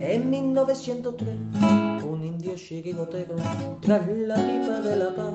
En 0.00 0.30
1903, 0.30 1.36
un 2.04 2.24
indio 2.24 2.54
chiquigotero, 2.56 3.36
tras 3.80 4.06
la 4.08 4.34
pipa 4.34 4.80
de 4.80 4.96
la 4.96 5.14
paz, 5.14 5.34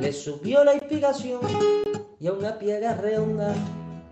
le 0.00 0.12
subió 0.12 0.64
la 0.64 0.74
inspiración 0.74 1.40
y 2.18 2.26
a 2.26 2.32
una 2.32 2.58
piedra 2.58 2.94
redonda 2.94 3.54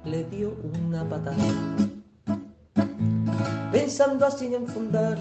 le 0.04 0.24
dio 0.24 0.54
una 0.84 1.08
patada. 1.08 1.36
Pensando 3.72 4.26
así 4.26 4.54
en 4.54 4.66
fundar 4.66 5.16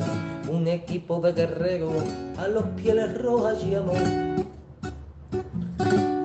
un 0.49 0.67
equipo 0.67 1.21
de 1.21 1.33
guerreros 1.33 2.03
a 2.37 2.47
los 2.47 2.63
pieles 2.75 3.15
rojas 3.21 3.63
llamó. 3.63 3.93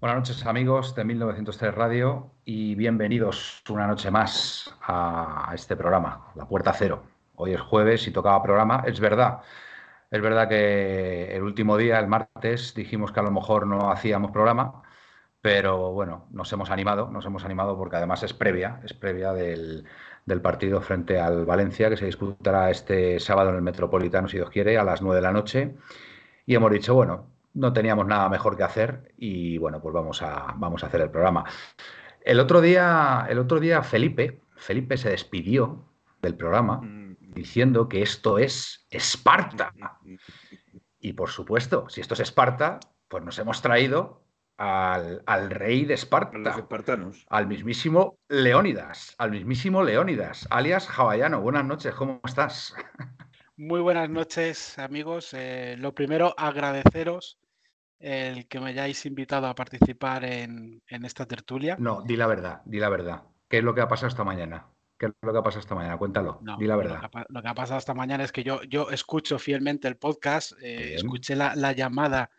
Buenas 0.00 0.18
noches 0.18 0.46
amigos 0.46 0.94
de 0.94 1.04
1903 1.04 1.74
Radio 1.74 2.30
y 2.44 2.76
bienvenidos 2.76 3.64
una 3.68 3.88
noche 3.88 4.12
más 4.12 4.72
a 4.80 5.50
este 5.52 5.74
programa, 5.74 6.30
La 6.36 6.46
Puerta 6.46 6.72
Cero. 6.72 7.02
Hoy 7.34 7.54
es 7.54 7.60
jueves 7.60 8.06
y 8.06 8.12
tocaba 8.12 8.40
programa. 8.40 8.84
Es 8.86 9.00
verdad, 9.00 9.40
es 10.08 10.20
verdad 10.22 10.48
que 10.48 11.34
el 11.34 11.42
último 11.42 11.76
día, 11.76 11.98
el 11.98 12.06
martes, 12.06 12.74
dijimos 12.76 13.10
que 13.10 13.18
a 13.18 13.24
lo 13.24 13.32
mejor 13.32 13.66
no 13.66 13.90
hacíamos 13.90 14.30
programa, 14.30 14.84
pero 15.40 15.92
bueno, 15.92 16.28
nos 16.30 16.52
hemos 16.52 16.70
animado, 16.70 17.10
nos 17.10 17.26
hemos 17.26 17.44
animado 17.44 17.76
porque 17.76 17.96
además 17.96 18.22
es 18.22 18.32
previa, 18.32 18.80
es 18.84 18.94
previa 18.94 19.32
del, 19.32 19.84
del 20.26 20.40
partido 20.40 20.80
frente 20.80 21.18
al 21.18 21.44
Valencia 21.44 21.90
que 21.90 21.96
se 21.96 22.06
disputará 22.06 22.70
este 22.70 23.18
sábado 23.18 23.50
en 23.50 23.56
el 23.56 23.62
Metropolitano, 23.62 24.28
si 24.28 24.36
Dios 24.36 24.50
quiere, 24.50 24.78
a 24.78 24.84
las 24.84 25.02
9 25.02 25.16
de 25.16 25.22
la 25.22 25.32
noche. 25.32 25.74
Y 26.46 26.54
hemos 26.54 26.70
dicho, 26.70 26.94
bueno, 26.94 27.37
no 27.58 27.72
teníamos 27.72 28.06
nada 28.06 28.28
mejor 28.28 28.56
que 28.56 28.62
hacer 28.62 29.12
y 29.16 29.58
bueno, 29.58 29.80
pues 29.80 29.92
vamos 29.92 30.22
a, 30.22 30.54
vamos 30.56 30.82
a 30.82 30.86
hacer 30.86 31.00
el 31.00 31.10
programa. 31.10 31.44
El 32.20 32.38
otro 32.38 32.60
día, 32.60 33.26
el 33.28 33.38
otro 33.38 33.58
día 33.58 33.82
Felipe, 33.82 34.40
Felipe 34.56 34.96
se 34.96 35.10
despidió 35.10 35.84
del 36.22 36.36
programa 36.36 36.80
mm. 36.80 37.16
diciendo 37.34 37.88
que 37.88 38.02
esto 38.02 38.38
es 38.38 38.86
Esparta. 38.90 39.74
Y 41.00 41.12
por 41.14 41.30
supuesto, 41.30 41.88
si 41.88 42.00
esto 42.00 42.14
es 42.14 42.20
Esparta, 42.20 42.78
pues 43.08 43.24
nos 43.24 43.38
hemos 43.40 43.60
traído 43.60 44.22
al, 44.56 45.22
al 45.26 45.50
rey 45.50 45.84
de 45.84 45.94
Esparta. 45.94 46.38
los 46.38 46.58
espartanos. 46.58 47.26
Al 47.28 47.48
mismísimo 47.48 48.18
Leónidas, 48.28 49.16
al 49.18 49.32
mismísimo 49.32 49.82
Leónidas, 49.82 50.46
alias 50.50 50.86
Javallano. 50.86 51.40
Buenas 51.40 51.64
noches, 51.64 51.92
¿cómo 51.94 52.20
estás? 52.24 52.74
Muy 53.56 53.80
buenas 53.80 54.08
noches, 54.08 54.78
amigos. 54.78 55.34
Eh, 55.34 55.74
lo 55.78 55.92
primero, 55.92 56.32
agradeceros 56.38 57.40
el 57.98 58.46
que 58.46 58.60
me 58.60 58.70
hayáis 58.70 59.04
invitado 59.06 59.46
a 59.46 59.54
participar 59.54 60.24
en, 60.24 60.82
esta 60.88 61.26
tertulia. 61.26 61.76
No, 61.78 62.02
di 62.02 62.16
la 62.16 62.26
verdad, 62.26 62.62
di 62.64 62.78
la 62.78 62.88
verdad. 62.88 63.22
¿Qué 63.48 63.58
es 63.58 63.64
lo 63.64 63.74
que 63.74 63.80
ha 63.80 63.88
pasado 63.88 64.08
esta 64.08 64.24
mañana? 64.24 64.66
¿Qué 64.98 65.06
es 65.06 65.12
lo 65.22 65.32
que 65.32 65.38
ha 65.38 65.42
pasado 65.42 65.60
esta 65.60 65.74
mañana? 65.74 65.96
Cuéntalo, 65.96 66.40
di 66.58 66.66
la 66.66 66.76
verdad. 66.76 67.10
Lo 67.28 67.42
que, 67.42 67.48
ha, 67.48 67.54
pasado 67.54 67.78
esta 67.78 67.94
mañana 67.94 68.24
es 68.24 68.32
que 68.32 68.42
yo, 68.42 68.62
yo 68.64 68.90
escucho 68.90 69.38
fielmente 69.38 69.88
el 69.88 69.96
podcast, 69.96 70.52
eh, 70.60 70.94
escuché 70.96 71.34
la, 71.36 71.72
llamada 71.72 72.30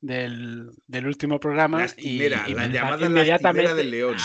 del, 0.00 0.72
último 1.04 1.38
programa 1.40 1.86
y, 1.96 2.28
la 2.28 2.66
llamada 2.68 3.06
inmediatamente 3.06 3.74
del 3.74 3.90
León. 3.90 4.16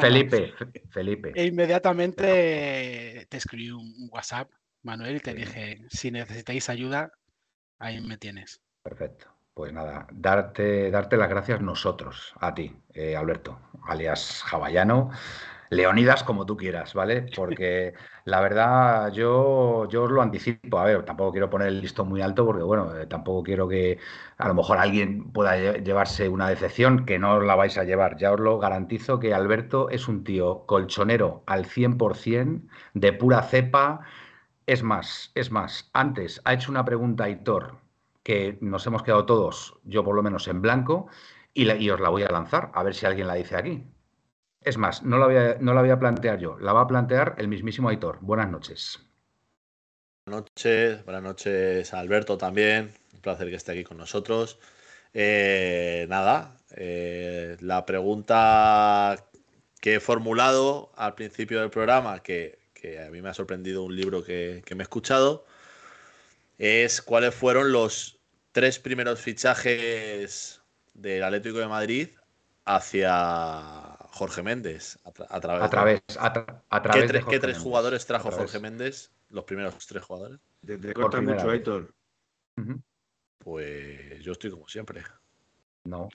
Felipe, 0.00 0.54
Felipe. 0.90 1.32
E 1.34 1.46
inmediatamente 1.46 3.26
te 3.28 3.36
escribí 3.36 3.70
un 3.70 4.08
WhatsApp, 4.10 4.50
Manuel, 4.82 5.16
y 5.16 5.20
te 5.20 5.34
dije, 5.34 5.82
si 5.88 6.10
necesitáis 6.10 6.68
ayuda, 6.68 7.12
ahí 7.78 8.00
me 8.00 8.18
tienes. 8.18 8.60
Perfecto. 8.82 9.33
Pues 9.54 9.72
nada, 9.72 10.06
darte, 10.10 10.90
darte 10.90 11.16
las 11.16 11.28
gracias 11.28 11.60
nosotros, 11.60 12.34
a 12.40 12.54
ti, 12.54 12.74
eh, 12.92 13.14
Alberto, 13.16 13.60
alias 13.86 14.42
Javallano, 14.44 15.10
Leonidas, 15.70 16.24
como 16.24 16.46
tú 16.46 16.56
quieras, 16.56 16.94
¿vale? 16.94 17.26
Porque 17.36 17.94
la 18.24 18.40
verdad 18.40 19.12
yo, 19.12 19.88
yo 19.88 20.04
os 20.04 20.10
lo 20.12 20.22
anticipo. 20.22 20.78
A 20.78 20.84
ver, 20.84 21.04
tampoco 21.04 21.32
quiero 21.32 21.50
poner 21.50 21.68
el 21.68 21.80
listón 21.80 22.08
muy 22.08 22.22
alto 22.22 22.46
porque, 22.46 22.62
bueno, 22.64 22.96
eh, 22.96 23.06
tampoco 23.06 23.42
quiero 23.44 23.68
que 23.68 23.98
a 24.38 24.48
lo 24.48 24.54
mejor 24.54 24.78
alguien 24.78 25.32
pueda 25.32 25.56
llevarse 25.78 26.28
una 26.28 26.48
decepción, 26.48 27.06
que 27.06 27.18
no 27.18 27.36
os 27.36 27.44
la 27.44 27.56
vais 27.56 27.78
a 27.78 27.84
llevar. 27.84 28.16
Ya 28.18 28.32
os 28.32 28.40
lo 28.40 28.58
garantizo 28.58 29.20
que 29.20 29.34
Alberto 29.34 29.90
es 29.90 30.08
un 30.08 30.24
tío 30.24 30.66
colchonero 30.66 31.44
al 31.46 31.66
100%, 31.66 32.68
de 32.94 33.12
pura 33.12 33.42
cepa. 33.42 34.00
Es 34.66 34.82
más, 34.82 35.32
es 35.34 35.50
más, 35.50 35.90
antes 35.94 36.40
ha 36.44 36.54
hecho 36.54 36.70
una 36.72 36.84
pregunta 36.84 37.24
a 37.24 37.30
Hitor 37.30 37.83
que 38.24 38.58
nos 38.62 38.84
hemos 38.86 39.02
quedado 39.02 39.26
todos, 39.26 39.76
yo 39.84 40.02
por 40.02 40.16
lo 40.16 40.22
menos 40.22 40.48
en 40.48 40.62
blanco, 40.62 41.06
y, 41.52 41.68
os 41.90 42.00
la 42.00 42.08
voy 42.08 42.24
a 42.24 42.32
lanzar, 42.32 42.72
a 42.74 42.82
ver 42.82 42.94
si 42.94 43.06
alguien 43.06 43.28
la 43.28 43.34
dice 43.34 43.54
aquí. 43.54 43.84
Es 44.60 44.78
más, 44.78 45.02
no 45.04 45.18
la, 45.18 45.26
voy 45.26 45.36
a, 45.36 45.56
no 45.60 45.74
la 45.74 45.98
plantear 46.00 46.38
yo, 46.38 46.58
la 46.58 46.72
va 46.72 46.80
a 46.80 46.86
plantear 46.86 47.36
el 47.38 47.48
mismísimo 47.48 47.90
Aitor. 47.90 48.18
Buenas 48.22 48.50
noches. 48.50 48.98
Buenas 50.26 50.46
noches, 50.46 51.04
buenas 51.04 51.22
noches 51.22 51.92
a 51.92 52.00
Alberto 52.00 52.38
también, 52.38 52.94
un 53.12 53.20
placer 53.20 53.50
que 53.50 53.56
esté 53.56 53.72
aquí 53.72 53.84
con 53.84 53.98
nosotros. 53.98 54.58
Eh, 55.12 56.06
nada, 56.08 56.56
eh, 56.74 57.58
la 57.60 57.84
pregunta 57.84 59.22
que 59.82 59.96
he 59.96 60.00
formulado 60.00 60.92
al 60.96 61.14
principio 61.14 61.60
del 61.60 61.68
programa, 61.68 62.20
que, 62.22 62.58
a 63.06 63.10
mí 63.10 63.22
me 63.22 63.28
ha 63.28 63.34
sorprendido 63.34 63.82
un 63.82 63.94
libro 63.94 64.24
que 64.24 64.62
me 64.74 64.82
he 64.82 64.82
escuchado, 64.82 65.44
es 66.58 67.02
cuáles 67.02 67.34
fueron 67.34 67.72
los 67.72 68.20
tres 68.52 68.78
primeros 68.78 69.20
fichajes 69.20 70.62
del 70.94 71.24
Atlético 71.24 71.58
de 71.58 71.68
Madrid 71.68 72.08
hacia 72.64 73.96
Jorge 74.10 74.42
Méndez. 74.42 74.98
A, 75.04 75.40
través, 75.40 75.62
a 75.62 75.70
través, 76.82 77.22
¿Qué, 77.28 77.38
tres 77.38 77.58
jugadores 77.58 78.06
trajo 78.06 78.30
Jorge 78.30 78.60
Méndez? 78.60 79.12
Los 79.30 79.44
primeros 79.44 79.74
tres 79.86 80.02
jugadores. 80.02 80.40
Te, 80.64 80.94
corta 80.94 81.20
mucho, 81.20 81.52
Héctor. 81.52 81.92
Pues 83.38 84.22
yo 84.22 84.32
estoy 84.32 84.50
como 84.50 84.68
siempre. 84.68 85.02
No. 85.84 86.08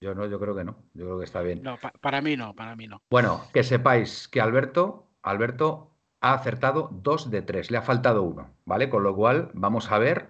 Yo 0.00 0.14
no, 0.14 0.26
yo 0.26 0.38
creo 0.38 0.54
que 0.54 0.64
no. 0.64 0.76
Yo 0.92 1.04
creo 1.06 1.18
que 1.18 1.24
está 1.24 1.40
bien. 1.40 1.62
No, 1.62 1.78
para 2.00 2.20
mí 2.20 2.36
no, 2.36 2.54
para 2.54 2.76
mí 2.76 2.86
no. 2.86 3.00
Bueno, 3.08 3.48
que 3.54 3.64
sepáis 3.64 4.28
que 4.28 4.40
Alberto, 4.40 5.08
Alberto 5.22 5.95
ha 6.20 6.34
acertado 6.34 6.90
dos 6.92 7.30
de 7.30 7.42
tres, 7.42 7.70
le 7.70 7.78
ha 7.78 7.82
faltado 7.82 8.22
uno, 8.22 8.54
¿vale? 8.64 8.88
Con 8.90 9.02
lo 9.02 9.14
cual 9.14 9.50
vamos 9.54 9.90
a 9.92 9.98
ver, 9.98 10.28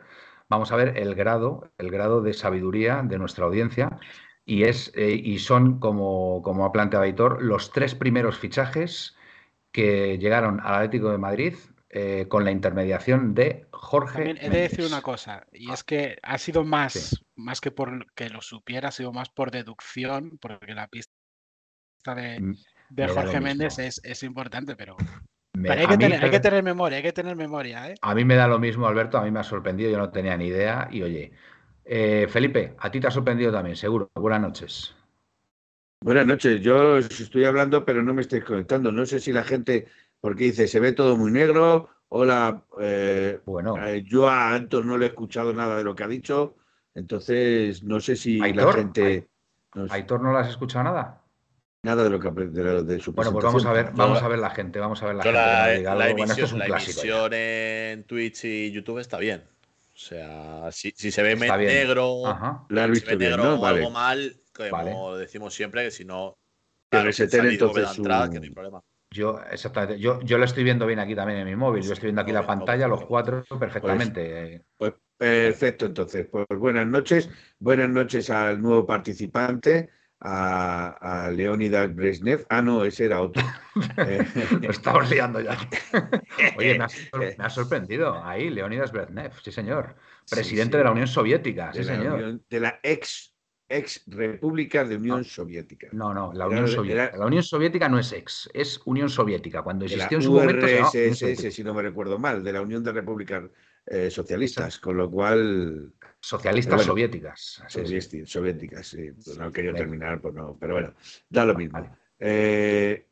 vamos 0.48 0.72
a 0.72 0.76
ver 0.76 0.98
el 0.98 1.14
grado, 1.14 1.70
el 1.78 1.91
grado 1.91 2.22
de 2.22 2.34
sabiduría 2.34 3.02
de 3.02 3.19
nuestra 3.19 3.47
audiencia 3.47 3.98
y 4.44 4.64
es 4.64 4.92
eh, 4.94 5.10
y 5.10 5.38
son 5.38 5.80
como, 5.80 6.42
como 6.42 6.64
ha 6.64 6.72
planteado 6.72 7.04
Aitor 7.04 7.42
los 7.42 7.72
tres 7.72 7.94
primeros 7.94 8.38
fichajes 8.38 9.16
que 9.72 10.19
llegaron 10.19 10.60
al 10.60 10.74
Atlético 10.74 11.10
de 11.10 11.19
Madrid 11.19 11.54
eh, 11.91 12.26
con 12.28 12.44
la 12.44 12.50
intermediación 12.50 13.34
de 13.34 13.66
Jorge. 13.70 14.14
También 14.14 14.38
he 14.41 14.50
de 14.50 14.62
decir 14.62 14.84
una 14.84 15.03
cosa, 15.03 15.47
y 15.53 15.70
es 15.70 15.84
que 15.84 16.18
ha 16.22 16.36
sido 16.38 16.64
más, 16.64 17.24
más 17.34 17.60
que 17.60 17.70
por 17.70 18.12
que 18.12 18.28
lo 18.28 18.41
supiera, 18.41 18.88
ha 18.88 18.92
sido 18.92 19.12
más 19.12 19.28
por 19.28 19.50
deducción, 19.50 20.38
porque 20.41 20.74
la 20.74 20.88
pista 20.88 21.12
de, 22.14 22.41
mm, 22.41 22.54
de 22.91 23.08
Jorge 23.08 23.41
Méndez 23.41 23.78
es, 23.78 24.00
es, 24.04 24.22
importante, 24.22 24.77
pero 24.77 24.97
hay, 25.64 25.86
que 25.86 26.41
tener, 26.41 26.62
memoria, 26.62 26.98
hay 26.98 27.03
que 27.03 27.12
tener 27.12 27.36
memoria. 27.36 27.91
¿eh? 27.91 27.94
A 28.00 28.14
mí 28.14 28.24
me 28.24 28.34
da 28.34 28.47
lo 28.47 28.58
mismo, 28.58 28.86
Alberto, 28.86 29.18
a 29.18 29.22
mí 29.22 29.30
me 29.30 29.41
ha 29.41 29.44
sorprendido, 29.44 29.91
yo 29.91 29.98
no 29.98 30.10
tenía 30.10 30.36
ni 30.36 30.47
idea. 30.47 30.88
Y 30.91 31.03
oye, 31.03 31.32
eh, 31.84 32.26
Felipe, 32.28 32.74
a 32.78 32.91
ti 32.91 33.00
te 33.00 33.06
ha 33.06 33.10
sorprendido 33.10 33.53
también, 33.53 33.76
seguro. 33.76 34.10
Buenas 34.14 34.41
noches. 34.41 34.94
Buenas 36.00 36.26
noches, 36.26 36.60
yo 36.60 36.98
estoy 36.98 37.44
hablando, 37.44 37.84
pero 37.84 38.03
no 38.03 38.12
me 38.12 38.22
estoy 38.22 38.42
conectando. 38.42 38.92
No 38.92 39.06
sé 39.06 39.18
si 39.18 39.32
la 39.32 39.44
gente, 39.44 39.86
porque 40.20 40.44
dice, 40.44 40.68
se 40.68 40.80
ve 40.80 40.92
todo 40.92 41.16
muy 41.16 41.30
negro. 41.30 41.88
Hola, 42.09 42.62
eh, 42.80 43.41
bueno. 43.44 43.76
yo 44.04 44.28
a 44.28 44.54
Antos 44.54 44.84
no 44.84 44.97
le 44.98 45.06
he 45.06 45.09
escuchado 45.09 45.52
nada 45.52 45.78
de 45.78 45.84
lo 45.84 45.97
que 45.97 46.04
ha 46.04 46.09
dicho, 46.09 46.56
entonces 46.94 47.82
no 47.82 47.98
sé 47.98 48.14
si 48.14 48.38
la 48.38 48.72
gente. 48.72 49.28
¿Aitor 49.91 50.22
no 50.22 50.32
le 50.32 50.38
has 50.38 50.48
escuchado 50.48 50.84
nada? 50.84 51.25
Nada 51.82 52.04
de 52.04 52.10
lo 52.10 52.20
que 52.20 52.30
de, 52.30 52.82
de 52.82 53.00
su 53.00 53.12
Bueno, 53.12 53.32
pues 53.32 53.44
vamos 53.44 53.64
a 53.64 53.72
ver, 53.72 53.92
vamos 53.94 54.22
a 54.22 54.28
ver 54.28 54.38
la 54.38 54.50
gente, 54.50 54.78
vamos 54.78 55.02
a 55.02 55.06
ver 55.06 55.16
la 55.16 55.22
gente. 55.22 55.82
La, 55.82 56.10
emisión, 56.10 57.32
en 57.32 58.04
Twitch 58.04 58.44
y 58.44 58.70
YouTube 58.72 58.98
está 58.98 59.18
bien. 59.18 59.44
O 59.94 59.98
sea, 59.98 60.70
si, 60.72 60.92
se 60.92 61.22
ve 61.22 61.36
negro, 61.36 62.22
La 62.68 62.86
visto 62.86 63.10
si 63.10 63.16
ve 63.16 63.30
negro 63.30 63.54
o 63.54 63.66
algo 63.66 63.90
mal, 63.90 64.36
como 64.52 65.16
decimos 65.16 65.54
siempre, 65.54 65.84
que 65.84 65.90
si 65.90 66.04
no, 66.04 66.36
que 66.90 67.02
reseten 67.02 67.46
entonces 67.46 67.96
entrada, 67.96 68.30
que 68.30 68.38
no 68.38 68.44
hay 68.44 68.50
problema. 68.50 68.82
Yo, 69.10 69.40
exactamente. 69.50 69.98
Yo, 69.98 70.20
yo 70.22 70.36
lo 70.36 70.44
estoy 70.44 70.64
viendo 70.64 70.86
bien 70.86 70.98
aquí 70.98 71.14
también 71.14 71.40
en 71.40 71.46
mi 71.46 71.56
móvil. 71.56 71.82
Yo 71.82 71.92
estoy 71.92 72.08
viendo 72.08 72.22
aquí 72.22 72.32
la 72.32 72.46
pantalla, 72.46 72.88
los 72.88 73.04
cuatro 73.04 73.44
perfectamente. 73.58 74.64
Pues, 74.76 74.92
pues, 74.92 75.02
perfecto, 75.16 75.86
entonces. 75.86 76.26
Pues 76.30 76.46
buenas 76.58 76.86
noches. 76.86 77.30
Buenas 77.58 77.88
noches 77.88 78.28
al 78.30 78.60
nuevo 78.60 78.84
participante, 78.84 79.88
a, 80.21 81.30
Leonidas 81.33 81.95
Brezhnev. 81.95 82.47
Ah, 82.48 82.63
no, 82.63 82.84
ese 82.84 83.07
era 83.07 83.21
otro. 83.21 83.42
lo 84.63 84.71
estamos 84.71 85.10
liando 85.10 85.41
ya. 85.41 85.57
Oye, 86.57 86.78
me 86.78 87.45
ha, 87.45 87.51
sorprendido. 87.51 88.22
Ahí, 88.24 88.51
Leonidas 88.51 88.92
Brezhnev, 88.92 89.33
sí, 89.42 89.53
señor. 89.53 89.97
Presidente 90.28 90.78
de 90.78 90.84
la 90.84 90.92
Unión 90.92 91.07
Soviética, 91.07 91.72
sí, 91.72 91.84
señor. 91.84 92.41
de 92.48 92.60
la 92.60 92.80
ex 92.83 93.33
ex 93.68 94.04
república 94.07 94.84
de 94.84 94.97
Unión 94.97 95.24
Soviética. 95.24 95.89
No, 95.92 96.15
no, 96.15 96.33
la 96.33 96.47
Unión 96.47 96.69
Soviética. 96.69 97.16
la 97.16 97.27
Unión 97.27 97.42
Soviética 97.42 97.89
no 97.89 97.98
es 97.98 98.12
ex, 98.12 98.48
es 98.54 98.80
Unión 98.84 99.09
Soviética. 99.09 99.62
Cuando 99.62 99.84
existió 99.84 100.19
en 100.19 100.22
su 100.22 100.33
momento. 100.33 100.66
si 100.92 101.65
no 101.65 101.74
me 101.74 101.83
recuerdo 101.83 102.19
mal, 102.19 102.45
de 102.45 102.53
la 102.53 102.60
Unión 102.60 102.84
de 102.84 102.92
Repúblicas 102.92 103.45
eh, 103.86 104.10
Socialistas, 104.10 104.78
con 104.78 104.97
lo 104.97 105.10
cual. 105.10 105.92
Socialistas 106.21 106.83
soviéticas. 106.83 107.62
Soviéticas, 108.24 108.86
sí. 108.86 109.12
Pues 109.12 109.38
no 109.38 109.53
quería 109.53 109.72
terminar, 109.72 110.21
pues 110.21 110.34
no, 110.34 110.56
pero 110.59 110.74
bueno, 110.74 110.94
da 111.28 111.44
lo 111.44 111.54
mismo. 111.54 111.97
Eh, 112.18 113.06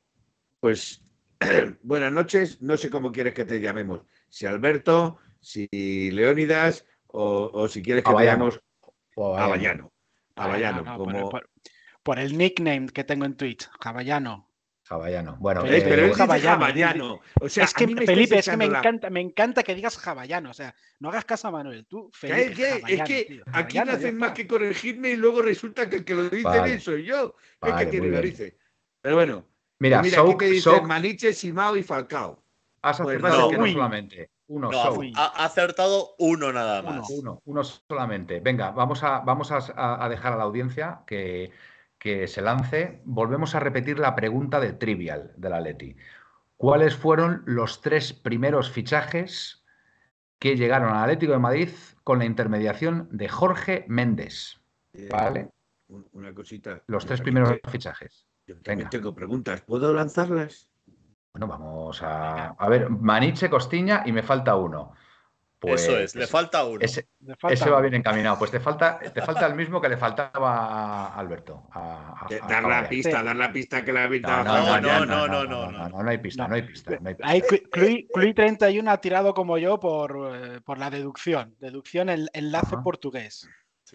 pues 0.58 1.04
buenas 1.82 2.12
noches, 2.12 2.60
no 2.60 2.76
sé 2.76 2.90
cómo 2.90 3.12
quieres 3.12 3.34
que 3.34 3.44
te 3.44 3.60
llamemos, 3.60 4.00
si 4.28 4.46
Alberto, 4.46 5.18
si 5.40 5.68
Leónidas 6.10 6.86
o, 7.06 7.68
si 7.68 7.82
quieres 7.82 8.02
que 8.02 8.12
te 8.12 8.24
llamemos 8.24 8.60
Avallano. 9.16 9.92
Como... 10.96 11.30
por, 12.02 12.18
el 12.18 12.36
nickname 12.36 12.88
que 12.88 13.04
tengo 13.04 13.24
en 13.26 13.36
Twitch, 13.36 13.68
Javallano. 13.80 14.50
Javallano. 14.84 15.36
Bueno, 15.40 15.62
pero 15.62 16.02
eh, 16.02 16.10
es 16.10 16.16
Javallano. 16.16 17.20
O 17.40 17.48
sea, 17.48 17.64
es 17.64 17.72
que, 17.72 17.86
Felipe, 17.86 18.38
es 18.38 18.48
que 18.48 18.56
me 18.56 18.66
encanta, 18.66 19.08
me 19.08 19.20
encanta 19.20 19.62
que 19.62 19.74
digas 19.74 19.96
Javallano. 19.96 20.50
O 20.50 20.54
sea, 20.54 20.74
no 21.00 21.08
hagas 21.08 21.24
caso 21.24 21.48
a 21.48 21.50
Manuel. 21.50 21.86
Tú, 21.86 22.10
Felipe, 22.12 22.82
es 22.86 23.02
que 23.02 23.42
aquí 23.52 23.78
no 23.78 23.92
hacen 23.92 24.18
más 24.18 24.32
que 24.32 24.46
corregirme 24.46 25.10
y 25.10 25.16
luego 25.16 25.40
resulta 25.40 25.88
que 25.88 25.96
el 25.96 26.04
que 26.04 26.14
lo 26.14 26.28
dice 26.28 26.62
bien 26.62 26.80
soy 26.80 27.04
yo. 27.04 27.34
es 27.62 27.74
que 27.74 27.86
tiene 27.86 28.08
narices. 28.08 28.54
Pero 29.00 29.16
bueno. 29.16 29.46
Mira, 29.78 30.02
mira 30.02 30.20
aquí 30.20 30.36
te 30.36 30.46
dicen 30.46 30.86
Maniche, 30.86 31.32
Simao 31.32 31.76
y 31.76 31.82
Falcao. 31.82 32.42
Has 32.82 33.00
pues 33.00 33.16
acertado 33.16 33.50
que 33.50 33.58
no 33.58 33.66
solamente. 33.66 34.30
Uno, 34.46 34.70
ha 35.16 35.44
acertado 35.44 36.14
uno 36.18 36.52
nada 36.52 36.82
más. 36.82 37.08
Uno, 37.08 37.40
uno, 37.46 37.64
solamente. 37.64 38.40
Venga, 38.40 38.70
vamos 38.72 39.02
a, 39.02 39.20
vamos 39.20 39.50
a, 39.50 40.08
dejar 40.10 40.34
a 40.34 40.36
la 40.36 40.42
audiencia 40.42 41.00
que, 41.06 41.50
que, 42.04 42.28
se 42.28 42.42
lance. 42.42 43.00
Volvemos 43.06 43.54
a 43.54 43.60
repetir 43.60 43.98
la 43.98 44.14
pregunta 44.14 44.60
de 44.60 44.74
Trivial 44.74 45.32
de 45.38 45.48
la 45.48 45.60
Leti. 45.60 45.96
¿Cuáles 46.58 46.94
fueron 46.94 47.42
los 47.46 47.80
tres 47.80 48.12
primeros 48.12 48.70
fichajes 48.70 49.64
que 50.38 50.54
llegaron 50.56 50.90
al 50.90 51.04
Atlético 51.04 51.32
de 51.32 51.38
Madrid 51.38 51.70
con 52.02 52.18
la 52.18 52.26
intermediación 52.26 53.08
de 53.10 53.30
Jorge 53.30 53.86
Méndez? 53.88 54.60
¿Vale? 55.10 55.48
Una 56.12 56.34
cosita. 56.34 56.82
Los 56.88 57.06
tres 57.06 57.22
primeros 57.22 57.58
fichajes. 57.70 58.26
Yo 58.46 58.56
tengo 58.60 59.14
preguntas. 59.14 59.62
¿Puedo 59.62 59.94
lanzarlas? 59.94 60.68
Bueno, 61.32 61.46
vamos 61.46 62.02
a. 62.02 62.48
A 62.50 62.68
ver, 62.68 62.90
Maniche, 62.90 63.48
Costiña 63.48 64.02
y 64.04 64.12
me 64.12 64.22
falta 64.22 64.56
uno. 64.56 64.92
Pues, 65.64 65.82
Eso 65.82 65.98
es, 65.98 66.14
le 66.14 66.26
falta 66.26 66.64
uno. 66.64 66.80
Ese, 66.80 67.06
va 67.70 67.80
bien 67.80 67.94
encaminado. 67.94 68.38
Pues 68.38 68.50
te 68.50 68.60
falta, 68.60 68.98
te 68.98 69.22
falta 69.22 69.46
el 69.46 69.54
mismo 69.54 69.80
que 69.80 69.88
le 69.88 69.96
faltaba 69.96 71.06
a 71.06 71.18
Alberto. 71.18 71.68
dar 72.48 72.64
la 72.64 72.88
pista, 72.88 73.22
dar 73.22 73.36
la 73.36 73.52
pista 73.52 73.84
que 73.84 73.92
le 73.92 74.00
ha 74.00 74.08
no 74.08 74.44
no 74.44 74.80
no 74.80 75.06
no, 75.06 75.06
no, 75.06 75.44
no, 75.44 75.70
no, 75.70 75.88
no, 75.88 76.08
hay 76.08 76.18
pista, 76.18 76.46
no 76.46 76.54
hay 76.54 76.62
pista. 76.62 76.98
Hay 77.22 77.40
Clui 77.40 78.34
31 78.34 78.90
ha 78.90 79.00
tirado 79.00 79.34
como 79.34 79.58
yo 79.58 79.80
por, 79.80 80.34
eh, 80.34 80.60
por 80.60 80.78
la 80.78 80.90
deducción. 80.90 81.54
Deducción, 81.58 82.08
el 82.08 82.28
enlace 82.32 82.76
portugués. 82.82 83.48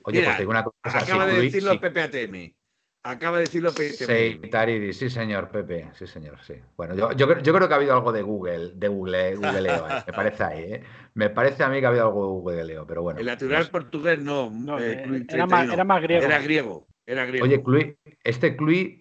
Oye, 0.03 0.23
pues 0.23 0.37
digo 0.37 0.51
una 0.51 0.63
cosa. 0.63 0.99
Acaba 0.99 1.25
de 1.25 1.41
decirlo 1.41 1.71
el 1.71 1.79
PPATM. 1.79 2.58
Acaba 3.03 3.37
de 3.37 3.45
decirlo 3.45 3.71
Sí, 3.71 4.41
Taridi, 4.51 4.91
sí, 4.91 5.09
señor, 5.09 5.49
Pepe, 5.49 5.89
sí, 5.93 6.05
señor, 6.05 6.37
sí. 6.41 6.55
Bueno, 6.75 6.95
yo, 6.95 7.13
yo, 7.13 7.53
creo 7.53 7.67
que 7.67 7.73
ha 7.73 7.77
habido 7.77 7.93
algo 7.93 8.11
de 8.11 8.21
Google, 8.21 8.73
de 8.75 8.87
Google, 8.89 9.35
Googleo, 9.35 9.87
eh, 9.87 10.03
me 10.05 10.13
parece 10.13 10.43
ahí, 10.43 10.63
¿eh? 10.73 10.83
Me 11.13 11.29
parece 11.29 11.63
a 11.63 11.69
mí 11.69 11.79
que 11.79 11.85
ha 11.85 11.89
habido 11.89 12.07
algo 12.07 12.21
de 12.21 12.57
Googleo, 12.59 12.85
pero 12.85 13.01
bueno. 13.01 13.21
El 13.21 13.25
natural 13.25 13.69
portugués 13.69 14.19
no, 14.19 14.49
eh, 14.79 15.05
eh, 15.05 15.25
era, 15.29 15.45
más, 15.45 15.71
era, 15.71 15.85
más, 15.85 16.01
griego. 16.01 16.25
Era 16.25 16.39
griego. 16.39 16.87
Era 17.05 17.25
griego. 17.25 17.45
Oye, 17.45 17.97
este 18.21 18.57
Clui, 18.57 18.99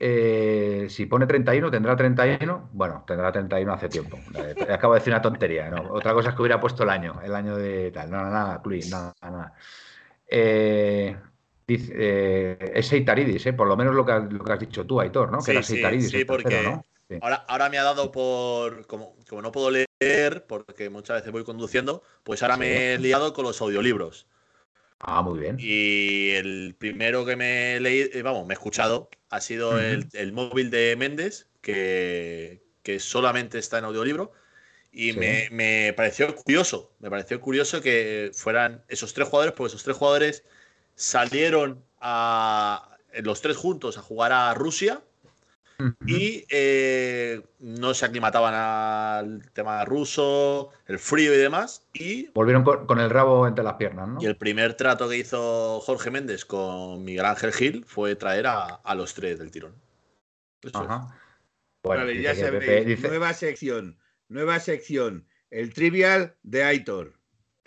si 0.89 1.07
pone 1.07 1.27
31, 1.27 1.69
¿tendrá 1.69 1.97
31? 1.97 2.71
Bueno, 2.73 3.05
tendrá 3.05 3.33
31 3.33 3.73
hace 3.73 3.89
tiempo. 3.89 4.17
acabo 4.73 4.95
de 4.95 5.01
decir 5.01 5.13
una 5.13 5.23
tontería, 5.23 5.71
¿no? 5.71 5.93
Otra 5.93 6.15
cosa 6.15 6.31
es 6.31 6.37
que 6.37 6.43
hubiera 6.43 6.61
puesto 6.61 6.85
el 6.85 6.91
año, 6.91 7.21
el 7.23 7.35
año 7.35 7.57
de 7.57 7.91
tal. 7.91 8.13
No, 8.13 8.23
nada, 8.23 8.63
Clui, 8.63 8.81
nada, 8.89 9.13
nada. 9.21 9.55
Eh, 10.31 11.17
Dice, 11.69 11.93
eh, 11.95 12.73
es 12.77 12.87
Seitaridis, 12.87 13.45
eh, 13.45 13.53
por 13.53 13.69
lo 13.69 13.77
menos 13.77 13.95
lo 13.95 14.07
que, 14.07 14.13
has 14.13 14.59
dicho 14.59 14.87
tú, 14.87 15.03
Aitor, 15.03 15.31
¿no? 15.31 15.43
Que 15.43 15.51
era 15.51 15.63
Seitaridis. 15.63 16.09
Sí, 16.09 16.25
porque 16.25 16.65
ahora, 17.21 17.45
ahora 17.47 17.69
me 17.69 17.77
ha 17.77 17.83
dado 17.83 18.11
por. 18.11 18.87
Como, 18.87 19.15
como, 19.29 19.43
no 19.43 19.53
puedo 19.53 19.71
leer, 19.71 20.47
porque 20.47 20.89
muchas 20.89 21.19
veces 21.19 21.31
voy 21.31 21.45
conduciendo, 21.45 22.03
pues 22.25 22.43
ahora 22.43 22.57
me 22.57 22.95
he 22.95 22.99
liado 22.99 23.35
con 23.35 23.45
los 23.45 23.61
audiolibros. 23.61 24.27
Ah, 25.01 25.21
muy 25.21 25.41
bien. 25.41 25.57
Y 25.61 26.31
el 26.31 26.75
primero 26.79 27.27
que 27.27 27.37
me 27.37 27.77
he 27.77 27.81
leído, 27.81 28.09
eh, 28.15 28.23
vamos, 28.23 28.47
me 28.47 28.55
he 28.55 28.57
escuchado, 28.57 29.11
ha 29.29 29.43
sido 29.43 29.79
el, 29.79 30.33
móvil 30.33 30.71
de 30.71 30.97
Méndez, 30.97 31.49
que, 31.61 32.63
que 32.83 32.99
solamente 32.99 33.59
está 33.59 33.77
en 33.77 33.85
audiolibro. 33.85 34.33
Y 34.91 35.13
me, 35.13 35.49
me, 35.51 35.93
pareció 35.95 36.35
curioso, 36.35 36.95
me 36.99 37.11
pareció 37.11 37.39
curioso 37.43 37.83
que 37.83 38.31
fueran 38.33 38.83
esos 38.89 39.13
tres 39.13 39.29
jugadores, 39.29 39.55
porque 39.55 39.69
esos 39.69 39.85
tres 39.85 39.99
jugadores 39.99 40.45
salieron 40.99 41.85
a, 42.01 42.99
los 43.23 43.41
tres 43.41 43.57
juntos 43.57 43.97
a 43.97 44.03
jugar 44.03 44.33
a 44.33 44.53
Rusia 44.55 45.01
y 46.05 46.45
eh, 46.51 47.41
no 47.61 47.95
se 47.95 48.05
aclimataban 48.05 48.53
al 48.53 49.49
tema 49.53 49.85
ruso, 49.85 50.71
el 50.87 50.99
frío 50.99 51.33
y 51.33 51.37
demás. 51.37 51.87
Y 51.93 52.29
volvieron 52.31 52.65
con, 52.65 52.99
el 52.99 53.11
rabo 53.11 53.47
entre 53.47 53.63
las 53.63 53.75
piernas, 53.75 54.09
¿no? 54.09 54.21
Y 54.21 54.27
el 54.27 54.37
primer 54.37 54.75
trato 54.75 55.09
que 55.09 55.19
hizo 55.19 55.79
Jorge 55.81 56.11
Méndez 56.11 56.45
con 56.45 57.05
Miguel 57.05 57.27
Ángel 57.27 57.53
Gil 57.53 57.85
fue 57.87 58.17
traer 58.17 58.49
a, 58.49 58.95
los 58.97 59.15
tres 59.15 59.39
del 59.39 59.53
tirón. 59.53 59.75
Ajá. 60.75 61.17
vale, 61.85 62.21
ya 62.21 62.35
sabéis, 62.35 63.01
nueva 63.01 63.33
sección, 63.33 63.97
nueva 64.27 64.59
sección, 64.59 65.29
el 65.51 65.73
trivial 65.73 66.35
de 66.43 66.65
Aitor. 66.65 67.18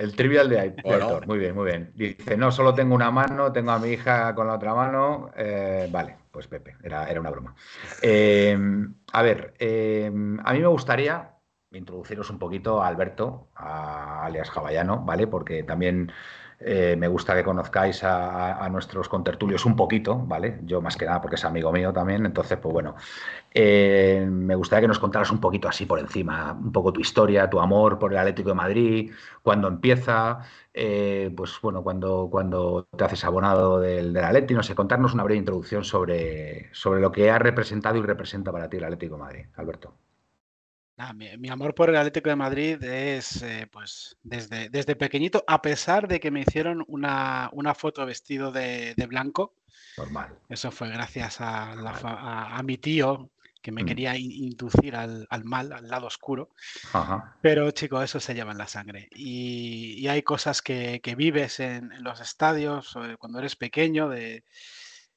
El 0.02 0.16
trivial 0.16 0.50
de 0.50 0.60
Aitor, 0.84 1.28
muy 1.28 1.38
bien, 1.38 1.54
muy 1.54 1.66
bien. 1.66 1.92
Dice, 1.94 2.36
no 2.36 2.52
solo 2.52 2.74
tengo 2.74 2.96
una 2.96 3.12
mano, 3.12 3.52
tengo 3.52 3.72
a 3.72 3.78
mi 3.78 3.90
hija 3.90 4.34
con 4.34 4.48
la 4.48 4.56
otra 4.56 4.74
mano. 4.74 5.30
Eh, 5.38 5.88
vale, 5.92 6.18
pues 6.32 6.48
Pepe, 6.48 6.76
era, 6.82 7.08
era 7.08 7.20
una 7.20 7.30
broma. 7.30 7.56
Eh, 8.02 8.58
a 9.14 9.22
ver, 9.22 9.54
eh, 9.60 10.08
a 10.08 10.54
mí 10.54 10.60
me 10.60 10.68
gustaría 10.68 11.36
introduciros 11.72 12.32
un 12.32 12.40
poquito 12.40 12.82
a 12.82 12.88
Alberto, 12.88 13.50
a 13.56 14.26
alias 14.26 14.50
Javallano, 14.50 15.06
¿vale? 15.06 15.28
Porque 15.28 15.62
también 15.62 16.12
eh, 16.64 16.96
me 16.98 17.08
gusta 17.08 17.36
que 17.36 17.44
conozcáis 17.44 18.04
a, 18.04 18.68
nuestros 18.70 19.10
contertulios 19.10 19.66
un 19.66 19.76
poquito, 19.76 20.18
¿vale? 20.18 20.60
Yo 20.64 20.82
más 20.82 20.96
que 20.96 21.06
nada 21.06 21.20
porque 21.22 21.36
es 21.36 21.44
amigo 21.46 21.72
mío 21.72 21.92
también, 21.92 22.26
entonces, 22.26 22.58
pues 22.60 22.72
bueno, 22.72 22.96
eh, 23.54 24.26
me 24.30 24.56
gustaría 24.56 24.82
que 24.82 24.88
nos 24.88 25.00
contaras 25.00 25.32
un 25.32 25.40
poquito 25.40 25.68
así 25.68 25.86
por 25.86 26.00
encima, 26.00 26.54
un 26.54 26.72
poco 26.72 26.94
tu 26.94 27.02
historia, 27.02 27.50
tu 27.50 27.60
amor 27.60 28.00
por 28.00 28.12
el 28.14 28.20
Atlético 28.20 28.50
de 28.50 28.56
Madrid, 28.56 29.12
cuando 29.42 29.68
empieza, 29.68 30.40
eh, 30.74 31.34
pues 31.36 31.60
bueno, 31.62 31.84
cuando, 31.84 32.30
cuando 32.32 32.88
te 32.96 33.04
haces 33.04 33.24
abonado 33.26 33.80
del, 33.80 34.14
del 34.14 34.24
Atlético, 34.24 34.58
no 34.58 34.64
sé, 34.64 34.76
contarnos 34.76 35.14
una 35.14 35.24
breve 35.24 35.40
introducción 35.40 35.84
sobre, 35.84 36.70
sobre 36.74 37.02
lo 37.02 37.12
que 37.12 37.32
ha 37.32 37.40
representado 37.40 37.98
y 37.98 38.02
representa 38.02 38.52
para 38.52 38.70
ti 38.70 38.78
el 38.78 38.84
Atlético 38.84 39.16
de 39.16 39.22
Madrid, 39.22 39.46
Alberto 39.56 39.94
mi, 41.14 41.50
amor 41.50 41.74
por 41.74 41.90
el 41.90 41.96
Atlético 41.96 42.30
de 42.30 42.36
Madrid 42.36 42.84
es 42.84 43.42
eh, 43.42 43.68
pues 43.72 44.18
desde, 44.24 44.70
desde 44.70 44.96
pequeñito, 44.96 45.44
a 45.48 45.62
pesar 45.62 46.08
de 46.08 46.20
que 46.20 46.32
me 46.32 46.42
hicieron 46.42 46.84
una, 46.88 47.50
foto 47.76 48.06
vestido 48.06 48.52
de, 48.52 48.94
blanco. 49.08 49.56
Normal. 49.98 50.38
Eso 50.50 50.72
fue 50.72 50.90
gracias 50.90 51.38
a, 51.40 52.62
mi 52.64 52.78
tío 52.78 53.30
que 53.62 53.72
me 53.72 53.84
mm. 53.84 53.86
quería 53.86 54.18
inducir 54.18 54.96
al, 54.96 55.28
mal, 55.44 55.72
al 55.74 55.88
lado 55.88 56.08
oscuro. 56.08 56.50
Pero 57.42 57.72
chicos, 57.72 58.04
eso 58.04 58.20
se 58.20 58.34
lleva 58.34 58.52
en 58.52 58.58
la 58.58 58.68
sangre. 58.68 59.10
Y, 59.12 60.08
hay 60.08 60.24
cosas 60.24 60.62
que, 60.62 61.02
vives 61.18 61.60
en, 61.60 61.92
los 62.04 62.22
estadios 62.22 62.98
cuando 63.18 63.40
eres 63.40 63.56
pequeño 63.56 64.10
de, 64.10 64.44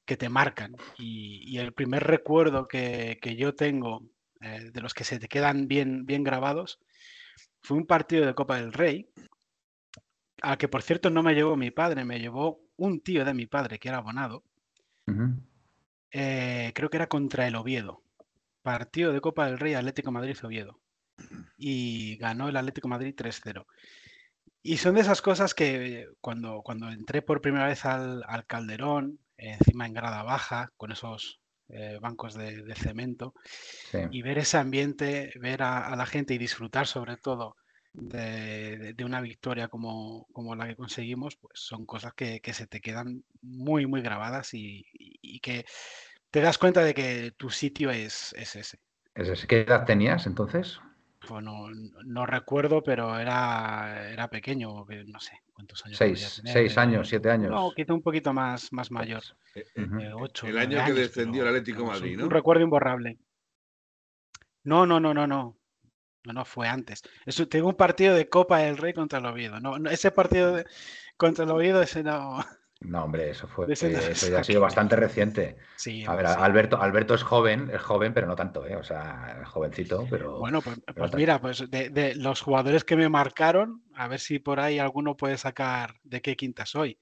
que 0.05 0.17
te 0.17 0.29
marcan. 0.29 0.75
Y, 0.97 1.57
el 1.57 1.73
primer 1.73 2.03
recuerdo 2.03 2.67
que, 2.67 3.19
que 3.21 3.35
yo 3.35 3.55
tengo 3.55 4.03
eh, 4.45 4.69
de 4.71 4.81
los 4.81 4.93
que 4.93 5.03
se 5.03 5.17
te 5.17 5.27
quedan 5.27 5.67
bien, 5.67 6.05
bien 6.05 6.23
grabados, 6.23 6.79
fue 7.61 7.77
un 7.77 7.87
partido 7.87 8.25
de 8.25 8.35
Copa 8.35 8.57
del 8.57 8.73
Rey, 8.73 9.09
al 10.41 10.57
que 10.57 10.67
por 10.67 10.83
cierto 10.83 11.09
no 11.09 11.23
me 11.23 11.33
llevó 11.33 11.55
mi 11.55 11.71
padre, 11.71 12.05
me 12.05 12.19
llevó 12.19 12.61
un 12.77 13.01
tío 13.01 13.25
de 13.25 13.33
mi 13.33 13.47
padre 13.47 13.79
que 13.79 13.89
era 13.89 13.97
abonado. 13.97 14.43
Eh, 16.11 16.71
creo 16.75 16.89
que 16.89 16.97
era 16.97 17.07
contra 17.07 17.47
el 17.47 17.55
Oviedo. 17.55 18.03
partido 18.61 19.13
de 19.13 19.21
Copa 19.21 19.47
del 19.47 19.59
Rey 19.59 19.73
Atlético 19.73 20.11
Madrid-Oviedo 20.11 20.79
y 21.57 22.17
ganó 22.17 22.49
el 22.49 22.57
Atlético 22.57 22.87
Madrid 22.87 23.15
3-0. 23.15 23.65
Y 24.61 24.77
son 24.77 24.95
de 24.95 25.01
esas 25.01 25.21
cosas 25.21 25.53
que 25.53 26.07
cuando, 26.21 26.61
cuando 26.63 26.89
entré 26.91 27.21
por 27.21 27.41
primera 27.41 27.67
vez 27.67 27.85
al, 27.85 28.23
Calderón, 28.47 29.19
encima 29.37 29.85
en 29.85 29.93
grada 29.93 30.23
baja, 30.23 30.71
con 30.77 30.91
esos 30.91 31.39
eh, 31.69 31.97
bancos 32.01 32.35
de, 32.35 32.75
cemento, 32.75 33.33
y 34.11 34.21
ver 34.21 34.37
ese 34.37 34.57
ambiente, 34.57 35.31
ver 35.39 35.63
a, 35.63 35.95
la 35.95 36.05
gente 36.05 36.33
y 36.33 36.37
disfrutar 36.37 36.87
sobre 36.87 37.17
todo 37.17 37.55
de, 37.93 38.95
una 39.03 39.21
victoria 39.21 39.67
como, 39.67 40.27
como, 40.31 40.55
la 40.55 40.67
que 40.67 40.75
conseguimos, 40.75 41.37
pues 41.37 41.53
son 41.59 41.85
cosas 41.85 42.13
que, 42.13 42.41
se 42.53 42.67
te 42.67 42.81
quedan 42.81 43.23
muy, 43.41 43.85
muy 43.87 44.01
grabadas 44.01 44.53
y, 44.53 44.85
que 45.41 45.65
te 46.31 46.41
das 46.41 46.57
cuenta 46.57 46.83
de 46.83 46.93
que 46.93 47.31
tu 47.37 47.49
sitio 47.49 47.91
es, 47.91 48.33
es 48.37 48.55
ese. 48.55 48.79
¿Qué 49.47 49.61
edad 49.61 49.85
tenías 49.85 50.27
entonces? 50.27 50.79
Pues 51.27 51.43
no, 51.43 52.25
recuerdo, 52.25 52.83
pero 52.83 53.17
era, 53.17 54.11
era 54.11 54.29
pequeño, 54.29 54.85
no 55.07 55.19
sé 55.19 55.41
cuántos 55.53 55.85
años. 55.85 55.97
Seis, 55.97 56.41
seis 56.45 56.77
años, 56.77 57.07
siete 57.07 57.29
años. 57.29 57.51
No, 57.51 57.71
quizá 57.75 57.93
un 57.93 58.01
poquito 58.01 58.33
más, 58.33 58.71
más 58.71 58.91
mayor. 58.91 59.23
Eh, 59.55 59.65
eh, 59.75 60.11
ocho, 60.13 60.47
el 60.47 60.57
año 60.57 60.83
que 60.85 60.93
descendió 60.93 61.43
el 61.43 61.49
Atlético 61.49 61.85
Madrid, 61.85 62.17
¿no? 62.17 62.25
Un 62.25 62.31
recuerdo 62.31 62.63
imborrable. 62.63 63.17
No, 64.63 64.85
no, 64.85 64.99
no, 64.99 65.13
no, 65.13 65.27
no. 65.27 65.57
No, 66.25 66.33
no, 66.33 66.43
fue 66.43 66.67
antes. 66.67 67.03
Eso, 67.25 67.47
tengo 67.47 67.69
un 67.69 67.75
partido 67.75 68.15
de 68.15 68.27
Copa 68.27 68.59
del 68.59 68.77
Rey 68.77 68.93
contra 68.93 69.19
el 69.19 69.25
Oviedo. 69.27 69.59
No, 69.59 69.77
ese 69.89 70.09
partido 70.09 70.63
contra 71.17 71.45
el 71.45 71.51
Oviedo, 71.51 71.81
ese 71.81 72.03
no. 72.03 72.43
No, 72.81 73.05
hombre, 73.05 73.29
eso 73.29 73.47
fue 73.47 73.71
eso 73.71 73.87
ya 73.87 74.39
ha 74.39 74.43
sido 74.43 74.61
bastante 74.61 74.95
reciente. 74.95 75.57
Sí, 75.75 76.03
a 76.05 76.13
ver, 76.15 76.25
Alberto, 76.25 76.81
Alberto 76.81 77.13
es 77.13 77.23
joven, 77.23 77.69
es 77.73 77.81
joven, 77.81 78.13
pero 78.13 78.27
no 78.27 78.35
tanto, 78.35 78.65
¿eh? 78.67 78.75
O 78.75 78.83
sea, 78.83 79.43
jovencito, 79.45 80.05
pero. 80.09 80.39
Bueno, 80.39 80.61
pues, 80.61 80.81
pues 80.95 81.13
mira, 81.13 81.39
pues 81.39 81.69
de, 81.69 82.13
los 82.15 82.41
jugadores 82.41 82.83
que 82.83 82.95
me 82.95 83.09
marcaron, 83.09 83.83
a 83.95 84.07
ver 84.07 84.19
si 84.19 84.39
por 84.39 84.59
ahí 84.59 84.77
alguno 84.77 85.15
puede 85.15 85.37
sacar 85.37 85.95
de 86.03 86.21
qué 86.21 86.35
quinta 86.35 86.65
soy. 86.65 86.99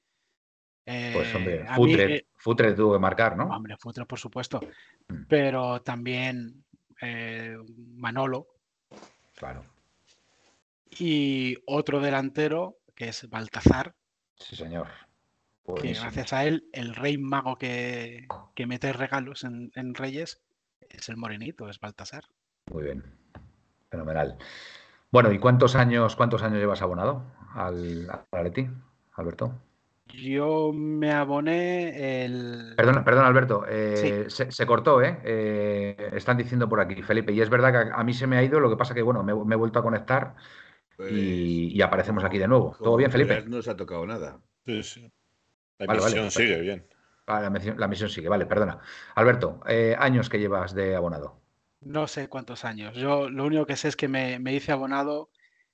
pues 0.86 1.36
hombre, 1.36 1.62
eh, 1.62 1.68
Futre, 1.76 2.16
eh, 2.16 2.28
Futre, 2.36 2.74
tuvo 2.74 2.94
que 2.94 3.00
marcar, 3.00 3.36
¿no? 3.36 3.46
Hombre, 3.46 3.76
Futre, 3.78 4.06
por 4.06 4.20
supuesto. 4.20 4.62
Mm. 5.08 5.24
Pero 5.28 5.82
también 5.82 6.64
eh, 7.02 7.58
Manolo. 7.96 8.48
Claro. 9.36 9.66
Y 11.00 11.58
otro 11.66 12.00
delantero 12.00 12.78
que 12.96 13.10
es 13.10 13.28
Baltazar. 13.28 13.96
Sí, 14.36 14.56
señor 14.56 14.88
que 15.82 15.94
gracias 15.94 16.34
a 16.34 16.46
él, 16.46 16.68
el 16.74 16.96
rey 16.96 17.18
mago 17.18 17.58
que, 17.58 18.28
mete 18.68 18.94
regalos 18.94 19.44
en, 19.44 19.96
Reyes 19.96 20.42
es 20.90 21.10
el 21.10 21.18
morenito, 21.18 21.70
es 21.70 21.80
Baltasar. 21.80 22.26
Muy 22.72 22.84
bien, 22.84 23.04
fenomenal. 23.90 24.38
Bueno, 25.12 25.32
¿y 25.32 25.40
cuántos 25.40 25.76
años, 25.76 26.16
cuántos 26.16 26.44
años 26.44 26.60
llevas 26.60 26.82
abonado 26.82 27.24
al, 27.54 28.10
Atleti, 28.32 28.68
Alberto? 29.14 29.54
Yo 30.08 30.72
me 30.74 31.12
aboné 31.12 32.26
el. 32.26 32.74
Perdón, 32.76 33.04
perdón 33.04 33.26
Alberto. 33.26 33.66
Eh, 33.68 34.26
se, 34.28 34.66
cortó, 34.66 35.02
¿eh? 35.02 35.20
¿eh? 35.24 36.10
Están 36.14 36.38
diciendo 36.38 36.68
por 36.68 36.82
aquí, 36.82 37.02
Felipe. 37.02 37.32
Y 37.32 37.42
es 37.42 37.50
verdad 37.50 37.72
que 37.72 37.92
a, 37.94 38.04
mí 38.04 38.14
se 38.14 38.28
me 38.28 38.38
ha 38.38 38.44
ido, 38.44 38.60
lo 38.60 38.70
que 38.70 38.76
pasa 38.76 38.94
que, 38.94 39.02
bueno, 39.02 39.24
me, 39.24 39.32
he 39.32 39.58
vuelto 39.58 39.80
a 39.80 39.84
conectar 39.84 40.36
y, 41.10 41.72
pues, 41.72 41.88
aparecemos 41.88 42.24
aquí 42.24 42.38
de 42.38 42.48
nuevo. 42.48 42.76
¿Todo 42.78 42.98
bien, 42.98 43.12
Felipe? 43.12 43.44
No 43.48 43.62
se 43.62 43.72
ha 43.72 43.78
tocado 43.78 44.06
nada. 44.06 44.40
Sí, 44.66 44.84
sí. 44.84 45.12
La 45.80 45.94
misión 45.94 46.32
sigue 46.32 46.62
bien. 46.62 46.86
la, 47.28 47.88
misión, 47.88 48.10
sigue, 48.10 48.30
vale, 48.30 48.46
perdona. 48.46 48.80
Alberto, 49.16 49.62
eh, 49.68 49.96
años 49.98 50.30
que 50.30 50.40
llevas 50.40 50.74
de 50.74 50.96
abonado. 50.96 51.42
No 51.82 52.08
sé 52.08 52.30
cuántos 52.30 52.64
años. 52.66 52.96
Yo 52.96 53.30
lo 53.30 53.46
único 53.46 53.66
que 53.66 53.76
sé 53.76 53.90
es 53.90 53.96
que 53.96 54.08
me, 54.08 54.40
hice 54.54 54.72
abonado 54.72 55.30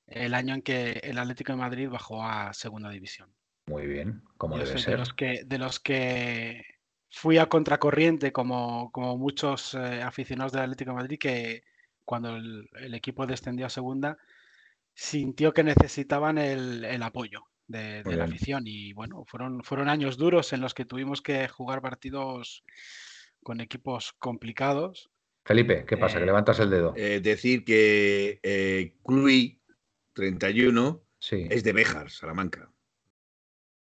el 0.08 0.34
año 0.34 0.56
en 0.56 0.62
que 0.62 1.00
el 1.04 1.20
Atlético 1.20 1.52
de 1.52 1.60
Madrid 1.60 1.90
bajó 1.90 2.24
a 2.24 2.54
segunda 2.54 2.90
división. 2.90 3.30
Muy 3.68 3.86
bien, 3.86 4.24
como 4.38 4.58
debe 4.58 4.80
ser. 4.80 4.94
De 4.94 4.98
los 4.98 5.14
que, 5.14 5.44
de 5.46 5.58
los 5.60 5.80
que 5.80 6.66
fui 7.12 7.38
a 7.38 7.48
contracorriente, 7.48 8.32
como, 8.32 8.92
como 8.92 9.18
muchos 9.18 9.76
eh, 9.76 10.02
aficionados 10.02 10.52
del 10.52 10.64
Atlético 10.64 10.92
de 10.92 10.96
Madrid, 10.96 11.20
que 11.20 11.64
cuando 12.06 12.38
el, 12.38 12.94
equipo 12.96 13.28
descendió 13.28 13.68
a 13.68 13.70
segunda, 13.70 14.18
sintió 14.96 15.54
que 15.54 15.64
necesitaban 15.64 16.40
el 16.40 17.04
apoyo 17.04 17.46
de, 17.70 18.04
la 18.04 18.26
afición. 18.26 18.64
Y 18.66 18.94
bueno, 18.94 19.24
fueron, 19.26 19.64
fueron 19.64 19.88
años 19.88 20.18
duros 20.18 20.52
en 20.52 20.62
los 20.62 20.74
que 20.74 20.86
tuvimos 20.86 21.22
que 21.22 21.48
jugar 21.48 21.82
partidos 21.82 22.64
con 23.44 23.62
equipos 23.62 24.14
complicados. 24.14 25.10
Felipe, 25.46 25.86
¿qué 25.86 25.98
pasa? 25.98 26.18
que 26.18 26.24
eh, 26.24 26.28
levantas 26.28 26.60
el 26.60 26.70
dedo. 26.70 26.94
Eh, 26.96 27.22
decir 27.22 27.64
que 27.64 28.40
eh, 28.44 28.96
31 30.14 31.02
es 31.32 31.64
de 31.64 31.74
Béjar, 31.74 32.10
Salamanca. 32.10 32.72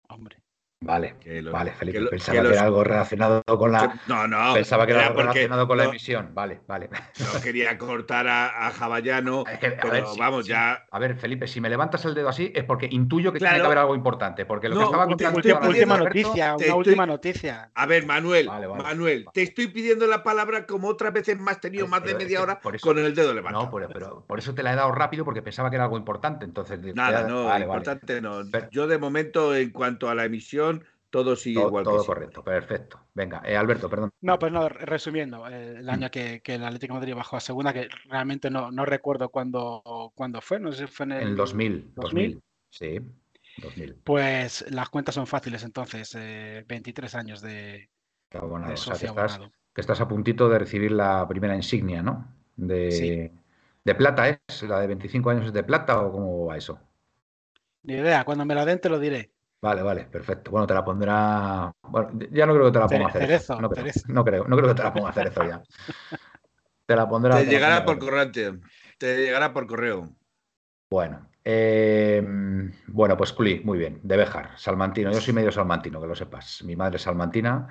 Hombre. 0.10 0.42
Vale, 0.82 1.16
vale, 1.52 1.74
Felipe. 1.74 2.06
pensaba 2.06 2.42
que, 2.42 2.48
era 2.48 2.64
algo 2.64 2.86
relacionado 2.86 3.44
con 3.44 3.70
la. 3.70 4.00
No, 4.08 4.30
no. 4.30 4.54
Pensaba 4.54 4.86
que 4.86 4.94
era, 4.94 5.08
algo 5.08 5.20
relacionado 5.20 5.68
con 5.68 5.78
la 5.78 5.84
emisión. 5.84 6.30
Vale, 6.34 6.62
vale. 6.66 6.90
No 7.20 7.42
quería 7.42 7.78
cortar 7.78 8.26
a, 8.28 8.68
a 8.68 8.72
Javallano, 8.72 9.44
pero 9.62 10.16
vamos, 10.18 10.48
ya. 10.48 10.86
A 10.90 11.00
ver, 11.00 11.18
Felipe, 11.18 11.48
si 11.48 11.60
me 11.60 11.70
levantas 11.70 12.06
el 12.06 12.16
dedo 12.16 12.30
así 12.30 12.54
es 12.56 12.64
porque 12.64 12.88
intuyo 12.90 13.34
que 13.34 13.40
tiene 13.40 13.56
que 13.56 13.62
haber 13.62 13.78
algo 13.78 13.94
importante. 13.94 14.46
Porque 14.46 14.70
lo 14.70 14.78
que 14.78 14.84
estaba 14.86 15.06
contando. 15.06 15.36
Última, 15.36 15.60
última 15.60 15.98
noticia, 15.98 16.56
una 16.56 16.76
última 16.76 17.06
noticia. 17.06 17.72
A 17.76 17.86
ver, 17.86 18.06
Manuel, 18.06 18.48
Manuel, 18.48 19.26
te 19.34 19.42
estoy 19.42 19.68
pidiendo 19.68 20.08
la 20.08 20.24
palabra 20.24 20.66
como 20.66 20.88
otras 20.88 21.12
veces 21.12 21.38
más 21.38 21.60
tenido 21.60 21.88
más 21.88 22.06
de 22.06 22.16
media 22.16 22.42
hora 22.42 22.58
con 22.82 22.98
el 22.98 23.14
dedo 23.14 23.34
levantado. 23.34 23.66
No, 23.66 23.88
pero, 23.90 24.24
por 24.26 24.40
eso 24.40 24.56
te 24.56 24.64
la 24.64 24.72
he 24.72 24.76
dado 24.78 24.94
rápido 24.94 25.26
porque 25.26 25.42
pensaba 25.42 25.70
que 25.70 25.76
era 25.76 25.84
algo 25.84 25.98
importante. 25.98 26.46
Entonces, 26.46 26.80
nada, 26.96 27.28
no, 27.28 27.54
importante 27.60 28.22
no. 28.22 28.44
Yo 28.72 28.88
de 28.88 28.98
momento, 28.98 29.54
en 29.54 29.72
cuanto 29.72 30.10
a 30.10 30.16
la 30.16 30.24
emisión 30.24 30.69
todo 31.10 31.36
sigue 31.36 31.62
igual. 31.62 31.84
Todo 31.84 32.06
correcto, 32.06 32.44
perfecto. 32.44 33.00
Venga, 33.14 33.42
eh, 33.46 33.58
Alberto, 33.58 33.90
perdón. 33.90 34.12
No, 34.22 34.38
pues 34.38 34.52
no, 34.52 34.70
resumiendo, 34.70 35.48
eh, 35.48 35.78
el 35.80 35.90
año 35.90 36.10
que, 36.12 36.42
el 36.44 36.64
Atlético 36.64 36.94
de 36.94 37.00
Madrid 37.00 37.16
bajó 37.16 37.38
a 37.38 37.40
segunda, 37.40 37.74
que 37.74 37.90
realmente 38.06 38.50
no, 38.50 38.72
no 38.72 38.86
recuerdo 38.86 39.30
cuándo, 39.30 40.12
cuándo 40.16 40.42
fue, 40.42 40.60
no 40.60 40.72
sé 40.72 40.88
si 40.88 40.94
fue 40.94 41.06
en 41.08 41.12
el, 41.14 41.36
2000, 41.36 41.94
2000. 41.96 42.42
Sí, 42.70 43.00
2000. 43.58 43.96
Pues 44.04 44.66
las 44.72 44.90
cuentas 44.90 45.16
son 45.16 45.26
fáciles 45.26 45.64
entonces, 45.64 46.14
23 46.68 47.14
eh, 47.14 47.18
años 47.18 47.42
de, 47.42 47.90
de 48.32 48.78
socio 48.78 49.16
que, 49.74 49.82
estás, 49.82 50.02
a 50.02 50.08
puntito 50.08 50.50
de 50.50 50.60
recibir 50.60 50.92
la 50.92 51.28
primera 51.28 51.56
insignia, 51.56 52.04
¿no? 52.04 52.28
De, 52.56 53.32
de 53.84 53.96
plata, 53.96 54.30
¿es? 54.30 54.64
¿La 54.64 54.80
de 54.80 54.88
25 54.88 55.30
años 55.30 55.46
es 55.48 55.54
de 55.54 55.64
plata 55.64 56.02
o 56.02 56.12
cómo 56.12 56.46
va 56.46 56.58
eso? 56.58 56.80
Ni 57.84 57.94
idea, 57.94 58.26
cuando 58.26 58.46
me 58.46 58.56
la 58.56 58.66
den 58.66 58.80
te 58.80 58.90
lo 58.90 59.00
diré. 59.00 59.32
Vale, 59.62 59.82
vale, 59.82 60.06
perfecto. 60.06 60.52
Bueno, 60.52 60.66
te 60.66 60.74
la 60.74 60.86
pondrá. 60.86 61.72
Bueno, 61.82 62.12
ya 62.32 62.46
no 62.46 62.54
creo 62.54 62.66
que 62.68 62.72
te 62.72 62.80
la 62.80 62.88
ponga 62.88 63.06
a 63.06 63.10
hacer. 63.10 63.42
no, 63.60 63.70
creo, 63.70 63.94
no, 64.08 64.24
creo, 64.24 64.48
no 64.48 64.56
creo 64.56 64.70
que 64.70 64.76
te 64.76 64.84
la 64.84 64.94
ponga 64.94 65.08
a 65.08 65.12
hacer 65.12 65.28
eso 65.28 65.44
ya. 65.44 65.62
Te 66.86 66.96
la 66.96 67.08
pondrá. 67.10 67.38
Te, 67.38 67.46
llegará 67.46 67.84
por 67.84 68.00
correo. 68.00 68.32
Te 68.32 69.18
llegará 69.18 69.54
por 69.54 69.68
correo. 69.68 70.10
Bueno. 70.90 71.28
Eh, 71.44 72.26
bueno, 72.88 73.18
pues 73.18 73.34
Culi, 73.34 73.62
muy 73.64 73.78
bien. 73.78 74.00
De 74.04 74.16
Bejar, 74.16 74.58
salmantino. 74.58 75.12
Yo 75.12 75.20
soy 75.20 75.34
medio 75.34 75.52
salmantino, 75.52 76.00
que 76.00 76.08
lo 76.08 76.16
sepas. 76.16 76.64
Mi 76.64 76.76
madre 76.76 76.96
es 76.96 77.04
salmantina, 77.04 77.68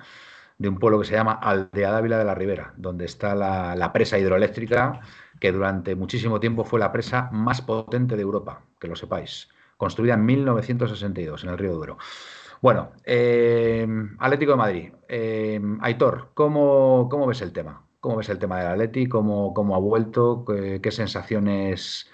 de 0.57 0.69
un 0.69 0.77
pueblo 0.77 0.99
que 0.99 1.05
se 1.05 1.15
llama 1.15 1.33
Aldea 1.33 1.91
Dávila 1.91 2.17
de 2.17 2.25
la 2.25 2.35
Ribera, 2.35 2.73
donde 2.77 3.05
está 3.05 3.35
la, 3.35 3.75
la 3.75 3.91
presa 3.93 4.19
hidroeléctrica, 4.19 5.01
que 5.39 5.51
durante 5.51 5.95
muchísimo 5.95 6.39
tiempo 6.39 6.65
fue 6.65 6.79
la 6.79 6.91
presa 6.91 7.29
más 7.31 7.61
potente 7.61 8.15
de 8.15 8.21
Europa, 8.21 8.61
que 8.79 8.87
lo 8.87 8.95
sepáis 8.95 9.49
construida 9.79 10.15
en 10.15 10.25
1962 10.25 11.45
en 11.45 11.49
el 11.51 11.57
Río 11.57 11.73
Duro. 11.73 11.97
Bueno, 12.61 12.91
eh, 13.05 13.87
Atlético 14.19 14.51
de 14.51 14.57
Madrid. 14.57 14.91
Eh, 15.07 15.61
Aitor, 15.79 16.31
¿cómo, 16.33 17.07
¿cómo, 17.09 17.25
ves 17.25 17.41
el 17.41 17.53
tema? 17.53 17.87
¿Cómo 18.01 18.17
ves 18.17 18.27
el 18.27 18.39
tema 18.39 18.59
del 18.59 18.67
Atleti? 18.73 19.07
¿Cómo, 19.07 19.53
cómo 19.53 19.75
ha 19.75 19.79
vuelto? 19.79 20.43
¿Qué, 20.45 20.91
sensaciones 20.91 22.09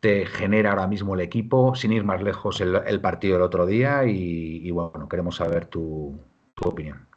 te 0.00 0.26
genera 0.26 0.70
ahora 0.70 0.86
mismo 0.86 1.14
el 1.14 1.22
equipo? 1.22 1.74
Sin 1.74 1.92
ir 1.92 2.04
más 2.04 2.22
lejos 2.22 2.60
el, 2.60 3.00
partido 3.00 3.34
del 3.34 3.42
otro 3.42 3.64
día 3.64 4.04
y, 4.04 4.70
bueno, 4.70 5.08
queremos 5.08 5.36
saber 5.36 5.64
tu, 5.64 6.20
opinión. 6.62 7.08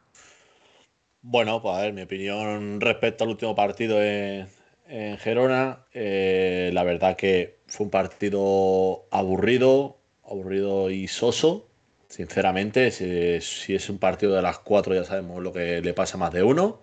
Bueno, 1.20 1.60
pues 1.60 1.76
a 1.76 1.82
ver, 1.82 1.92
mi 1.92 2.02
opinión 2.02 2.80
respecto 2.80 3.24
al 3.24 3.30
último 3.30 3.54
partido 3.54 4.02
en, 4.02 4.48
en 4.92 5.16
Gerona, 5.16 5.86
eh, 5.94 6.70
la 6.74 6.84
verdad 6.84 7.16
que 7.16 7.60
fue 7.66 7.84
un 7.84 7.90
partido 7.90 9.06
aburrido, 9.10 9.96
aburrido 10.22 10.90
y 10.90 11.08
soso. 11.08 11.66
Sinceramente, 12.08 12.90
si, 12.90 13.74
es 13.74 13.88
un 13.88 13.98
partido 13.98 14.34
de 14.36 14.42
las 14.42 14.58
cuatro 14.58 14.94
ya 14.94 15.04
sabemos 15.04 15.42
lo 15.42 15.52
que 15.52 15.80
le 15.80 15.94
pasa 15.94 16.18
a 16.18 16.20
más 16.20 16.32
de 16.32 16.42
uno. 16.42 16.82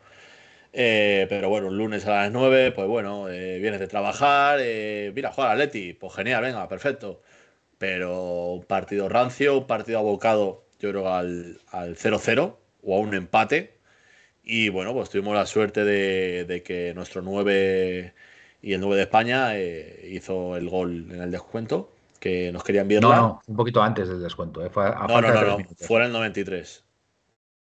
Eh, 0.74 1.28
pero 1.30 1.50
bueno, 1.50 1.68
un 1.68 1.78
lunes 1.78 2.06
a 2.08 2.24
las 2.24 2.32
nueve, 2.32 2.72
pues 2.72 2.88
bueno, 2.88 3.30
eh, 3.30 3.60
vienes 3.60 3.80
de 3.80 3.88
trabajar, 3.88 4.60
mira, 5.14 5.32
juega 5.32 5.56
Leti, 5.56 5.94
pues 5.94 6.14
genial, 6.16 6.42
venga, 6.44 6.68
perfecto. 6.68 7.22
Pero 7.78 8.54
un 8.54 8.64
partido 8.66 9.08
rancio, 9.10 9.60
un 9.60 9.68
partido 9.68 10.00
abocado, 10.00 10.66
yo 10.80 10.90
creo, 10.92 11.14
al 11.14 11.60
0-0 11.72 12.58
o 12.84 12.96
a 12.98 13.00
un 13.00 13.14
empate. 13.14 13.79
Y 14.52 14.70
bueno, 14.70 14.94
pues 14.94 15.12
tuvimos 15.12 15.36
la 15.36 15.46
suerte 15.46 15.86
de, 15.86 16.64
que 16.66 16.92
nuestro 16.96 17.22
9 17.22 18.16
y 18.64 18.74
el 18.74 18.82
9 18.82 18.96
de 18.96 19.02
España 19.04 19.56
eh, 19.56 20.10
hizo 20.12 20.58
el 20.58 20.68
gol 20.68 21.06
en 21.12 21.22
el 21.22 21.30
descuento, 21.30 21.92
que 22.20 22.52
nos 22.52 22.64
querían 22.64 22.88
ver. 22.88 23.00
No, 23.00 23.16
no, 23.16 23.42
un 23.46 23.56
poquito 23.56 23.84
antes 23.84 24.10
del 24.10 24.24
descuento. 24.24 24.66
Eh, 24.66 24.72
fue 24.72 24.90
no, 24.90 25.22
no, 25.22 25.34
no, 25.34 25.44
no, 25.44 25.58
fue 25.78 26.00
en 26.00 26.08
el 26.08 26.14
93. 26.14 26.84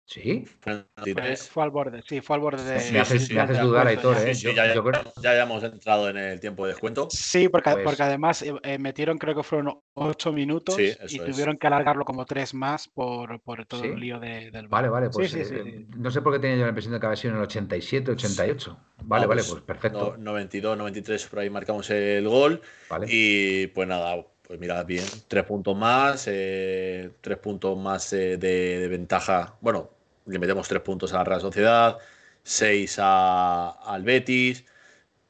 ¿Sí? 0.06 0.44
Fue, 0.60 1.64
al 1.64 1.70
borde, 1.70 2.00
sí, 2.06 2.20
fue 2.20 2.36
al 2.36 2.40
borde 2.40 2.62
de. 2.62 2.92
Me 2.92 3.00
haces, 3.00 3.28
dudar, 3.28 3.88
Aitor, 3.88 4.16
¿eh? 4.18 4.34
ya, 4.34 4.72
ya, 5.20 5.42
hemos 5.42 5.64
entrado 5.64 6.08
en 6.08 6.16
el 6.16 6.38
tiempo 6.38 6.64
de 6.64 6.74
descuento. 6.74 7.08
Sí, 7.10 7.48
porque, 7.48 7.72
pues 7.72 7.84
porque 7.84 8.02
además 8.04 8.40
eh, 8.42 8.54
eh, 8.62 8.78
metieron, 8.78 9.18
creo 9.18 9.34
que 9.34 9.42
fueron 9.42 9.80
ocho 9.94 10.32
minutos 10.32 10.78
y 10.78 11.18
tuvieron 11.18 11.56
que 11.56 11.66
alargarlo 11.66 12.04
como 12.04 12.24
tres 12.24 12.54
más 12.54 12.86
por, 12.86 13.40
por 13.40 13.66
todo 13.66 13.82
el 13.82 13.98
lío 13.98 14.20
de, 14.20 14.52
del. 14.52 14.68
Vale, 14.68 14.88
vale, 14.88 15.10
pues 15.10 15.34
eh, 15.34 15.86
no 15.96 16.12
sé 16.12 16.22
por 16.22 16.34
qué 16.34 16.38
tenía 16.38 16.56
yo 16.58 16.62
la 16.62 16.68
impresión 16.68 16.94
de 16.94 17.00
que 17.00 17.06
había 17.06 17.16
sido 17.16 17.32
en 17.32 17.38
el 17.38 17.42
87, 17.42 18.12
88. 18.12 18.78
Vale, 19.02 19.26
vale, 19.26 19.42
pues 19.42 19.60
perfecto. 19.62 20.14
92, 20.16 20.78
93, 20.78 21.26
por 21.26 21.40
ahí 21.40 21.50
marcamos 21.50 21.90
el 21.90 22.28
gol. 22.28 22.62
Vale. 22.88 23.08
Y 23.10 23.66
pues 23.68 23.88
nada, 23.88 24.24
pues 24.46 24.60
mira, 24.60 24.84
bien, 24.84 25.04
tres 25.26 25.42
puntos 25.42 25.76
más, 25.76 26.26
tres 26.26 27.38
puntos 27.42 27.76
más 27.76 28.12
de, 28.12 28.86
ventaja. 28.88 29.56
Bueno, 29.60 29.95
le 30.26 30.38
metemos 30.38 30.68
tres 30.68 30.82
puntos 30.82 31.12
a 31.12 31.18
la 31.18 31.24
Real 31.24 31.40
Sociedad, 31.40 31.98
seis 32.42 32.98
al 32.98 34.02
Betis. 34.02 34.64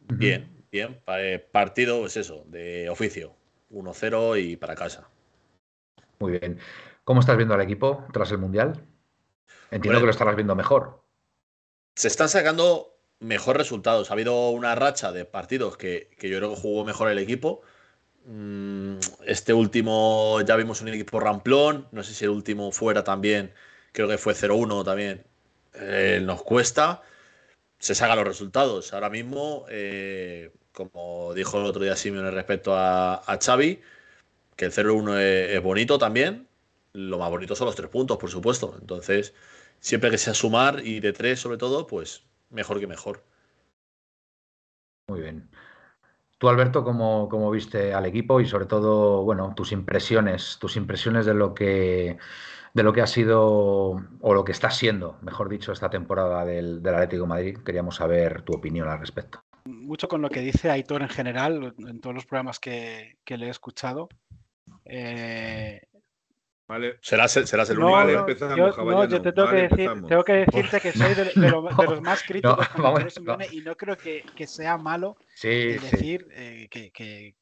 Bien, 0.00 0.64
bien. 0.70 1.00
Eh, 1.06 1.44
partido, 1.50 2.00
pues 2.00 2.16
eso, 2.16 2.44
de 2.46 2.88
oficio. 2.90 3.34
1-0 3.70 4.40
y 4.40 4.56
para 4.56 4.74
casa. 4.74 5.08
Muy 6.18 6.38
bien. 6.38 6.58
¿Cómo 7.04 7.20
estás 7.20 7.36
viendo 7.36 7.54
al 7.54 7.60
equipo 7.60 8.04
tras 8.12 8.30
el 8.30 8.38
Mundial? 8.38 8.84
Entiendo 9.70 10.00
que 10.00 10.06
lo 10.06 10.12
estarás 10.12 10.36
viendo 10.36 10.54
mejor. 10.54 11.02
Se 11.94 12.08
están 12.08 12.28
sacando 12.28 12.96
mejores 13.20 13.58
resultados. 13.58 14.10
Ha 14.10 14.14
habido 14.14 14.50
una 14.50 14.74
racha 14.74 15.12
de 15.12 15.24
partidos 15.24 15.76
que, 15.76 16.10
que 16.18 16.28
yo 16.28 16.38
creo 16.38 16.54
que 16.54 16.60
jugó 16.60 16.84
mejor 16.84 17.10
el 17.10 17.18
equipo. 17.18 17.62
Mm, 18.24 18.98
este 19.26 19.52
último 19.52 20.40
ya 20.42 20.56
vimos 20.56 20.80
un 20.80 20.88
equipo 20.88 21.20
ramplón. 21.20 21.88
No 21.92 22.02
sé 22.02 22.14
si 22.14 22.24
el 22.24 22.30
último 22.30 22.70
fuera 22.72 23.02
también 23.04 23.52
creo 23.96 24.08
que 24.08 24.18
fue 24.18 24.34
0-1 24.34 24.84
también, 24.84 25.24
eh, 25.72 26.20
nos 26.22 26.42
cuesta, 26.42 27.02
se 27.78 27.94
sacan 27.94 28.18
los 28.18 28.26
resultados. 28.26 28.92
Ahora 28.92 29.08
mismo, 29.08 29.64
eh, 29.70 30.52
como 30.72 31.32
dijo 31.32 31.58
el 31.58 31.64
otro 31.64 31.82
día 31.82 31.96
Simeone 31.96 32.30
respecto 32.30 32.74
a, 32.76 33.22
Xavi, 33.42 33.80
que 34.54 34.66
el 34.66 34.72
0-1 34.72 35.18
es, 35.18 35.62
bonito 35.62 35.96
también, 35.96 36.46
lo 36.92 37.18
más 37.18 37.30
bonito 37.30 37.56
son 37.56 37.68
los 37.68 37.76
tres 37.76 37.88
puntos, 37.88 38.18
por 38.18 38.30
supuesto. 38.30 38.76
Entonces, 38.78 39.32
siempre 39.80 40.10
que 40.10 40.18
sea 40.18 40.34
sumar 40.34 40.82
y 40.84 41.00
de 41.00 41.14
tres 41.14 41.40
sobre 41.40 41.56
todo, 41.56 41.86
pues 41.86 42.22
mejor 42.50 42.80
que 42.80 42.86
mejor. 42.86 43.24
Muy 45.08 45.22
bien. 45.22 45.48
Tú, 46.36 46.50
Alberto, 46.50 46.84
¿cómo, 46.84 47.30
¿cómo, 47.30 47.50
viste 47.50 47.94
al 47.94 48.04
equipo 48.04 48.42
y 48.42 48.46
sobre 48.46 48.66
todo, 48.66 49.22
bueno, 49.22 49.54
tus 49.56 49.72
impresiones, 49.72 50.58
tus 50.60 50.76
impresiones 50.76 51.24
de 51.24 51.32
lo 51.32 51.54
que 51.54 52.18
de 52.76 52.82
lo 52.82 52.92
que 52.92 53.00
ha 53.00 53.06
sido 53.06 54.02
o 54.20 54.34
lo 54.34 54.44
que 54.44 54.52
está 54.52 54.70
siendo, 54.70 55.16
mejor 55.22 55.48
dicho, 55.48 55.72
esta 55.72 55.88
temporada 55.88 56.44
del, 56.44 56.86
Atlético 56.86 57.22
de 57.22 57.28
Madrid. 57.28 57.58
Queríamos 57.64 57.96
saber 57.96 58.42
tu 58.42 58.52
opinión 58.52 58.86
al 58.86 59.00
respecto. 59.00 59.42
Mucho 59.64 60.08
con 60.08 60.20
lo 60.20 60.28
que 60.28 60.40
dice 60.40 60.70
Aitor 60.70 61.00
en 61.00 61.08
general, 61.08 61.74
en 61.78 62.00
todos 62.02 62.14
los 62.14 62.26
programas 62.26 62.60
que, 62.60 63.16
le 63.26 63.46
he 63.46 63.48
escuchado. 63.48 64.10
Eh, 64.84 65.80
vale. 66.68 66.98
Serás, 67.00 67.32
serás 67.32 67.70
el 67.70 67.78
único. 67.78 67.96
No, 67.96 68.28
yo, 68.54 68.84
no, 68.84 69.04
yo 69.06 69.22
te 69.22 69.32
tengo, 69.32 69.48
que 69.48 69.68
decir, 69.68 69.90
tengo 70.06 70.24
que 70.24 70.32
decirte 70.34 70.80
que 70.80 70.92
soy 70.92 71.14
de, 71.14 71.32
los 71.88 72.02
más 72.02 72.22
críticos 72.24 72.68
y 73.52 73.60
no 73.62 73.74
creo 73.74 73.96
que, 73.96 74.46
sea 74.46 74.76
malo 74.76 75.16
decir 75.42 76.28
eh, 76.30 76.68
que, 76.70 76.90
que, 76.90 77.36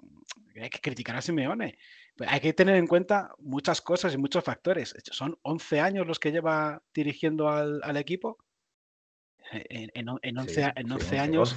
hay 0.62 0.70
que 0.70 0.80
criticar 0.80 1.16
a 1.16 1.20
Simeone. 1.20 1.76
Hay 2.27 2.40
que 2.40 2.53
tener 2.53 2.77
en 2.77 2.87
cuenta 2.87 3.35
muchas 3.38 3.81
cosas 3.81 4.14
y 4.14 4.18
muchos 4.18 4.44
factores. 4.44 4.94
Son 5.11 5.38
11 5.42 5.81
años 5.81 6.07
los 6.07 6.18
que 6.18 6.33
lleva 6.33 6.83
dirigiendo 6.94 7.48
al, 7.48 7.96
equipo. 7.96 8.38
En, 9.50 9.90
en, 9.94 10.38
11, 10.38 10.64
años 11.18 11.57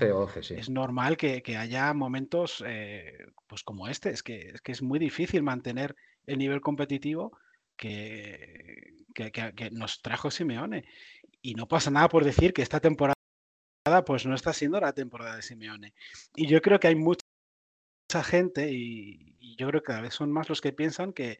es 0.50 0.70
normal 0.70 1.15
que, 1.15 1.41
haya 1.58 1.93
momentos 1.93 2.63
eh, 2.65 3.28
pues 3.48 3.63
como 3.63 3.88
este. 3.88 4.10
Es 4.10 4.24
que, 4.24 4.50
es 4.50 4.62
que 4.62 4.72
es 4.72 4.82
muy 4.82 5.00
difícil 5.00 5.43
mantener 5.43 5.96
el 6.26 6.38
nivel 6.39 6.62
competitivo 6.62 7.38
que, 7.76 8.96
que, 9.13 9.70
nos 9.72 10.02
trajo 10.02 10.32
Simeone. 10.32 10.86
Y 11.41 11.54
no 11.54 11.67
pasa 11.67 11.91
nada 11.91 12.10
por 12.10 12.26
decir 12.26 12.54
que 12.54 12.62
esta 12.62 12.80
temporada 12.80 13.13
pues 14.06 14.26
no 14.26 14.36
está 14.36 14.54
siendo 14.54 14.80
la 14.80 14.93
temporada 14.93 15.36
de 15.36 15.41
Simeone. 15.41 15.93
Y 16.36 16.48
yo 16.48 16.62
creo 16.62 16.80
que 16.80 16.88
hay 16.88 16.96
mucha 16.96 17.24
gente, 18.24 18.72
y, 18.72 19.37
yo 19.55 19.67
creo 19.67 19.81
que 19.81 19.88
cada 19.88 20.01
vez 20.01 20.13
son 20.13 20.31
más 20.31 20.49
los 20.49 20.62
que 20.62 20.73
piensan 20.73 21.13
que 21.13 21.39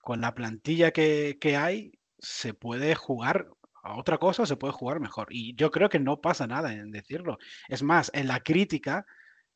con 0.00 0.20
la 0.20 0.34
plantilla 0.34 0.92
que, 0.92 1.36
hay 1.56 1.92
se 2.18 2.54
puede 2.54 2.94
jugar 2.94 3.48
a 3.82 3.96
otra 3.96 4.18
cosa, 4.18 4.46
se 4.46 4.56
puede 4.56 4.72
jugar 4.72 5.00
mejor. 5.00 5.28
Y 5.30 5.54
yo 5.54 5.70
creo 5.70 5.88
que 5.88 5.98
no 5.98 6.20
pasa 6.20 6.46
nada 6.46 6.72
en 6.72 6.90
decirlo. 6.90 7.38
Es 7.68 7.82
más, 7.82 8.10
en 8.14 8.28
la 8.28 8.40
crítica, 8.40 9.06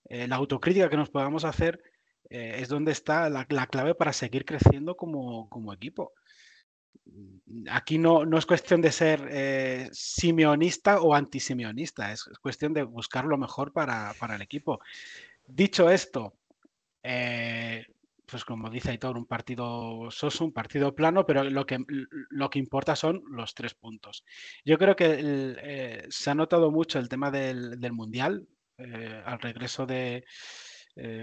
eh, 0.09 0.29
la 0.29 0.37
autocrítica 0.37 0.89
que 0.89 0.97
nos 0.97 1.11
podamos 1.11 1.45
hacer 1.45 1.83
eh, 2.31 2.57
es 2.59 2.69
donde 2.69 2.93
está 2.93 3.29
la, 3.31 3.47
clave 3.47 3.95
para 3.95 4.13
seguir 4.13 4.45
creciendo 4.45 4.97
como, 4.97 5.73
equipo. 5.73 6.13
Aquí 7.71 7.99
no, 7.99 8.25
no, 8.25 8.39
es 8.39 8.47
cuestión 8.47 8.81
de 8.81 8.93
ser 8.93 9.27
eh, 9.31 9.89
simeonista 9.93 11.01
o 11.01 11.15
antisimeonista, 11.15 12.13
es, 12.13 12.27
es, 12.31 12.39
cuestión 12.39 12.73
de 12.73 12.85
buscar 12.85 13.25
lo 13.25 13.37
mejor 13.37 13.73
para, 13.73 14.15
para 14.19 14.37
el 14.37 14.43
equipo. 14.43 14.81
Dicho 15.47 15.91
esto, 15.91 16.37
eh, 17.03 17.85
pues 18.27 18.45
como 18.45 18.71
dice 18.71 18.91
Aitor, 18.91 19.17
un 19.17 19.27
partido 19.27 20.11
soso, 20.11 20.45
un 20.45 20.53
partido 20.53 20.95
plano, 20.95 21.27
pero 21.27 21.45
lo 21.45 21.67
que, 21.67 21.79
lo 22.31 22.51
que 22.51 22.59
importa 22.59 22.97
son 22.97 23.23
los 23.31 23.55
tres 23.55 23.75
puntos. 23.75 24.25
Yo 24.65 24.79
creo 24.79 24.97
que 24.97 25.19
eh, 25.21 26.07
se 26.09 26.31
ha 26.31 26.35
notado 26.35 26.71
mucho 26.71 26.99
el 26.99 27.09
tema 27.09 27.31
del, 27.31 27.79
Mundial, 27.93 28.47
eh, 28.79 29.23
al 29.25 29.39
regreso 29.41 29.85
de, 29.85 30.25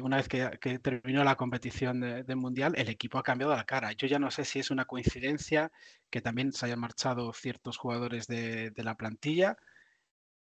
una 0.02 0.18
vez 0.18 0.28
que, 0.28 0.80
terminó 0.80 1.24
la 1.24 1.36
competición 1.36 2.00
del 2.00 2.36
Mundial, 2.36 2.74
el 2.76 2.90
equipo 2.90 3.18
ha 3.18 3.24
cambiado 3.24 3.56
la 3.56 3.66
cara. 3.66 3.92
Yo 3.94 4.08
ya 4.08 4.20
no 4.20 4.30
sé 4.30 4.46
si 4.46 4.60
es 4.60 4.70
una 4.70 4.86
coincidencia 4.86 5.72
que 6.10 6.22
también 6.22 6.52
se 6.54 6.66
hayan 6.66 6.80
marchado 6.80 7.34
ciertos 7.34 7.78
jugadores 7.78 8.28
de, 8.28 8.72
de 8.72 8.84
la 8.84 8.96
plantilla 8.96 9.58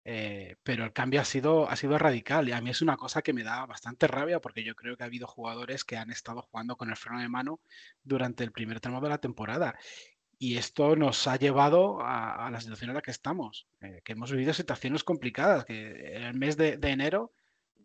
eh, 0.04 0.56
pero 0.62 0.84
el 0.84 0.92
cambio 0.92 1.20
ha 1.20 1.24
sido, 1.24 1.68
ha 1.68 1.76
sido 1.76 1.98
radical 1.98 2.48
y 2.48 2.52
a 2.52 2.60
mí 2.60 2.70
es 2.70 2.80
una 2.82 2.96
cosa 2.96 3.22
que 3.22 3.32
me 3.32 3.42
da 3.42 3.66
bastante 3.66 4.06
rabia 4.06 4.40
porque 4.40 4.64
yo 4.64 4.74
creo 4.74 4.96
que 4.96 5.02
ha 5.02 5.06
habido 5.06 5.26
jugadores 5.26 5.84
que 5.84 5.96
han 5.96 6.10
estado 6.10 6.42
jugando 6.42 6.76
con 6.76 6.90
el 6.90 6.96
freno 6.96 7.20
de 7.20 7.28
mano 7.28 7.60
durante 8.02 8.44
el 8.44 8.52
primer 8.52 8.80
tramo 8.80 9.00
de 9.00 9.08
la 9.10 9.18
temporada. 9.18 9.76
Y 10.38 10.56
esto 10.56 10.94
nos 10.94 11.26
ha 11.26 11.36
llevado 11.36 11.98
a, 12.00 12.48
la 12.50 12.60
situación 12.60 12.90
en 12.90 12.96
la 12.96 13.02
que 13.02 13.10
estamos, 13.10 13.66
eh, 13.80 14.00
que 14.04 14.12
hemos 14.12 14.30
vivido 14.30 14.54
situaciones 14.54 15.02
complicadas, 15.02 15.64
que 15.64 16.16
en 16.16 16.22
el 16.22 16.34
mes 16.34 16.56
de, 16.56 16.78
enero 16.82 17.32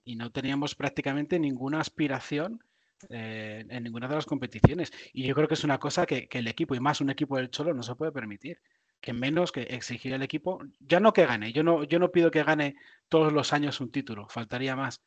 y 0.06 0.16
no 0.16 0.32
teníamos 0.32 0.76
prácticamente 0.76 1.40
ninguna 1.40 1.82
aspiración 1.82 2.64
eh, 3.10 3.66
en 3.68 3.84
ninguna 3.84 4.08
de 4.08 4.16
las 4.16 4.26
competiciones. 4.28 4.92
Y 5.14 5.26
yo 5.26 5.34
creo 5.34 5.48
que 5.48 5.56
es 5.56 5.64
una 5.64 5.80
cosa 5.80 6.06
que, 6.06 6.28
que, 6.28 6.38
el 6.40 6.48
equipo, 6.48 6.76
y 6.76 6.80
más 6.80 7.02
un 7.02 7.10
equipo 7.10 7.38
del 7.38 7.50
Cholo, 7.50 7.74
no 7.74 7.82
se 7.82 7.96
puede 7.96 8.12
permitir 8.12 8.60
que 9.04 9.12
menos 9.12 9.52
que 9.52 9.64
exigir 9.64 10.14
al 10.14 10.24
equipo, 10.24 10.64
ya 10.80 11.02
no 11.02 11.12
que 11.12 11.26
gane, 11.26 11.52
yo 11.52 11.62
no, 11.62 11.84
yo 11.84 12.00
no 12.00 12.10
pido 12.10 12.32
que 12.32 12.42
gane 12.42 12.78
todos 13.10 13.34
los 13.34 13.52
años 13.52 13.82
un 13.82 13.92
título, 13.92 14.30
faltaría 14.30 14.78
más, 14.78 15.02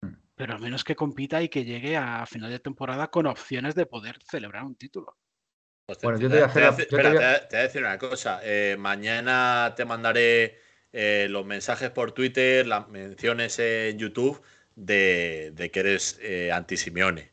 mm. 0.00 0.14
pero 0.36 0.54
al 0.54 0.60
menos 0.60 0.84
que 0.84 0.94
compita 0.94 1.42
y 1.42 1.48
que 1.48 1.64
llegue 1.64 1.96
a 1.96 2.24
final 2.26 2.52
de 2.52 2.60
temporada 2.60 3.08
con 3.08 3.26
opciones 3.26 3.74
de 3.74 3.84
poder 3.84 4.20
celebrar 4.30 4.62
un 4.62 4.76
título. 4.76 5.16
bueno, 6.04 6.20
yo 6.20 6.30
te 6.30 6.36
voy 6.36 6.44
a 6.44 6.68
hacer. 6.68 6.86
te, 6.86 6.96
voy 6.96 7.16
a... 7.16 7.40
decir 7.40 7.82
una 7.82 7.98
cosa. 7.98 8.40
Eh, 8.44 8.76
mañana 8.78 9.74
te 9.76 9.84
mandaré 9.84 10.60
eh, 10.92 11.26
los 11.28 11.44
mensajes 11.44 11.90
por 11.90 12.12
Twitter, 12.12 12.64
las 12.64 12.88
menciones 12.88 13.58
en 13.58 13.98
YouTube 13.98 14.40
de, 14.76 15.70
que 15.72 15.80
eres 15.80 16.16
eh, 16.22 16.52
anti-Simeone. 16.52 17.32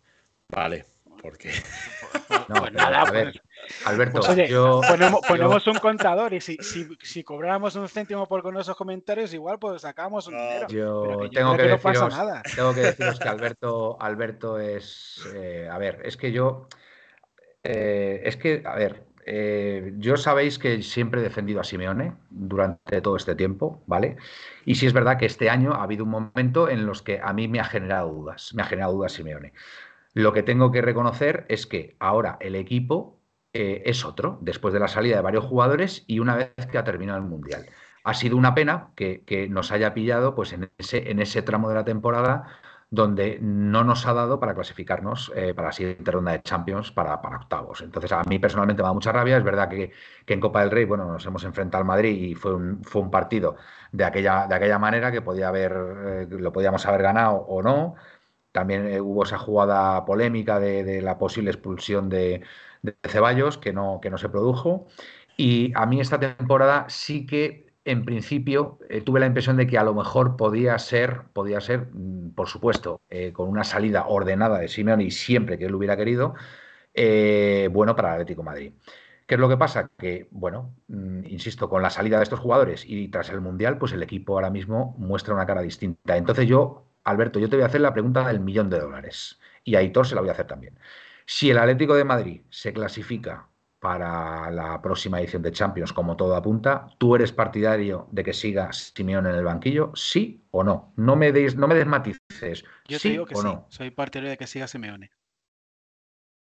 Vale, 0.49 0.85
porque. 1.21 1.51
No, 2.49 2.55
pues 2.55 2.73
nada, 2.73 3.03
a 3.03 3.11
ver. 3.11 3.41
Alberto, 3.85 4.21
pues 4.21 4.49
yo, 4.49 4.81
ponemos, 5.27 5.67
un 5.67 5.75
contador 5.75 6.33
y 6.33 6.41
si, 6.41 6.57
si, 6.57 6.87
si, 7.01 7.23
cobráramos 7.23 7.75
un 7.75 7.87
céntimo 7.87 8.27
por 8.27 8.41
con 8.41 8.57
esos 8.57 8.75
comentarios, 8.75 9.33
igual 9.33 9.59
pues 9.59 9.81
sacamos 9.81 10.27
un 10.27 10.35
dinero. 10.35 10.67
Yo, 10.67 11.29
tengo, 11.31 11.55
que, 11.55 11.63
deciros, 11.63 12.15
tengo 12.55 12.73
que 12.73 12.81
deciros 12.81 13.19
que 13.19 13.27
Alberto, 13.29 13.97
Alberto 13.99 14.59
es, 14.59 15.23
eh, 15.35 15.67
a 15.71 15.77
ver, 15.77 16.01
es 16.03 16.17
que 16.17 16.31
yo, 16.31 16.67
eh, 17.63 18.21
es 18.23 18.37
que, 18.37 18.63
a 18.65 18.75
ver, 18.75 19.03
eh, 19.25 19.93
yo 19.97 20.17
sabéis 20.17 20.59
que 20.59 20.81
siempre 20.81 21.21
he 21.21 21.23
defendido 21.23 21.61
a 21.61 21.63
Simeone 21.63 22.15
durante 22.29 23.01
todo 23.01 23.15
este 23.15 23.35
tiempo, 23.35 23.83
¿vale? 23.87 24.17
Y 24.65 24.75
sí 24.75 24.85
es 24.85 24.93
verdad 24.93 25.17
que 25.17 25.25
este 25.25 25.49
año 25.49 25.73
ha 25.73 25.83
habido 25.83 26.03
un 26.03 26.09
momento 26.09 26.69
en 26.69 26.85
los 26.85 27.01
que 27.01 27.19
a 27.21 27.31
mí 27.33 27.47
me 27.47 27.59
ha 27.59 27.65
generado 27.65 28.11
dudas, 28.11 28.53
me 28.53 28.63
ha 28.63 28.65
generado 28.65 28.93
dudas 28.93 29.13
Simeone. 29.13 29.53
Lo 30.13 30.33
que 30.33 30.43
tengo 30.43 30.71
que 30.71 30.81
reconocer 30.81 31.45
es 31.49 31.65
que 31.65 31.95
ahora 31.99 32.37
el 32.39 32.55
equipo 32.55 33.19
eh, 33.53 33.83
es 33.85 34.05
otro, 34.05 34.39
después 34.41 34.73
de 34.73 34.79
la 34.79 34.87
salida 34.87 35.15
de 35.17 35.21
varios 35.21 35.45
jugadores 35.45 36.03
y 36.07 36.19
una 36.19 36.35
vez 36.35 36.53
que 36.71 36.77
ha 36.77 36.83
terminado 36.83 37.19
el 37.19 37.25
Mundial. 37.25 37.67
ha 38.03 38.13
sido 38.13 38.37
una 38.37 38.53
pena 38.55 38.89
que, 38.95 39.47
nos 39.49 39.71
haya 39.71 39.93
pillado 39.93 40.35
pues, 40.35 40.53
en, 40.53 40.69
ese, 40.77 41.11
en 41.11 41.19
ese 41.19 41.41
tramo 41.41 41.69
de 41.69 41.75
la 41.75 41.85
temporada 41.85 42.45
donde 42.93 43.39
no 43.41 43.83
nos 43.83 44.05
ha 44.05 44.13
dado 44.13 44.39
para 44.39 44.53
clasificarnos 44.53 45.31
eh, 45.35 45.55
para 45.55 45.69
la 45.69 45.71
siguiente 45.71 46.11
ronda 46.11 46.33
de 46.33 46.43
Champions 46.43 46.91
para, 46.91 47.15
octavos. 47.15 47.81
Entonces, 47.81 48.11
a 48.11 48.21
mí 48.23 48.37
personalmente 48.37 48.83
me 48.83 48.87
da 48.87 48.93
mucha 48.93 49.11
rabia. 49.11 49.35
Es 49.35 49.43
verdad 49.43 49.67
que, 49.67 49.91
en 50.27 50.39
Copa 50.39 50.61
del 50.61 50.69
Rey, 50.69 50.85
bueno, 50.85 51.05
nos 51.11 51.25
hemos 51.25 51.43
enfrentado 51.43 51.81
al 51.81 51.87
Madrid 51.87 52.15
y 52.15 52.35
fue 52.35 52.53
un, 52.53 52.83
fue 52.83 53.01
un 53.01 53.09
partido 53.09 53.55
de 53.91 54.05
aquella, 54.05 54.45
de 54.47 54.53
aquella 54.53 54.77
manera 54.77 55.11
que 55.11 55.23
podía 55.23 55.47
haber, 55.47 55.71
eh, 56.05 56.27
lo 56.29 56.53
podíamos 56.53 56.85
haber 56.85 57.01
ganado 57.01 57.37
o 57.37 57.63
no. 57.63 57.95
También 58.51 59.01
hubo 59.01 59.23
esa 59.23 59.39
jugada 59.39 60.05
polémica 60.05 60.59
de, 60.59 61.01
la 61.01 61.17
posible 61.17 61.49
expulsión 61.49 62.09
de, 62.09 62.43
de, 62.83 62.95
Ceballos, 63.07 63.57
que 63.57 63.73
no, 63.73 63.99
que 64.01 64.09
no 64.11 64.17
se 64.17 64.29
produjo. 64.29 64.87
Y 65.37 65.71
a 65.75 65.85
mí 65.87 65.99
esta 65.99 66.19
temporada 66.19 66.85
sí 66.89 67.25
que 67.25 67.73
en 67.85 68.05
principio 68.05 68.79
eh, 68.89 69.01
tuve 69.01 69.19
la 69.19 69.25
impresión 69.25 69.57
de 69.57 69.67
que 69.67 69.77
a 69.77 69.83
lo 69.83 69.93
mejor 69.93 70.37
podía 70.37 70.77
ser, 70.79 71.23
podía 71.33 71.59
ser, 71.61 71.87
mm, 71.91 72.31
por 72.31 72.47
supuesto, 72.47 73.01
eh, 73.09 73.33
con 73.33 73.49
una 73.49 73.63
salida 73.63 74.05
ordenada 74.07 74.59
de 74.59 74.67
Simeone 74.67 75.03
y 75.03 75.11
siempre 75.11 75.57
que 75.57 75.65
él 75.65 75.75
hubiera 75.75 75.97
querido, 75.97 76.35
eh, 76.93 77.69
bueno 77.71 77.95
para 77.95 78.09
el 78.09 78.13
Atlético 78.15 78.43
Madrid. 78.43 78.73
¿Qué 79.25 79.35
es 79.35 79.39
lo 79.39 79.49
que 79.49 79.57
pasa? 79.57 79.89
Que, 79.97 80.27
bueno, 80.31 80.75
mm, 80.87 81.25
insisto, 81.25 81.69
con 81.69 81.81
la 81.81 81.89
salida 81.89 82.17
de 82.17 82.23
estos 82.23 82.39
jugadores 82.39 82.85
y 82.85 83.07
tras 83.09 83.29
el 83.29 83.41
Mundial, 83.41 83.77
pues 83.77 83.93
el 83.93 84.03
equipo 84.03 84.33
ahora 84.33 84.49
mismo 84.49 84.95
muestra 84.97 85.33
una 85.33 85.45
cara 85.45 85.61
distinta. 85.61 86.17
Entonces 86.17 86.47
yo, 86.47 86.85
Alberto, 87.03 87.39
yo 87.39 87.49
te 87.49 87.55
voy 87.55 87.63
a 87.63 87.67
hacer 87.67 87.81
la 87.81 87.93
pregunta 87.93 88.27
del 88.27 88.39
millón 88.39 88.69
de 88.69 88.79
dólares. 88.79 89.39
Y 89.63 89.75
a 89.75 89.79
Aitor 89.79 90.05
se 90.07 90.15
la 90.15 90.21
voy 90.21 90.29
a 90.29 90.33
hacer 90.33 90.47
también. 90.47 90.77
Si 91.25 91.49
el 91.49 91.57
Atlético 91.57 91.95
de 91.95 92.03
Madrid 92.03 92.41
se 92.49 92.73
clasifica 92.73 93.49
para 93.83 94.49
la 94.49 94.81
próxima 94.81 95.19
edición 95.19 95.41
de 95.41 95.51
Champions, 95.51 95.91
como 95.91 96.15
todo 96.15 96.37
apunta. 96.37 96.87
¿Tú 96.97 97.15
eres 97.15 97.33
partidario 97.33 98.07
de 98.11 98.23
que 98.23 98.31
siga 98.31 98.71
Simeone 98.71 99.29
en 99.29 99.35
el 99.35 99.43
banquillo? 99.43 99.91
¿Sí 99.93 100.47
o 100.51 100.63
no? 100.63 100.93
No 100.95 101.17
me 101.17 101.33
des, 101.33 101.57
no 101.57 101.67
me 101.67 101.75
des 101.75 101.85
matices. 101.85 102.63
Yo 102.87 102.97
te 102.97 103.09
digo 103.09 103.25
que 103.25 103.35
sí, 103.35 103.49
soy 103.67 103.91
partidario 103.91 104.29
de 104.29 104.37
que 104.37 104.47
siga 104.47 104.69
Simeone. 104.69 105.11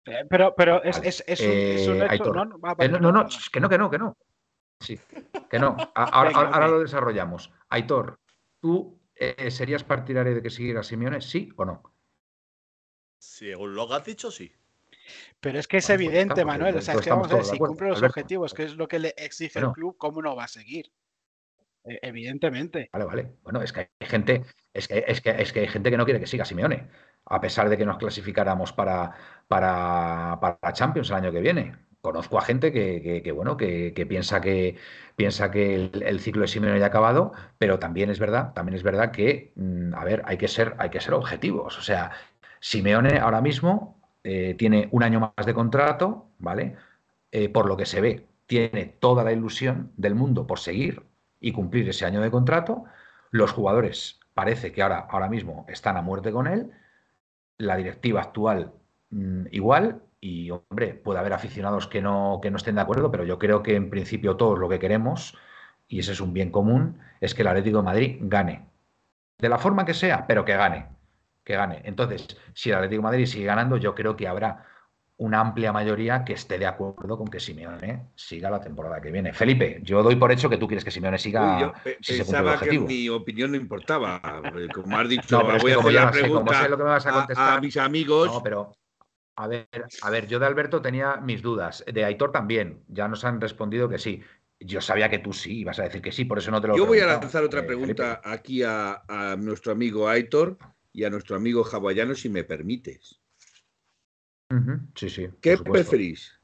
Eh, 0.06 0.26
pero, 0.30 0.54
pero 0.54 0.84
es, 0.84 0.98
es, 1.02 1.24
es, 1.26 1.40
un, 1.40 1.52
es 1.52 1.88
un 1.88 2.02
eh, 2.02 2.08
hecho, 2.12 2.34
¿no? 2.34 2.44
No, 2.44 3.00
no, 3.00 3.12
no, 3.14 3.28
que 3.54 3.60
no, 3.62 3.70
que 3.70 3.78
no, 3.78 3.90
que 3.90 4.00
no. 4.00 4.18
Sí, 4.82 5.00
que 5.50 5.60
no. 5.60 5.78
Ahora, 5.96 6.32
ahora, 6.32 6.68
lo 6.68 6.82
desarrollamos. 6.82 7.54
Aitor, 7.70 8.20
¿tú 8.60 9.00
eh, 9.16 9.50
serías 9.50 9.86
partidario 9.86 10.36
de 10.36 10.42
que 10.42 10.50
siguiera 10.50 10.84
Simeone? 10.84 11.22
¿Sí 11.22 11.54
o 11.56 11.64
no? 11.64 11.84
Según 13.18 13.76
lo 13.76 13.88
que 13.88 13.94
has 13.94 14.04
dicho, 14.04 14.30
sí. 14.30 14.52
Pero 15.40 15.60
es 15.60 15.68
que 15.68 15.78
es 15.78 15.88
pues 15.88 16.00
evidente, 16.00 16.46
Manuel. 16.46 16.78
O 16.78 16.82
sea, 16.82 16.96
es 16.96 17.02
que 17.02 17.10
vamos 17.10 17.32
a 17.32 17.36
ver, 17.36 17.46
si 17.46 17.58
cumple 17.58 17.90
los 17.90 18.02
objetivos, 18.02 18.54
que 18.54 18.64
es 18.64 18.76
lo 18.76 18.88
que 18.88 19.00
le 19.00 19.14
exige 19.18 19.60
el 19.60 19.72
club, 19.72 19.96
¿cómo 19.98 20.22
no 20.22 20.36
va 20.36 20.46
a 20.46 20.48
seguir? 20.48 20.92
E, 21.84 22.00
evidentemente. 22.02 22.90
Vale, 22.92 23.06
vale. 23.06 23.32
Bueno, 23.44 23.62
es 23.62 23.74
que 23.74 23.80
hay 24.00 24.08
gente, 24.08 24.44
es 24.74 24.88
que, 24.88 25.04
es 25.08 25.22
que, 25.22 25.30
es 25.32 25.54
que 25.54 25.62
hay 25.62 25.68
gente 25.68 25.90
que 25.90 25.98
no 25.98 26.06
quiere 26.06 26.20
que 26.20 26.28
siga 26.28 26.46
Simeone, 26.46 26.90
a 27.26 27.42
pesar 27.42 27.70
de 27.70 27.78
que 27.78 27.86
nos 27.86 27.98
clasificáramos 27.98 28.74
para, 28.74 29.14
para, 29.48 30.38
para 30.40 30.74
Champions 30.74 31.10
el 31.10 31.16
año 31.16 31.32
que 31.32 31.42
viene. 31.42 31.76
Conozco 32.02 32.38
a 32.38 32.42
gente 32.42 32.72
que, 32.72 33.32
bueno, 33.34 33.58
que, 33.58 33.92
piensa 34.08 34.40
que 34.40 34.78
piensa 35.18 35.52
que 35.52 35.76
el, 35.76 36.20
ciclo 36.22 36.44
de 36.44 36.48
Simeone 36.48 36.80
ya 36.80 36.86
ha 36.86 36.88
acabado, 36.88 37.34
pero 37.58 37.78
también 37.78 38.10
es 38.10 38.20
verdad, 38.20 38.54
también 38.54 38.76
es 38.78 38.84
verdad 38.84 39.12
que, 39.12 39.52
mm, 39.56 39.94
a 39.94 40.06
ver, 40.06 40.22
hay 40.26 40.38
que 40.38 40.48
ser, 40.48 40.76
hay 40.78 40.90
que 40.92 41.02
ser 41.02 41.14
objetivos. 41.14 41.78
O 41.78 41.82
sea, 41.82 42.12
Simeone 42.62 43.20
ahora 43.20 43.42
mismo 43.42 43.99
eh, 44.24 44.56
tiene 44.58 44.90
un 44.92 45.04
año 45.04 45.20
más 45.20 45.46
de 45.46 45.54
contrato, 45.54 46.28
¿vale? 46.40 46.76
Eh, 47.32 47.50
por 47.50 47.68
lo 47.68 47.78
que 47.78 47.86
se 47.86 48.02
ve, 48.02 48.28
tiene 48.48 48.86
toda 48.86 49.24
la 49.24 49.32
ilusión 49.32 49.92
del 49.98 50.16
mundo 50.16 50.48
por 50.48 50.60
seguir 50.60 51.04
y 51.40 51.52
cumplir 51.52 51.88
ese 51.90 52.06
año 52.06 52.22
de 52.22 52.32
contrato. 52.32 52.86
Los 53.32 53.52
jugadores 53.52 54.20
parece 54.34 54.72
que 54.72 54.82
ahora, 54.82 55.08
ahora 55.10 55.30
mismo 55.30 55.66
están 55.70 55.98
a 55.98 56.02
muerte 56.02 56.32
con 56.32 56.48
él. 56.48 56.72
La 57.58 57.78
directiva 57.78 58.22
actual 58.22 58.74
mm, 59.12 59.48
igual. 59.52 60.04
Y, 60.22 60.52
hombre, 60.52 60.96
puede 60.96 61.20
haber 61.20 61.34
aficionados 61.34 61.88
que 61.88 62.02
no, 62.02 62.40
que 62.42 62.52
no 62.52 62.58
estén 62.58 62.76
de 62.76 62.82
acuerdo, 62.82 63.10
pero 63.12 63.24
yo 63.24 63.40
creo 63.40 63.64
que 63.64 63.76
en 63.76 63.90
principio 63.90 64.36
todos 64.36 64.60
lo 64.60 64.68
que 64.68 64.80
queremos, 64.80 65.38
y 65.88 66.00
ese 66.00 66.12
es 66.12 66.20
un 66.22 66.34
bien 66.34 66.52
común, 66.52 67.00
es 67.22 67.34
que 67.34 67.42
el 67.44 67.48
Atlético 67.48 67.78
de 67.78 67.84
Madrid 67.84 68.18
gane. 68.22 68.68
De 69.38 69.50
la 69.50 69.60
forma 69.60 69.86
que 69.86 69.94
sea, 69.94 70.28
pero 70.28 70.44
que 70.44 70.58
gane 70.58 70.99
que 71.44 71.56
gane. 71.56 71.82
Entonces, 71.86 72.28
si 72.54 72.70
el 72.70 72.76
Atlético 72.76 73.02
de 73.02 73.04
Madrid 73.04 73.26
sigue 73.26 73.46
ganando, 73.46 73.78
yo 73.78 73.96
creo 73.96 74.16
que 74.16 74.28
habrá 74.28 74.66
una 75.20 75.42
amplia 75.42 75.74
mayoría 75.74 76.24
que 76.24 76.34
esté 76.34 76.58
de 76.58 76.66
acuerdo 76.66 77.18
con 77.18 77.28
que 77.28 77.42
Simeone 77.42 78.08
siga 78.16 78.50
la 78.50 78.62
temporada 78.62 79.02
que 79.02 79.12
viene. 79.12 79.34
Felipe, 79.34 79.82
yo 79.84 80.02
doy 80.02 80.16
por 80.16 80.32
hecho 80.32 80.50
que 80.50 80.58
tú 80.58 80.66
quieres 80.66 80.86
que 80.86 80.92
Simeone 80.92 81.18
siga. 81.18 81.60
yo 81.60 81.74
pensaba 82.08 82.58
que 82.58 82.80
mi 82.80 83.10
opinión 83.10 83.52
no 83.52 83.58
importaba. 83.58 84.22
Como 84.74 84.98
has 84.98 85.10
dicho, 85.10 85.24
no, 85.44 85.60
voy 85.60 85.74
a 85.74 85.80
hacer 85.80 85.94
la 85.94 86.12
pregunta 86.12 86.68
lo 86.70 86.78
que 86.78 86.84
me 86.84 86.90
vas 86.90 87.06
a, 87.06 87.12
contestar, 87.12 87.58
a, 87.58 87.62
mis 87.62 87.76
amigos. 87.76 88.32
No, 88.32 88.42
pero 88.42 88.72
a 89.36 89.48
ver, 89.48 89.68
a 90.02 90.10
ver, 90.10 90.26
yo 90.26 90.40
de 90.40 90.46
Alberto 90.46 90.82
tenía 90.82 91.18
mis 91.18 91.42
dudas. 91.42 91.84
De 91.92 92.06
Aitor 92.06 92.32
también. 92.32 92.86
Ya 92.88 93.10
nos 93.10 93.26
han 93.26 93.42
respondido 93.42 93.90
que 93.90 93.98
sí. 93.98 94.24
Yo 94.62 94.80
sabía 94.80 95.10
que 95.10 95.20
tú 95.20 95.34
sí 95.34 95.60
ibas 95.60 95.80
a 95.80 95.84
decir 95.84 96.02
que 96.02 96.14
sí, 96.14 96.24
por 96.24 96.38
eso 96.38 96.50
no 96.50 96.62
te 96.62 96.70
lo 96.70 96.78
Yo 96.78 96.86
voy 96.86 97.00
a 97.00 97.06
lanzar 97.06 97.44
otra 97.44 97.60
eh, 97.60 97.64
pregunta 97.64 98.22
aquí 98.24 98.64
a, 98.64 99.04
a 99.08 99.36
nuestro 99.36 99.74
amigo 99.74 100.08
Aitor 100.08 100.58
y 100.94 101.04
a 101.04 101.10
nuestro 101.10 101.36
amigo 101.36 101.64
hawaiano, 101.66 102.16
si 102.16 102.30
me 102.30 102.44
permites. 102.44 103.20
Sí, 104.96 105.10
sí. 105.10 105.30
¿Qué 105.42 105.58
preferís? 105.58 106.40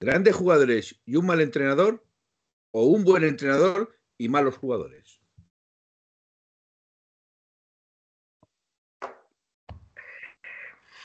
¿Grandes 0.00 0.36
jugadores 0.36 1.00
y 1.04 1.16
un 1.16 1.26
mal 1.26 1.40
entrenador? 1.40 2.04
¿O 2.70 2.84
un 2.84 3.02
buen 3.02 3.24
entrenador 3.24 3.98
y 4.16 4.28
malos 4.28 4.56
jugadores? 4.56 5.20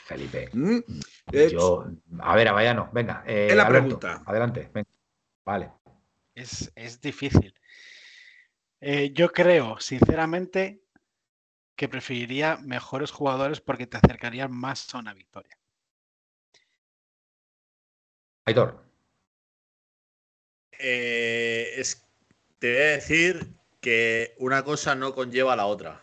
Felipe. 0.04 0.50
¿Mm? 0.52 0.80
Yo, 1.50 1.86
a 2.20 2.36
ver, 2.36 2.48
Hawaiano, 2.48 2.90
venga. 2.92 3.24
Eh, 3.26 3.54
la 3.56 3.66
pregunta. 3.66 4.22
Adelante. 4.26 4.70
Vale. 5.44 5.72
Es, 6.34 7.00
difícil. 7.00 7.54
Eh, 8.80 9.12
yo 9.14 9.30
creo, 9.32 9.80
sinceramente, 9.80 10.83
que 11.76 11.88
preferiría 11.88 12.58
mejores 12.62 13.10
jugadores 13.10 13.60
porque 13.60 13.86
te 13.86 13.96
acercarían 13.96 14.52
más 14.52 14.94
a 14.94 14.98
una 14.98 15.14
victoria. 15.14 15.58
Aitor. 18.46 18.84
Eh, 20.78 21.82
te 22.58 22.72
voy 22.72 22.80
a 22.80 22.86
decir 22.86 23.54
que 23.80 24.34
una 24.38 24.62
cosa 24.62 24.94
no 24.94 25.14
conlleva 25.14 25.54
a 25.54 25.56
la 25.56 25.66
otra. 25.66 26.02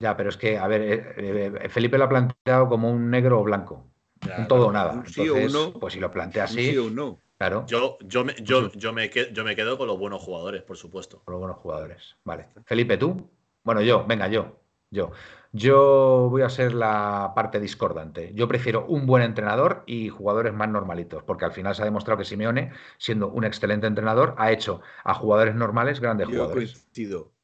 Ya, 0.00 0.16
pero 0.16 0.28
es 0.28 0.36
que, 0.36 0.58
a 0.58 0.66
ver, 0.68 0.82
eh, 0.82 1.52
eh, 1.62 1.68
Felipe 1.68 1.98
lo 1.98 2.04
ha 2.04 2.08
planteado 2.08 2.68
como 2.68 2.90
un 2.90 3.10
negro 3.10 3.40
o 3.40 3.44
blanco. 3.44 3.90
un 4.38 4.48
todo 4.48 4.68
o 4.68 4.72
nada. 4.72 4.92
Entonces, 4.92 5.72
Pues 5.80 5.94
si 5.94 6.00
lo 6.00 6.10
plantea 6.10 6.44
así. 6.44 6.70
Sí 6.70 6.78
o 6.78 6.88
no. 6.88 7.20
Claro. 7.36 7.64
Yo, 7.66 7.98
yo, 8.00 8.24
me, 8.24 8.34
yo, 8.40 8.72
yo, 8.72 8.92
me 8.92 9.10
quedo, 9.10 9.30
yo 9.30 9.44
me 9.44 9.54
quedo 9.54 9.78
con 9.78 9.86
los 9.86 9.98
buenos 9.98 10.20
jugadores, 10.20 10.62
por 10.62 10.76
supuesto. 10.76 11.22
Con 11.24 11.32
los 11.32 11.40
buenos 11.40 11.58
jugadores. 11.58 12.16
Vale. 12.24 12.48
Felipe, 12.64 12.96
¿tú? 12.96 13.30
Bueno, 13.64 13.82
yo, 13.82 14.06
venga, 14.06 14.28
yo. 14.28 14.60
Yo. 14.90 15.12
Yo 15.52 16.28
voy 16.30 16.42
a 16.42 16.50
ser 16.50 16.74
la 16.74 17.32
parte 17.34 17.58
discordante. 17.58 18.32
Yo 18.34 18.48
prefiero 18.48 18.86
un 18.86 19.06
buen 19.06 19.22
entrenador 19.22 19.82
y 19.86 20.10
jugadores 20.10 20.52
más 20.52 20.68
normalitos, 20.68 21.22
porque 21.22 21.46
al 21.46 21.52
final 21.52 21.74
se 21.74 21.82
ha 21.82 21.86
demostrado 21.86 22.18
que 22.18 22.24
Simeone, 22.24 22.72
siendo 22.98 23.28
un 23.28 23.44
excelente 23.44 23.86
entrenador, 23.86 24.34
ha 24.36 24.52
hecho 24.52 24.82
a 25.04 25.14
jugadores 25.14 25.54
normales 25.54 26.00
grandes 26.00 26.28
Yo 26.28 26.34
jugadores. 26.34 26.86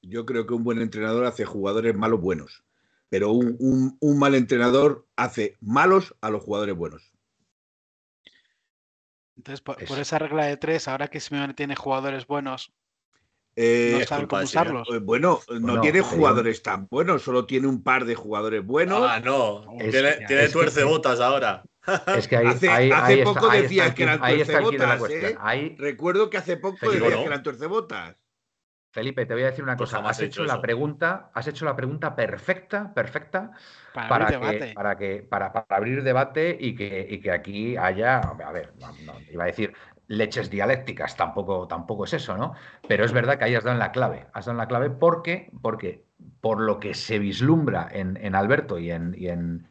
Yo 0.03 0.27
creo 0.27 0.46
que 0.46 0.53
un 0.53 0.64
buen 0.64 0.81
entrenador 0.81 1.24
hace 1.24 1.46
jugadores 1.46 1.94
malos 1.94 2.20
buenos, 2.20 2.64
pero 3.09 3.33
un, 3.33 3.98
mal 4.18 4.35
entrenador 4.35 5.07
hace 5.16 5.57
malos 5.61 6.14
a 6.20 6.29
los 6.29 6.42
jugadores 6.42 6.77
buenos. 6.77 7.14
Entonces, 9.37 9.62
por, 9.62 9.83
por, 9.87 9.98
esa 9.98 10.18
regla 10.18 10.44
de 10.44 10.59
tres, 10.59 10.88
ahora 10.88 11.09
que 11.09 11.20
Simeone 11.20 11.55
tiene 11.55 11.74
jugadores 11.74 12.27
buenos, 12.27 12.72
eh, 13.57 14.05
eh, 14.05 14.99
bueno, 15.01 15.40
no 15.61 15.81
tiene 15.81 16.01
jugadores 16.01 16.62
tan 16.62 16.88
buenos, 16.88 17.23
solo 17.23 17.47
tiene 17.47 17.69
un 17.69 17.83
par 17.83 18.05
de 18.05 18.14
jugadores 18.14 18.64
buenos. 18.64 19.05
Ah, 19.09 19.21
no. 19.21 19.64
tiene, 19.79 20.27
tiene 20.27 20.49
tuercebotas 20.49 21.21
ahora. 21.21 21.62
Es 22.17 22.29
que 22.29 22.37
hace, 22.37 23.23
poco 23.25 23.49
decías 23.49 23.95
que 23.95 24.05
eran 24.05 24.19
tuercebotas. 24.21 25.03
¿eh? 25.11 25.77
Recuerdo 25.79 26.31
que 26.31 26.38
hace 26.38 26.57
poco 26.57 26.90
decías 26.90 27.14
que 27.14 27.25
eran 27.25 27.43
tuercebotas. 27.43 28.17
Felipe, 28.95 29.27
te 29.27 29.35
voy 29.35 29.43
a 29.43 29.47
decir 29.47 29.64
una 29.64 29.77
pues 29.77 29.90
cosa. 29.90 30.09
has 30.09 30.21
hecho, 30.21 30.45
la 30.45 30.61
pregunta, 30.61 31.33
has 31.35 31.49
hecho 31.49 31.64
la 31.64 31.75
pregunta 31.75 32.14
perfecta, 32.14 32.95
perfecta 32.95 33.51
para, 33.93 34.27
que, 34.27 34.73
para, 34.73 34.97
que, 34.97 35.27
para, 35.29 35.53
abrir 35.69 36.05
debate 36.05 36.57
y 36.61 36.77
que, 36.77 37.05
y 37.11 37.21
que 37.21 37.33
aquí 37.33 37.77
haya, 37.77 38.21
a 38.21 38.53
ver, 38.53 38.73
iba 39.33 39.43
a 39.43 39.47
decir, 39.49 39.75
leches 40.07 40.51
dialécticas, 40.51 41.17
tampoco, 41.17 41.67
tampoco 41.67 42.05
es 42.05 42.14
eso, 42.14 42.37
¿no? 42.37 42.55
Pero 42.88 43.05
es 43.05 43.12
verdad 43.12 43.38
que 43.38 43.45
ahí 43.45 43.55
has 43.55 43.64
dado 43.64 43.75
en 43.75 43.81
la 43.81 43.93
clave, 43.93 44.27
has 44.33 44.47
dado 44.47 44.53
en 44.53 44.59
la 44.59 44.69
clave 44.69 44.90
porque, 44.90 45.51
porque 45.62 46.05
por 46.40 46.61
lo 46.61 46.81
que 46.81 46.95
se 46.95 47.19
vislumbra 47.19 47.88
en, 47.90 48.35
Alberto 48.35 48.79
y 48.79 48.90
en, 48.90 49.14
y 49.17 49.29
en, 49.29 49.69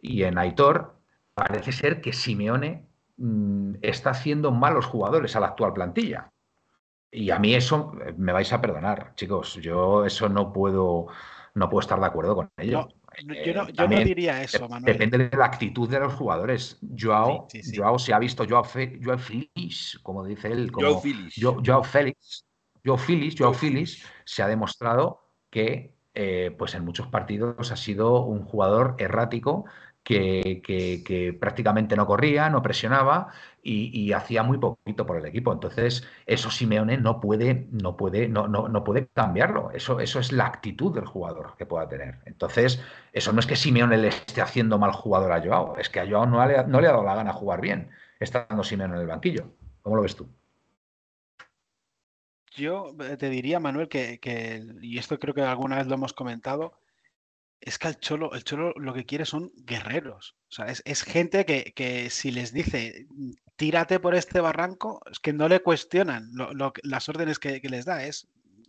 y, 0.00 0.24
en, 0.24 0.38
Aitor, 0.38 0.96
parece 1.34 1.72
ser 1.72 2.00
que 2.00 2.12
Simeone 2.12 2.86
mm, 3.16 3.74
está 3.82 4.10
haciendo 4.10 4.50
malos 4.50 4.86
jugadores 4.86 5.36
a 5.36 5.40
la 5.40 5.48
actual 5.48 5.72
plantilla. 5.72 6.32
Y 7.12 7.30
a 7.30 7.38
mí 7.38 7.54
eso 7.54 7.92
me 8.16 8.32
vais 8.32 8.52
a 8.52 8.60
perdonar, 8.60 9.14
chicos. 9.16 9.54
Yo 9.56 10.04
eso 10.04 10.28
no 10.28 10.52
puedo, 10.52 11.08
no 11.54 11.68
puedo 11.68 11.80
estar 11.80 11.98
de 11.98 12.06
acuerdo 12.06 12.36
con 12.36 12.50
ello. 12.56 12.88
Yo, 13.44 13.54
no, 13.54 13.96
eh, 13.96 14.04
diría 14.04 14.42
eso, 14.42 14.68
Manuel. 14.68 14.92
Depende 14.92 15.18
de 15.18 15.36
la 15.36 15.46
actitud 15.46 15.88
de 15.88 16.00
los 16.00 16.14
jugadores. 16.14 16.78
Joao, 16.98 17.48
Joao 17.74 17.98
se 17.98 18.12
ha 18.12 18.18
visto, 18.18 18.44
Joao, 18.48 18.64
Joao 18.64 19.18
Félix, 19.18 19.98
como 20.02 20.24
dice 20.24 20.48
él, 20.48 20.70
como 20.70 20.86
Joao 20.86 21.00
Félix. 21.00 21.34
Joao 21.40 21.84
Félix, 21.84 22.46
Joao 22.84 22.98
Félix, 22.98 23.34
Joao 23.38 23.54
Félix 23.54 24.04
se 24.24 24.42
ha 24.42 24.48
demostrado 24.48 25.20
que 25.50 25.94
eh, 26.14 26.54
pues 26.58 26.74
en 26.74 26.84
muchos 26.84 27.06
partidos 27.06 27.70
ha 27.70 27.76
sido 27.76 28.24
un 28.24 28.44
jugador 28.44 28.96
errático 28.98 29.64
que, 30.02 31.36
prácticamente 31.38 31.96
no 31.96 32.06
corría, 32.06 32.50
no 32.50 32.62
presionaba 32.62 33.28
y, 33.62 34.12
hacía 34.12 34.42
muy 34.42 34.58
poquito 34.58 35.06
por 35.06 35.16
el 35.16 35.26
equipo. 35.26 35.52
Entonces, 35.52 36.06
eso 36.26 36.50
Simeone 36.50 36.96
no 36.96 37.20
puede, 37.20 37.66
no 37.70 37.96
puede, 37.96 38.28
no, 38.28 38.48
no, 38.48 38.84
puede 38.84 39.08
cambiarlo. 39.08 39.70
Eso, 39.72 40.00
eso 40.00 40.20
es 40.20 40.32
la 40.32 40.46
actitud 40.46 40.94
del 40.94 41.06
jugador 41.06 41.54
que 41.56 41.66
pueda 41.66 41.88
tener. 41.88 42.18
Entonces, 42.24 42.82
eso 43.12 43.32
no 43.32 43.40
es 43.40 43.46
que 43.46 43.56
Simeone 43.56 43.98
le 43.98 44.08
esté 44.08 44.40
haciendo 44.40 44.78
mal 44.78 44.92
jugador 44.92 45.32
a 45.32 45.42
Joao, 45.42 45.76
es 45.76 45.88
que 45.88 46.00
a 46.00 46.08
Joao 46.08 46.26
no 46.26 46.44
le, 46.46 46.64
no 46.66 46.80
le 46.80 46.88
ha 46.88 46.92
dado 46.92 47.04
la 47.04 47.14
gana 47.14 47.32
jugar 47.32 47.60
bien, 47.60 47.90
estando 48.18 48.64
Simeone 48.64 48.94
en 48.94 49.00
el 49.00 49.06
banquillo. 49.06 49.44
¿Cómo 49.82 49.96
lo 49.96 50.02
ves 50.02 50.16
tú? 50.16 50.28
Yo 52.52 52.94
eh, 53.00 53.16
te 53.16 53.30
diría, 53.30 53.60
Manuel, 53.60 53.88
que, 53.88 54.18
que, 54.18 54.62
y 54.80 54.98
esto 54.98 55.18
creo 55.18 55.34
que 55.34 55.42
alguna 55.42 55.76
vez 55.76 55.86
lo 55.86 55.94
hemos 55.94 56.12
comentado, 56.12 56.79
es 57.60 57.78
que 57.78 57.88
el 57.88 57.98
Cholo, 57.98 58.32
el 58.34 58.44
Cholo 58.44 58.72
lo 58.76 58.94
que 58.94 59.04
quiere 59.04 59.26
son 59.26 59.52
guerreros. 59.64 60.36
O 60.48 60.52
sea, 60.52 60.66
es, 60.66 61.02
gente 61.02 61.44
que, 61.44 62.10
si 62.10 62.30
les 62.30 62.52
dice 62.52 63.06
tírate 63.56 64.00
por 64.00 64.14
este 64.14 64.40
barranco, 64.40 65.02
es 65.10 65.20
que 65.20 65.34
no 65.34 65.48
le 65.48 65.60
cuestionan 65.60 66.30
las 66.82 67.08
órdenes 67.08 67.38
que, 67.38 67.60
les 67.62 67.84
da. 67.84 68.04
Es 68.04 68.28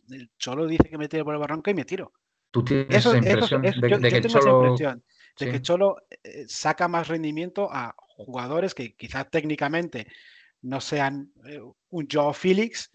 el 0.09 0.29
Cholo 0.37 0.67
dice 0.67 0.89
que 0.89 0.97
me 0.97 1.07
tire 1.07 1.23
por 1.23 1.33
el 1.33 1.39
barranco 1.39 1.69
y 1.69 1.73
me 1.73 1.85
tiro. 1.85 2.11
¿Tú 2.51 2.65
tienes 2.65 2.89
esa 2.93 3.15
impresión 3.15 3.61
de, 3.61 3.71
que 4.09 4.17
el 4.17 4.27
Cholo... 4.27 4.75
de 4.75 5.51
que 5.51 5.61
Cholo 5.61 5.95
eh, 6.23 6.45
saca 6.49 6.89
más 6.89 7.07
rendimiento 7.07 7.69
a 7.71 7.95
jugadores 7.97 8.75
que 8.75 8.93
quizás 8.95 9.29
técnicamente 9.29 10.07
no 10.61 10.81
sean 10.81 11.31
eh, 11.45 11.61
un 11.89 12.07
Joe 12.11 12.33
Felix, 12.33 12.91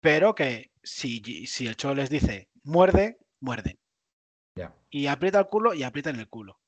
pero 0.00 0.34
que 0.34 0.70
si, 0.82 1.22
si 1.46 1.66
el 1.66 1.76
Cholo 1.76 1.94
les 1.94 2.10
dice 2.10 2.50
muerde, 2.62 3.16
muerden. 3.40 3.78
Y 4.90 5.06
aprieta 5.06 5.38
el 5.38 5.46
culo 5.46 5.74
y 5.74 5.82
aprieta 5.82 6.10
en 6.10 6.20
el 6.20 6.28
culo. 6.28 6.58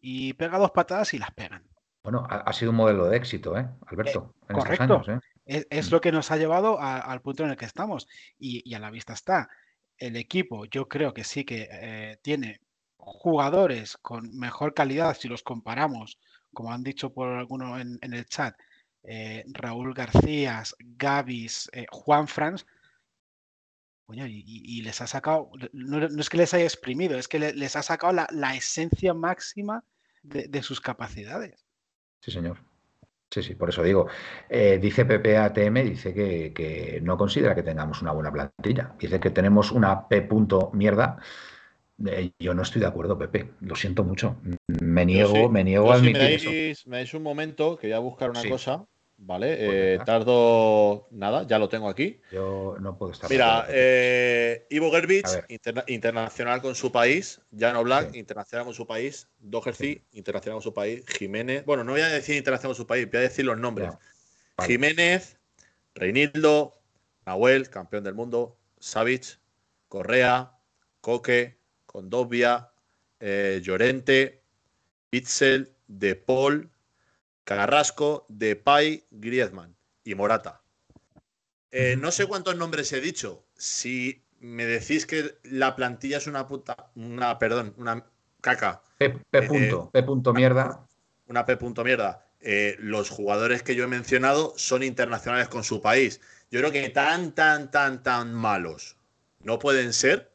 Y 0.00 0.34
pega 0.34 0.58
dos 0.58 0.72
patadas 0.72 1.14
y 1.14 1.18
las 1.18 1.30
pegan. 1.30 1.64
Bueno, 2.02 2.26
ha, 2.28 2.52
sido 2.52 2.70
un 2.70 2.76
modelo 2.76 3.06
de 3.06 3.16
éxito, 3.16 3.56
¿eh, 3.56 3.66
Alberto? 3.86 4.34
Eh, 4.50 4.52
correcto. 4.52 5.02
¿eh? 5.08 5.64
es, 5.70 5.90
lo 5.90 6.02
que 6.02 6.12
nos 6.12 6.30
ha 6.30 6.36
llevado 6.36 6.78
al 6.78 7.22
punto 7.22 7.44
en 7.44 7.50
el 7.50 7.56
que 7.56 7.64
estamos. 7.64 8.06
Y, 8.38 8.74
a 8.74 8.78
la 8.78 8.90
vista 8.90 9.14
está. 9.14 9.48
El 9.96 10.16
equipo, 10.16 10.66
yo 10.66 10.86
creo 10.86 11.14
que 11.14 11.24
sí 11.24 11.44
que 11.44 11.66
eh, 11.70 12.18
tiene 12.20 12.60
jugadores 12.98 13.96
con 13.96 14.36
mejor 14.36 14.74
calidad 14.74 15.16
si 15.16 15.28
los 15.28 15.42
comparamos, 15.42 16.18
como 16.52 16.72
han 16.72 16.82
dicho 16.82 17.10
por 17.10 17.28
alguno 17.28 17.78
en, 17.78 17.98
el 18.02 18.26
chat, 18.26 18.54
Raúl 19.52 19.94
García, 19.94 20.62
Gavis, 20.78 21.70
Juan 21.90 22.28
Franz, 22.28 22.66
y, 24.12 24.82
les 24.82 25.00
ha 25.00 25.06
sacado, 25.06 25.50
no, 25.72 26.04
es 26.20 26.28
que 26.28 26.36
les 26.36 26.52
haya 26.54 26.64
exprimido, 26.64 27.18
es 27.18 27.28
que 27.28 27.38
les 27.38 27.76
ha 27.76 27.82
sacado 27.82 28.12
la, 28.12 28.54
esencia 28.54 29.14
máxima 29.14 29.84
de, 30.22 30.62
sus 30.62 30.80
capacidades. 30.80 31.64
Sí, 32.20 32.30
señor. 32.30 32.58
Sí, 33.30 33.42
sí, 33.42 33.54
por 33.54 33.70
eso 33.70 33.82
digo. 33.82 34.06
Eh, 34.48 34.78
dice 34.80 35.04
PPATM, 35.04 35.74
dice 35.84 36.14
que, 36.14 37.00
no 37.02 37.16
considera 37.16 37.54
que 37.54 37.62
tengamos 37.62 38.02
una 38.02 38.12
buena 38.12 38.30
plantilla. 38.30 38.94
Dice 38.98 39.18
que 39.18 39.30
tenemos 39.30 39.72
una 39.72 40.06
P. 40.06 40.28
mierda. 40.72 41.18
Eh, 42.06 42.32
yo 42.38 42.54
no 42.54 42.62
estoy 42.62 42.80
de 42.80 42.86
acuerdo, 42.86 43.18
Pepe. 43.18 43.52
Lo 43.60 43.74
siento 43.74 44.04
mucho. 44.04 44.36
Me 44.66 45.04
niego, 45.06 45.48
me 45.48 45.64
niego 45.64 45.90
a 45.90 45.96
admitir 45.96 46.22
me 46.22 46.34
eso. 46.34 46.50
Me 46.88 46.98
dais 46.98 47.14
un 47.14 47.22
momento 47.22 47.76
que 47.76 47.88
voy 47.88 47.94
a 47.94 47.98
buscar 47.98 48.30
una 48.30 48.48
cosa 48.48 48.86
¿vale? 49.16 49.56
Pues 49.56 49.70
eh, 49.72 49.98
tardo 50.04 51.08
nada, 51.10 51.46
ya 51.46 51.58
lo 51.58 51.68
tengo 51.68 51.88
aquí. 51.88 52.20
Yo 52.30 52.76
no 52.80 52.96
puedo 52.96 53.12
estar. 53.12 53.30
Mira, 53.30 53.66
eh, 53.68 54.66
Ivo 54.70 54.90
Gerbich, 54.90 55.28
internacional 55.86 56.60
con 56.60 56.74
su 56.74 56.92
país. 56.92 57.40
Jan 57.56 57.76
Oblak, 57.76 58.14
internacional 58.14 58.66
con 58.66 58.74
su 58.74 58.86
país. 58.86 59.28
Doherty, 59.38 60.02
internacional 60.12 60.56
con 60.56 60.62
su 60.62 60.74
país. 60.74 61.04
Jiménez, 61.06 61.64
bueno, 61.64 61.84
no 61.84 61.92
voy 61.92 62.00
a 62.00 62.08
decir 62.08 62.36
internacional 62.36 62.70
con 62.70 62.82
su 62.82 62.86
país, 62.86 63.10
voy 63.10 63.18
a 63.18 63.22
decir 63.22 63.44
los 63.44 63.58
nombres. 63.58 63.92
Jiménez, 64.66 65.38
Reinildo, 65.94 66.80
Nahuel, 67.26 67.70
campeón 67.70 68.04
del 68.04 68.14
mundo. 68.14 68.56
Savic, 68.78 69.38
Correa, 69.88 70.52
Coque, 71.00 71.58
Condovia, 71.86 72.70
eh, 73.20 73.60
Llorente, 73.62 74.42
Pitzel, 75.10 75.74
De 75.86 76.16
Paul, 76.16 76.70
Carrasco, 77.44 78.26
Depay, 78.28 79.06
Griezmann 79.10 79.76
y 80.02 80.14
Morata. 80.14 80.62
Eh, 81.70 81.96
no 81.96 82.10
sé 82.10 82.26
cuántos 82.26 82.56
nombres 82.56 82.92
he 82.92 83.00
dicho. 83.00 83.44
Si 83.56 84.24
me 84.40 84.64
decís 84.64 85.06
que 85.06 85.38
la 85.44 85.76
plantilla 85.76 86.18
es 86.18 86.26
una 86.26 86.46
puta, 86.46 86.90
una, 86.94 87.38
perdón, 87.38 87.74
una 87.76 88.04
caca. 88.40 88.82
P, 88.98 89.10
punto, 89.48 89.90
P 89.90 90.02
punto 90.02 90.32
mierda. 90.32 90.86
Una 91.26 91.44
P 91.44 91.56
punto 91.56 91.84
mierda. 91.84 92.26
Eh, 92.40 92.76
los 92.78 93.08
jugadores 93.10 93.62
que 93.62 93.74
yo 93.74 93.84
he 93.84 93.88
mencionado 93.88 94.52
son 94.56 94.82
internacionales 94.82 95.48
con 95.48 95.64
su 95.64 95.80
país. 95.80 96.20
Yo 96.50 96.60
creo 96.60 96.70
que 96.70 96.90
tan, 96.90 97.32
tan, 97.32 97.70
tan, 97.70 98.02
tan 98.02 98.34
malos 98.34 98.96
no 99.40 99.58
pueden 99.58 99.92
ser 99.92 100.30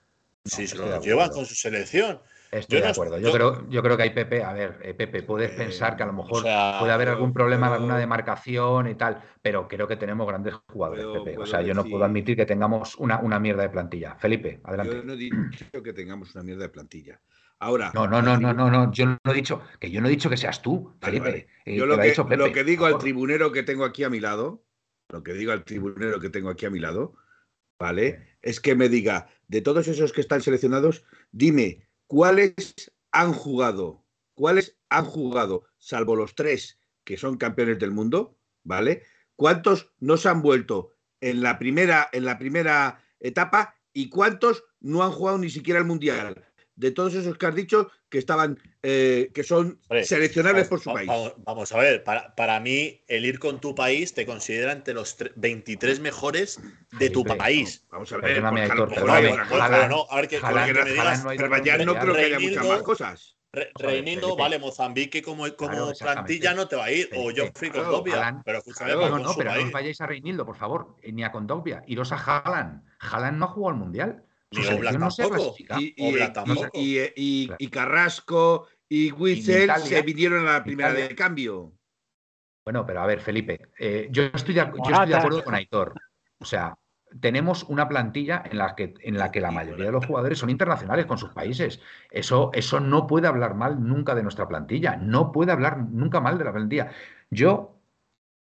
si 0.46 0.68
se 0.68 0.76
los 0.76 1.06
llevan 1.06 1.30
con 1.30 1.46
su 1.46 1.56
selección. 1.56 2.20
Estoy 2.52 2.82
de 2.82 2.88
acuerdo. 2.88 3.20
Yo, 3.20 3.32
creo, 3.32 3.70
yo 3.70 3.84
creo 3.84 3.96
que 3.96 4.04
hay 4.04 4.10
Pepe, 4.10 4.44
a 4.44 4.54
ver, 4.54 4.80
eh, 4.82 4.94
Pepe, 4.94 5.22
puedes 5.22 5.52
pensar 5.52 5.96
que 5.96 6.04
a 6.04 6.08
lo 6.08 6.14
mejor 6.14 6.42
puede 6.42 6.92
haber 6.92 7.10
algún 7.10 7.32
problema 7.32 7.68
en 7.68 7.74
alguna 7.74 7.98
demarcación 7.98 8.88
y 8.88 8.96
tal, 8.96 9.22
pero 9.42 9.68
creo 9.68 9.88
que 9.88 9.98
tenemos 9.98 10.28
grandes 10.28 10.56
jugadores, 10.68 11.06
Pepe. 11.06 11.38
o 11.38 11.46
sea, 11.46 11.62
yo 11.62 11.74
no 11.74 11.86
puedo 11.86 12.04
admitir 12.04 12.36
que 12.36 12.46
tengamos 12.46 12.96
una, 12.96 13.20
una, 13.20 13.40
mierda 13.40 13.64
de 13.64 13.70
plantilla. 13.70 14.16
Felipe, 14.16 14.62
adelante. 14.64 14.96
Yo 14.96 15.04
no 15.04 15.14
he 15.14 15.18
dicho 15.18 15.84
que 15.84 15.94
tengamos 15.94 16.34
una 16.34 16.44
mierda 16.44 16.64
de 16.64 16.70
plantilla. 16.70 17.22
Ahora. 17.60 17.92
No, 17.94 18.08
no, 18.08 18.22
no, 18.22 18.38
no, 18.38 18.54
no, 18.54 18.72
no. 18.72 18.92
Yo 18.92 19.06
no 19.06 19.18
he 19.26 19.34
dicho 19.34 19.62
que 19.80 19.92
yo 19.92 20.02
no 20.02 20.08
he 20.08 20.12
dicho 20.12 20.30
que 20.30 20.38
seas 20.38 20.62
tú, 20.62 20.96
Felipe. 21.02 21.48
Eh, 21.66 21.76
yo 21.76 21.86
lo 21.86 21.98
que, 22.00 22.16
lo 22.38 22.52
que 22.52 22.64
digo 22.64 22.86
al 22.86 22.98
tribunero 22.98 23.52
que 23.52 23.64
tengo 23.64 23.86
aquí 23.86 24.04
a 24.04 24.10
mi 24.10 24.20
lado, 24.20 24.64
lo 25.10 25.24
que 25.24 25.34
digo 25.34 25.52
al 25.52 25.64
tribunero 25.66 26.20
que 26.20 26.30
tengo 26.30 26.50
aquí 26.50 26.66
a 26.66 26.70
mi 26.70 26.80
lado, 26.80 27.16
¿vale? 27.78 28.38
Es 28.42 28.60
que 28.60 28.76
me 28.76 28.90
diga, 28.90 29.28
de 29.48 29.62
todos 29.62 29.88
esos 29.88 30.14
que 30.14 30.22
están 30.22 30.42
seleccionados, 30.42 31.04
dime 31.32 31.89
¿cuáles 32.10 32.92
han 33.12 33.34
jugado? 33.34 34.04
¿Cuáles 34.34 34.76
han 34.90 35.06
jugado, 35.06 35.66
salvo 35.78 36.16
los 36.16 36.34
tres 36.34 36.80
que 37.04 37.18
son 37.18 37.38
campeones 37.38 37.78
del 37.78 37.92
mundo? 37.92 38.36
¿Vale? 38.64 39.04
¿Cuántos 39.36 39.94
no 40.00 40.18
se 40.18 40.28
han 40.28 40.42
vuelto 40.42 40.96
en 41.22 41.42
la 41.42 41.60
primera, 41.60 42.10
en 42.12 42.26
la 42.26 42.40
primera 42.40 43.04
etapa 43.20 43.76
y 43.94 44.10
cuántos 44.10 44.64
no 44.80 45.04
han 45.04 45.12
jugado 45.12 45.38
ni 45.38 45.52
siquiera 45.52 45.80
el 45.80 45.86
Mundial? 45.86 46.49
De 46.80 46.92
todos 46.92 47.14
esos 47.14 47.38
que 47.38 47.46
has 47.46 47.56
dicho 47.56 47.92
que 48.08 48.18
estaban, 48.18 48.58
eh, 48.82 49.32
que 49.34 49.44
son 49.44 49.80
seleccionables 50.02 50.70
por 50.70 50.80
su 50.80 50.94
país. 50.94 51.10
Vamos, 51.40 51.74
a 51.74 51.78
ver, 51.78 52.06
para, 52.06 52.60
mí, 52.62 53.02
el 53.10 53.26
ir 53.26 53.38
con 53.38 53.60
tu 53.60 53.76
país 53.76 54.14
te 54.14 54.26
considera 54.26 54.72
entre 54.72 54.94
los 54.94 55.18
23 55.36 56.00
reinildo 56.00 56.58
de 56.98 57.10
tu 57.10 57.26
país. 57.26 57.86
Vamos 57.92 58.12
a 58.14 58.18
ver, 58.20 58.42
no, 58.42 58.50
a 60.10 60.16
ver 60.16 60.28
que, 60.30 60.40
me 60.40 60.92
digas, 60.92 61.26
pero 61.26 61.64
ya 61.64 61.78
no 61.80 61.96
creo 61.96 62.16
que 62.16 62.22
haya 62.22 62.40
muchas 62.40 62.66
más 62.66 62.82
cosas. 62.82 63.36
Reinildo, 63.52 64.38
vale, 64.38 64.58
Mozambique 64.58 65.22
como, 65.22 65.54
como 65.58 65.92
plantilla 65.94 66.54
no 66.54 66.68
te 66.68 66.78
va 66.78 66.86
a 66.86 66.92
ir, 66.92 67.10
o 67.18 67.32
yo 67.32 67.46
fui 67.54 67.70
Dobia, 67.70 68.42
pero 68.46 68.60
escúchame, 68.60 68.94
no, 68.94 69.20
no, 69.20 69.34
pero 69.36 69.54
no 69.54 69.64
os 69.64 69.72
vayáis 69.72 70.00
a 70.00 70.08
Reinildo, 70.08 70.46
por 70.46 70.56
favor, 70.56 70.96
ni 71.04 71.24
a 71.24 71.32
Condovia, 71.32 71.84
iros 71.88 72.12
a 72.14 72.16
Haaland. 72.16 72.84
Haaland 73.00 73.38
no 73.38 73.46
ha 73.46 73.48
jugado 73.50 73.74
al 73.74 73.80
Mundial. 73.80 74.24
Ni 74.52 74.64
tampoco. 76.34 76.70
Y, 76.74 77.68
Carrasco 77.70 78.68
y 78.88 79.12
Witzel 79.12 79.72
se 79.84 80.02
vinieron 80.02 80.48
a 80.48 80.54
la 80.54 80.64
primera 80.64 80.94
de 80.94 81.14
cambio. 81.16 81.74
Bueno, 82.66 82.86
pero 82.86 83.02
a 83.02 83.06
ver, 83.06 83.22
Felipe, 83.22 83.70
eh, 83.80 84.08
yo, 84.12 84.24
estoy 84.34 84.54
de, 84.54 84.62
acuerdo 84.62 85.44
con 85.44 85.56
Aitor. 85.56 85.94
O 86.40 86.46
sea, 86.46 86.78
tenemos 87.20 87.64
una 87.64 87.88
plantilla 87.88 88.44
en 88.46 88.58
la 88.58 88.76
que, 88.76 88.94
en 89.02 89.18
la, 89.18 89.32
que 89.32 89.42
la 89.42 89.52
mayoría 89.52 89.86
de 89.86 89.92
los 89.92 90.06
jugadores 90.06 90.38
son 90.38 90.50
internacionales 90.50 91.06
con 91.06 91.18
sus 91.18 91.32
países. 91.32 91.80
Eso, 92.12 92.52
eso 92.54 92.80
no 92.80 93.08
puede 93.08 93.28
hablar 93.28 93.56
mal 93.56 93.84
nunca 93.88 94.14
de 94.16 94.24
nuestra 94.24 94.48
plantilla. 94.48 94.96
No 94.98 95.32
puede 95.32 95.52
hablar 95.52 95.78
nunca 95.78 96.20
mal 96.20 96.38
de 96.38 96.46
la 96.46 96.54
plantilla. 96.54 96.92
Yo, 97.30 97.76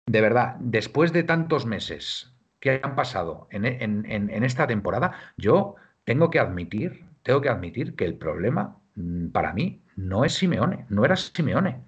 de 0.05 0.21
verdad, 0.21 0.55
después 0.59 1.13
de 1.13 1.23
tantos 1.23 1.65
meses 1.65 2.33
que 2.59 2.81
han 2.83 2.95
pasado 2.95 3.47
en, 3.51 3.65
en 3.65 4.43
esta 4.43 4.67
temporada, 4.67 5.13
yo 5.37 5.75
tengo 6.07 6.29
que 6.29 6.39
admitir, 6.39 7.05
tengo 7.21 7.41
que 7.41 7.49
admitir 7.49 7.93
que 7.97 8.05
el 8.05 8.15
problema 8.15 8.77
mm, 8.95 9.27
para 9.27 9.51
mí 9.51 9.81
no 9.97 10.23
es 10.23 10.35
Simeone, 10.35 10.85
no 10.87 11.03
era 11.03 11.17
Simeone. 11.17 11.83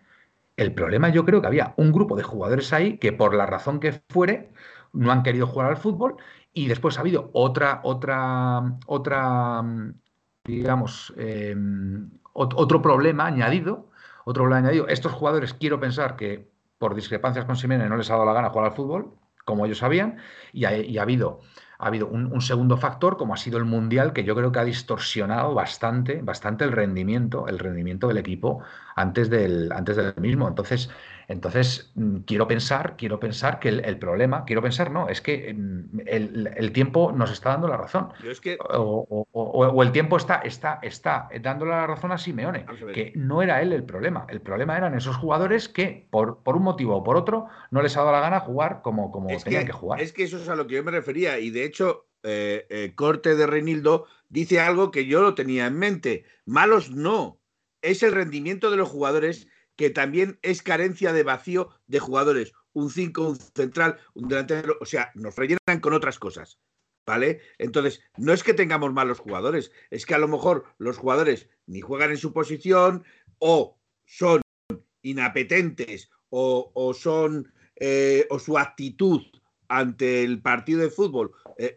El 0.58 0.74
problema 0.74 1.08
yo 1.08 1.24
creo 1.24 1.40
que 1.40 1.48
había 1.48 1.74
un 1.78 1.94
grupo 1.94 2.18
de 2.18 2.24
jugadores 2.24 2.74
ahí 2.74 2.98
que 2.98 3.14
por 3.14 3.34
la 3.34 3.46
razón 3.46 3.80
que 3.80 4.02
fuere, 4.10 4.52
no 4.92 5.10
han 5.14 5.24
querido 5.24 5.48
jugar 5.48 5.70
al 5.70 5.78
fútbol 5.78 6.18
y 6.54 6.68
después 6.68 6.98
ha 6.98 7.02
habido 7.02 7.30
otra, 7.32 7.80
otra, 7.84 8.78
otra, 8.88 9.64
digamos, 10.44 11.14
em, 11.16 12.10
otro 12.34 12.82
problema 12.82 13.28
añadido, 13.28 13.90
otro 14.26 14.44
problema 14.44 14.68
añadido. 14.68 14.90
Estos 14.90 15.14
jugadores 15.14 15.54
quiero 15.54 15.80
pensar 15.80 16.18
que 16.18 16.50
por 16.78 16.94
discrepancias 16.94 17.46
con 17.46 17.56
Simeone 17.56 17.88
no 17.88 17.96
les 17.96 18.10
ha 18.10 18.16
dado 18.16 18.26
la 18.26 18.34
gana 18.34 18.50
jugar 18.50 18.66
al 18.66 18.76
fútbol, 18.76 19.14
como 19.46 19.66
ellos 19.66 19.78
sabían, 19.78 20.18
y 20.52 20.66
ha 20.66 21.02
habido 21.02 21.40
ha 21.80 21.88
habido 21.88 22.08
un, 22.08 22.42
segundo 22.42 22.76
factor, 22.76 23.16
como 23.16 23.34
ha 23.34 23.38
sido 23.38 23.58
el 23.58 23.64
Mundial, 23.64 24.12
que 24.12 24.26
yo 24.26 24.36
creo 24.36 24.52
que 24.52 24.60
ha 24.60 24.66
distorsionado 24.66 25.54
bastante, 25.54 26.22
bastante 26.22 26.66
el 26.66 26.74
rendimiento, 26.74 27.48
el 27.48 27.58
rendimiento 27.58 28.10
del 28.10 28.18
equipo 28.18 28.62
antes 28.98 29.30
del, 29.30 29.72
antes 29.72 29.96
del 29.96 30.14
mismo. 30.18 30.50
Entonces, 30.50 30.90
entonces, 31.30 31.92
mm, 31.94 32.22
quiero 32.22 32.48
pensar, 32.48 32.96
quiero 32.98 33.20
pensar 33.20 33.60
que 33.60 33.70
el, 33.70 34.00
problema, 34.00 34.46
quiero 34.46 34.64
pensar, 34.64 34.90
no, 34.90 35.10
es 35.10 35.22
que 35.22 35.54
mm, 35.54 36.00
el, 36.08 36.72
tiempo 36.74 37.12
nos 37.12 37.32
está 37.32 37.50
dando 37.50 37.68
la 37.68 37.78
razón. 37.78 38.10
o, 38.68 39.84
el 39.84 39.92
tiempo 39.92 40.18
está, 40.18 40.38
está, 40.38 40.80
está 40.82 41.30
dándole 41.40 41.72
la 41.72 41.86
razón 41.86 42.12
a 42.12 42.18
Simeone, 42.18 42.66
que 42.96 43.14
no 43.16 43.44
era 43.44 43.62
él 43.62 43.74
el 43.74 43.84
problema. 43.84 44.26
El 44.28 44.42
problema 44.42 44.76
eran 44.76 44.96
esos 44.96 45.18
jugadores 45.18 45.70
que, 45.70 46.08
por, 46.10 46.42
por 46.42 46.56
un 46.56 46.64
motivo 46.64 46.96
o 46.96 47.04
por 47.04 47.16
otro, 47.16 47.46
no 47.70 47.84
les 47.84 47.96
ha 47.96 48.00
dado 48.00 48.12
la 48.12 48.22
gana 48.22 48.40
jugar 48.40 48.82
como, 48.82 49.12
como 49.12 49.28
tenían 49.38 49.68
que, 49.68 49.72
jugar. 49.72 50.02
Es 50.02 50.12
que 50.14 50.24
eso 50.24 50.38
es 50.38 50.50
a 50.50 50.56
lo 50.56 50.66
que 50.66 50.76
yo 50.76 50.84
me 50.84 50.90
refería. 50.90 51.38
Y 51.38 51.52
de 51.52 51.64
hecho, 51.64 52.08
eh, 52.24 52.66
eh, 52.72 52.94
Corte 52.96 53.36
de 53.36 53.46
Reinildo 53.46 54.08
dice 54.30 54.60
algo 54.60 54.90
que 54.90 55.06
yo 55.06 55.22
lo 55.22 55.36
tenía 55.36 55.68
en 55.68 55.78
mente. 55.78 56.26
Malos 56.48 56.90
no. 56.90 57.40
Es 57.84 58.02
el 58.02 58.14
rendimiento 58.14 58.72
de 58.72 58.78
los 58.78 58.90
jugadores 58.90 59.48
que 59.80 59.90
también 59.90 60.38
es 60.42 60.62
carencia 60.62 61.14
de 61.14 61.24
vacío 61.24 61.70
de 61.88 62.00
jugadores. 62.00 62.52
Un 62.74 62.90
5, 62.90 63.30
un 63.30 63.38
central, 63.38 63.98
un 64.14 64.28
delantero, 64.28 64.76
o 64.82 64.86
sea, 64.86 65.10
nos 65.16 65.38
rellenan 65.38 65.80
con 65.80 65.94
otras 65.94 66.20
cosas. 66.20 66.60
¿Vale? 67.08 67.40
Entonces, 67.58 68.02
no 68.18 68.34
es 68.34 68.44
que 68.44 68.54
tengamos 68.54 68.92
malos 68.92 69.20
jugadores, 69.20 69.72
es 69.90 70.06
que 70.06 70.14
a 70.14 70.18
lo 70.18 70.28
mejor 70.28 70.66
los 70.80 70.98
jugadores 70.98 71.48
ni 71.66 71.80
juegan 71.80 72.12
en 72.12 72.18
su 72.18 72.34
posición 72.34 73.06
o 73.38 73.80
son 74.06 74.42
inapetentes 75.02 76.10
o, 76.28 76.94
son 76.94 77.50
eh, 77.78 78.28
o 78.30 78.38
su 78.38 78.58
actitud 78.58 79.22
ante 79.70 80.26
el 80.26 80.42
partido 80.42 80.82
de 80.82 80.90
fútbol 80.90 81.32
eh, 81.58 81.74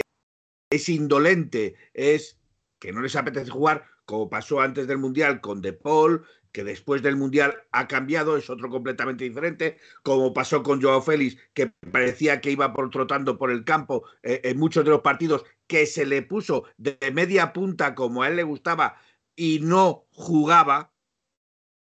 es 0.70 0.88
indolente, 0.88 1.76
es 1.94 2.40
que 2.80 2.92
no 2.92 3.00
les 3.00 3.14
apetece 3.14 3.48
jugar, 3.48 3.86
como 4.04 4.28
pasó 4.28 4.60
antes 4.60 4.88
del 4.88 4.98
Mundial 4.98 5.40
con 5.40 5.62
De 5.62 5.72
Paul, 5.72 6.26
que 6.52 6.64
después 6.64 7.02
del 7.02 7.16
Mundial 7.16 7.64
ha 7.72 7.88
cambiado, 7.88 8.36
es 8.36 8.50
otro 8.50 8.68
completamente 8.68 9.24
diferente, 9.24 9.78
como 10.02 10.32
pasó 10.32 10.62
con 10.62 10.80
Joao 10.80 11.02
Félix, 11.02 11.38
que 11.54 11.68
parecía 11.90 12.40
que 12.40 12.50
iba 12.50 12.72
por, 12.72 12.90
trotando 12.90 13.38
por 13.38 13.50
el 13.50 13.64
campo 13.64 14.04
eh, 14.22 14.40
en 14.44 14.58
muchos 14.58 14.84
de 14.84 14.90
los 14.90 15.00
partidos, 15.00 15.44
que 15.66 15.86
se 15.86 16.04
le 16.04 16.22
puso 16.22 16.64
de 16.76 16.98
media 17.12 17.52
punta 17.52 17.94
como 17.94 18.22
a 18.22 18.28
él 18.28 18.36
le 18.36 18.42
gustaba 18.42 19.00
y 19.34 19.60
no 19.60 20.06
jugaba. 20.12 20.92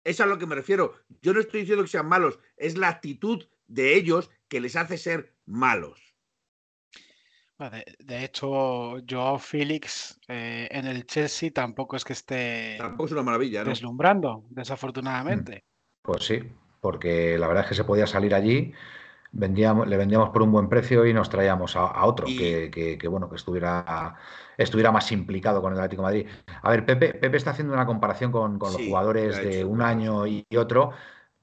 Es 0.03 0.19
a 0.19 0.25
lo 0.25 0.39
que 0.39 0.47
me 0.47 0.55
refiero. 0.55 0.95
Yo 1.21 1.33
no 1.33 1.41
estoy 1.41 1.61
diciendo 1.61 1.83
que 1.83 1.89
sean 1.89 2.07
malos, 2.07 2.39
es 2.57 2.77
la 2.77 2.87
actitud 2.87 3.45
de 3.67 3.95
ellos 3.95 4.31
que 4.47 4.61
les 4.61 4.75
hace 4.75 4.97
ser 4.97 5.35
malos. 5.45 6.10
De, 7.69 8.23
hecho, 8.23 8.97
Joao 9.07 9.37
Félix 9.37 10.19
eh, 10.27 10.67
en 10.71 10.87
el 10.87 11.05
Chelsea 11.05 11.51
tampoco 11.51 11.95
es 11.95 12.03
que 12.03 12.13
esté 12.13 12.77
tampoco 12.79 13.05
es 13.05 13.11
una 13.11 13.23
maravilla, 13.23 13.63
deslumbrando, 13.63 14.45
desafortunadamente. 14.49 15.57
Mm. 15.57 16.01
Pues 16.01 16.25
sí, 16.25 16.39
porque 16.79 17.37
la 17.37 17.47
verdad 17.47 17.63
es 17.63 17.69
que 17.69 17.75
se 17.75 17.83
podía 17.83 18.07
salir 18.07 18.33
allí, 18.33 18.73
vendíamos, 19.31 19.87
le 19.87 19.97
vendíamos 19.97 20.29
por 20.29 20.41
un 20.41 20.51
buen 20.51 20.69
precio 20.69 21.05
y 21.05 21.13
nos 21.13 21.29
traíamos 21.29 21.75
a, 21.75 22.03
otro 22.05 22.25
que, 22.25 22.99
bueno 23.09 23.29
que 23.29 23.35
estuviera 23.35 24.15
estuviera 24.57 24.91
más 24.91 25.11
implicado 25.11 25.61
con 25.61 25.73
el 25.73 25.79
Atlético 25.79 26.01
de 26.01 26.05
Madrid. 26.05 26.27
A 26.61 26.69
ver, 26.71 26.85
Pepe, 26.85 27.13
Pepe 27.13 27.37
está 27.37 27.51
haciendo 27.51 27.73
una 27.73 27.85
comparación 27.85 28.31
con, 28.31 28.57
los 28.57 28.75
jugadores 28.75 29.37
de 29.37 29.63
un 29.63 29.81
año 29.81 30.25
y 30.25 30.45
otro. 30.57 30.91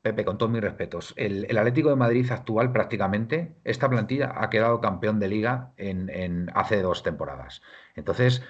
Pepe, 0.03 0.25
con 0.25 0.39
todos 0.39 0.53
mis 0.53 0.63
respetos, 0.63 1.13
el, 1.17 1.45
Atlético 1.57 1.91
de 1.91 1.97
Madrid 1.97 2.31
actual 2.31 2.73
prácticamente, 2.73 3.57
esta 3.65 3.89
plantilla 3.89 4.33
ha 4.37 4.49
quedado 4.49 4.81
campeón 4.81 5.19
de 5.19 5.29
liga 5.29 5.73
en, 5.77 6.51
hace 6.55 6.81
dos 6.83 7.03
temporadas. 7.03 7.63
Entonces, 7.97 8.43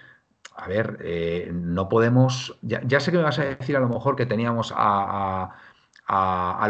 a 0.54 0.68
ver, 0.68 0.98
eh, 1.02 1.50
no 1.52 1.88
podemos, 1.88 2.58
ya, 2.62 3.00
sé 3.00 3.10
que 3.10 3.16
me 3.16 3.22
vas 3.24 3.38
a 3.38 3.44
decir 3.44 3.76
a 3.76 3.80
lo 3.80 3.88
mejor 3.88 4.14
que 4.14 4.26
teníamos 4.26 4.74
a, 4.76 5.56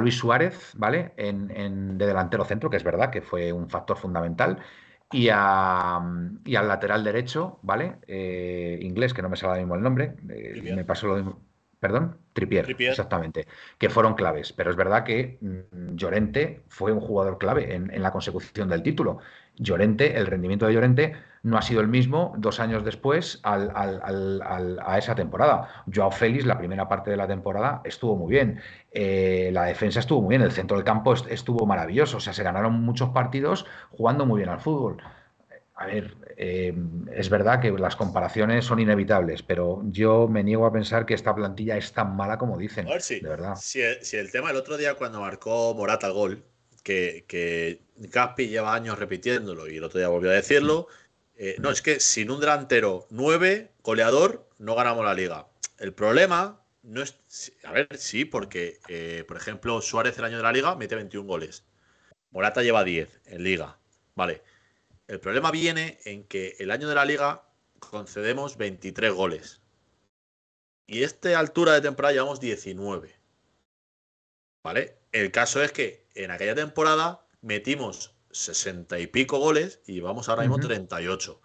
Luis 0.01 0.17
Suárez, 0.17 0.73
¿vale? 0.77 1.13
En, 1.17 1.99
de 1.99 2.07
delantero 2.07 2.45
centro, 2.45 2.71
que 2.71 2.77
es 2.77 2.85
verdad 2.85 3.11
que 3.11 3.23
fue 3.23 3.53
un 3.53 3.69
factor 3.69 3.97
fundamental, 3.97 4.59
y, 5.11 5.29
al 5.31 6.39
lateral 6.47 7.03
derecho, 7.03 7.59
¿vale? 7.63 7.97
Eh, 8.07 8.79
inglés, 8.83 9.15
que 9.15 9.23
no 9.23 9.29
me 9.29 9.37
sale 9.37 9.51
ahora 9.51 9.61
mismo 9.61 9.75
el 9.75 9.83
nombre, 9.83 10.15
eh, 10.29 10.73
me 10.75 10.85
pasó 10.85 11.09
lo 11.09 11.17
mismo. 11.17 11.48
Perdón, 11.81 12.19
Tripier, 12.33 12.67
exactamente, 12.81 13.47
que 13.79 13.89
fueron 13.89 14.15
claves. 14.15 14.53
Pero 14.53 14.71
es 14.71 14.77
verdad 14.77 15.05
que 15.05 15.39
mm, 15.41 15.95
Llorente 15.95 16.63
fue 16.69 16.93
un 16.93 17.01
jugador 17.01 17.39
clave 17.39 17.75
en, 17.75 18.03
la 18.03 18.11
consecución 18.11 18.69
del 18.69 18.83
título. 18.83 19.19
Llorente, 19.57 20.17
el 20.17 20.27
rendimiento 20.27 20.67
de 20.67 20.75
Llorente 20.75 21.13
no 21.45 21.57
ha 21.57 21.63
sido 21.63 21.81
el 21.81 21.89
mismo 21.89 22.35
dos 22.37 22.59
años 22.59 22.85
después 22.85 23.41
a 23.45 24.99
esa 24.99 25.15
temporada. 25.15 25.85
Joao 25.93 26.11
Félix, 26.11 26.47
la 26.47 26.59
primera 26.59 26.89
parte 26.89 27.11
de 27.11 27.17
la 27.17 27.29
temporada, 27.29 27.81
estuvo 27.85 28.17
muy 28.17 28.31
bien. 28.31 28.61
Eh, 28.91 29.51
la 29.53 29.65
defensa 29.65 30.01
estuvo 30.01 30.21
muy 30.21 30.31
bien. 30.31 30.43
El 30.43 30.53
centro 30.53 30.77
del 30.77 30.85
campo 30.85 31.15
estuvo 31.15 31.65
maravilloso. 31.65 32.17
O 32.17 32.21
sea, 32.21 32.33
se 32.33 32.43
ganaron 32.43 32.81
muchos 32.83 33.11
partidos 33.11 33.67
jugando 33.91 34.27
muy 34.27 34.39
bien 34.39 34.49
al 34.49 34.61
fútbol. 34.61 35.01
A 35.81 35.87
ver, 35.87 36.17
eh, 36.37 36.75
es 37.15 37.31
verdad 37.31 37.61
que 37.61 37.71
las 37.71 37.95
comparaciones 37.95 38.65
son 38.65 38.81
inevitables, 38.81 39.45
pero 39.45 39.81
yo 39.85 40.27
me 40.27 40.43
niego 40.43 40.67
a 40.67 40.73
pensar 40.73 41.07
que 41.07 41.15
esta 41.15 41.33
plantilla 41.33 41.77
es 41.77 41.93
tan 41.93 42.17
mala 42.17 42.37
como 42.37 42.59
dicen. 42.59 42.89
A 42.89 42.91
ver, 42.91 43.03
si, 43.03 43.21
de 43.21 43.29
verdad. 43.29 43.55
Si 43.61 43.81
el, 43.81 44.33
tema 44.33 44.51
el 44.51 44.57
otro 44.57 44.77
día 44.77 44.95
cuando 44.95 45.21
marcó 45.21 45.75
Morata 45.75 46.09
el 46.09 46.15
gol, 46.15 46.45
que, 46.83 47.25
que 47.29 47.81
Gaspi 47.97 48.49
lleva 48.49 48.75
años 48.75 48.99
repitiéndolo 48.99 49.69
y 49.69 49.77
el 49.77 49.85
otro 49.85 50.01
día 50.01 50.09
volvió 50.09 50.31
a 50.31 50.35
decirlo, 50.35 50.89
eh, 51.37 51.55
no, 51.61 51.71
es 51.71 51.81
que 51.81 52.01
sin 52.01 52.33
un 52.33 52.41
delantero 52.41 53.07
9, 53.11 53.71
goleador, 53.85 54.49
no 54.59 54.75
ganamos 54.75 55.05
la 55.05 55.15
liga. 55.15 55.47
El 55.79 55.95
problema 55.95 56.61
no 56.83 57.03
es. 57.03 57.21
A 57.63 57.71
ver, 57.71 57.87
sí, 57.97 58.25
porque, 58.25 58.81
eh, 58.89 59.25
por 59.29 59.37
ejemplo, 59.37 59.81
Suárez 59.81 60.19
el 60.19 60.25
año 60.25 60.39
de 60.39 60.43
la 60.43 60.53
liga 60.53 60.75
mete 60.75 60.97
21 60.97 61.29
goles. 61.29 61.65
Morata 62.33 62.63
lleva 62.63 62.83
10 62.83 63.21
en 63.27 63.45
liga. 63.45 63.79
Vale. 64.17 64.43
El 65.09 65.21
problema 65.21 65.51
viene 65.51 65.99
en 66.05 66.25
que 66.25 66.55
el 66.59 66.71
año 66.71 66.87
de 66.87 66.95
la 66.95 67.07
liga 67.07 67.43
concedemos 67.81 68.59
23 68.59 69.11
goles. 69.13 69.63
Y 70.87 71.03
esta 71.03 71.39
altura 71.39 71.73
de 71.73 71.81
temporada 71.81 72.13
llevamos 72.13 72.41
19. 72.41 73.17
¿Vale? 74.63 74.99
El 75.13 75.33
caso 75.33 75.63
es 75.63 75.73
que 75.73 76.07
en 76.15 76.31
aquella 76.31 76.55
temporada 76.55 77.27
metimos 77.41 78.15
60 78.33 78.99
y 78.99 79.07
pico 79.07 79.39
goles 79.39 79.81
y 79.87 80.01
vamos 80.01 80.29
ahora 80.29 80.43
mismo 80.43 80.59
38. 80.59 81.41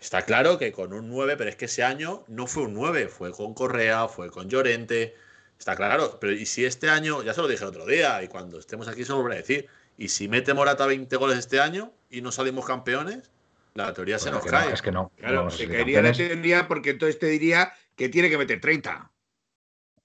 Está 0.00 0.22
claro 0.22 0.58
que 0.58 0.72
con 0.72 0.94
un 0.94 1.10
9, 1.10 1.36
pero 1.36 1.50
es 1.50 1.56
que 1.56 1.66
ese 1.66 1.82
año 1.82 2.24
no 2.28 2.46
fue 2.46 2.62
un 2.62 2.72
9, 2.72 3.08
fue 3.08 3.30
con 3.32 3.52
Correa, 3.52 4.08
fue 4.08 4.30
con 4.30 4.48
Llorente. 4.48 5.14
Está 5.58 5.76
claro, 5.76 6.18
pero 6.18 6.32
y 6.32 6.46
si 6.46 6.64
este 6.64 6.88
año, 6.88 7.22
ya 7.22 7.34
se 7.34 7.42
lo 7.42 7.48
dije 7.48 7.62
el 7.62 7.68
otro 7.68 7.84
día, 7.84 8.22
y 8.22 8.28
cuando 8.28 8.58
estemos 8.58 8.88
aquí 8.88 9.04
se 9.04 9.10
lo 9.10 9.16
volveré 9.16 9.36
a 9.36 9.40
decir, 9.42 9.68
y 9.96 10.08
si 10.08 10.28
mete 10.28 10.54
Morata 10.54 10.86
20 10.86 11.14
goles 11.16 11.38
este 11.38 11.60
año 11.60 11.92
y 12.10 12.20
no 12.20 12.32
salimos 12.32 12.64
campeones, 12.64 13.30
la 13.74 13.92
teoría 13.92 14.18
se 14.18 14.30
nos 14.30 14.44
cae. 14.44 14.72
es 14.72 14.82
que 14.82 14.90
no. 14.90 15.12
Claro, 15.16 15.50
se 15.50 15.68
caería 15.68 16.02
la 16.02 16.12
teoría 16.12 16.66
porque 16.66 16.90
entonces 16.90 17.18
te 17.18 17.26
diría 17.26 17.72
que 17.94 18.08
tiene 18.08 18.30
que 18.30 18.38
meter 18.38 18.60
30. 18.60 19.12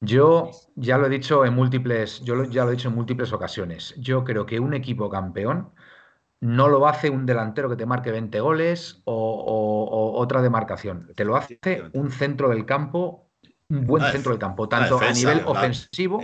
Yo 0.02 0.52
ya 0.76 0.98
lo 0.98 1.06
he 1.06 1.10
dicho 1.10 1.46
en 1.46 1.54
múltiples, 1.54 2.22
yo 2.22 2.44
ya 2.46 2.66
lo 2.66 2.72
he 2.72 2.76
dicho 2.76 2.90
en 2.90 2.96
múltiples 2.96 3.32
ocasiones. 3.34 3.94
Yo 3.98 4.24
creo 4.24 4.46
que 4.46 4.60
un 4.60 4.74
equipo 4.74 5.10
campeón 5.10 5.74
no 6.40 6.68
lo 6.70 6.88
hace 6.88 7.10
un 7.10 7.26
delantero 7.26 7.70
que 7.70 7.76
te 7.76 7.86
marque 7.86 8.12
20 8.12 8.40
goles 8.40 9.02
o, 9.06 9.14
o 9.14 10.20
otra 10.20 10.42
demarcación. 10.42 11.12
Te 11.16 11.24
lo 11.24 11.36
hace 11.36 11.60
un 11.94 12.12
centro 12.12 12.50
del 12.50 12.66
campo 12.66 13.31
un 13.72 13.88
buen 13.88 14.04
centro 14.12 14.32
del 14.32 14.40
campo, 14.40 14.68
tanto 14.68 15.00
a 15.00 15.12
nivel 15.12 15.42
ofensivo. 15.46 16.22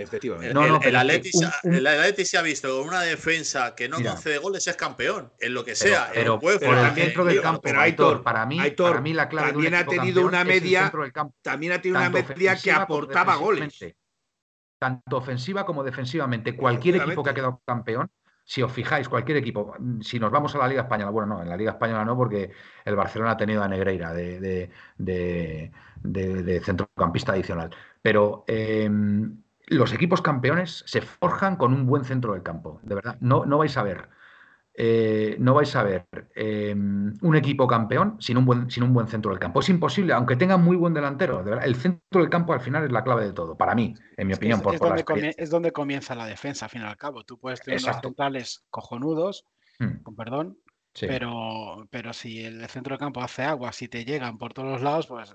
No, 0.53 0.67
no, 0.67 0.79
el, 0.81 0.95
Atleti, 0.95 2.25
se 2.25 2.37
ha 2.37 2.41
visto 2.41 2.77
con 2.77 2.89
una 2.89 3.01
defensa 3.01 3.73
que 3.73 3.87
no 3.87 3.97
concede 4.01 4.37
goles, 4.37 4.67
es 4.67 4.75
campeón, 4.75 5.31
en 5.39 5.53
lo 5.53 5.63
que 5.63 5.75
sea. 5.75 6.11
Pero, 6.13 6.39
por 6.39 6.53
el 6.53 6.91
centro 6.93 7.25
del 7.25 7.41
campo, 7.41 7.61
pero 7.61 7.81
Aitor, 7.81 8.23
para 8.23 8.45
mí, 8.45 8.59
para 8.71 9.01
mí 9.01 9.13
la 9.13 9.29
clave 9.29 9.53
también 9.53 9.75
ha 9.75 9.85
tenido 9.85 10.25
una 10.25 10.43
media, 10.43 10.91
también 11.41 11.73
ha 11.73 11.81
tenido 11.81 11.99
una 11.99 12.09
media 12.09 12.55
que 12.55 12.71
aportaba 12.71 13.35
goles. 13.35 13.77
Tanto 14.79 15.17
ofensiva 15.17 15.65
como 15.65 15.83
defensivamente, 15.83 16.55
cualquier 16.55 16.97
equipo 16.97 17.23
que 17.23 17.29
ha 17.31 17.33
quedado 17.33 17.61
campeón 17.65 18.11
si 18.47 18.61
os 18.61 18.71
fijáis, 18.71 19.09
cualquier 19.09 19.37
equipo, 19.39 19.75
si 19.99 20.19
nos 20.19 20.31
vamos 20.31 20.55
a 20.55 20.59
la 20.59 20.69
Liga 20.69 20.83
Española, 20.83 21.11
bueno, 21.11 21.35
no, 21.35 21.41
en 21.41 21.49
la 21.49 21.57
Liga 21.57 21.71
Española 21.71 22.05
no, 22.05 22.15
porque 22.15 22.49
el 22.85 22.95
Barcelona 22.95 23.31
ha 23.31 23.37
tenido 23.37 23.61
a 23.61 23.67
Negreira 23.67 24.13
de, 24.13 24.71
centrocampista 26.63 27.33
adicional. 27.33 27.71
Pero 28.01 28.43
em, 28.47 29.41
los 29.67 29.93
equipos 29.93 30.21
campeones 30.21 30.83
se 30.85 31.01
forjan 31.01 31.55
con 31.55 31.73
un 31.73 31.85
buen 31.85 32.05
centro 32.05 32.33
del 32.33 32.43
campo, 32.43 32.79
de 32.83 32.95
verdad. 32.95 33.17
No, 33.19 33.45
no 33.45 33.57
vais 33.57 33.75
a 33.77 33.83
ver 33.83 34.09
eh, 34.79 35.37
no 35.39 35.55
vais 35.55 35.75
a 35.75 35.81
ver 35.81 36.05
em, 36.35 37.11
un 37.21 37.35
equipo 37.35 37.65
campeón 37.65 38.15
sin 38.19 38.37
un, 38.37 38.45
buen, 38.45 38.69
sin 38.69 38.83
un 38.83 38.93
buen 38.93 39.07
centro 39.07 39.31
del 39.31 39.39
campo. 39.39 39.59
Es 39.59 39.69
imposible, 39.69 40.13
aunque 40.13 40.35
tenga 40.35 40.57
muy 40.57 40.77
buen 40.77 40.93
delantero. 40.93 41.43
el 41.59 41.75
centro 41.75 42.21
del 42.21 42.29
campo 42.29 42.53
al 42.53 42.61
final 42.61 42.83
es 42.83 42.91
la 42.91 43.03
clave 43.03 43.25
de 43.25 43.33
todo, 43.33 43.57
para 43.57 43.73
mí, 43.73 43.95
en 44.17 44.27
mi 44.27 44.35
opinión. 44.35 44.61
Es, 44.71 44.79
donde 44.79 45.35
es, 45.35 45.49
donde 45.49 45.71
comienza 45.71 46.13
la 46.13 46.27
defensa, 46.27 46.65
al 46.65 46.69
fin 46.69 46.83
y 46.83 46.85
al 46.85 46.95
cabo. 46.95 47.23
Tú 47.23 47.39
puedes 47.39 47.59
tener 47.61 47.81
unos 47.83 47.99
centrales 47.99 48.65
cojonudos, 48.69 49.45
hmm. 49.79 50.03
con 50.03 50.15
perdón, 50.15 50.59
pero, 50.99 51.87
pero 51.89 52.13
si 52.13 52.45
el 52.45 52.63
centro 52.67 52.93
del 52.93 52.99
campo 52.99 53.21
hace 53.21 53.41
agua, 53.41 53.71
si 53.71 53.87
te 53.87 54.05
llegan 54.05 54.37
por 54.37 54.53
todos 54.53 54.69
los 54.69 54.83
lados, 54.83 55.07
pues 55.07 55.33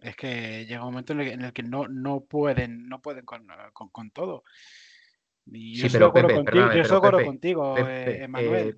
es 0.00 0.16
que 0.16 0.66
llega 0.66 0.84
un 0.84 0.92
momento 0.92 1.12
en 1.12 1.42
el, 1.42 1.52
que 1.52 1.62
no, 1.62 1.88
no 1.88 2.20
pueden, 2.20 2.88
no 2.88 3.00
pueden 3.00 3.24
con, 3.24 3.46
con 3.72 4.10
todo 4.10 4.44
sí, 5.52 5.88
pero 5.92 6.12
Pepe, 6.12 6.34
contigo, 6.34 6.72
yo 6.72 6.82
estoy 6.82 7.24
contigo, 7.24 7.76
Emanuel. 7.76 8.76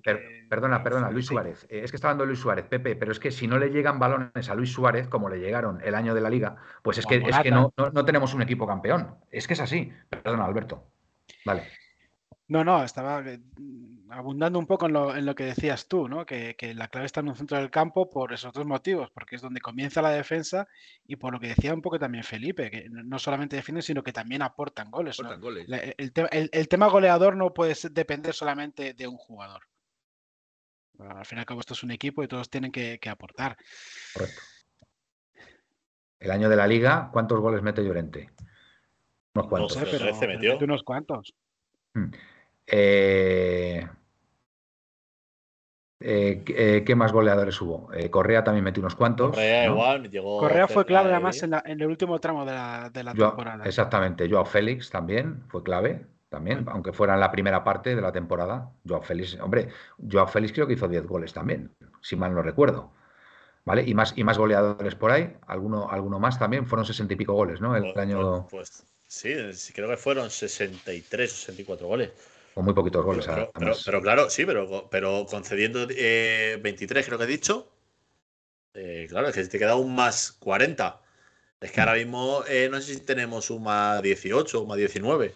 perdona, 0.49 0.83
perdona, 0.83 1.11
Luis 1.11 1.25
Suárez. 1.25 1.65
Eh, 1.69 1.81
es 1.83 1.91
que 1.91 1.97
está 1.97 2.07
hablando 2.07 2.25
Luis 2.25 2.39
Suárez, 2.39 2.65
Pepe, 2.65 2.95
pero 2.95 3.11
es 3.11 3.19
que 3.19 3.31
si 3.31 3.47
no 3.47 3.57
le 3.57 3.69
llegan 3.69 3.99
balones 3.99 4.49
a 4.49 4.55
Luis 4.55 4.71
Suárez, 4.71 5.07
como 5.07 5.29
le 5.29 5.39
llegaron 5.39 5.81
el 5.83 5.95
año 5.95 6.13
de 6.13 6.21
la 6.21 6.29
liga, 6.29 6.55
pues 6.81 6.97
es 6.97 7.05
que, 7.05 7.15
es 7.15 7.39
que 7.39 7.51
no, 7.51 7.73
no, 7.77 8.05
tenemos 8.05 8.33
un 8.33 8.41
equipo 8.41 8.67
campeón. 8.67 9.15
Es 9.29 9.47
que 9.47 9.53
es 9.53 9.59
así. 9.59 9.91
Perdona, 10.09 10.45
Alberto. 10.45 10.91
Vale. 11.45 11.63
No, 12.47 12.63
no, 12.63 12.83
estaba 12.83 13.21
eh, 13.21 13.39
abundando 14.11 14.59
un 14.59 14.67
poco 14.67 14.87
en 14.87 14.93
lo, 14.93 15.15
en 15.15 15.25
lo 15.25 15.35
que 15.35 15.45
decías 15.45 15.87
tú, 15.87 16.07
¿no? 16.09 16.25
Que, 16.25 16.55
la 16.75 16.89
clave 16.89 17.05
está 17.05 17.21
en 17.21 17.29
un 17.29 17.35
centro 17.35 17.57
del 17.57 17.71
campo 17.71 18.09
por 18.09 18.33
esos 18.33 18.53
dos 18.53 18.65
motivos, 18.65 19.09
porque 19.11 19.35
es 19.35 19.41
donde 19.41 19.61
comienza 19.61 20.01
la 20.01 20.11
defensa 20.11 20.67
y 21.05 21.15
por 21.15 21.33
lo 21.33 21.39
que 21.39 21.47
decía 21.47 21.73
un 21.73 21.81
poco 21.81 21.97
también 21.97 22.23
Felipe, 22.23 22.69
que 22.69 22.89
no 22.89 23.17
solamente 23.19 23.55
defienden, 23.55 23.83
sino 23.83 24.03
que 24.03 24.11
también 24.11 24.41
aportan 24.41 24.91
goles. 24.91 25.17
El, 25.97 26.67
tema 26.67 26.87
goleador 26.87 27.35
no 27.37 27.53
puede 27.53 27.73
depender 27.91 28.33
solamente 28.33 28.93
de 28.93 29.07
un 29.07 29.17
jugador. 29.17 29.63
Al 30.99 31.25
fin 31.25 31.37
y 31.37 31.39
al 31.39 31.45
cabo 31.45 31.61
esto 31.61 31.73
es 31.73 31.83
un 31.83 31.91
equipo 31.91 32.21
y 32.21 32.27
todos 32.27 32.49
tienen 32.49 32.71
que, 32.71 32.99
aportar. 33.09 33.57
Correcto. 34.13 34.41
El 36.19 36.29
año 36.29 36.49
de 36.49 36.55
la 36.55 36.67
liga, 36.67 37.09
¿cuántos 37.11 37.39
goles 37.39 37.63
mete 37.63 37.83
Llorente? 37.83 38.29
Unos 39.33 39.47
cuantos. 39.47 39.77
No 39.77 39.85
sé, 39.85 39.97
pero 39.97 40.27
metió. 40.27 40.57
unos 40.59 40.83
cuantos. 40.83 41.33
Hmm. 41.93 42.11
Eh, 42.67 43.87
eh, 46.01 46.43
eh, 46.47 46.83
¿Qué 46.85 46.95
más 46.95 47.11
goleadores 47.11 47.59
hubo? 47.61 47.89
Correa 48.09 48.43
también 48.43 48.63
metió 48.63 48.81
unos 48.81 48.95
cuantos. 48.95 49.31
Correa 49.31 49.65
igual, 49.65 50.09
Correa 50.21 50.67
fue 50.67 50.85
clave 50.85 51.11
además 51.11 51.41
en, 51.43 51.53
el 51.65 51.85
último 51.85 52.19
tramo 52.19 52.45
de 52.45 52.53
la, 52.53 52.91
temporada. 52.91 53.65
Exactamente, 53.65 54.29
Joao 54.29 54.45
Félix 54.45 54.89
también 54.89 55.43
fue 55.47 55.63
clave, 55.63 56.05
también, 56.29 56.65
aunque 56.69 56.93
fuera 56.93 57.13
en 57.13 57.19
la 57.19 57.29
primera 57.29 57.63
parte 57.63 57.95
de 57.95 58.01
la 58.01 58.11
temporada. 58.11 58.71
Joao 58.87 59.01
Félix, 59.01 59.37
hombre, 59.41 59.67
Joao 60.09 60.27
Félix 60.27 60.53
creo 60.53 60.65
que 60.65 60.73
hizo 60.73 60.87
10 60.87 61.05
goles 61.05 61.33
también, 61.33 61.71
si 62.01 62.15
mal 62.15 62.33
no 62.33 62.41
recuerdo. 62.41 62.91
¿Vale? 63.63 63.83
Y 63.85 63.93
más, 63.93 64.13
y 64.15 64.23
más 64.23 64.37
goleadores 64.37 64.95
por 64.95 65.11
ahí, 65.11 65.35
alguno, 65.45 65.87
alguno 65.89 66.19
más 66.19 66.39
también, 66.39 66.65
fueron 66.65 66.85
sesenta 66.85 67.13
y 67.13 67.17
pico 67.17 67.33
goles, 67.33 67.61
¿no? 67.61 67.75
El 67.75 67.83
pues, 67.83 67.97
año. 67.97 68.47
Pues, 68.49 68.85
sí, 69.05 69.33
creo 69.73 69.87
que 69.87 69.97
fueron 69.97 70.31
63 70.31 71.31
o 71.31 71.35
64 71.35 71.87
goles. 71.87 72.11
Con 72.53 72.65
muy 72.65 72.73
poquitos 72.73 73.03
goles. 73.05 73.27
Pero, 73.85 74.01
claro, 74.01 74.29
sí, 74.29 74.45
pero, 74.45 74.89
pero 74.89 75.25
concediendo 75.29 75.87
23, 75.87 75.97
eh, 75.97 77.05
creo 77.05 77.17
que 77.17 77.23
he 77.23 77.27
dicho. 77.27 77.71
Eh, 78.73 79.07
claro, 79.09 79.27
es 79.29 79.35
que 79.35 79.43
te 79.45 79.59
queda 79.59 79.75
un 79.75 79.95
más 79.95 80.31
40. 80.33 81.01
Es 81.59 81.71
que 81.71 81.79
ahora 81.79 81.93
mismo 81.95 82.43
eh, 82.47 82.69
no 82.71 82.81
sé 82.81 82.95
si 82.95 82.99
tenemos 83.01 83.49
un 83.49 83.63
más 83.63 84.01
18 84.01 84.61
o 84.61 84.65
más 84.65 84.77
19. 84.77 85.33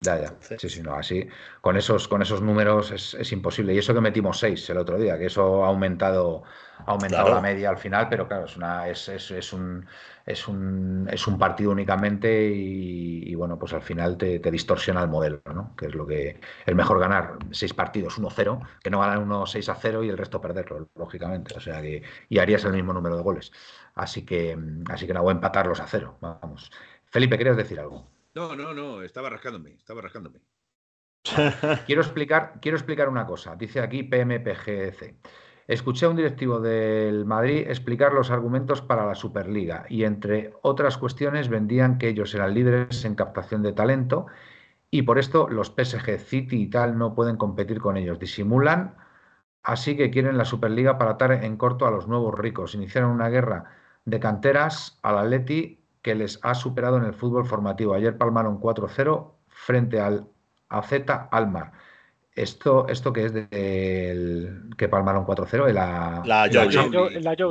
Ya, 0.00 0.20
ya. 0.20 0.58
Sí, 0.58 0.68
sí, 0.68 0.82
no, 0.82 0.94
así. 0.94 1.26
Con 1.60 1.76
esos, 1.76 2.06
con 2.06 2.22
esos 2.22 2.42
números 2.42 2.90
es, 2.92 3.32
imposible. 3.32 3.74
Y 3.74 3.78
eso 3.78 3.94
que 3.94 4.00
metimos 4.00 4.38
6 4.38 4.68
el 4.70 4.78
otro 4.78 4.98
día, 4.98 5.18
que 5.18 5.26
eso 5.26 5.64
ha 5.64 5.68
aumentado, 5.68 6.42
ha 6.78 6.92
aumentado 6.92 7.34
la 7.34 7.40
media 7.40 7.70
al 7.70 7.78
final, 7.78 8.08
pero 8.08 8.28
claro, 8.28 8.44
es, 8.44 8.56
una, 8.56 8.88
es, 8.88 9.08
es 9.08 9.52
un 9.52 9.86
es 10.26 10.48
un, 10.48 11.08
es 11.10 11.26
un 11.28 11.38
partido 11.38 11.70
únicamente 11.70 12.50
y, 12.52 13.32
bueno, 13.36 13.58
pues 13.58 13.72
al 13.72 13.82
final 13.82 14.16
te, 14.18 14.40
distorsiona 14.50 15.00
el 15.00 15.08
modelo, 15.08 15.40
¿no? 15.54 15.74
Que 15.76 15.86
es 15.86 15.94
lo 15.94 16.04
que 16.04 16.40
es 16.66 16.74
mejor 16.74 16.98
ganar 16.98 17.38
seis 17.52 17.72
partidos 17.72 18.18
1-0 18.18 18.60
que 18.82 18.90
no 18.90 18.98
ganar 19.00 19.18
uno 19.18 19.46
6 19.46 19.70
0 19.80 20.02
y 20.02 20.08
el 20.08 20.18
resto 20.18 20.40
perderlo, 20.40 20.88
lógicamente. 20.96 21.54
O 21.56 21.60
sea 21.60 21.80
que 21.80 22.02
y 22.28 22.38
harías 22.38 22.64
el 22.64 22.72
mismo 22.72 22.92
número 22.92 23.16
de 23.16 23.22
goles. 23.22 23.52
Así 23.94 24.24
que 24.24 24.58
así 24.90 25.06
que 25.06 25.14
no 25.14 25.22
voy 25.22 25.30
a 25.30 25.34
empatarlos 25.36 25.80
a 25.80 25.86
cero. 25.86 26.18
Vamos. 26.20 26.72
Felipe, 27.06 27.38
¿querías 27.38 27.56
decir 27.56 27.78
algo? 27.78 28.15
No, 28.36 28.54
no, 28.54 28.74
no, 28.74 29.00
estaba 29.00 29.30
rascándome, 29.30 29.70
estaba 29.72 30.02
rascándome. 30.02 30.42
quiero 31.86 32.02
explicar, 32.02 32.58
quiero 32.60 32.76
explicar 32.76 33.08
una 33.08 33.24
cosa. 33.24 33.56
Dice 33.56 33.80
aquí 33.80 34.02
PMPGC. 34.02 35.16
Escuché 35.66 36.04
a 36.04 36.10
un 36.10 36.16
directivo 36.16 36.60
del 36.60 37.24
Madrid 37.24 37.66
explicar 37.66 38.12
los 38.12 38.30
argumentos 38.30 38.82
para 38.82 39.06
la 39.06 39.14
Superliga 39.14 39.86
y 39.88 40.04
entre 40.04 40.52
otras 40.60 40.98
cuestiones 40.98 41.48
vendían 41.48 41.96
que 41.96 42.08
ellos 42.10 42.34
eran 42.34 42.52
líderes 42.52 43.06
en 43.06 43.14
captación 43.14 43.62
de 43.62 43.72
talento 43.72 44.26
y 44.90 45.00
por 45.00 45.18
esto 45.18 45.48
los 45.48 45.70
PSG, 45.70 46.18
City 46.18 46.64
y 46.64 46.66
tal 46.68 46.98
no 46.98 47.14
pueden 47.14 47.38
competir 47.38 47.80
con 47.80 47.96
ellos. 47.96 48.18
Disimulan, 48.18 48.98
así 49.62 49.96
que 49.96 50.10
quieren 50.10 50.36
la 50.36 50.44
Superliga 50.44 50.98
para 50.98 51.12
atar 51.12 51.32
en 51.32 51.56
corto 51.56 51.86
a 51.86 51.90
los 51.90 52.06
nuevos 52.06 52.38
ricos. 52.38 52.74
Iniciaron 52.74 53.12
una 53.12 53.30
guerra 53.30 53.64
de 54.04 54.20
canteras 54.20 54.98
al 55.02 55.16
Atleti 55.16 55.85
que 56.06 56.14
les 56.14 56.38
ha 56.44 56.54
superado 56.54 56.98
en 56.98 57.04
el 57.04 57.14
fútbol 57.14 57.44
formativo. 57.46 57.92
Ayer 57.92 58.16
palmaron 58.16 58.60
4-0 58.60 59.32
frente 59.48 59.98
al 59.98 60.28
AZ 60.68 60.92
Almar. 61.32 61.72
Esto, 62.30 62.86
esto 62.86 63.12
que 63.12 63.24
es 63.24 63.32
del 63.32 64.70
que 64.78 64.88
palmaron 64.88 65.26
4-0, 65.26 65.72
la, 65.72 66.22
la, 66.24 66.46
la, 66.46 66.62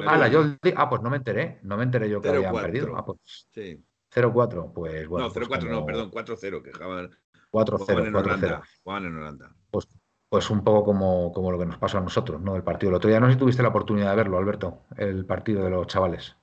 Ah, 0.07 0.17
la 0.17 0.57
Ah, 0.77 0.89
pues 0.89 1.01
no 1.01 1.09
me 1.09 1.17
enteré. 1.17 1.59
No 1.63 1.75
me 1.75 1.83
enteré 1.83 2.09
yo 2.09 2.21
que 2.21 2.29
habían 2.29 2.55
perdido. 2.55 2.95
Ah, 2.95 3.03
pues. 3.03 3.19
Sí. 3.51 3.83
0-4, 4.13 4.71
pues 4.71 5.05
bueno. 5.05 5.27
No, 5.27 5.33
0-4 5.33 5.47
pues 5.49 5.65
no, 5.65 5.85
perdón, 5.85 6.11
4-0, 6.11 6.61
que 6.61 6.71
jugaban 6.71 7.09
4-0. 7.51 8.07
en 8.07 8.15
Holanda. 8.15 8.63
Jugaban 8.83 9.05
en 9.05 9.17
Holanda. 9.17 9.53
Pues, 9.69 9.89
pues 10.29 10.49
un 10.49 10.63
poco 10.63 10.85
como, 10.85 11.33
como 11.33 11.51
lo 11.51 11.59
que 11.59 11.65
nos 11.65 11.77
pasó 11.77 11.97
a 11.97 12.01
nosotros, 12.01 12.39
¿no? 12.39 12.55
El 12.55 12.63
partido 12.63 12.91
el 12.91 12.95
otro 12.95 13.09
día. 13.09 13.19
No 13.19 13.25
sé 13.25 13.33
si 13.33 13.39
tuviste 13.39 13.63
la 13.63 13.69
oportunidad 13.69 14.11
de 14.11 14.15
verlo, 14.15 14.37
Alberto, 14.37 14.83
el 14.95 15.25
partido 15.25 15.61
de 15.65 15.71
los 15.71 15.87
chavales. 15.87 16.37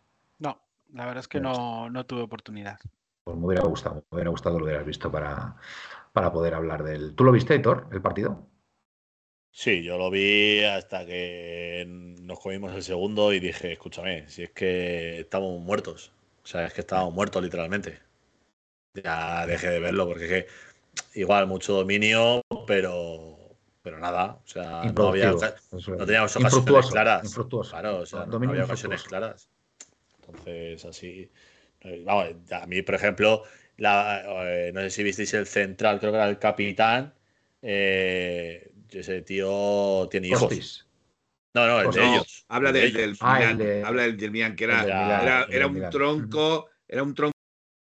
La 0.93 1.07
verdad 1.07 1.20
es 1.20 1.28
que 1.28 1.40
no, 1.40 1.88
no 1.90 2.05
tuve 2.07 2.22
oportunidad. 2.22 2.78
Pues 3.24 3.36
me 3.36 3.47
hubiera 3.47 3.64
gustado, 3.64 4.05
me 4.11 4.16
hubiera 4.16 4.30
gustado 4.30 4.59
lo 4.59 4.64
hubieras 4.64 4.84
visto 4.84 5.11
para, 5.11 5.57
para 6.12 6.32
poder 6.32 6.55
hablar 6.55 6.82
del. 6.82 7.14
¿Tú 7.14 7.24
lo 7.24 7.32
viste, 7.32 7.55
Héctor, 7.55 7.88
el 7.93 8.03
partido? 8.03 8.47
Sí, 9.51 9.82
yo 9.82 9.99
lo 9.99 10.11
vi 10.11 10.64
hasta 10.64 11.05
que 11.05 11.84
nos 11.86 12.40
comimos 12.40 12.74
el 12.74 12.82
segundo 12.82 13.32
y 13.32 13.40
dije, 13.40 13.72
escúchame, 13.72 14.28
si 14.28 14.45
es 14.45 14.51
que 14.51 15.20
estamos 15.20 15.61
muertos. 15.61 16.12
O 16.43 16.47
sea, 16.47 16.66
es 16.66 16.72
que 16.72 16.80
estábamos 16.80 17.14
muertos 17.14 17.43
literalmente. 17.43 18.01
Ya 18.95 19.47
dejé 19.47 19.68
de 19.68 19.80
verlo 19.80 20.07
porque 20.07 20.24
es 20.24 20.30
que 20.30 21.20
igual 21.20 21.47
mucho 21.47 21.74
dominio, 21.74 22.43
pero 22.66 23.38
pero 23.82 23.99
nada, 23.99 24.38
o 24.45 24.47
sea, 24.47 24.84
no 24.84 25.09
había 25.09 25.32
no 25.32 26.07
teníamos 26.07 26.36
ocasiones 26.36 26.86
claras. 26.90 27.34
Claro, 27.70 27.99
o 27.99 28.07
sea, 28.07 28.26
no 28.26 28.36
había 28.36 28.64
ocasiones 28.64 29.03
claras. 29.03 29.49
Entonces, 30.23 30.85
así. 30.85 31.31
Eh, 31.81 32.03
vamos, 32.05 32.29
a 32.51 32.66
mí, 32.66 32.83
por 32.83 32.95
ejemplo, 32.95 33.43
la, 33.77 34.23
eh, 34.47 34.73
no 34.73 34.81
sé 34.83 34.91
si 34.91 35.03
visteis 35.03 35.35
el 35.35 35.47
central, 35.47 35.99
creo 35.99 36.12
que 36.12 36.18
era 36.18 36.29
el 36.29 36.39
capitán. 36.39 37.14
Eh, 37.61 38.73
ese 38.91 39.23
tío 39.23 40.09
tiene 40.11 40.29
hijos. 40.29 40.89
No, 41.55 41.66
no, 41.66 41.81
el 41.81 41.85
pues 41.87 41.97
de 41.97 42.03
ellos. 42.03 42.45
Habla 42.49 42.73
del, 42.73 42.93
del 42.93 43.16
ah, 43.20 43.37
habla 43.85 44.03
del, 44.05 44.16
del 44.16 44.57
que 44.57 44.64
era, 44.64 45.47
era, 45.51 45.66
un 45.66 45.91
tronco, 45.91 46.70
era 46.89 47.03
un 47.03 47.14
tronco 47.14 47.35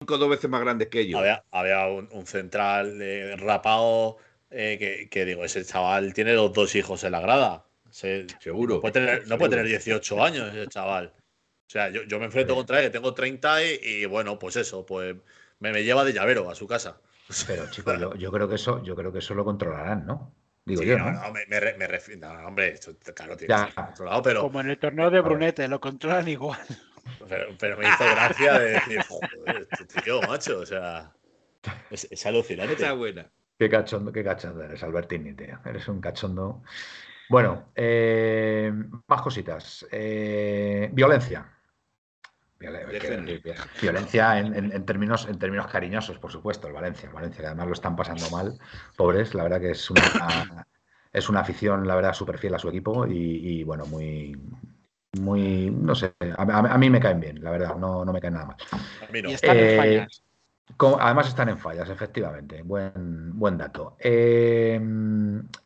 dos 0.07 0.29
veces 0.29 0.49
más 0.49 0.61
grande 0.61 0.87
que 0.87 1.01
ellos. 1.01 1.21
Había, 1.51 1.87
un, 1.87 2.27
central 2.27 3.01
eh, 3.01 3.35
rapado 3.37 4.17
que, 4.49 5.07
que, 5.09 5.25
digo, 5.25 5.43
ese 5.43 5.65
chaval 5.65 6.13
tiene 6.13 6.33
los 6.33 6.53
dos 6.53 6.75
hijos 6.75 7.03
en 7.03 7.13
la 7.13 7.21
grada. 7.21 7.65
Seguro. 7.89 8.75
No 8.75 8.81
puede, 8.81 8.93
tener, 8.93 9.27
no 9.27 9.37
puede 9.37 9.51
tener 9.51 9.67
18 9.67 10.23
años 10.23 10.53
ese 10.53 10.67
chaval. 10.67 11.13
O 11.67 11.69
sea, 11.69 11.89
yo, 11.89 12.03
yo 12.03 12.19
me 12.19 12.25
enfrento 12.25 12.55
contra 12.55 12.81
él, 12.81 12.91
tengo 12.91 13.13
30 13.13 13.63
y, 13.63 14.05
bueno, 14.05 14.37
pues 14.37 14.55
eso, 14.55 14.85
pues 14.85 15.15
me, 15.59 15.71
me, 15.71 15.83
lleva 15.83 16.03
de 16.03 16.13
llavero 16.13 16.49
a 16.49 16.55
su 16.55 16.67
casa. 16.67 16.99
Pero 17.47 17.69
chicos, 17.71 17.99
yo, 17.99 18.15
yo, 18.15 18.31
creo 18.31 18.47
que 18.47 18.55
eso, 18.55 18.83
yo 18.83 18.95
creo 18.95 19.11
que 19.11 19.19
eso 19.19 19.33
lo 19.33 19.43
controlarán, 19.43 20.05
¿no? 20.05 20.31
Digo 20.65 20.81
yo, 20.81 20.97
¿no? 20.97 21.11
no 21.11 21.31
me, 21.31 21.45
me, 21.47 21.87
refiero. 21.87 22.27
No, 22.27 22.47
hombre, 22.47 22.69
esto, 22.69 22.95
claro, 23.13 23.37
tiene 23.37 23.53
que 23.67 23.73
controlado, 23.73 24.21
pero. 24.23 24.41
Como 24.41 24.61
en 24.61 24.69
el 24.71 24.79
torneo 24.79 25.11
de 25.11 25.21
Brunete, 25.21 25.67
lo 25.67 25.79
controlan 25.79 26.27
igual. 26.27 26.59
Pero, 27.29 27.55
pero 27.59 27.77
me 27.77 27.87
hizo 27.87 28.03
gracia 28.03 28.57
de 28.57 28.69
decir, 28.71 28.99
joder, 29.07 29.67
este 29.71 30.01
tío, 30.01 30.21
macho, 30.23 30.59
o 30.59 30.65
sea. 30.65 31.11
Es, 31.91 32.07
es 32.09 32.25
alucinante. 32.25 32.73
Está 32.73 32.93
buena. 32.93 33.29
Qué 33.59 33.69
cachondo, 33.69 34.11
qué 34.11 34.23
cachondo 34.23 34.63
eres, 34.63 34.81
Albertini, 34.81 35.33
tío. 35.33 35.59
Eres 35.65 35.87
un 35.87 36.01
cachondo. 36.01 36.63
Bueno, 37.29 37.71
eh, 37.75 38.71
más 39.07 39.21
cositas. 39.21 39.85
Eh, 39.91 40.89
violencia. 40.91 41.54
Violencia 42.59 44.39
en, 44.39 44.85
términos, 44.85 45.27
en 45.27 45.37
términos 45.37 45.67
cariñosos, 45.67 46.17
por 46.19 46.31
supuesto, 46.31 46.67
el 46.67 46.73
Valencia. 46.73 47.07
El 47.07 47.13
Valencia, 47.13 47.41
que 47.41 47.47
además 47.47 47.67
lo 47.67 47.73
están 47.73 47.95
pasando 47.95 48.29
mal, 48.29 48.57
pobres. 48.95 49.33
La 49.33 49.43
verdad 49.43 49.59
que 49.59 49.71
es 49.71 49.89
una, 49.89 50.01
es 51.11 51.29
una 51.29 51.41
afición, 51.41 51.85
la 51.85 51.95
verdad, 51.95 52.13
súper 52.13 52.37
fiel 52.37 52.55
a 52.55 52.59
su 52.59 52.69
equipo 52.69 53.05
y, 53.07 53.63
bueno, 53.63 53.85
muy, 53.85 54.37
muy, 55.19 55.69
no 55.69 55.95
sé, 55.95 56.13
a, 56.37 56.77
mí 56.77 56.89
me 56.89 56.99
caen 56.99 57.19
bien, 57.19 57.43
la 57.43 57.51
verdad, 57.51 57.75
no, 57.75 58.05
no 58.05 58.13
me 58.13 58.21
caen 58.21 58.35
nada 58.35 58.45
mal. 58.45 58.57
Y 59.11 59.33
están 59.33 59.57
en 59.57 59.77
fallas. 59.77 60.23
además 60.99 61.27
están 61.27 61.49
en 61.49 61.57
fallas, 61.57 61.89
efectivamente. 61.89 62.61
Buen, 62.63 63.37
buen 63.37 63.57
dato. 63.57 63.97
Eh, 63.99 64.79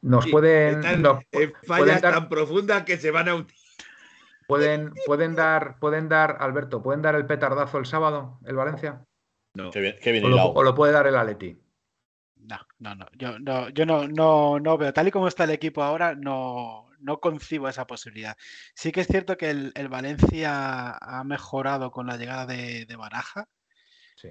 nos 0.01 0.27
pueden. 0.27 0.83
en 0.83 1.53
fallas 1.67 2.01
tan 2.01 2.29
profundas 2.29 2.83
que 2.83 2.97
se 2.97 3.11
van 3.11 3.29
a 3.29 3.35
¿Pueden, 4.49 4.95
pueden, 5.05 5.35
dar, 5.35 5.77
pueden 5.77 6.09
dar, 6.09 6.37
Alberto, 6.39 6.81
¿pueden 6.81 7.03
dar 7.03 7.13
el 7.13 7.27
petardazo 7.27 7.77
el 7.77 7.85
sábado, 7.85 8.39
el 8.47 8.55
Valencia? 8.55 9.05
No. 9.53 9.69
Qué 9.69 9.79
bien, 9.79 10.25
o, 10.25 10.63
lo, 10.63 10.73
puede 10.73 10.91
dar 10.91 11.05
el 11.05 11.15
Aleti. 11.15 11.55
No, 12.37 12.57
no, 12.79 12.95
no. 12.95 13.05
Yo, 13.13 13.37
no, 13.37 13.69
yo 13.69 13.85
no, 13.85 14.07
no, 14.07 14.59
no 14.59 14.75
veo. 14.75 14.91
Tal 14.91 15.07
y 15.07 15.11
como 15.11 15.27
está 15.27 15.43
el 15.43 15.51
equipo 15.51 15.83
ahora, 15.83 16.15
no, 16.15 16.89
no 16.97 17.19
concibo 17.19 17.69
esa 17.69 17.85
posibilidad. 17.85 18.35
Sí 18.73 18.91
que 18.91 19.01
es 19.01 19.07
cierto 19.07 19.37
que 19.37 19.51
el, 19.51 19.87
Valencia 19.87 20.97
ha 20.97 21.23
mejorado 21.23 21.91
con 21.91 22.07
la 22.07 22.17
llegada 22.17 22.47
de, 22.47 22.87
Baraja. 22.97 23.47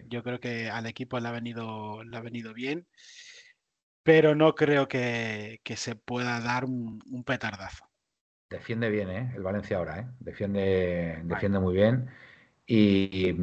Yo 0.08 0.24
creo 0.24 0.40
que 0.40 0.68
al 0.68 0.86
equipo 0.86 1.20
le 1.20 1.28
ha 1.28 1.32
venido, 1.32 2.02
le 2.02 2.16
ha 2.16 2.20
venido 2.20 2.52
bien, 2.54 2.88
pero 4.02 4.34
no 4.34 4.56
creo 4.56 4.88
que, 4.88 5.60
se 5.76 5.94
pueda 5.94 6.40
dar 6.40 6.64
un 6.64 7.22
petardazo. 7.24 7.87
Defiende 8.50 8.88
bien, 8.88 9.10
¿eh? 9.10 9.32
El 9.36 9.42
Valencia 9.42 9.76
ahora, 9.76 10.00
¿eh? 10.00 10.06
Defiende, 10.20 11.20
defiende 11.24 11.58
muy 11.58 11.74
bien. 11.74 12.08
Y, 12.66 13.34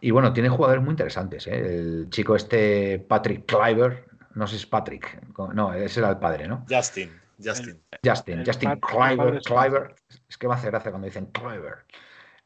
y, 0.00 0.10
bueno, 0.10 0.32
tiene 0.32 0.48
jugadores 0.48 0.82
muy 0.82 0.92
interesantes. 0.92 1.46
¿eh? 1.48 1.58
El 1.58 2.10
chico 2.10 2.36
este, 2.36 3.00
Patrick 3.00 3.44
Cliver, 3.44 4.06
no 4.34 4.46
sé 4.46 4.56
si 4.56 4.62
es 4.62 4.66
Patrick, 4.66 5.20
no, 5.52 5.74
ese 5.74 6.00
era 6.00 6.10
el 6.10 6.18
padre, 6.18 6.46
¿no? 6.46 6.64
Justin, 6.68 7.10
Justin. 7.42 7.80
Justin, 8.04 8.44
Justin 8.46 8.80
Cliver, 8.80 9.94
Es 10.28 10.38
que 10.38 10.46
me 10.46 10.54
hace 10.54 10.68
gracia 10.68 10.90
cuando 10.90 11.06
dicen 11.06 11.26
Cliver. 11.26 11.84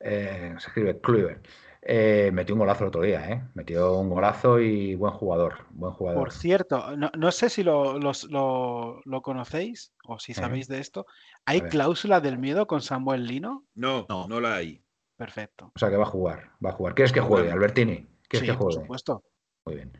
Eh, 0.00 0.54
se 0.58 0.68
escribe 0.68 0.98
Cliver. 1.00 1.42
Eh, 1.82 2.30
metió 2.32 2.54
un 2.54 2.58
golazo 2.58 2.84
el 2.84 2.88
otro 2.88 3.02
día, 3.02 3.30
¿eh? 3.30 3.42
Metió 3.54 3.94
un 3.94 4.10
golazo 4.10 4.60
y 4.60 4.94
buen 4.96 5.14
jugador, 5.14 5.66
buen 5.70 5.94
jugador. 5.94 6.20
Por 6.20 6.32
cierto, 6.32 6.94
no, 6.96 7.32
sé 7.32 7.48
si 7.48 7.62
lo, 7.62 7.98
lo, 7.98 9.22
conocéis 9.22 9.94
o 10.04 10.18
si 10.18 10.34
sabéis 10.34 10.68
de 10.68 10.78
esto. 10.78 11.06
¿Hay 11.46 11.62
cláusula 11.62 12.20
del 12.20 12.38
miedo 12.38 12.66
con 12.66 12.80
Samuel 12.80 13.26
Lino? 13.26 13.64
No, 13.74 14.06
no, 14.08 14.28
no 14.28 14.40
la 14.40 14.56
hay. 14.56 14.82
Perfecto. 15.16 15.72
O 15.74 15.78
sea 15.78 15.90
que 15.90 15.96
va 15.96 16.04
a 16.04 16.06
jugar, 16.06 16.52
va 16.64 16.70
a 16.70 16.72
jugar. 16.72 16.94
¿Quieres 16.94 17.12
que 17.12 17.20
juegue, 17.20 17.50
Albertini? 17.50 18.06
¿Quieres 18.28 18.48
que 18.48 18.56
juegue? 18.56 18.76
Por 18.76 18.82
supuesto. 18.82 19.24
Muy 19.66 19.74
bien. 19.74 19.92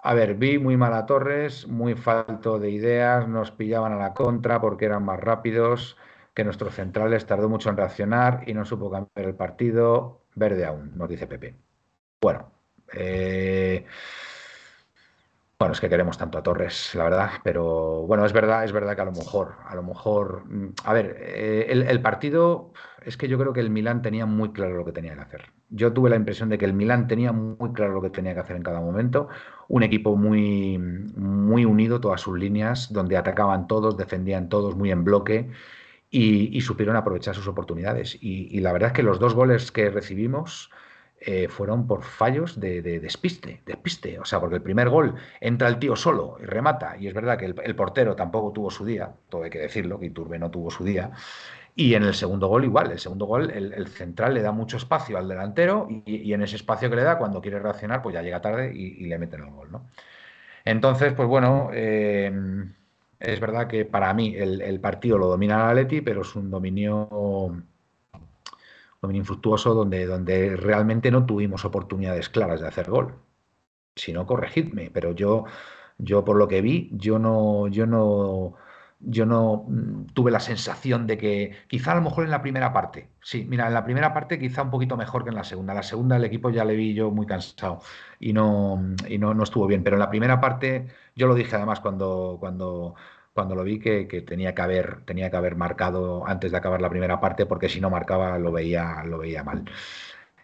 A 0.00 0.14
ver, 0.14 0.34
vi 0.34 0.58
muy 0.58 0.76
mal 0.76 0.94
a 0.94 1.06
Torres, 1.06 1.66
muy 1.66 1.94
falto 1.94 2.58
de 2.58 2.70
ideas, 2.70 3.26
nos 3.26 3.50
pillaban 3.50 3.92
a 3.92 3.96
la 3.96 4.14
contra 4.14 4.60
porque 4.60 4.84
eran 4.84 5.04
más 5.04 5.18
rápidos 5.18 5.96
que 6.34 6.44
nuestros 6.44 6.74
centrales, 6.74 7.26
tardó 7.26 7.48
mucho 7.48 7.68
en 7.68 7.76
reaccionar 7.76 8.44
y 8.46 8.54
no 8.54 8.64
supo 8.64 8.90
cambiar 8.92 9.26
el 9.28 9.34
partido 9.34 10.22
verde 10.36 10.64
aún, 10.64 10.96
nos 10.96 11.08
dice 11.08 11.26
Pepe. 11.26 11.56
Bueno, 12.20 12.52
eh, 12.92 13.84
bueno, 15.58 15.72
es 15.72 15.80
que 15.80 15.88
queremos 15.88 16.16
tanto 16.16 16.38
a 16.38 16.42
Torres, 16.42 16.94
la 16.94 17.02
verdad, 17.04 17.30
pero 17.42 18.06
bueno, 18.06 18.24
es 18.24 18.32
verdad, 18.32 18.62
es 18.64 18.70
verdad 18.70 18.94
que 18.94 19.02
a 19.02 19.06
lo 19.06 19.12
mejor, 19.12 19.56
a 19.66 19.74
lo 19.74 19.82
mejor, 19.82 20.44
mm, 20.46 20.74
a 20.84 20.92
ver, 20.92 21.16
eh, 21.18 21.66
el, 21.68 22.00
partido, 22.00 22.72
es 23.04 23.16
que 23.16 23.26
yo 23.26 23.38
creo 23.38 23.52
que 23.52 23.58
el 23.58 23.68
Milán 23.68 24.00
tenía 24.00 24.24
muy 24.24 24.52
claro 24.52 24.76
lo 24.76 24.84
que 24.84 24.92
tenía 24.92 25.14
que 25.14 25.20
hacer. 25.20 25.46
Yo 25.70 25.92
tuve 25.92 26.10
la 26.10 26.16
impresión 26.16 26.48
de 26.48 26.58
que 26.58 26.64
el 26.64 26.74
Milán 26.74 27.08
tenía 27.08 27.32
muy 27.32 27.72
claro 27.72 27.92
lo 27.92 28.00
que 28.00 28.10
tenía 28.10 28.34
que 28.34 28.40
hacer 28.40 28.54
en 28.54 28.62
cada 28.62 28.80
momento, 28.80 29.28
un 29.66 29.82
equipo 29.82 30.16
muy, 30.16 30.78
muy 30.78 31.64
unido, 31.64 32.00
todas 32.00 32.20
sus 32.20 32.38
líneas, 32.38 32.92
donde 32.92 33.16
atacaban 33.16 33.66
todos, 33.66 33.96
defendían 33.96 34.48
todos 34.48 34.76
muy 34.76 34.92
en 34.92 35.02
bloque 35.02 35.50
y, 36.10 36.60
supieron 36.60 36.94
aprovechar 36.96 37.34
sus 37.34 37.48
oportunidades. 37.48 38.16
Y, 38.20 38.60
la 38.60 38.72
verdad 38.72 38.88
es 38.88 38.92
que 38.94 39.02
los 39.02 39.18
dos 39.18 39.34
goles 39.34 39.72
que 39.72 39.90
recibimos 39.90 40.70
eh, 41.20 41.48
fueron 41.48 41.86
por 41.86 42.02
fallos 42.02 42.60
de, 42.60 42.80
despiste, 42.82 43.62
despiste. 43.66 44.18
O 44.18 44.24
sea, 44.24 44.40
porque 44.40 44.56
el 44.56 44.62
primer 44.62 44.88
gol 44.88 45.14
entra 45.40 45.68
el 45.68 45.78
tío 45.78 45.96
solo 45.96 46.38
y 46.40 46.44
remata. 46.44 46.96
Y 46.98 47.08
es 47.08 47.14
verdad 47.14 47.38
que 47.38 47.46
el, 47.46 47.74
portero 47.74 48.14
tampoco 48.14 48.52
tuvo 48.52 48.70
su 48.70 48.84
día, 48.84 49.12
todo 49.28 49.42
hay 49.42 49.50
que 49.50 49.58
decirlo, 49.58 49.98
que 49.98 50.06
Iturbe 50.06 50.38
no 50.38 50.50
tuvo 50.50 50.70
su 50.70 50.84
día. 50.84 51.10
Y 51.74 51.94
en 51.94 52.02
el 52.02 52.14
segundo 52.14 52.48
gol 52.48 52.64
igual, 52.64 52.90
el 52.90 52.98
segundo 52.98 53.26
gol 53.26 53.50
el, 53.50 53.86
central 53.88 54.34
le 54.34 54.42
da 54.42 54.52
mucho 54.52 54.76
espacio 54.76 55.16
al 55.18 55.28
delantero 55.28 55.88
y, 56.06 56.32
en 56.32 56.42
ese 56.42 56.56
espacio 56.56 56.90
que 56.90 56.96
le 56.96 57.02
da, 57.04 57.18
cuando 57.18 57.40
quiere 57.40 57.60
reaccionar, 57.60 58.02
pues 58.02 58.14
ya 58.14 58.22
llega 58.22 58.40
tarde 58.40 58.72
y, 58.74 59.06
le 59.06 59.18
meten 59.18 59.42
el 59.42 59.50
gol. 59.50 59.70
¿no? 59.70 59.86
Entonces, 60.64 61.12
pues 61.14 61.28
bueno, 61.28 61.70
eh, 61.72 62.32
es 63.20 63.40
verdad 63.40 63.68
que 63.68 63.84
para 63.84 64.12
mí 64.14 64.34
el, 64.36 64.80
partido 64.80 65.18
lo 65.18 65.28
domina 65.28 65.56
el 65.56 65.78
Atleti, 65.78 66.00
pero 66.00 66.22
es 66.22 66.36
un 66.36 66.50
dominio, 66.50 67.08
dominio 69.00 69.20
infructuoso 69.22 69.74
donde, 69.74 70.06
donde 70.06 70.56
realmente 70.56 71.10
no 71.10 71.26
tuvimos 71.26 71.64
oportunidades 71.64 72.28
claras 72.28 72.60
de 72.60 72.68
hacer 72.68 72.90
gol. 72.90 73.14
Si 73.96 74.12
no, 74.12 74.26
corregidme, 74.26 74.90
pero 74.92 75.12
yo, 75.12 75.44
yo 75.98 76.24
por 76.24 76.36
lo 76.36 76.48
que 76.48 76.62
vi, 76.62 76.90
yo 76.92 77.18
no, 77.18 77.68
yo 77.68 77.86
no, 77.86 78.54
yo 79.00 79.26
no 79.26 79.64
mm, 79.68 80.06
tuve 80.14 80.30
la 80.30 80.40
sensación 80.40 81.06
de 81.06 81.18
que 81.18 81.52
quizá 81.68 81.92
a 81.92 81.94
lo 81.96 82.02
mejor 82.02 82.24
en 82.24 82.30
la 82.30 82.42
primera 82.42 82.72
parte, 82.72 83.10
sí, 83.22 83.44
mira, 83.48 83.66
en 83.68 83.74
la 83.74 83.84
primera 83.84 84.12
parte 84.12 84.38
quizá 84.38 84.62
un 84.62 84.70
poquito 84.70 84.96
mejor 84.96 85.24
que 85.24 85.30
en 85.30 85.36
la 85.36 85.44
segunda. 85.44 85.74
La 85.74 85.82
segunda 85.82 86.16
el 86.16 86.24
equipo 86.24 86.50
ya 86.50 86.64
le 86.64 86.76
vi 86.76 86.94
yo 86.94 87.10
muy 87.10 87.26
cansado 87.26 87.80
y 88.20 88.32
no, 88.32 88.80
y 89.08 89.18
no, 89.18 89.34
no 89.34 89.42
estuvo 89.44 89.66
bien, 89.66 89.82
pero 89.84 89.96
en 89.96 90.00
la 90.00 90.10
primera 90.10 90.40
parte 90.40 90.88
yo 91.14 91.26
lo 91.26 91.34
dije 91.34 91.56
además 91.56 91.80
cuando, 91.80 92.36
cuando, 92.40 92.94
cuando 93.38 93.54
lo 93.54 93.62
vi 93.62 93.78
que, 93.78 94.04
tenía, 94.26 94.52
que 94.52 94.62
haber, 94.62 95.04
tenía 95.04 95.30
que 95.30 95.36
haber 95.36 95.54
marcado 95.54 96.26
antes 96.26 96.50
de 96.50 96.56
acabar 96.56 96.80
la 96.82 96.90
primera 96.90 97.20
parte, 97.20 97.46
porque 97.46 97.68
si 97.68 97.80
no 97.80 97.88
marcaba 97.88 98.36
lo 98.36 98.50
veía, 98.50 99.04
lo 99.04 99.18
veía 99.18 99.44
mal. 99.44 99.64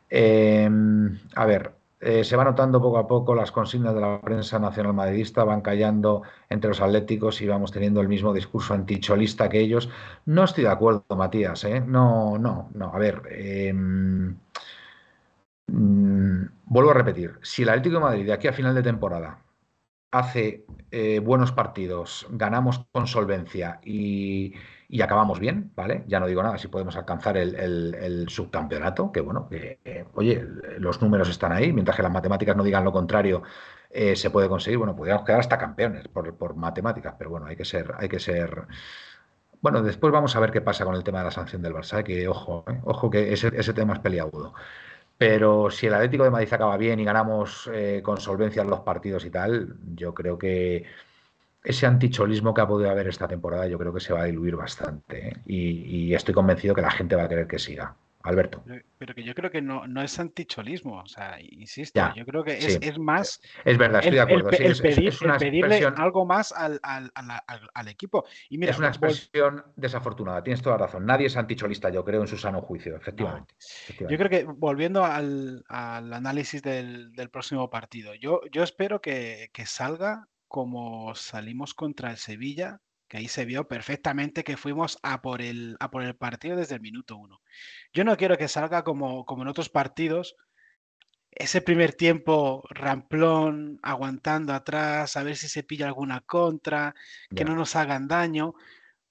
Em, 0.08 1.18
a 1.34 1.44
ver, 1.44 1.72
eh, 2.00 2.22
se 2.22 2.36
va 2.36 2.44
notando 2.44 2.80
poco 2.80 2.98
a 2.98 3.08
poco 3.08 3.34
las 3.34 3.50
consignas 3.50 3.96
de 3.96 4.00
la 4.00 4.20
prensa 4.20 4.60
nacional 4.60 4.94
madridista, 4.94 5.42
van 5.42 5.60
callando 5.60 6.22
entre 6.48 6.68
los 6.68 6.80
atléticos 6.80 7.40
y 7.40 7.48
vamos 7.48 7.72
teniendo 7.72 8.00
el 8.00 8.06
mismo 8.08 8.32
discurso 8.32 8.74
anticholista 8.74 9.48
que 9.48 9.58
ellos. 9.58 9.90
No 10.26 10.44
estoy 10.44 10.62
de 10.64 10.70
acuerdo, 10.70 11.04
Matías, 11.16 11.64
¿eh? 11.64 11.80
No, 11.80 12.38
no, 12.38 12.70
no. 12.74 12.94
A 12.94 12.98
ver, 12.98 13.22
em, 13.28 14.36
mm, 15.66 16.44
vuelvo 16.66 16.90
a 16.92 16.94
repetir, 16.94 17.38
si 17.42 17.62
el 17.62 17.70
Atlético 17.70 17.96
de 17.96 18.00
Madrid 18.02 18.26
de 18.26 18.32
aquí 18.34 18.46
a 18.48 18.52
final 18.52 18.74
de 18.74 18.82
temporada 18.84 19.43
hace 20.14 20.64
eh, 20.92 21.18
buenos 21.18 21.50
partidos, 21.50 22.26
ganamos 22.30 22.86
con 22.92 23.08
solvencia 23.08 23.80
y, 23.82 24.54
acabamos 25.02 25.40
bien, 25.40 25.72
¿vale? 25.74 26.04
Ya 26.06 26.20
no 26.20 26.28
digo 26.28 26.40
nada 26.40 26.56
si 26.56 26.68
podemos 26.68 26.96
alcanzar 26.96 27.36
el, 27.36 28.26
subcampeonato, 28.28 29.10
que 29.10 29.20
bueno, 29.20 29.48
que, 29.48 30.06
oye, 30.14 30.46
los 30.78 31.02
números 31.02 31.28
están 31.28 31.50
ahí, 31.50 31.72
mientras 31.72 31.96
que 31.96 32.04
las 32.04 32.12
matemáticas 32.12 32.56
no 32.56 32.62
digan 32.62 32.84
lo 32.84 32.92
contrario, 32.92 33.42
eh, 33.90 34.14
se 34.14 34.30
puede 34.30 34.48
conseguir, 34.48 34.78
bueno, 34.78 34.94
podríamos 34.94 35.24
quedar 35.24 35.40
hasta 35.40 35.58
campeones 35.58 36.06
por, 36.06 36.54
matemáticas, 36.54 37.16
pero 37.18 37.30
bueno, 37.30 37.46
hay 37.46 37.56
que 37.56 37.64
ser, 37.64 37.92
hay 37.98 38.08
que 38.08 38.20
ser. 38.20 38.62
Bueno, 39.60 39.82
después 39.82 40.12
vamos 40.12 40.36
a 40.36 40.40
ver 40.40 40.52
qué 40.52 40.60
pasa 40.60 40.84
con 40.84 40.94
el 40.94 41.02
tema 41.02 41.18
de 41.18 41.24
la 41.24 41.30
sanción 41.32 41.60
del 41.60 41.74
Barça, 41.74 42.04
que 42.04 42.28
ojo, 42.28 42.64
ojo 42.84 43.10
que 43.10 43.32
ese, 43.32 43.50
ese 43.56 43.72
tema 43.72 43.94
es 43.94 43.98
peliagudo. 43.98 44.54
Pero 45.26 45.70
si 45.70 45.86
el 45.86 45.94
Atlético 45.94 46.24
de 46.24 46.30
Madrid 46.30 46.52
acaba 46.52 46.76
bien 46.76 47.00
y 47.00 47.04
ganamos 47.04 47.70
eh, 47.72 48.02
con 48.04 48.20
solvencia 48.20 48.62
los 48.62 48.80
partidos 48.80 49.24
y 49.24 49.30
tal, 49.30 49.74
yo 49.94 50.12
creo 50.12 50.36
que 50.36 50.84
ese 51.62 51.86
anticholismo 51.86 52.52
que 52.52 52.60
ha 52.60 52.68
podido 52.68 52.90
haber 52.90 53.08
esta 53.08 53.26
temporada, 53.26 53.66
yo 53.66 53.78
creo 53.78 53.94
que 53.94 54.00
se 54.00 54.12
va 54.12 54.20
a 54.20 54.24
diluir 54.24 54.54
bastante. 54.54 55.28
¿eh? 55.28 55.32
Y, 55.46 56.08
y, 56.10 56.14
estoy 56.14 56.34
convencido 56.34 56.74
que 56.74 56.82
la 56.82 56.90
gente 56.90 57.16
va 57.16 57.24
a 57.24 57.28
querer 57.28 57.46
que 57.46 57.58
siga. 57.58 57.96
Alberto. 58.24 58.64
Pero, 58.96 59.14
que 59.14 59.22
yo 59.22 59.34
creo 59.34 59.50
que 59.50 59.60
no, 59.60 59.86
no 59.86 60.00
es 60.00 60.18
anticholismo, 60.18 61.02
o 61.02 61.06
sea, 61.06 61.38
insisto, 61.42 62.00
yo 62.16 62.24
creo 62.24 62.42
que 62.42 62.56
es, 62.56 62.98
más... 62.98 63.38
Es 63.66 63.76
verdad, 63.76 64.00
estoy 64.00 64.14
de 64.14 64.20
acuerdo. 64.22 64.48
El, 64.50 65.38
pedirle 65.38 65.84
algo 65.84 66.24
más 66.24 66.50
al, 66.50 66.80
al, 66.82 67.88
equipo. 67.88 68.24
Y 68.48 68.56
mira, 68.56 68.72
es 68.72 68.78
una 68.78 68.88
expresión 68.88 69.62
desafortunada, 69.76 70.42
tienes 70.42 70.62
toda 70.62 70.78
la 70.78 70.86
razón. 70.86 71.04
Nadie 71.04 71.26
es 71.26 71.36
anticholista, 71.36 71.90
yo 71.90 72.02
creo, 72.02 72.22
en 72.22 72.26
su 72.26 72.38
sano 72.38 72.62
juicio, 72.62 72.96
efectivamente. 72.96 73.54
Yo 74.00 74.16
creo 74.16 74.30
que, 74.30 74.44
volviendo 74.44 75.04
al, 75.04 75.62
análisis 75.68 76.62
del, 76.62 77.12
próximo 77.30 77.68
partido, 77.68 78.14
yo, 78.14 78.40
yo 78.50 78.62
espero 78.62 79.02
que, 79.02 79.50
que 79.52 79.66
salga 79.66 80.28
como 80.48 81.14
salimos 81.14 81.74
contra 81.74 82.10
el 82.10 82.16
Sevilla, 82.16 82.80
que 83.08 83.18
ahí 83.18 83.28
se 83.28 83.44
vio 83.44 83.68
perfectamente 83.68 84.44
que 84.44 84.56
fuimos 84.56 84.98
a 85.02 85.22
por 85.22 85.42
el, 85.42 85.76
a 85.80 85.90
por 85.90 86.02
el 86.02 86.16
partido 86.16 86.56
desde 86.56 86.76
el 86.76 86.80
minuto 86.80 87.16
uno. 87.16 87.40
Yo 87.92 88.04
no 88.04 88.16
quiero 88.16 88.36
que 88.36 88.48
salga 88.48 88.82
como, 88.84 89.24
como 89.24 89.42
en 89.42 89.48
otros 89.48 89.68
partidos, 89.68 90.36
ese 91.30 91.60
primer 91.60 91.94
tiempo 91.94 92.62
ramplón, 92.70 93.80
aguantando 93.82 94.52
atrás, 94.52 95.16
a 95.16 95.22
ver 95.22 95.36
si 95.36 95.48
se 95.48 95.64
pilla 95.64 95.86
alguna 95.86 96.20
contra, 96.20 96.94
que 97.34 97.44
no 97.44 97.56
nos 97.56 97.74
hagan 97.76 98.06
daño, 98.06 98.54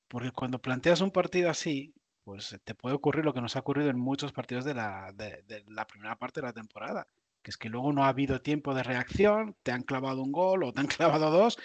porque 0.07 0.31
cuando 0.31 0.61
planteas 0.61 1.01
un 1.01 1.11
partido 1.11 1.49
así, 1.49 1.93
pues 2.23 2.57
te 2.63 2.75
puede 2.75 2.95
ocurrir 2.95 3.25
lo 3.25 3.33
que 3.33 3.41
nos 3.41 3.55
ha 3.55 3.59
ocurrido 3.59 3.89
en 3.89 3.99
muchos 3.99 4.31
partidos 4.31 4.63
de 4.63 4.73
la, 4.73 5.11
de, 5.13 5.63
la 5.67 5.85
primera 5.85 6.15
parte 6.17 6.39
de 6.39 6.47
la 6.47 6.53
temporada, 6.53 7.07
que 7.41 7.51
es 7.51 7.57
que 7.57 7.69
luego 7.69 7.91
no 7.91 8.05
ha 8.05 8.09
habido 8.09 8.41
tiempo 8.41 8.73
de 8.73 8.83
reacción, 8.83 9.57
te 9.61 9.71
han 9.71 9.83
clavado 9.83 10.21
un 10.21 10.31
gol 10.31 10.63
o 10.63 10.73
te 10.73 10.79
han 10.79 10.87
clavado 10.87 11.29
dos 11.29 11.57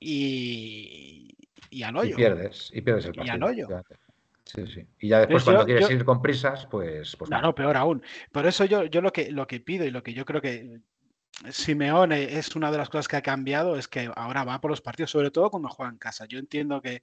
y, 0.00 1.36
y 1.70 1.82
al 1.82 1.96
hoyo. 1.96 2.12
Y 2.12 2.14
pierdes, 2.14 2.70
y 2.72 2.80
pierdes 2.80 3.06
el 3.06 3.14
partido. 3.14 3.26
Y 3.26 3.36
al 3.36 3.42
hoyo. 3.42 3.68
Sí, 4.44 4.66
sí. 4.66 4.86
Y 5.00 5.08
ya 5.08 5.20
después, 5.20 5.44
cuando 5.44 5.66
quieres 5.66 5.90
ir 5.90 6.04
con 6.04 6.22
prisas, 6.22 6.66
pues. 6.66 7.14
pues 7.16 7.30
no, 7.30 7.40
no, 7.42 7.54
peor 7.54 7.76
aún. 7.76 8.02
Por 8.32 8.46
eso 8.46 8.64
yo, 8.64 8.84
yo 8.84 9.02
lo, 9.02 9.12
que, 9.12 9.30
lo 9.30 9.46
que 9.46 9.60
pido 9.60 9.84
y 9.84 9.90
lo 9.90 10.02
que 10.02 10.14
yo 10.14 10.24
creo 10.24 10.40
que 10.40 10.80
Simeone 11.50 12.38
es 12.38 12.56
una 12.56 12.72
de 12.72 12.78
las 12.78 12.88
cosas 12.88 13.08
que 13.08 13.16
ha 13.16 13.22
cambiado, 13.22 13.76
es 13.76 13.88
que 13.88 14.10
ahora 14.16 14.44
va 14.44 14.60
por 14.60 14.70
los 14.70 14.80
partidos, 14.80 15.10
sobre 15.10 15.30
todo 15.30 15.50
cuando 15.50 15.68
juega 15.68 15.92
en 15.92 15.98
casa. 15.98 16.24
Yo 16.26 16.38
entiendo 16.38 16.80
que 16.80 17.02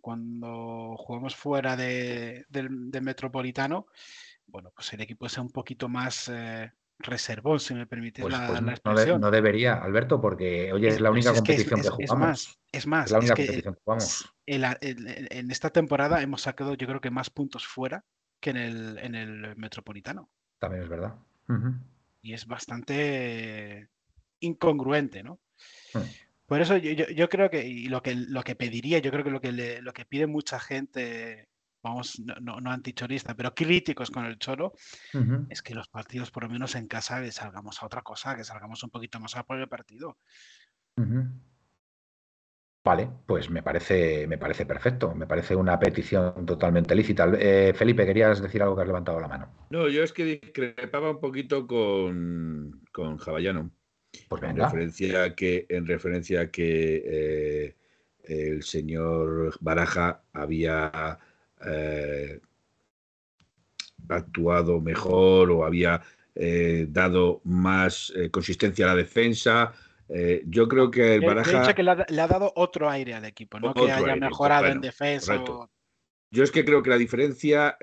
cuando 0.00 0.96
jugamos 0.98 1.34
fuera 1.34 1.76
de, 1.76 2.44
del, 2.48 2.70
Metropolitano, 2.70 3.86
bueno, 4.46 4.70
pues 4.74 4.92
el 4.92 5.00
equipo 5.00 5.26
es 5.26 5.36
un 5.38 5.50
poquito 5.50 5.88
más 5.88 6.30
eh, 6.32 6.70
reservón, 6.98 7.60
si 7.60 7.74
me 7.74 7.86
permitís 7.86 8.22
pues, 8.22 8.32
la, 8.32 8.46
pues 8.46 8.60
expresión. 8.60 9.20
No, 9.20 9.30
debería, 9.30 9.74
Alberto, 9.74 10.20
porque 10.20 10.72
oye, 10.72 10.88
es, 10.88 11.00
la 11.00 11.10
única 11.10 11.34
competición 11.34 11.80
que, 11.80 11.88
jugamos. 11.88 12.08
Es 12.08 12.16
más, 12.16 12.58
es 12.72 12.86
más. 12.86 13.10
la 13.10 13.18
única 13.18 13.34
competición 13.34 13.74
que 13.74 13.80
jugamos. 13.84 14.34
En, 14.46 15.50
esta 15.50 15.70
temporada 15.70 16.22
hemos 16.22 16.42
sacado, 16.42 16.74
yo 16.74 16.86
creo 16.86 17.00
que 17.00 17.10
más 17.10 17.30
puntos 17.30 17.66
fuera 17.66 18.04
que 18.40 18.50
en 18.50 18.56
el, 18.56 18.98
en 18.98 19.14
el 19.14 19.56
Metropolitano. 19.56 20.30
También 20.58 20.84
es 20.84 20.88
verdad. 20.88 21.14
Y 22.22 22.32
es 22.32 22.46
bastante 22.46 23.88
incongruente, 24.40 25.22
¿no? 25.22 25.40
Hmm. 25.92 26.00
Por 26.46 26.60
eso 26.60 26.76
yo, 26.76 27.28
creo 27.28 27.48
que, 27.48 27.66
y 27.66 27.88
lo 27.88 28.02
que, 28.02 28.14
lo 28.14 28.42
que 28.42 28.54
pediría, 28.54 28.98
yo 28.98 29.10
creo 29.10 29.24
que 29.24 29.30
lo 29.30 29.40
que, 29.40 29.80
lo 29.80 29.92
que 29.94 30.04
pide 30.04 30.26
mucha 30.26 30.60
gente, 30.60 31.48
vamos, 31.84 32.20
no, 32.40 32.60
no, 32.60 32.70
antichorista, 32.72 33.36
pero 33.36 33.54
críticos 33.54 34.10
con 34.10 34.24
el 34.24 34.38
choro, 34.38 34.72
es 35.48 35.62
que 35.62 35.74
los 35.74 35.88
partidos, 35.88 36.30
por 36.30 36.44
lo 36.44 36.48
menos 36.48 36.74
en 36.74 36.88
casa, 36.88 37.30
salgamos 37.30 37.82
a 37.82 37.86
otra 37.86 38.02
cosa, 38.02 38.34
que 38.34 38.42
salgamos 38.42 38.82
un 38.82 38.90
poquito 38.90 39.20
más 39.20 39.36
a 39.36 39.44
por 39.44 39.58
el 39.60 39.68
partido. 39.68 40.18
Vale, 42.84 43.08
pues 43.26 43.48
me 43.48 43.62
parece, 43.62 44.26
me 44.26 44.38
parece 44.38 44.66
perfecto, 44.66 45.14
me 45.14 45.26
parece 45.26 45.54
una 45.56 45.78
petición 45.78 46.44
totalmente 46.44 46.94
lícita. 46.94 47.30
Eh, 47.38 47.72
Felipe, 47.74 48.04
querías 48.04 48.42
decir 48.42 48.62
algo 48.62 48.76
que 48.76 48.82
has 48.82 48.88
levantado 48.88 49.20
la 49.20 49.28
mano. 49.28 49.66
No, 49.70 49.88
yo 49.88 50.02
es 50.02 50.12
que 50.12 50.24
discrepaba 50.24 51.10
un 51.10 51.20
poquito 51.20 51.66
con, 51.66 52.82
con 52.92 53.18
Javallano. 53.18 53.70
Pues 54.28 54.42
en 54.42 54.56
referencia 54.56 55.24
a 55.24 55.34
que, 55.34 55.66
en 55.68 55.86
referencia 55.86 56.42
a 56.42 56.50
que 56.50 57.02
eh, 57.04 57.76
el 58.24 58.62
señor 58.62 59.56
Baraja 59.60 60.22
había 60.32 61.18
eh, 61.66 62.40
actuado 64.08 64.80
mejor 64.80 65.50
o 65.50 65.64
había 65.64 66.02
eh, 66.34 66.86
dado 66.88 67.40
más 67.44 68.12
consistencia 68.30 68.84
a 68.86 68.88
la 68.88 68.96
defensa. 68.96 69.72
yo 70.46 70.68
creo 70.68 70.90
que 70.90 71.14
el 71.14 71.24
Baraja. 71.24 71.74
que 71.74 71.82
le 71.82 71.90
ha, 71.90 72.26
dado 72.26 72.52
otro 72.56 72.90
aire 72.90 73.14
al 73.14 73.24
equipo, 73.24 73.58
no 73.58 73.72
que 73.72 73.90
haya 73.90 74.16
mejorado 74.16 74.66
en 74.66 74.80
defensa. 74.80 75.42
Yo 76.30 76.42
es 76.42 76.50
que 76.50 76.64
creo 76.64 76.82
que 76.82 76.90
la 76.90 76.98
diferencia 76.98 77.78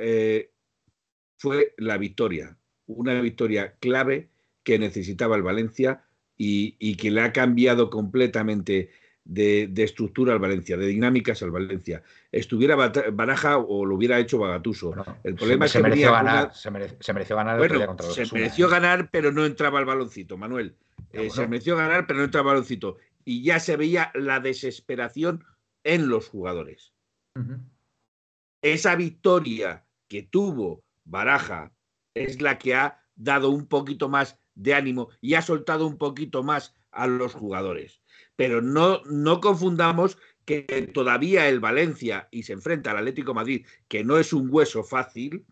fue 1.37 1.73
la 1.77 1.97
victoria, 1.97 2.55
una 2.85 3.19
victoria 3.19 3.75
clave 3.79 4.29
que 4.63 4.77
necesitaba 4.77 5.35
el 5.35 5.41
Valencia 5.41 6.03
y, 6.37 6.95
que 6.95 7.11
le 7.11 7.21
ha 7.21 7.33
cambiado 7.33 7.89
completamente 7.89 8.89
de, 9.23 9.71
estructura 9.77 10.33
al 10.33 10.39
Valencia, 10.39 10.77
de 10.77 10.87
dinámicas 10.87 11.41
al 11.43 11.51
Valencia. 11.51 12.03
Estuviera 12.31 12.75
Baraja 12.75 13.57
o 13.57 13.85
lo 13.85 13.95
hubiera 13.95 14.19
hecho 14.19 14.39
Bagatuso. 14.39 14.93
el 15.23 15.35
problema 15.35 15.67
se, 15.67 15.77
es 15.79 15.83
que 15.83 15.89
mereció 15.89 16.11
ganar, 16.11 16.53
se, 16.53 16.71
mereció 16.71 17.35
ganar. 17.35 17.85
contra 17.85 18.09
se 18.09 18.25
mereció 18.33 18.69
ganar, 18.69 19.09
pero 19.11 19.31
no 19.31 19.45
entraba 19.45 19.79
el 19.79 19.85
baloncito, 19.85 20.37
Manuel. 20.37 20.75
Eh, 21.13 21.29
se 21.29 21.47
mereció 21.47 21.75
ganar, 21.75 22.07
pero 22.07 22.19
no 22.19 22.25
entraba 22.25 22.51
el 22.51 22.55
baloncito. 22.55 22.97
Y 23.23 23.43
ya 23.43 23.59
se 23.59 23.77
veía 23.77 24.11
la 24.15 24.39
desesperación 24.39 25.43
en 25.83 26.09
los 26.09 26.27
jugadores. 26.27 26.93
Esa 28.61 28.95
victoria 28.95 29.85
que 30.07 30.23
tuvo 30.23 30.83
Baraja 31.05 31.71
es 32.13 32.41
la 32.41 32.57
que 32.57 32.75
ha 32.75 33.01
dado 33.15 33.49
un 33.49 33.67
poquito 33.67 34.09
más 34.09 34.37
de 34.55 34.73
ánimo 34.73 35.09
y 35.21 35.35
ha 35.35 35.41
soltado 35.41 35.87
un 35.87 35.97
poquito 35.97 36.43
más 36.43 36.75
a 36.91 37.07
los 37.07 37.33
jugadores. 37.33 38.00
Pero 38.41 38.59
no, 38.59 39.03
no 39.05 39.39
confundamos 39.39 40.17
que 40.45 40.63
todavía 40.91 41.47
el 41.47 41.59
Valencia 41.59 42.27
y 42.31 42.41
se 42.41 42.53
enfrenta 42.53 42.89
al 42.89 42.97
Atlético 42.97 43.35
Madrid, 43.35 43.67
que 43.87 44.03
no 44.03 44.17
es 44.17 44.33
un 44.33 44.47
hueso 44.51 44.83
fácil, 44.83 45.45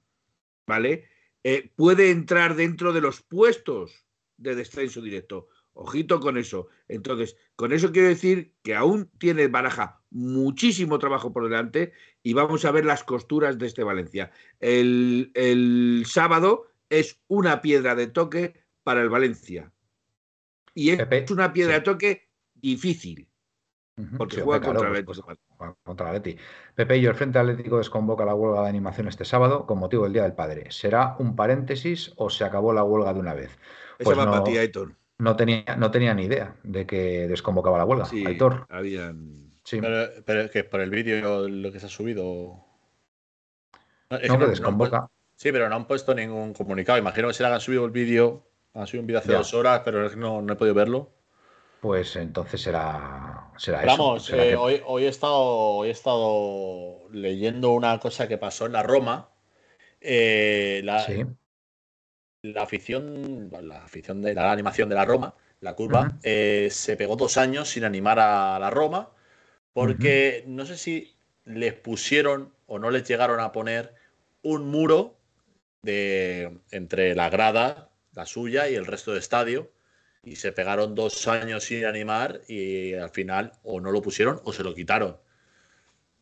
¿vale? 0.66 1.06
Eh, 1.44 1.70
puede 1.76 2.10
entrar 2.10 2.56
dentro 2.56 2.92
de 2.92 3.02
los 3.02 3.22
puestos 3.22 4.08
de 4.38 4.56
descenso 4.56 5.02
directo. 5.02 5.50
Ojito 5.74 6.20
con 6.20 6.36
eso. 6.40 6.70
Entonces, 6.88 7.38
con 7.56 7.74
eso 7.74 7.92
quiero 7.92 8.08
decir 8.08 8.56
que 8.64 8.74
aún 8.74 9.12
tiene 9.20 9.48
Baraja 9.50 10.02
muchísimo 10.10 10.98
trabajo 10.98 11.32
por 11.32 11.44
delante 11.44 11.94
y 12.24 12.34
vamos 12.34 12.66
a 12.66 12.72
ver 12.72 12.86
las 12.86 13.04
costuras 13.04 13.60
de 13.60 13.68
este 13.68 13.84
Valencia. 13.84 14.32
El, 14.60 15.30
el 15.36 16.06
sábado 16.08 16.72
es 16.90 17.22
una 17.28 17.62
piedra 17.62 17.94
de 17.94 18.08
toque 18.08 18.56
para 18.82 19.04
el 19.04 19.10
Valencia. 19.10 19.72
Y 20.74 20.90
es 20.90 21.30
una 21.30 21.54
piedra 21.54 21.76
de 21.76 21.82
toque 21.82 22.29
difícil. 22.62 23.28
Porque 24.18 24.42
juega 24.42 24.66
contra 24.66 24.88
el 24.88 24.96
Atlético. 24.96 25.38
contra 25.84 26.16
el 26.16 26.38
Pepe 26.74 26.98
y 26.98 27.06
el 27.06 27.16
Frente 27.16 27.38
Atlético 27.38 27.78
desconvoca 27.78 28.24
la 28.24 28.34
huelga 28.34 28.64
de 28.64 28.70
animación 28.70 29.10
este 29.10 29.26
sábado 29.26 29.66
con 29.66 29.78
motivo 29.78 30.04
del 30.04 30.14
Día 30.14 30.24
del 30.24 30.34
Padre. 30.34 30.72
¿Será 30.72 31.18
un 31.20 31.36
paréntesis 31.36 32.14
o 32.16 32.30
se 32.30 32.46
acabó 32.46 32.72
la 32.72 32.84
huelga 32.84 33.14
de 33.14 33.20
una 33.20 33.34
vez? 33.34 33.58
Pues 34.02 34.18
no, 34.18 34.26
no, 34.26 35.36
tenía, 35.36 35.76
no 35.78 35.92
tenía 35.92 36.14
ni 36.14 36.24
idea 36.24 36.56
de 36.64 36.88
que 36.88 37.28
desconvocaba 37.28 37.78
la 37.78 37.84
huelga. 37.84 38.06
Sí, 38.06 38.24
habían... 38.70 39.50
Pero, 40.26 40.50
que 40.50 40.64
por 40.64 40.80
el 40.80 40.90
vídeo 40.90 41.50
lo 41.50 41.72
que 41.72 41.80
se 41.82 41.88
ha 41.88 41.90
subido. 41.90 42.66
no, 44.10 44.40
que 44.40 44.48
desconvoca. 44.48 45.10
sí, 45.36 45.52
pero 45.52 45.68
no 45.68 45.76
han 45.76 45.86
puesto 45.88 46.16
ningún 46.16 46.54
comunicado. 46.54 46.98
Imagino 46.98 47.28
que 47.28 47.34
se 47.34 47.44
le 47.44 47.48
hagan 47.48 47.60
subido 47.60 47.84
el 47.84 47.92
vídeo 47.92 48.50
ha 48.74 48.86
sido 48.86 49.02
un 49.02 49.08
vídeo 49.08 49.20
hace 49.20 49.34
dos 49.34 49.54
horas, 49.54 49.82
pero 49.84 50.10
no, 50.16 50.42
no 50.42 50.54
he 50.54 50.56
podido 50.56 50.76
verlo. 50.76 51.12
Pues 51.82 52.16
entonces 52.16 52.62
será, 52.62 53.52
será 53.58 53.84
Vamos, 53.86 54.30
eh, 54.32 54.56
hoy, 54.56 54.82
hoy, 54.86 55.06
he 55.06 55.08
estado, 55.08 55.38
hoy 55.38 55.88
he 55.90 55.92
estado 55.92 57.08
leyendo 57.12 57.72
una 57.72 58.00
cosa 58.00 58.28
que 58.28 58.38
pasó 58.38 58.66
en 58.66 58.74
la 58.74 58.84
Roma. 58.84 59.30
Eh, 60.02 60.82
la, 60.84 61.06
la, 62.42 62.62
afición, 62.62 63.50
la 63.62 63.84
afición 63.84 64.22
de 64.22 64.34
la 64.34 64.52
animación 64.52 64.90
de 64.90 64.96
la 64.96 65.06
Roma, 65.06 65.36
la 65.62 65.76
curva, 65.76 66.18
eh, 66.24 66.68
se 66.72 66.98
pegó 66.98 67.16
dos 67.16 67.38
años 67.38 67.70
sin 67.70 67.84
animar 67.84 68.20
a 68.20 68.60
la 68.60 68.70
Roma 68.70 69.12
porque 69.74 70.44
no 70.48 70.66
sé 70.66 70.78
si 70.78 71.16
les 71.46 71.74
pusieron 71.74 72.54
o 72.66 72.80
no 72.80 72.92
les 72.92 73.08
llegaron 73.08 73.40
a 73.40 73.52
poner 73.52 73.94
un 74.42 74.70
muro 74.70 75.18
de 75.84 76.60
entre 76.72 77.16
la 77.16 77.30
grada 77.30 77.90
la 78.14 78.26
suya 78.26 78.70
y 78.70 78.76
el 78.76 78.86
resto 78.86 79.14
de 79.14 79.20
estadio. 79.20 79.72
Y 80.24 80.36
se 80.36 80.52
pegaron 80.52 80.96
dos 80.96 81.28
años 81.28 81.64
sin 81.64 81.86
animar 81.86 82.42
y 82.48 82.94
al 82.94 83.10
final 83.10 83.54
o 83.64 83.80
no 83.80 83.92
lo 83.92 84.02
pusieron 84.02 84.42
o 84.44 84.54
se 84.54 84.64
lo 84.64 84.76
quitaron. 84.76 85.18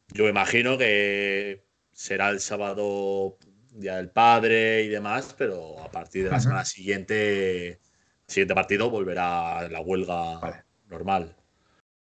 Yo 0.10 0.28
imagino 0.30 0.78
que 0.78 1.64
será 1.92 2.30
el 2.30 2.40
sábado 2.40 3.38
Día 3.72 3.98
del 3.98 4.10
Padre 4.10 4.82
y 4.84 4.88
demás, 4.88 5.36
pero 5.38 5.80
a 5.80 5.92
partir 5.92 6.24
de 6.24 6.32
la 6.32 6.40
semana 6.40 6.66
siguiente, 6.66 7.80
siguiente 8.26 8.56
partido, 8.56 8.90
volverá 8.90 9.68
la 9.70 9.82
huelga 9.82 10.66
normal. 10.90 11.36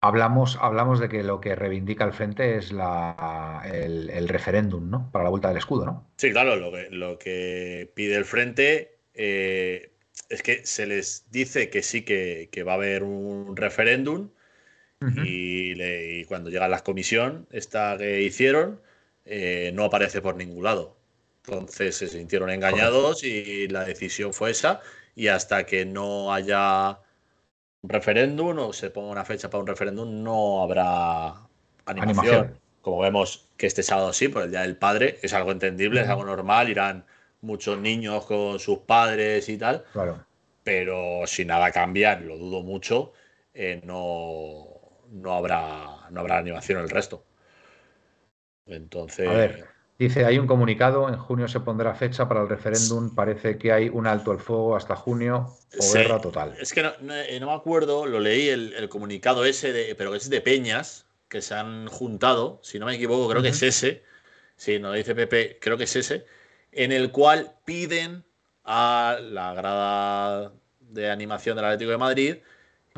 Hablamos, 0.01 0.59
hablamos 0.61 1.01
de 1.01 1.09
que 1.09 1.23
lo 1.23 1.41
que 1.41 1.55
reivindica 1.55 2.05
el 2.05 2.13
frente 2.13 2.57
es 2.57 2.73
la, 2.73 3.63
el, 3.65 4.29
referéndum, 4.29 4.89
¿no? 4.89 5.11
Para 5.11 5.25
la 5.25 5.31
vuelta 5.31 5.49
del 5.49 5.57
escudo, 5.59 5.85
¿no? 5.85 6.11
Sí, 6.17 6.31
claro, 6.31 6.57
lo 6.57 6.71
que, 6.71 6.89
lo 6.91 7.19
que 7.19 7.91
pide 7.95 8.17
el 8.17 8.25
frente 8.25 8.99
eh, 9.15 9.96
es 10.29 10.43
que 10.43 10.67
se 10.67 10.87
les 10.87 11.25
dice 11.31 11.71
que 11.71 11.83
sí 11.83 12.03
que, 12.03 12.63
va 12.67 12.73
a 12.73 12.77
haber 12.77 13.03
un 13.03 13.57
referéndum 13.57 14.31
y, 15.25 16.25
cuando 16.25 16.51
llega 16.51 16.69
la 16.69 16.83
comisión, 16.83 17.47
esta 17.51 17.97
que 17.99 18.23
hicieron, 18.23 18.81
eh, 19.25 19.71
no 19.75 19.85
aparece 19.85 20.21
por 20.21 20.37
ningún 20.37 20.65
lado. 20.65 20.97
Entonces 21.45 21.97
se 21.97 22.09
sintieron 22.09 22.51
engañados 22.51 23.23
y 23.23 23.69
la 23.69 23.85
decisión 23.85 24.33
fue 24.33 24.51
esa. 24.51 24.81
Y 25.15 25.29
hasta 25.29 25.65
que 25.65 25.85
no 25.85 26.33
haya 26.33 26.99
un 27.83 27.91
referéndum 27.91 28.59
o 28.59 28.73
se 28.73 28.91
ponga 28.91 29.13
una 29.13 29.25
fecha 29.25 29.49
para 29.49 29.61
un 29.61 29.67
referéndum 29.67 30.23
no 30.23 30.63
habrá 30.63 31.35
animación. 31.85 32.59
Como 32.81 33.01
vemos 33.01 33.49
que 33.57 33.67
este 33.67 33.83
sábado 33.83 34.13
sí, 34.13 34.29
por 34.29 34.43
el 34.43 34.51
Día 34.51 34.63
del 34.63 34.77
Padre, 34.77 35.19
es 35.23 35.33
algo 35.35 35.53
entendible, 35.53 36.01
es 36.01 36.09
algo 36.09 36.25
normal, 36.25 36.69
irán 36.69 37.05
muchos 37.41 37.79
niños 37.79 38.25
con 38.27 38.59
sus 38.59 38.79
padres 38.81 39.49
y 39.49 39.59
tal. 39.59 39.85
Claro. 39.93 40.25
Pero 40.65 41.27
si 41.27 41.45
nada 41.45 41.71
cambia, 41.71 42.19
lo 42.19 42.37
dudo 42.37 42.63
mucho, 42.63 43.13
eh, 43.55 43.81
no, 43.85 44.67
no, 45.11 45.33
habrá, 45.33 46.09
no 46.11 46.21
habrá 46.21 46.39
animación 46.39 46.81
el 46.81 46.91
resto. 46.91 47.25
Entonces. 48.67 49.29
A 49.29 49.33
ver, 49.33 49.77
Dice, 49.99 50.27
hay 50.27 50.39
un 50.39 50.47
comunicado, 50.47 51.09
en 51.09 51.17
junio 51.17 51.49
se 51.49 51.61
pondrá 51.61 51.95
fecha 51.95 52.29
para 52.29 52.43
el 52.43 52.51
referéndum, 52.51 53.15
parece 53.15 53.57
que 53.57 53.73
hay 53.73 53.89
un 53.89 54.07
alto 54.07 54.31
el 54.31 54.39
fuego 54.39 54.77
hasta 54.77 54.95
junio 54.95 55.57
o 55.79 55.93
guerra 55.95 56.21
total. 56.21 56.55
Es 56.61 56.75
que 56.75 56.83
no, 56.83 56.91
eh, 57.15 57.41
me 57.41 57.53
acuerdo, 57.53 58.05
lo 58.05 58.21
leí 58.21 58.51
el, 58.51 58.89
comunicado 58.91 59.47
ese, 59.47 59.73
de, 59.73 59.95
pero 59.95 60.15
es 60.15 60.29
de 60.29 60.43
Peñas, 60.43 61.07
que 61.29 61.41
se 61.41 61.55
han 61.55 61.87
juntado, 61.89 62.61
si 62.63 62.79
no 62.79 62.85
me 62.85 62.95
equivoco, 62.95 63.27
creo 63.31 63.41
que 63.41 63.49
es 63.49 63.63
ese, 63.63 64.03
si 64.57 64.79
no 64.79 64.89
lo 64.89 64.95
dice 64.95 65.15
Pepe, 65.15 65.59
creo 65.63 65.79
que 65.79 65.85
es 65.85 65.97
ese, 65.97 66.27
en 66.77 66.93
el 66.93 67.11
cual 67.11 67.55
piden 67.65 68.25
a 68.65 69.19
la 69.21 69.55
grada 69.55 70.53
de 70.81 71.11
animación 71.11 71.57
del 71.57 71.65
Atlético 71.65 71.91
de 71.91 71.99
Madrid 71.99 72.37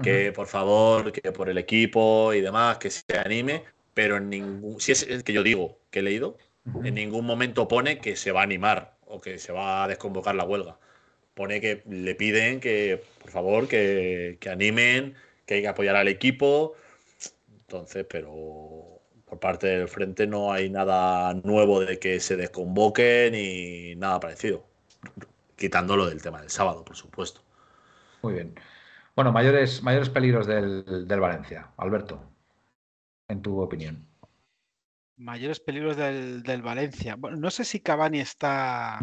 que 0.03 0.33
por 0.33 0.47
favor, 0.47 1.13
que 1.13 1.33
por 1.33 1.49
el 1.49 1.59
equipo 1.59 2.33
y 2.33 2.41
demás, 2.41 2.79
que 2.79 2.91
se 2.91 3.05
anime, 3.19 3.65
pero 3.95 4.17
en 4.17 4.31
ningún, 4.31 4.81
si 4.81 4.93
es 4.93 5.03
el 5.03 5.25
que 5.25 5.33
yo 5.33 5.43
digo 5.43 5.79
que 5.91 6.01
he 6.01 6.03
leído, 6.03 6.37
en 6.85 6.95
ningún 6.95 7.25
momento 7.25 7.67
pone 7.67 7.99
que 7.99 8.17
se 8.17 8.31
va 8.31 8.41
a 8.41 8.45
animar 8.45 8.97
o 9.07 9.21
que 9.21 9.39
se 9.39 9.53
va 9.53 9.85
a 9.85 9.89
desconvocar 9.89 10.35
la 10.35 10.45
huelga. 10.45 10.79
Pone 11.35 11.61
que 11.61 11.83
le 11.89 12.15
piden 12.15 12.61
que, 12.61 13.03
por 13.23 13.31
favor, 13.31 13.69
que, 13.69 14.37
que 14.41 14.51
animen, 14.51 15.15
que 15.47 15.55
hay 15.55 15.63
que 15.63 15.69
apoyar 15.69 15.97
al 15.97 16.09
equipo. 16.09 16.75
Entonces, 17.61 18.05
pero 18.09 18.88
por 19.29 19.39
parte 19.39 19.67
del 19.67 19.89
frente 19.89 20.27
no 20.27 20.53
hay 20.53 20.71
nada 20.71 21.35
nuevo 21.35 21.81
de 21.81 21.99
que 21.99 22.21
se 22.21 22.37
desconvoque 22.37 23.29
ni 23.31 23.95
nada 23.97 24.21
parecido. 24.21 24.65
Quitándolo 25.57 26.07
del 26.07 26.23
tema 26.23 26.41
del 26.41 26.51
sábado, 26.51 26.85
por 26.85 26.97
supuesto. 26.97 27.43
Muy 28.23 28.35
bien. 28.35 28.55
Bueno, 29.15 29.33
mayores, 29.33 29.83
mayores 29.83 30.09
peligros 30.09 30.47
del, 30.47 31.05
Valencia. 31.21 31.71
Alberto, 31.77 32.23
en 33.29 33.43
tu 33.43 33.61
opinión. 33.61 34.07
Mayores 35.17 35.59
peligros 35.59 35.97
del, 35.97 36.63
Valencia. 36.63 37.17
Bueno, 37.17 37.37
no 37.37 37.51
sé 37.51 37.65
si 37.65 37.81
Cavani 37.81 38.21
está. 38.21 38.99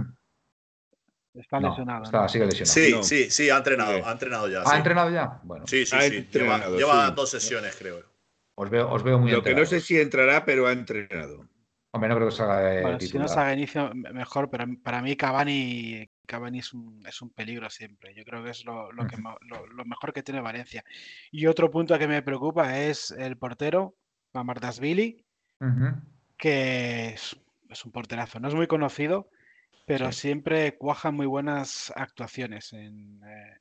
Está 1.34 1.60
lesionado. 1.60 2.06
Está, 2.06 2.30
sigue 2.30 2.46
lesionado. 2.46 3.04
Sí, 3.04 3.26
sí, 3.26 3.30
sí, 3.30 3.50
ha 3.50 3.58
entrenado, 3.58 4.06
ha 4.06 4.12
entrenado 4.14 4.48
ya. 4.48 4.64
¿Ha 4.66 4.78
entrenado 4.78 5.12
ya? 5.12 5.42
Bueno. 5.44 5.68
Sí, 5.68 5.86
sí, 5.86 5.98
sí. 6.00 6.30
Lleva, 6.32 7.12
dos 7.12 7.30
sesiones, 7.30 7.76
creo. 7.76 8.15
Os 8.56 8.70
veo, 8.70 8.90
os 8.90 9.04
veo 9.04 9.20
muy 9.20 9.32
Lo 9.32 9.44
que 9.44 9.54
no 9.54 9.66
sé 9.66 9.82
si 9.82 10.00
entrará, 10.00 10.46
pero 10.46 10.68
ha 10.68 10.72
entrenado. 10.72 11.48
Hombre, 11.92 12.10
no 12.10 12.16
creo 12.16 12.30
que 12.30 12.36
salga 12.36 12.60
de 12.60 12.82
bueno, 12.82 13.00
Si 13.00 13.18
no 13.18 13.28
salga 13.28 13.54
inicio, 13.54 13.92
mejor, 13.94 14.50
pero 14.50 14.66
para 14.84 15.02
mí 15.02 15.16
Cavani, 15.16 16.10
Cavani 16.26 16.60
es, 16.60 16.74
un, 16.74 17.02
es 17.08 17.22
un 17.22 17.30
peligro 17.30 17.70
siempre. 17.70 18.14
Yo 18.14 18.26
creo 18.26 18.44
que 18.44 18.50
es 18.50 18.66
lo, 18.66 18.90
que, 19.08 19.18
lo, 19.18 19.86
mejor 19.86 20.12
que 20.12 20.24
tiene 20.24 20.42
Valencia. 20.42 20.84
Y 21.32 21.46
otro 21.48 21.72
punto 21.72 21.98
que 21.98 22.08
me 22.08 22.22
preocupa 22.22 22.80
es 22.80 23.12
el 23.12 23.38
portero, 23.38 23.96
Mamardasvili, 24.34 25.24
que 26.38 27.08
es, 27.14 27.38
un 27.86 27.92
porterazo. 27.94 28.42
No 28.42 28.50
es 28.50 28.56
muy 28.56 28.68
conocido, 28.68 29.30
pero 29.86 30.12
siempre 30.12 30.78
cuaja 30.78 31.12
muy 31.12 31.26
buenas 31.26 31.94
actuaciones. 31.96 32.74
En, 32.74 33.22
eh, 33.24 33.58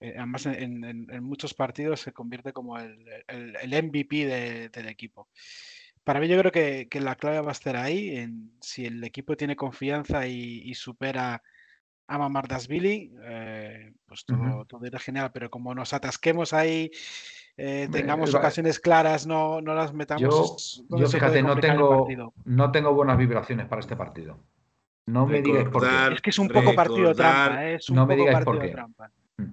además, 0.00 0.46
en, 0.46 1.06
muchos 1.22 1.54
partidos 1.54 2.00
se 2.00 2.12
convierte 2.12 2.52
como 2.52 2.78
el, 2.78 2.98
el, 3.28 3.84
MVP 3.84 4.70
del 4.72 4.88
equipo. 4.88 5.28
Para 6.04 6.20
mí 6.20 6.28
yo 6.28 6.38
creo 6.38 6.52
que, 6.52 7.00
la 7.00 7.14
clave 7.14 7.40
va 7.40 7.50
a 7.50 7.52
estar 7.52 7.76
ahí, 7.76 8.16
en 8.16 8.52
si 8.60 8.86
el 8.86 9.04
equipo 9.04 9.36
tiene 9.36 9.56
confianza 9.56 10.26
y, 10.26 10.74
supera 10.74 11.42
a 12.06 12.18
Mamardasvili, 12.18 13.12
eh, 13.22 13.92
pues 14.06 14.24
todo, 14.24 14.64
todo, 14.64 14.84
irá 14.84 14.98
genial, 14.98 15.30
pero 15.32 15.48
como 15.48 15.74
nos 15.74 15.92
atasquemos 15.92 16.52
ahí, 16.52 16.90
eh, 17.56 17.88
tengamos 17.92 18.34
ocasiones 18.34 18.80
claras, 18.80 19.26
no, 19.26 19.60
no 19.60 19.74
las 19.74 19.92
metamos. 19.92 20.82
Yo, 20.88 21.06
fíjate, 21.06 21.42
no 21.42 21.56
tengo, 21.60 22.08
no 22.44 22.72
tengo 22.72 22.94
buenas 22.94 23.18
vibraciones 23.18 23.66
para 23.66 23.80
este 23.80 23.96
partido. 23.96 24.38
No 25.06 25.26
me 25.26 25.42
digas 25.42 25.68
por 25.68 25.82
qué. 25.82 26.14
Es 26.14 26.20
que 26.22 26.30
es 26.30 26.38
un 26.38 26.48
poco 26.48 26.74
partido 26.74 27.14
trampa, 27.14 27.66
¿eh? 27.66 27.74
es 27.74 27.90
un 27.90 27.96
no 27.96 28.06
me 28.06 28.16
poco 28.16 28.32
partido 28.32 28.70
trampa. 28.70 29.10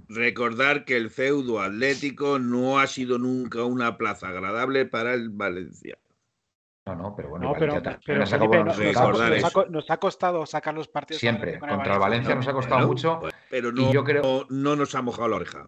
Recordar 0.09 0.85
que 0.85 0.97
el 0.97 1.09
feudo 1.09 1.61
atlético 1.61 2.39
no 2.39 2.79
ha 2.79 2.87
sido 2.87 3.17
nunca 3.17 3.63
una 3.63 3.97
plaza 3.97 4.29
agradable 4.29 4.85
para 4.85 5.13
el 5.13 5.29
Valencia. 5.29 5.97
No, 6.85 6.95
no, 6.95 7.15
pero 7.15 7.29
bueno, 7.29 7.53
nos, 7.53 8.33
ha, 9.91 9.97
costado 9.97 10.45
sacar 10.45 10.73
los 10.73 10.87
partidos. 10.87 11.19
Siempre, 11.19 11.59
contra 11.59 11.95
el 11.95 11.99
Valencia 11.99 12.33
nos 12.33 12.47
ha 12.47 12.53
costado 12.53 12.87
mucho. 12.87 13.19
Pero 13.49 13.73
no, 13.73 13.91
yo 13.91 14.05
creo... 14.05 14.45
no 14.49 14.77
nos 14.77 14.95
ha 14.95 15.01
mojado 15.01 15.27
la 15.27 15.35
oreja. 15.35 15.67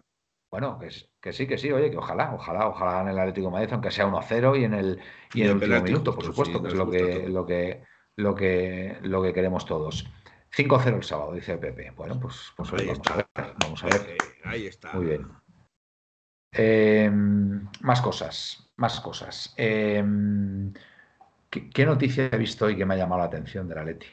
Bueno, 0.50 0.78
que, 0.78 0.88
que, 1.20 1.32
sí, 1.32 1.46
que 1.46 1.58
sí, 1.58 1.70
oye, 1.70 1.90
que 1.90 1.98
ojalá, 1.98 2.34
ojalá, 2.34 2.68
ojalá 2.68 3.02
en 3.02 3.08
el 3.08 3.18
Atlético 3.18 3.48
de 3.48 3.52
Madrid, 3.52 3.68
aunque 3.72 3.90
sea 3.90 4.06
1-0 4.06 4.60
y 4.60 4.64
en 4.64 4.74
el, 4.74 4.98
y 5.32 5.42
en 5.42 5.48
el 5.48 5.54
último 5.54 5.82
minuto, 5.82 6.14
por 6.14 6.24
supuesto, 6.24 6.60
que 6.60 6.68
es 6.68 6.74
lo 6.74 6.90
que, 6.90 7.28
lo 7.28 7.46
que, 7.46 7.84
lo 8.16 8.34
que, 8.34 8.98
lo 9.02 9.22
que 9.22 9.32
queremos 9.32 9.64
todos. 9.64 10.06
5-0 10.52 10.96
el 10.96 11.02
sábado, 11.02 11.32
dice 11.32 11.56
Pepe. 11.56 11.92
Bueno, 11.92 12.18
pues, 12.18 12.52
pues 12.56 12.70
vamos, 12.70 13.00
a 13.10 13.16
ver, 13.16 13.26
vamos 13.60 13.84
a 13.84 13.86
ver. 13.86 14.16
Ahí 14.44 14.66
está. 14.66 14.92
Muy 14.92 15.06
bien. 15.06 15.26
Em, 16.52 17.68
más 17.80 18.00
cosas, 18.00 18.70
más 18.76 19.00
cosas. 19.00 19.54
Eh, 19.56 20.04
¿Qué, 21.50 21.84
noticia 21.84 22.28
he 22.30 22.38
visto 22.38 22.66
hoy 22.66 22.76
que 22.76 22.84
me 22.84 22.94
ha 22.94 22.96
llamado 22.96 23.20
la 23.20 23.26
atención 23.26 23.68
de 23.68 23.74
la 23.74 23.84
Leti? 23.84 24.06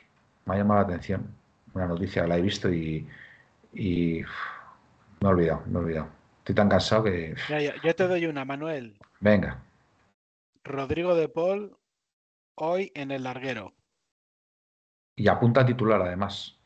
Me 0.46 0.56
ha 0.56 0.58
llamado 0.58 0.82
la 0.82 0.88
atención. 0.88 1.36
Una 1.74 1.86
noticia 1.86 2.24
que 2.24 2.28
la 2.28 2.38
he 2.38 2.42
visto 2.42 2.72
y, 2.72 3.08
me 3.74 4.26
he 5.22 5.28
olvidado, 5.28 5.64
me 5.68 5.80
he 5.80 5.84
olvidado. 5.84 6.10
Estoy 6.40 6.56
tan 6.56 6.70
cansado 6.70 7.04
que. 7.04 7.36
yo 7.84 7.96
te 7.96 8.08
doy 8.08 8.26
una, 8.26 8.46
Manuel. 8.46 8.98
Venga. 9.20 9.64
Rodrigo 10.64 11.16
de 11.16 11.30
Paul, 11.30 11.78
hoy 12.56 12.92
en 12.96 13.12
el 13.12 13.24
larguero. 13.24 13.74
Y 15.18 15.28
apunta 15.28 15.62
a 15.62 15.66
titular, 15.66 16.02
además. 16.02 16.58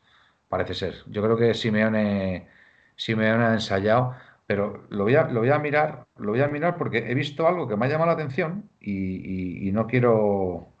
Parece 0.48 0.74
ser. 0.74 0.94
Yo 1.06 1.22
creo 1.22 1.36
que 1.36 1.54
Simeone, 1.54 2.48
Simeone 2.94 3.44
ha 3.44 3.54
ensayado 3.54 4.14
pero 4.46 4.84
lo 4.90 5.04
voy, 5.04 5.14
a, 5.14 5.24
lo 5.28 5.40
voy 5.40 5.48
a 5.48 5.58
mirar, 5.58 6.06
lo 6.16 6.32
voy 6.32 6.42
a 6.42 6.48
mirar 6.48 6.76
porque 6.76 6.98
he 7.10 7.14
visto 7.14 7.48
algo 7.48 7.66
que 7.66 7.74
me 7.74 7.86
ha 7.86 7.88
llamado 7.88 8.08
la 8.08 8.14
atención 8.14 8.68
y, 8.80 9.70
no 9.72 9.86
quiero 9.86 10.74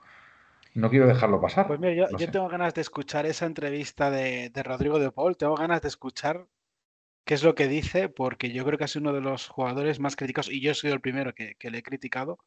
no 0.74 0.90
quiero 0.90 1.06
dejarlo 1.06 1.40
pasar. 1.40 1.68
Pues 1.68 1.80
mira, 1.80 2.10
yo, 2.10 2.30
tengo 2.30 2.48
ganas 2.48 2.74
de 2.74 2.82
escuchar 2.82 3.24
esa 3.24 3.46
entrevista 3.46 4.10
de, 4.10 4.50
Rodrigo 4.62 4.98
de 4.98 5.10
Paul, 5.10 5.38
tengo 5.38 5.56
ganas 5.56 5.80
de 5.80 5.88
escuchar 5.88 6.46
qué 7.24 7.32
es 7.32 7.42
lo 7.42 7.54
que 7.54 7.66
dice, 7.66 8.10
porque 8.10 8.52
yo 8.52 8.64
creo 8.66 8.76
que 8.76 8.84
es 8.84 8.96
uno 8.96 9.14
de 9.14 9.22
los 9.22 9.48
jugadores 9.48 10.00
más 10.00 10.16
criticados, 10.16 10.50
y 10.50 10.60
yo 10.60 10.74
soy 10.74 10.90
el 10.90 11.00
primero 11.00 11.32
que, 11.34 11.56
le 11.58 11.78
he 11.78 11.82
criticado 11.82 12.38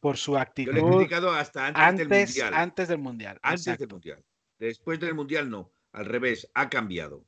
por 0.00 0.16
su 0.16 0.36
actitud. 0.36 0.72
Yo 0.72 0.80
le 0.80 0.80
he 0.80 0.96
criticado 0.96 1.32
hasta 1.32 1.68
antes, 1.68 2.08
del 2.08 2.26
Mundial. 2.26 2.54
Antes 2.54 2.88
del 2.88 2.98
Mundial. 2.98 3.38
Antes 3.42 3.78
del 3.78 3.88
Mundial. 3.88 4.24
Después 4.58 4.98
del 5.00 5.14
Mundial 5.14 5.50
no, 5.50 5.72
al 5.92 6.06
revés, 6.06 6.50
ha 6.54 6.68
cambiado. 6.68 7.24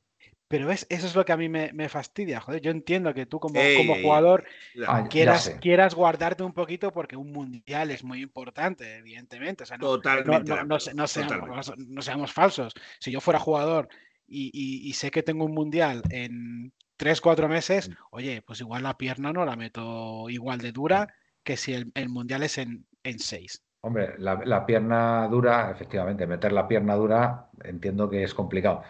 Pero 0.51 0.69
eso 0.69 0.85
es 0.89 1.15
lo 1.15 1.23
que 1.23 1.31
a 1.31 1.37
mí 1.37 1.47
me, 1.47 1.87
fastidia, 1.87 2.41
joder. 2.41 2.61
Yo 2.61 2.71
entiendo 2.71 3.13
que 3.13 3.25
tú 3.25 3.39
como, 3.39 3.57
como 3.77 3.95
jugador 3.95 4.43
quieras, 5.09 5.55
quieras 5.61 5.95
guardarte 5.95 6.43
un 6.43 6.51
poquito 6.51 6.91
porque 6.91 7.15
un 7.15 7.31
mundial 7.31 7.89
es 7.89 8.03
muy 8.03 8.21
importante, 8.21 8.97
evidentemente. 8.97 9.63
no, 9.79 9.97
Totalmente. 9.97 10.53
No, 10.65 12.01
seamos, 12.01 12.33
falsos. 12.33 12.73
Si 12.99 13.11
yo 13.11 13.21
fuera 13.21 13.39
jugador 13.39 13.87
y, 14.27 14.91
sé 14.93 15.09
que 15.09 15.23
tengo 15.23 15.45
un 15.45 15.53
mundial 15.53 16.01
en 16.09 16.73
3-4 16.99 17.47
meses, 17.47 17.89
mm. 17.89 17.93
oye, 18.11 18.41
pues 18.41 18.59
igual 18.59 18.83
la 18.83 18.97
pierna 18.97 19.31
no 19.31 19.45
la 19.45 19.55
meto 19.55 20.29
igual 20.29 20.59
de 20.59 20.73
dura 20.73 21.15
que 21.43 21.55
si 21.55 21.73
el, 21.73 22.09
mundial 22.09 22.43
es 22.43 22.57
en 22.57 22.85
6. 23.03 23.63
Hombre, 23.81 24.13
la, 24.19 24.41
la 24.45 24.65
pierna 24.65 25.27
dura, 25.27 25.71
efectivamente, 25.71 26.27
meter 26.27 26.51
la 26.51 26.67
pierna 26.67 26.95
dura 26.95 27.47
entiendo 27.63 28.09
que 28.09 28.23
es 28.23 28.33
complicado 28.33 28.83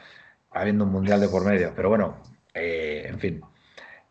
habiendo 0.52 0.84
un 0.84 0.92
mundial 0.92 1.20
de 1.20 1.30
por 1.30 1.46
medio. 1.46 1.74
Pero 1.76 1.89
bueno, 1.89 2.22
eh, 2.54 3.06
en 3.08 3.20
fin. 3.20 3.42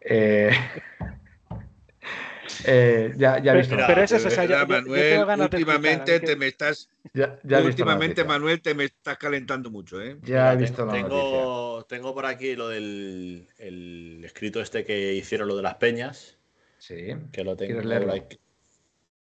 Eh, 0.01 0.51
eh, 2.65 3.13
ya, 3.17 3.39
ya 3.39 3.53
he 3.53 3.59
visto. 3.59 3.77
Pero, 3.87 4.03
eso 4.03 4.17
es 4.17 4.35
ya, 4.35 4.67
Manuel, 4.67 5.41
últimamente 5.41 6.21
te 6.21 6.37
me 6.37 6.49
estás. 6.49 6.89
Ya, 7.13 7.39
últimamente, 7.63 8.25
Manuel, 8.25 8.61
te 8.61 8.75
me 8.75 8.85
estás 8.85 9.19
calentando 9.19 9.71
mucho, 9.71 10.01
¿eh? 10.01 10.17
Ya 10.23 10.53
he 10.53 10.57
visto 10.57 10.87
tengo, 10.89 11.09
tengo, 11.09 11.87
tengo, 11.89 12.15
por 12.15 12.27
aquí 12.27 12.57
lo 12.57 12.69
del 12.69 13.47
el 13.59 14.23
escrito 14.25 14.61
este 14.61 14.85
que 14.85 15.15
hicieron 15.15 15.49
lo 15.49 15.57
de 15.57 15.63
las 15.63 15.75
peñas. 15.75 16.39
Sí. 16.79 17.15
Que 17.31 17.45
lo 17.45 17.57
tengo. 17.57 17.81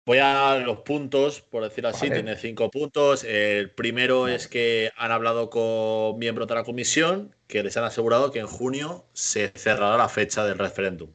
Voy 0.04 0.18
a 0.18 0.58
los 0.58 0.80
puntos, 0.80 1.42
por 1.42 1.64
decir 1.64 1.86
así, 1.86 2.10
tiene 2.10 2.36
cinco 2.36 2.72
puntos. 2.72 3.24
El 3.24 3.70
primero 3.70 4.28
es 4.28 4.48
que 4.48 4.92
han 4.98 5.12
hablado 5.12 5.52
con 5.52 6.18
miembros 6.18 6.48
de 6.48 6.56
la 6.56 6.64
comisión 6.64 7.36
que 7.48 7.62
les 7.62 7.78
han 7.78 7.84
asegurado 7.84 8.32
que 8.32 8.40
en 8.40 8.48
junio 8.48 9.06
se 9.14 9.50
cerrará 9.50 9.98
la 9.98 10.10
fecha 10.10 10.44
del 10.44 10.58
referéndum. 10.58 11.12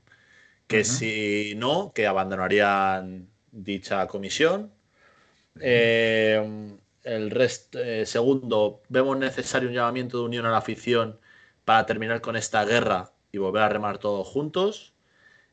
Que 0.68 0.84
si 0.84 1.54
no, 1.56 1.92
que 1.94 2.06
abandonarían 2.06 3.28
dicha 3.50 4.06
comisión. 4.06 4.72
Eh, 5.60 6.76
el 7.02 7.30
resto, 7.30 7.78
eh, 7.80 8.06
segundo, 8.06 8.82
vemos 8.88 9.16
necesario 9.16 9.68
un 9.68 9.74
llamamiento 9.74 10.18
de 10.18 10.24
unión 10.24 10.46
a 10.46 10.50
la 10.50 10.58
afición 10.58 11.18
para 11.64 11.86
terminar 11.86 12.20
con 12.20 12.36
esta 12.36 12.64
guerra 12.64 13.12
y 13.32 13.38
volver 13.38 13.62
a 13.62 13.68
remar 13.68 13.98
todos 13.98 14.26
juntos. 14.28 14.95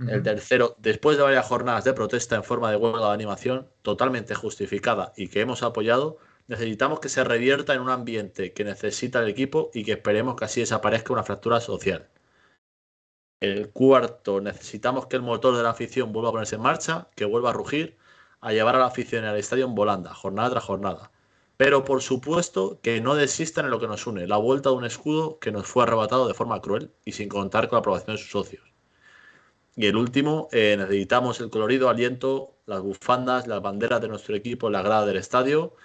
El 0.07 0.23
tercero, 0.23 0.75
después 0.79 1.17
de 1.17 1.23
varias 1.23 1.47
jornadas 1.47 1.83
de 1.83 1.93
protesta 1.93 2.35
en 2.35 2.43
forma 2.43 2.69
de 2.69 2.77
huelga 2.77 3.07
de 3.07 3.13
animación, 3.13 3.69
totalmente 3.81 4.35
justificada 4.35 5.13
y 5.15 5.27
que 5.27 5.41
hemos 5.41 5.63
apoyado, 5.63 6.17
necesitamos 6.47 6.99
que 6.99 7.09
se 7.09 7.23
revierta 7.23 7.73
en 7.73 7.81
un 7.81 7.89
ambiente 7.89 8.53
que 8.53 8.63
necesita 8.63 9.19
el 9.19 9.29
equipo 9.29 9.71
y 9.73 9.83
que 9.83 9.93
esperemos 9.93 10.35
que 10.35 10.45
así 10.45 10.61
desaparezca 10.61 11.13
una 11.13 11.23
fractura 11.23 11.61
social. 11.61 12.09
El 13.39 13.71
cuarto, 13.71 14.41
necesitamos 14.41 15.07
que 15.07 15.17
el 15.17 15.21
motor 15.21 15.55
de 15.57 15.63
la 15.63 15.71
afición 15.71 16.13
vuelva 16.13 16.29
a 16.29 16.31
ponerse 16.31 16.55
en 16.55 16.61
marcha, 16.61 17.09
que 17.15 17.25
vuelva 17.25 17.49
a 17.49 17.53
rugir, 17.53 17.97
a 18.41 18.53
llevar 18.53 18.75
a 18.75 18.79
la 18.79 18.87
afición 18.87 19.25
al 19.25 19.37
estadio 19.37 19.65
en 19.65 19.75
volanda, 19.75 20.13
jornada 20.13 20.51
tras 20.51 20.63
jornada. 20.63 21.11
Pero 21.57 21.83
por 21.83 22.01
supuesto 22.01 22.79
que 22.81 22.99
no 23.01 23.15
desistan 23.15 23.65
en 23.65 23.71
lo 23.71 23.79
que 23.79 23.87
nos 23.87 24.07
une, 24.07 24.27
la 24.27 24.37
vuelta 24.37 24.69
de 24.69 24.75
un 24.75 24.85
escudo 24.85 25.39
que 25.39 25.51
nos 25.51 25.67
fue 25.67 25.83
arrebatado 25.83 26.27
de 26.27 26.33
forma 26.33 26.61
cruel 26.61 26.93
y 27.05 27.13
sin 27.13 27.29
contar 27.29 27.67
con 27.69 27.77
la 27.77 27.79
aprobación 27.81 28.15
de 28.15 28.21
sus 28.21 28.31
socios. 28.31 28.72
Y 29.75 29.87
el 29.87 29.95
último, 29.95 30.49
eh, 30.51 30.75
necesitamos 30.77 31.39
el 31.39 31.49
colorido 31.49 31.89
aliento, 31.89 32.57
las 32.67 32.81
bufandas, 32.81 33.47
las 33.47 33.61
banderas 33.61 34.01
de 34.01 34.07
nuestro 34.07 34.35
equipo 34.35 34.67
en 34.67 34.73
la 34.73 34.83
grada 34.83 35.05
del 35.05 35.17
estadio, 35.17 35.75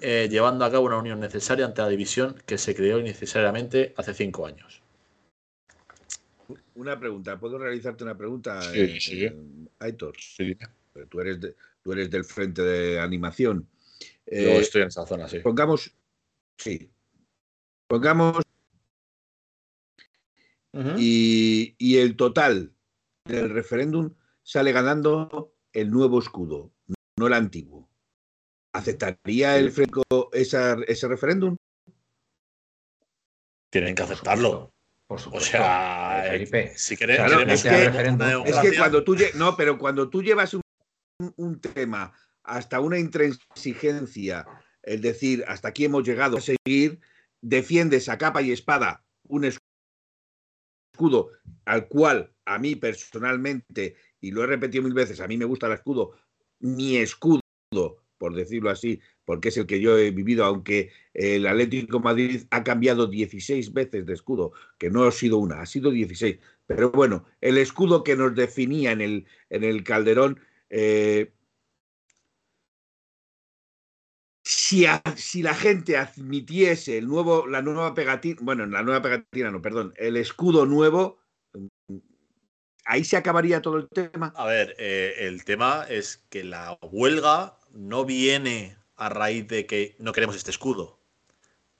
eh, 0.00 0.28
llevando 0.30 0.64
a 0.64 0.70
cabo 0.70 0.86
una 0.86 0.96
unión 0.96 1.20
necesaria 1.20 1.66
ante 1.66 1.82
la 1.82 1.88
división 1.88 2.34
que 2.46 2.56
se 2.56 2.74
creó 2.74 2.98
innecesariamente 2.98 3.92
hace 3.98 4.14
cinco 4.14 4.46
años. 4.46 4.82
Una 6.74 6.98
pregunta, 6.98 7.38
¿puedo 7.38 7.58
realizarte 7.58 8.04
una 8.04 8.16
pregunta, 8.16 8.62
sí, 8.62 8.80
eh, 8.80 9.00
sí. 9.00 9.28
Aitor? 9.80 10.14
Sí. 10.18 10.56
Tú 11.10 11.20
eres, 11.20 11.38
tú 11.82 11.92
eres 11.92 12.10
del 12.10 12.24
frente 12.24 12.62
de 12.62 12.98
animación. 12.98 13.68
Yo 14.26 14.52
estoy 14.52 14.82
en 14.82 14.88
esa 14.88 15.04
zona, 15.06 15.28
sí. 15.28 15.40
Pongamos, 15.40 15.92
sí. 16.56 16.90
Pongamos. 17.86 18.42
y, 20.96 21.74
y 21.78 21.98
el 21.98 22.16
total 22.16 22.72
del 23.30 23.50
referéndum 23.50 24.14
sale 24.42 24.72
ganando 24.72 25.54
el 25.72 25.90
nuevo 25.90 26.18
escudo, 26.18 26.72
no 27.16 27.26
el 27.26 27.32
antiguo. 27.32 27.88
¿Aceptaría 28.72 29.58
el 29.58 29.72
Frenco 29.72 30.04
ese 30.32 31.08
referéndum? 31.08 31.56
Tienen 33.70 33.94
que 33.94 34.02
aceptarlo. 34.02 34.72
Por 35.06 35.18
supuesto. 35.18 35.48
O 35.48 35.50
sea, 35.50 36.24
Felipe, 36.28 36.72
si 36.76 36.96
queremos, 36.96 37.32
es, 37.48 37.62
que, 37.64 38.76
cuando 38.76 39.02
tú 39.02 39.16
no, 39.34 39.56
pero 39.56 39.76
cuando 39.76 40.08
tú 40.08 40.22
llevas 40.22 40.54
un, 40.54 40.62
un, 41.36 41.60
tema 41.60 42.12
hasta 42.44 42.78
una 42.78 42.96
intransigencia, 42.96 44.46
es 44.84 45.02
decir, 45.02 45.44
hasta 45.48 45.68
aquí 45.68 45.84
hemos 45.84 46.06
llegado 46.06 46.36
a 46.36 46.40
seguir, 46.40 47.00
defiendes 47.40 48.08
a 48.08 48.18
capa 48.18 48.40
y 48.40 48.52
espada 48.52 49.04
un 49.26 49.44
escudo 49.44 49.69
al 51.64 51.88
cual 51.88 52.32
a 52.44 52.58
mí 52.58 52.76
personalmente, 52.76 53.96
y 54.20 54.30
lo 54.30 54.42
he 54.44 54.46
repetido 54.46 54.82
mil 54.82 54.94
veces, 54.94 55.20
a 55.20 55.28
mí 55.28 55.36
me 55.36 55.44
gusta 55.44 55.66
el 55.66 55.72
escudo, 55.72 56.12
mi 56.60 56.96
escudo, 56.96 57.40
por 58.18 58.34
decirlo 58.34 58.70
así, 58.70 59.00
porque 59.24 59.48
es 59.48 59.56
el 59.56 59.66
que 59.66 59.80
yo 59.80 59.96
he 59.96 60.10
vivido, 60.10 60.44
aunque 60.44 60.90
el 61.14 61.46
Atlético 61.46 62.00
Madrid 62.00 62.42
ha 62.50 62.62
cambiado 62.64 63.06
16 63.06 63.72
veces 63.72 64.04
de 64.04 64.12
escudo, 64.12 64.52
que 64.78 64.90
no 64.90 65.04
ha 65.04 65.12
sido 65.12 65.38
una, 65.38 65.62
ha 65.62 65.66
sido 65.66 65.90
16. 65.90 66.38
Pero 66.66 66.90
bueno, 66.90 67.24
el 67.40 67.56
escudo 67.56 68.04
que 68.04 68.16
nos 68.16 68.34
definía 68.34 68.92
en 68.92 69.00
el, 69.00 69.26
en 69.48 69.64
el 69.64 69.82
Calderón, 69.84 70.38
eh, 70.68 71.32
si, 74.70 74.86
si, 75.16 75.42
la 75.42 75.54
gente 75.54 75.96
admitiese 75.96 76.98
el 76.98 77.08
nuevo, 77.08 77.44
la 77.48 77.60
nueva 77.60 77.92
pegatina, 77.92 78.38
bueno, 78.40 78.66
la 78.66 78.84
nueva 78.84 79.02
pegatina, 79.02 79.50
no, 79.50 79.60
perdón, 79.60 79.92
el 79.96 80.16
escudo 80.16 80.64
nuevo, 80.64 81.18
ahí 82.84 83.02
se 83.02 83.16
acabaría 83.16 83.62
todo 83.62 83.78
el 83.78 83.88
tema. 83.88 84.32
A 84.36 84.46
ver, 84.46 84.76
eh, 84.78 85.14
el 85.26 85.44
tema 85.44 85.86
es 85.88 86.24
que 86.30 86.44
la 86.44 86.78
huelga 86.82 87.58
no 87.72 88.04
viene 88.04 88.76
a 88.94 89.08
raíz 89.08 89.48
de 89.48 89.66
que 89.66 89.96
no 89.98 90.12
queremos 90.12 90.36
este 90.36 90.52
escudo. 90.52 91.00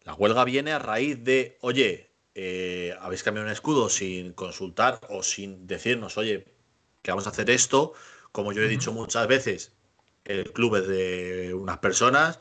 La 0.03 0.15
huelga 0.15 0.45
viene 0.45 0.73
a 0.73 0.81
raíz 0.81 1.23
de, 1.23 1.59
oye, 1.61 2.11
eh, 2.35 2.97
habéis 3.01 3.23
cambiado 3.23 3.47
un 3.47 3.53
escudo 3.53 3.89
sin 3.89 4.33
consultar 4.33 5.01
o 5.09 5.23
sin 5.23 5.69
decirnos, 5.69 6.19
oye, 6.19 6.57
que 7.03 7.13
vamos 7.13 7.29
a 7.29 7.31
hacer 7.31 7.51
esto. 7.51 7.93
Como 8.33 8.53
yo 8.53 8.63
he 8.63 8.69
dicho 8.69 8.91
muchas 8.91 9.29
veces, 9.29 9.77
el 10.25 10.53
club 10.53 10.75
es 10.75 10.89
de 10.89 11.55
unas 11.55 11.79
personas, 11.79 12.41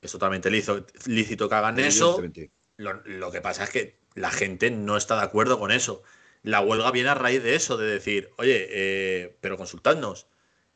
es 0.00 0.12
totalmente 0.12 0.50
lícito, 0.50 1.48
que 1.48 1.54
hagan 1.54 1.78
eso. 1.78 2.22
lo 2.76 3.30
que 3.30 3.40
pasa 3.40 3.64
es 3.64 3.70
que 3.70 3.98
la 4.14 4.30
gente 4.30 4.70
no 4.70 4.96
está 4.96 5.16
de 5.16 5.22
acuerdo 5.22 5.58
con 5.58 5.70
eso 5.70 6.02
la 6.42 6.60
huelga 6.60 6.90
viene 6.90 7.10
a 7.10 7.14
raíz 7.14 7.42
de 7.42 7.54
eso, 7.54 7.76
de 7.76 7.86
decir, 7.86 8.30
oye, 8.38 8.66
eh, 8.70 9.36
pero 9.40 9.56
consultadnos. 9.56 10.26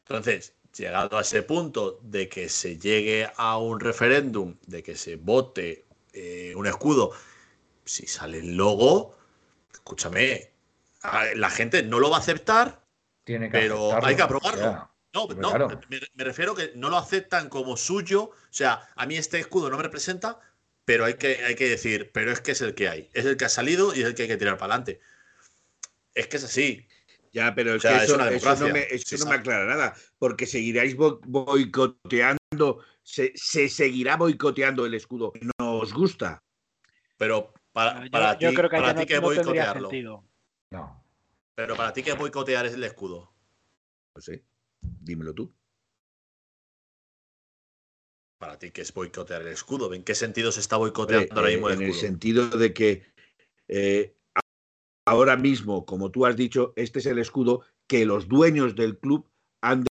Entonces, 0.01 0.55
llegado 0.77 1.19
a 1.19 1.23
ese 1.23 1.43
punto 1.43 1.99
de 2.03 2.29
que 2.29 2.49
se 2.49 2.79
llegue 2.79 3.31
a 3.37 3.59
un 3.59 3.81
referéndum, 3.81 4.57
de 4.67 4.83
que 4.83 4.97
se 4.97 5.17
vote 5.17 5.87
eh, 6.13 6.53
un 6.57 6.67
escudo, 6.67 7.13
si 7.85 8.07
sale 8.07 8.39
el 8.39 8.57
logo, 8.57 9.17
escúchame, 9.73 10.51
la 11.35 11.51
gente 11.51 11.83
no 11.83 11.99
lo 11.99 12.11
va 12.11 12.19
a 12.19 12.21
aceptar, 12.21 12.83
Tiene 13.25 13.49
pero 13.49 14.05
hay 14.05 14.17
que 14.17 14.23
aprobarlo. 14.23 14.89
No, 15.15 15.29
no 15.29 15.69
me, 15.69 16.01
me, 16.15 16.25
refiero 16.25 16.55
que 16.55 16.73
no 16.75 16.89
lo 16.89 16.97
aceptan 16.97 17.49
como 17.49 17.77
suyo. 17.77 18.31
O 18.31 18.35
sea, 18.51 18.89
a 18.97 19.07
mí 19.07 19.17
este 19.17 19.39
escudo 19.39 19.69
no 19.69 19.77
me 19.77 19.83
representa, 19.83 20.41
pero 20.85 21.05
hay 21.05 21.15
que, 21.15 21.45
hay 21.45 21.55
que 21.55 21.69
decir, 21.69 22.11
pero 22.13 22.33
es 22.33 22.41
que 22.41 22.53
es 22.53 22.61
el 22.61 22.75
que 22.75 22.89
hay. 22.89 23.11
Es 23.13 23.25
el 23.27 23.37
que 23.37 23.45
ha 23.45 23.51
salido 23.51 23.95
y 23.95 24.01
es 24.01 24.07
el 24.07 24.15
que 24.15 24.23
hay 24.23 24.29
que 24.29 24.37
tirar 24.37 24.57
para 24.57 24.75
adelante. 24.75 25.01
Es 26.15 26.27
que 26.29 26.39
es 26.39 26.45
así. 26.45 26.87
Ya, 27.33 27.55
pero 27.55 27.75
es 27.75 27.83
que 27.83 27.89
eso, 27.89 28.19
no, 28.19 28.25
me, 28.71 29.35
aclara 29.35 29.65
nada, 29.65 29.95
porque 30.19 30.45
seguiráis 30.45 30.95
boicoteando, 30.95 32.85
se, 33.03 33.33
seguirá 33.37 34.17
boicoteando 34.17 34.85
el 34.85 34.93
escudo. 34.93 35.33
Nos 35.59 35.95
gusta. 35.95 36.43
Pero 37.17 37.55
para, 37.73 38.05
para 38.11 38.37
ti, 38.37 38.55
que 38.55 38.63
para 38.69 38.95
ti 38.95 39.07
que 39.07 39.19
boicotearlo. 39.19 39.91
No. 40.71 41.03
Pero 41.55 41.77
para 41.77 41.93
ti 41.95 42.03
que 42.03 42.13
boicotear 42.13 42.67
es 42.67 42.75
el 42.75 42.85
escudo. 42.85 43.33
No 44.15 44.21
sé, 44.21 44.45
dímelo 44.83 45.35
tú. 45.35 45.55
Para 48.39 48.59
ti 48.59 48.71
que 48.71 48.83
es 48.83 48.93
boicotear 48.93 49.43
el 49.43 49.49
escudo. 49.49 49.93
¿En 49.95 50.03
qué 50.03 50.15
sentido 50.15 50.51
se 50.51 50.61
está 50.61 50.77
boicoteando 50.77 51.35
ahora 51.35 51.51
mismo 51.51 51.69
el 51.69 51.75
escudo? 51.75 51.87
En 51.87 51.93
el 51.93 52.01
sentido 52.01 52.47
de 52.49 52.75
que 52.75 53.07
eh, 53.69 54.17
ahora 55.07 55.37
mismo, 55.37 55.87
como 55.87 56.11
tú 56.11 56.27
has 56.27 56.37
dicho, 56.37 56.73
este 56.77 56.99
es 56.99 57.07
el 57.07 57.19
escudo 57.19 57.63
que 57.87 58.05
los 58.05 58.29
dueños 58.29 58.75
del 58.75 58.99
club 58.99 59.29
han 59.61 59.85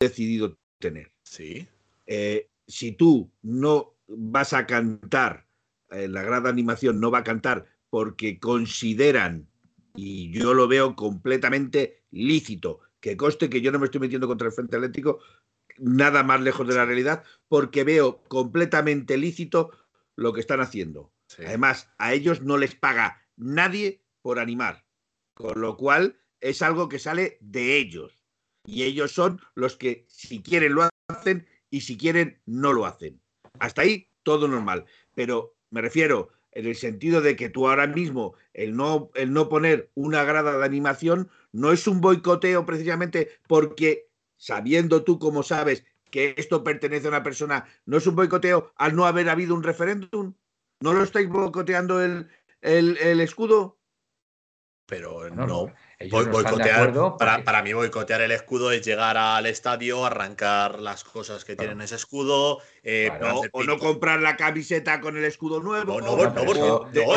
decidido 0.00 0.58
tener. 0.78 1.12
Sí. 1.24 1.68
Eh, 2.06 2.50
si 2.66 2.92
tú 2.92 3.30
no 3.42 3.96
vas 4.06 4.52
a 4.52 4.66
cantar, 4.66 5.46
en 5.90 6.12
la 6.12 6.22
grada 6.22 6.50
animación 6.50 7.00
no 7.00 7.10
va 7.10 7.18
a 7.18 7.24
cantar 7.24 7.66
porque 7.90 8.38
consideran, 8.38 9.48
y 9.94 10.30
yo 10.30 10.54
lo 10.54 10.68
veo 10.68 10.94
completamente 10.94 12.02
lícito, 12.10 12.80
que 13.00 13.16
coste 13.16 13.48
que 13.50 13.60
yo 13.60 13.72
no 13.72 13.78
me 13.78 13.86
estoy 13.86 14.00
metiendo 14.00 14.26
contra 14.26 14.48
el 14.48 14.52
Frente 14.52 14.76
Atlético, 14.76 15.20
nada 15.78 16.22
más 16.22 16.40
lejos 16.40 16.66
de 16.66 16.74
la 16.74 16.84
realidad, 16.84 17.24
porque 17.48 17.84
veo 17.84 18.22
completamente 18.24 19.16
lícito 19.16 19.70
lo 20.16 20.32
que 20.32 20.40
están 20.40 20.60
haciendo. 20.60 21.12
Además, 21.38 21.90
a 21.98 22.12
ellos 22.12 22.42
no 22.42 22.56
les 22.56 22.74
paga 22.74 23.22
nadie 23.36 24.02
por 24.22 24.38
animar, 24.38 24.84
con 25.34 25.60
lo 25.60 25.76
cual 25.76 26.18
es 26.40 26.62
algo 26.62 26.88
que 26.88 26.98
sale 26.98 27.38
de 27.40 27.76
ellos. 27.76 28.24
Y 28.64 28.82
ellos 28.82 29.12
son 29.12 29.40
los 29.54 29.76
que 29.76 30.04
si 30.08 30.42
quieren 30.42 30.74
lo 30.74 30.88
hacen 31.08 31.46
y 31.70 31.82
si 31.82 31.96
quieren 31.96 32.40
no 32.46 32.72
lo 32.72 32.86
hacen. 32.86 33.20
Hasta 33.60 33.82
ahí 33.82 34.10
todo 34.22 34.48
normal. 34.48 34.86
Pero 35.14 35.56
me 35.70 35.80
refiero 35.80 36.30
en 36.52 36.66
el 36.66 36.76
sentido 36.76 37.20
de 37.20 37.36
que 37.36 37.48
tú 37.48 37.68
ahora 37.68 37.86
mismo 37.86 38.34
el 38.52 38.76
no, 38.76 39.10
el 39.14 39.32
no 39.32 39.48
poner 39.48 39.90
una 39.94 40.24
grada 40.24 40.58
de 40.58 40.64
animación 40.64 41.30
no 41.52 41.72
es 41.72 41.86
un 41.86 42.00
boicoteo 42.00 42.64
precisamente 42.66 43.28
porque 43.46 44.08
sabiendo 44.36 45.04
tú 45.04 45.18
como 45.18 45.42
sabes 45.42 45.84
que 46.10 46.34
esto 46.38 46.64
pertenece 46.64 47.06
a 47.06 47.10
una 47.10 47.22
persona, 47.22 47.66
no 47.84 47.98
es 47.98 48.06
un 48.06 48.16
boicoteo 48.16 48.72
al 48.76 48.96
no 48.96 49.06
haber 49.06 49.28
habido 49.28 49.54
un 49.54 49.62
referéndum. 49.62 50.34
¿No 50.80 50.92
lo 50.92 51.02
estáis 51.02 51.28
boicoteando 51.28 52.02
el, 52.02 52.30
el, 52.60 53.20
escudo? 53.20 53.78
Pero 54.86 55.28
no. 55.28 55.72
Boicotear, 56.06 56.94
para, 57.44 57.62
mí 57.62 57.72
boicotear 57.72 58.20
el 58.20 58.30
escudo 58.30 58.70
es 58.70 58.84
llegar 58.84 59.16
al 59.16 59.46
estadio, 59.46 60.04
arrancar 60.04 60.78
las 60.78 61.02
cosas 61.02 61.44
que 61.44 61.56
tienen 61.56 61.80
ese 61.80 61.96
escudo. 61.96 62.60
Eh, 62.82 63.10
o 63.52 63.64
no 63.64 63.78
comprar 63.78 64.20
la 64.20 64.36
camiseta 64.36 65.00
con 65.00 65.16
el 65.16 65.24
escudo 65.24 65.60
nuevo. 65.60 66.00
No, 66.00 66.16
no, 66.16 66.30
no, 66.30 66.42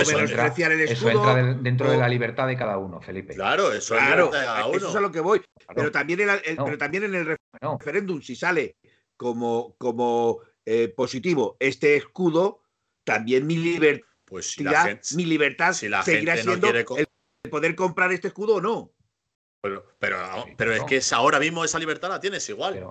eso, 0.02 0.20
entra, 0.20 0.74
el 0.74 0.82
escudo, 0.82 1.10
eso 1.10 1.10
entra 1.10 1.54
dentro 1.62 1.92
de 1.92 1.98
la 1.98 2.10
libertad 2.10 2.48
de 2.48 2.58
cada 2.58 2.78
uno, 2.78 3.00
Felipe. 3.02 3.36
Claro, 3.36 3.72
eso, 3.72 3.96
claro, 3.96 4.32
eso 4.74 4.90
es 4.90 4.96
a 4.96 5.00
lo 5.00 5.12
que 5.12 5.20
voy. 5.20 5.42
Pero, 5.76 5.92
también 5.92 6.22
en 6.22 6.30
el, 6.30 6.42
pero 6.42 6.78
también 6.78 7.04
en 7.04 7.16
el 7.16 7.38
referéndum, 7.62 8.22
si 8.22 8.36
sale 8.36 8.78
como, 9.16 9.76
como 9.78 10.40
eh, 10.66 10.88
positivo 10.90 11.56
este 11.60 11.96
escudo, 11.96 12.64
también 13.04 13.46
mi 13.46 13.58
libertad 13.58 14.08
pues 14.32 14.52
si 14.52 14.64
la 14.64 14.84
gente, 14.84 15.02
mi 15.16 15.26
libertad 15.26 15.74
seguirá 15.74 16.38
siendo 16.38 16.70
el 16.70 16.86
poder 17.50 17.76
comprar 17.76 18.12
este 18.12 18.28
escudo 18.28 18.56
o 18.56 18.62
no. 18.62 18.92
Pero, 19.62 19.86
pero, 20.00 20.18
pero 20.58 20.74
es 20.74 20.84
que 20.84 20.98
es 20.98 21.14
ahora 21.14 21.40
mismo 21.40 21.64
esa 21.64 21.80
libertad 21.80 22.10
la 22.10 22.20
tienes 22.20 22.48
igual. 22.50 22.84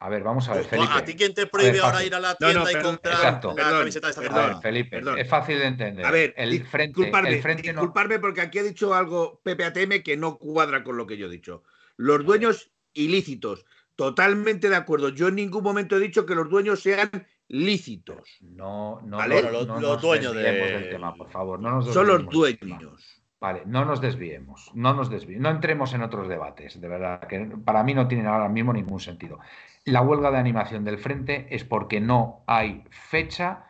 A 0.00 0.08
ver, 0.10 0.22
vamos 0.22 0.46
a 0.48 0.54
ver, 0.54 0.64
Felipe. 0.64 0.92
¿A 0.92 1.04
ti 1.04 1.14
quién 1.14 1.32
te 1.32 1.46
prohíbe 1.46 1.80
ahora 1.80 2.04
ir 2.04 2.14
a 2.14 2.20
la 2.20 2.34
tienda 2.34 2.70
y 2.70 2.82
comprar 2.82 3.14
exacto. 3.14 3.54
la 3.56 3.70
camiseta 3.70 4.08
de 4.08 4.10
esta 4.10 4.22
perdón, 4.22 4.60
Felipe, 4.60 5.02
es 5.18 5.28
fácil 5.28 5.58
de 5.58 5.66
entender. 5.66 6.04
A 6.04 6.10
ver, 6.10 6.34
el 6.36 6.66
frente, 6.66 7.00
disculparme, 7.00 7.30
el 7.30 7.42
frente 7.42 7.62
disculparme 7.62 8.18
porque 8.18 8.42
aquí 8.42 8.58
ha 8.58 8.62
dicho 8.62 8.92
algo 8.92 9.40
Pepe 9.42 9.64
ATM 9.64 10.02
que 10.02 10.16
no 10.18 10.36
cuadra 10.36 10.84
con 10.84 10.98
lo 10.98 11.06
que 11.06 11.16
yo 11.16 11.26
he 11.26 11.30
dicho. 11.30 11.62
Los 11.96 12.22
dueños 12.22 12.70
ilícitos, 12.92 13.64
totalmente 13.96 14.68
de 14.68 14.76
acuerdo. 14.76 15.08
Yo 15.08 15.28
en 15.28 15.36
ningún 15.36 15.62
momento 15.62 15.96
he 15.96 16.00
dicho 16.00 16.26
que 16.26 16.34
los 16.34 16.50
dueños 16.50 16.82
sean 16.82 17.26
lícitos. 17.48 18.28
No, 18.42 19.00
no, 19.06 19.16
¿vale? 19.16 19.42
no, 19.42 19.50
los, 19.50 19.80
los 19.80 20.02
dueños 20.02 20.34
del 20.34 20.90
tema, 20.90 21.14
por 21.14 21.30
favor. 21.30 21.60
No 21.60 21.76
nos 21.76 21.94
Son 21.94 22.06
los 22.06 22.26
dueños. 22.26 23.23
Vale, 23.44 23.64
no 23.66 23.84
nos 23.84 24.00
desviemos, 24.00 24.70
no 24.72 24.94
nos 24.94 25.10
desviemos, 25.10 25.42
no 25.42 25.50
entremos 25.50 25.92
en 25.92 26.02
otros 26.02 26.28
debates, 26.28 26.80
de 26.80 26.88
verdad, 26.88 27.20
que 27.28 27.40
para 27.62 27.82
mí 27.82 27.92
no 27.92 28.08
tiene 28.08 28.26
ahora 28.26 28.48
mismo 28.48 28.72
ningún 28.72 29.00
sentido. 29.00 29.38
La 29.84 30.00
huelga 30.00 30.30
de 30.30 30.38
animación 30.38 30.82
del 30.82 30.96
frente 30.96 31.46
es 31.50 31.62
porque 31.62 32.00
no 32.00 32.42
hay 32.46 32.84
fecha 32.88 33.66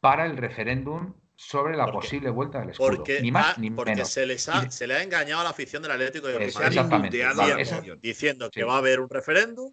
para 0.00 0.26
el 0.26 0.36
referéndum 0.36 1.14
sobre 1.36 1.76
la 1.76 1.86
posible 1.92 2.30
vuelta 2.30 2.58
del 2.58 2.70
escudo. 2.70 2.96
Porque, 2.96 3.20
ni 3.22 3.30
más 3.30 3.58
ni 3.58 3.70
porque 3.70 4.04
Se, 4.06 4.26
les 4.26 4.48
ha, 4.48 4.68
se 4.68 4.88
le 4.88 4.94
ha 4.94 5.04
engañado 5.04 5.42
a 5.42 5.44
la 5.44 5.50
afición 5.50 5.84
del 5.84 5.92
Atlético 5.92 6.26
de 6.26 6.52
Madrid 6.52 7.92
diciendo 8.00 8.50
que 8.50 8.64
va 8.64 8.74
a 8.74 8.78
haber 8.78 8.98
un 8.98 9.08
referéndum. 9.08 9.70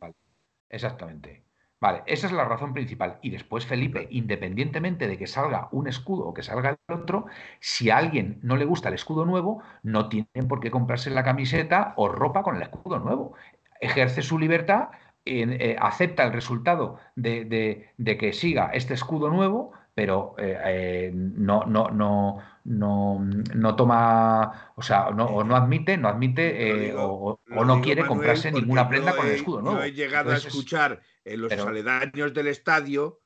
Exactamente. 0.69 1.43
Vale, 1.81 2.03
esa 2.07 2.27
es 2.27 2.33
la 2.33 2.43
razón 2.43 2.73
principal. 2.73 3.19
Y 3.21 3.29
después, 3.29 3.65
Felipe, 3.65 4.07
independientemente 4.11 5.07
de 5.07 5.17
que 5.17 5.27
salga 5.27 5.69
un 5.71 5.87
escudo 5.87 6.25
o 6.25 6.33
que 6.33 6.43
salga 6.43 6.71
el 6.71 6.93
otro, 6.93 7.27
si 7.61 7.89
a 7.89 7.97
alguien 7.97 8.39
no 8.43 8.57
le 8.57 8.65
gusta 8.65 8.89
el 8.89 8.95
escudo 8.95 9.25
nuevo, 9.25 9.63
no 9.81 10.09
tienen 10.09 10.47
por 10.49 10.59
qué 10.59 10.71
comprarse 10.71 11.09
la 11.09 11.23
camiseta 11.23 11.93
o 11.95 12.09
ropa 12.09 12.43
con 12.43 12.57
el 12.57 12.63
escudo 12.63 12.99
nuevo. 12.99 13.33
Ejerce 13.79 14.21
su 14.21 14.37
libertad, 14.37 14.89
eh, 15.25 15.75
acepta 15.79 16.23
el 16.23 16.33
resultado 16.33 16.97
de, 17.15 17.93
que 18.19 18.33
siga 18.33 18.71
este 18.73 18.93
escudo 18.93 19.29
nuevo, 19.29 19.71
pero 19.93 20.35
eh, 20.37 20.57
eh, 20.65 21.11
no, 21.13 21.65
no, 21.65 21.89
no, 21.89 22.39
no, 22.65 23.19
no 23.55 23.75
toma, 23.75 24.71
o 24.75 24.81
sea, 24.81 25.11
no, 25.11 25.27
o 25.27 25.43
no 25.43 25.55
admite, 25.55 25.97
no 25.97 26.09
admite 26.09 26.93
o, 26.97 27.39
no 27.47 27.81
quiere 27.81 28.05
comprarse 28.05 28.51
ninguna 28.51 28.89
prenda 28.89 29.15
con 29.15 29.27
el 29.27 29.33
escudo 29.33 29.61
nuevo. 29.61 29.77
No 29.77 29.83
he 29.83 29.93
llegado 29.93 30.31
a 30.31 30.35
escuchar 30.35 30.99
en 31.33 31.41
los 31.41 31.51
aledaños 31.53 32.33
del 32.33 32.47
estadio, 32.47 33.21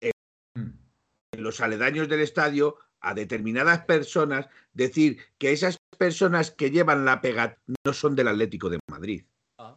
en 0.00 1.42
los 1.42 1.60
aledaños 1.60 2.08
del 2.08 2.20
estadio, 2.20 2.78
a 3.00 3.12
determinadas 3.14 3.84
personas 3.84 4.48
decir 4.72 5.18
que 5.38 5.52
esas 5.52 5.78
personas 5.98 6.50
que 6.50 6.70
llevan 6.70 7.04
la 7.04 7.20
pega 7.20 7.58
no 7.84 7.92
son 7.92 8.16
del 8.16 8.28
Atlético 8.28 8.70
de 8.70 8.78
Madrid. 8.90 9.24
Ah. 9.58 9.76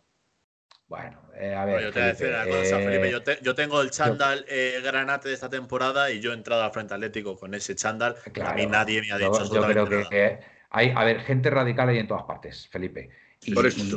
Bueno, 0.87 1.21
eh, 1.35 1.53
a 1.53 1.65
ver. 1.65 1.81
yo 1.81 1.91
te 1.91 1.99
voy 1.99 2.07
a 2.07 2.13
decir 2.13 2.27
una 2.29 2.45
cosa, 2.45 2.77
Felipe. 2.77 3.09
Eh, 3.09 3.39
yo, 3.41 3.55
tengo 3.55 3.81
el 3.81 3.91
chándal 3.91 4.45
eh, 4.47 4.79
granate 4.81 5.27
de 5.27 5.35
esta 5.35 5.49
temporada 5.49 6.09
y 6.09 6.21
yo 6.21 6.31
he 6.31 6.35
entrado 6.35 6.63
al 6.63 6.71
Frente 6.71 6.93
Atlético 6.93 7.37
con 7.37 7.53
ese 7.53 7.75
chándal. 7.75 8.15
a 8.43 8.53
mí 8.53 8.65
nadie 8.65 9.01
me 9.01 9.11
ha 9.11 9.17
dicho. 9.17 9.43
Yo, 9.53 9.55
yo 9.55 9.87
creo 9.87 10.09
que, 10.09 10.39
hay, 10.69 10.93
a 10.95 11.03
ver, 11.03 11.19
gente 11.21 11.49
radical 11.49 11.89
ahí 11.89 11.99
en 11.99 12.07
todas 12.07 12.23
partes, 12.23 12.69
Felipe. 12.69 13.09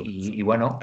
Y, 0.05 0.42
bueno, 0.42 0.78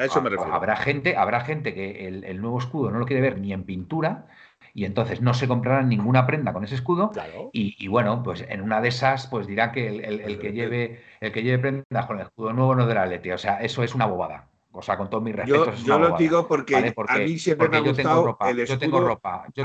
habrá 0.51 0.75
gente, 0.75 1.15
habrá 1.15 1.41
gente 1.41 1.73
que 1.73 2.07
el, 2.07 2.41
nuevo 2.41 2.59
escudo 2.59 2.91
no 2.91 2.99
lo 2.99 3.05
quiere 3.05 3.21
ver 3.21 3.39
ni 3.39 3.53
en 3.53 3.63
pintura 3.63 4.27
y 4.73 4.85
entonces 4.85 5.21
no 5.21 5.33
se 5.33 5.47
comprarán 5.47 5.89
ninguna 5.89 6.27
prenda 6.27 6.53
con 6.53 6.63
ese 6.63 6.75
escudo 6.75 7.11
y, 7.53 7.87
bueno, 7.87 8.21
pues 8.23 8.45
en 8.47 8.61
una 8.61 8.81
de 8.81 8.89
esas 8.89 9.27
pues 9.27 9.47
dirá 9.47 9.71
que 9.71 9.87
el, 9.87 10.39
que 10.39 10.51
lleve 10.51 11.01
el 11.21 11.31
que 11.31 11.43
lleve 11.43 11.59
prendas 11.59 12.05
con 12.05 12.19
el 12.19 12.25
escudo 12.27 12.53
nuevo 12.53 12.75
no 12.75 12.83
es 12.83 12.87
de 12.87 12.93
la 12.93 13.05
Leti, 13.05 13.31
o 13.31 13.37
sea, 13.37 13.61
eso 13.61 13.83
es 13.83 13.95
una 13.95 14.05
bobada. 14.05 14.47
O 14.73 14.81
sea, 14.83 14.95
con 14.95 15.09
todo 15.09 15.21
mi 15.21 15.31
respeto. 15.31 15.73
Yo, 15.73 15.97
lo 15.97 16.15
digo 16.17 16.47
porque, 16.47 16.75
a 16.75 17.17
mí 17.17 17.39
siempre 17.39 17.67
me 17.67 17.77
ha 17.77 17.79
gustado 17.79 18.37
el 18.41 18.59
escudo. 18.59 18.75
Yo 18.75 18.77
tengo 18.77 18.99
ropa, 18.99 19.45
yo, 19.55 19.63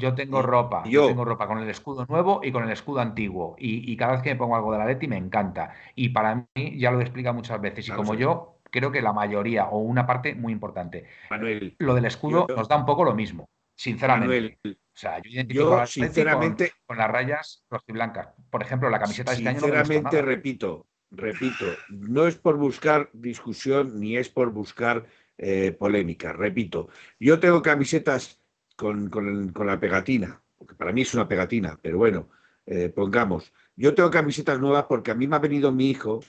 yo 0.00 0.14
tengo 0.14 0.42
ropa, 0.42 0.84
yo, 0.86 1.08
tengo 1.08 1.24
ropa 1.24 1.48
con 1.48 1.58
el 1.58 1.68
escudo 1.68 2.06
nuevo 2.08 2.40
y 2.44 2.52
con 2.52 2.62
el 2.62 2.70
escudo 2.70 3.00
antiguo. 3.00 3.56
Y, 3.58 3.96
cada 3.96 4.12
vez 4.12 4.22
que 4.22 4.30
me 4.30 4.36
pongo 4.36 4.54
algo 4.54 4.72
de 4.72 4.78
la 4.78 4.86
Leti 4.86 5.08
me 5.08 5.16
encanta. 5.16 5.74
Y 5.96 6.10
para 6.10 6.46
mí, 6.54 6.78
ya 6.78 6.92
lo 6.92 7.00
he 7.00 7.02
explicado 7.02 7.34
muchas 7.34 7.60
veces, 7.60 7.88
y 7.88 7.90
como 7.90 8.14
yo 8.14 8.60
creo 8.70 8.92
que 8.92 9.02
la 9.02 9.12
mayoría 9.12 9.66
o 9.66 9.78
una 9.78 10.06
parte 10.06 10.34
muy 10.36 10.52
importante, 10.52 11.06
Manuel, 11.30 11.74
lo 11.78 11.94
del 11.94 12.04
escudo 12.04 12.46
nos 12.48 12.68
da 12.68 12.76
un 12.76 12.86
poco 12.86 13.02
lo 13.02 13.14
mismo, 13.14 13.48
sinceramente. 13.74 14.58
o 14.64 14.70
sea, 14.94 15.18
yo 15.18 15.30
identifico 15.30 15.74
a 15.74 15.86
sinceramente, 15.86 16.72
con, 16.86 16.96
las 16.96 17.10
rayas 17.10 17.64
rojas 17.68 17.88
y 17.88 17.92
blancas. 17.92 18.28
Por 18.50 18.62
ejemplo, 18.62 18.88
la 18.90 19.00
camiseta 19.00 19.32
de 19.32 19.38
este 19.38 19.48
año. 19.48 19.60
Sinceramente, 19.60 20.22
repito, 20.22 20.86
repito, 21.10 21.66
no 21.88 22.28
es 22.28 22.36
por 22.36 22.56
buscar 22.56 23.10
discusión 23.12 23.98
ni 23.98 24.16
es 24.16 24.28
por 24.28 24.52
buscar 24.52 25.06
eh, 25.38 25.72
polémica. 25.72 26.32
Repito, 26.32 26.88
yo 27.18 27.40
tengo 27.40 27.62
camisetas 27.62 28.37
con, 28.78 29.10
con, 29.10 29.66
la 29.66 29.80
pegatina, 29.80 30.40
porque 30.56 30.76
para 30.76 30.92
mí 30.92 31.02
es 31.02 31.12
una 31.12 31.26
pegatina, 31.26 31.76
pero 31.82 31.98
bueno, 31.98 32.30
eh, 32.64 32.88
pongamos, 32.88 33.52
yo 33.74 33.92
tengo 33.92 34.08
camisetas 34.08 34.60
nuevas 34.60 34.84
porque 34.84 35.10
a 35.10 35.16
mí 35.16 35.26
me 35.26 35.34
ha 35.34 35.40
venido 35.40 35.72
mi 35.72 35.90
hijo 35.90 36.20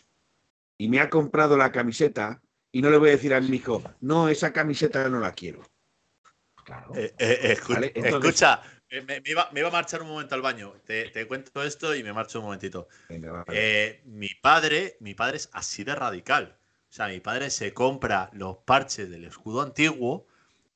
y 0.76 0.90
me 0.90 1.00
ha 1.00 1.12
comprado 1.12 1.56
la 1.58 1.72
camiseta 1.72 2.42
y 2.72 2.82
no 2.82 2.90
le 2.90 2.98
voy 2.98 3.10
a 3.10 3.12
decir 3.12 3.36
a 3.36 3.40
mi 3.40 3.58
hijo, 3.58 3.84
no, 4.02 4.30
esa 4.30 4.52
camiseta 4.52 5.08
no 5.10 5.20
la 5.20 5.32
quiero. 5.34 5.62
Claro. 6.66 6.92
Eh, 6.96 7.14
eh, 7.20 7.56
escucha, 7.94 8.64
me, 9.08 9.22
iba, 9.26 9.44
a 9.44 9.72
marchar 9.72 10.02
un 10.02 10.08
momento 10.08 10.34
al 10.34 10.42
baño. 10.42 10.74
Te, 10.86 11.28
cuento 11.28 11.62
esto 11.62 11.94
y 11.96 12.04
me 12.04 12.14
marcho 12.14 12.40
un 12.40 12.46
momentito. 12.46 12.88
mi 14.06 14.30
padre, 14.42 14.98
mi 15.02 15.14
padre 15.14 15.38
es 15.38 15.50
así 15.54 15.84
de 15.84 15.94
radical. 15.94 16.58
O 16.90 16.92
sea, 16.92 17.10
mi 17.10 17.20
padre 17.20 17.52
se 17.52 17.76
compra 17.76 18.32
los 18.34 18.58
parches 18.66 19.08
del 19.08 19.26
escudo 19.26 19.62
antiguo 19.62 20.29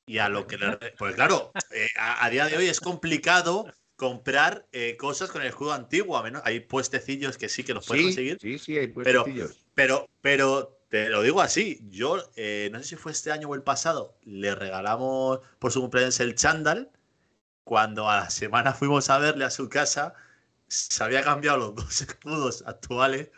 y 0.06 0.18
a 0.18 0.28
lo 0.28 0.46
que 0.46 0.58
le. 0.58 0.76
Pues 0.98 1.14
claro, 1.14 1.52
eh, 1.70 1.88
a, 1.98 2.28
día 2.30 2.46
de 2.46 2.56
hoy 2.56 2.68
es 2.68 2.80
complicado 2.80 3.66
comprar 3.96 4.66
eh, 4.72 4.96
cosas 4.96 5.30
con 5.30 5.42
el 5.42 5.48
escudo 5.48 5.72
antiguo, 5.72 6.16
a 6.16 6.22
menos 6.22 6.42
hay 6.44 6.60
puestecillos 6.60 7.38
que 7.38 7.48
sí 7.48 7.64
que 7.64 7.74
los 7.74 7.86
puedes 7.86 8.06
conseguir. 8.06 8.38
Sí, 8.40 8.58
sí, 8.58 8.76
hay 8.76 8.88
puestecillos. 8.88 9.64
Pero, 9.74 10.08
pero, 10.20 10.78
te 10.88 11.08
lo 11.08 11.22
digo 11.22 11.40
así, 11.40 11.80
yo 11.90 12.30
eh, 12.36 12.68
no 12.72 12.78
sé 12.78 12.84
si 12.84 12.96
fue 12.96 13.12
este 13.12 13.32
año 13.32 13.48
o 13.48 13.54
el 13.54 13.62
pasado, 13.62 14.16
le 14.22 14.54
regalamos 14.54 15.40
por 15.58 15.72
su 15.72 15.80
cumpleaños 15.80 16.20
el 16.20 16.34
chándal. 16.34 16.90
Cuando 17.64 18.10
a 18.10 18.16
la 18.16 18.30
semana 18.30 18.74
fuimos 18.74 19.08
a 19.08 19.18
verle 19.18 19.46
a 19.46 19.50
su 19.50 19.70
casa, 19.70 20.12
se 20.68 21.02
había 21.02 21.22
cambiado 21.22 21.56
los 21.56 21.74
dos 21.74 22.00
escudos 22.02 22.62
actuales 22.66 23.30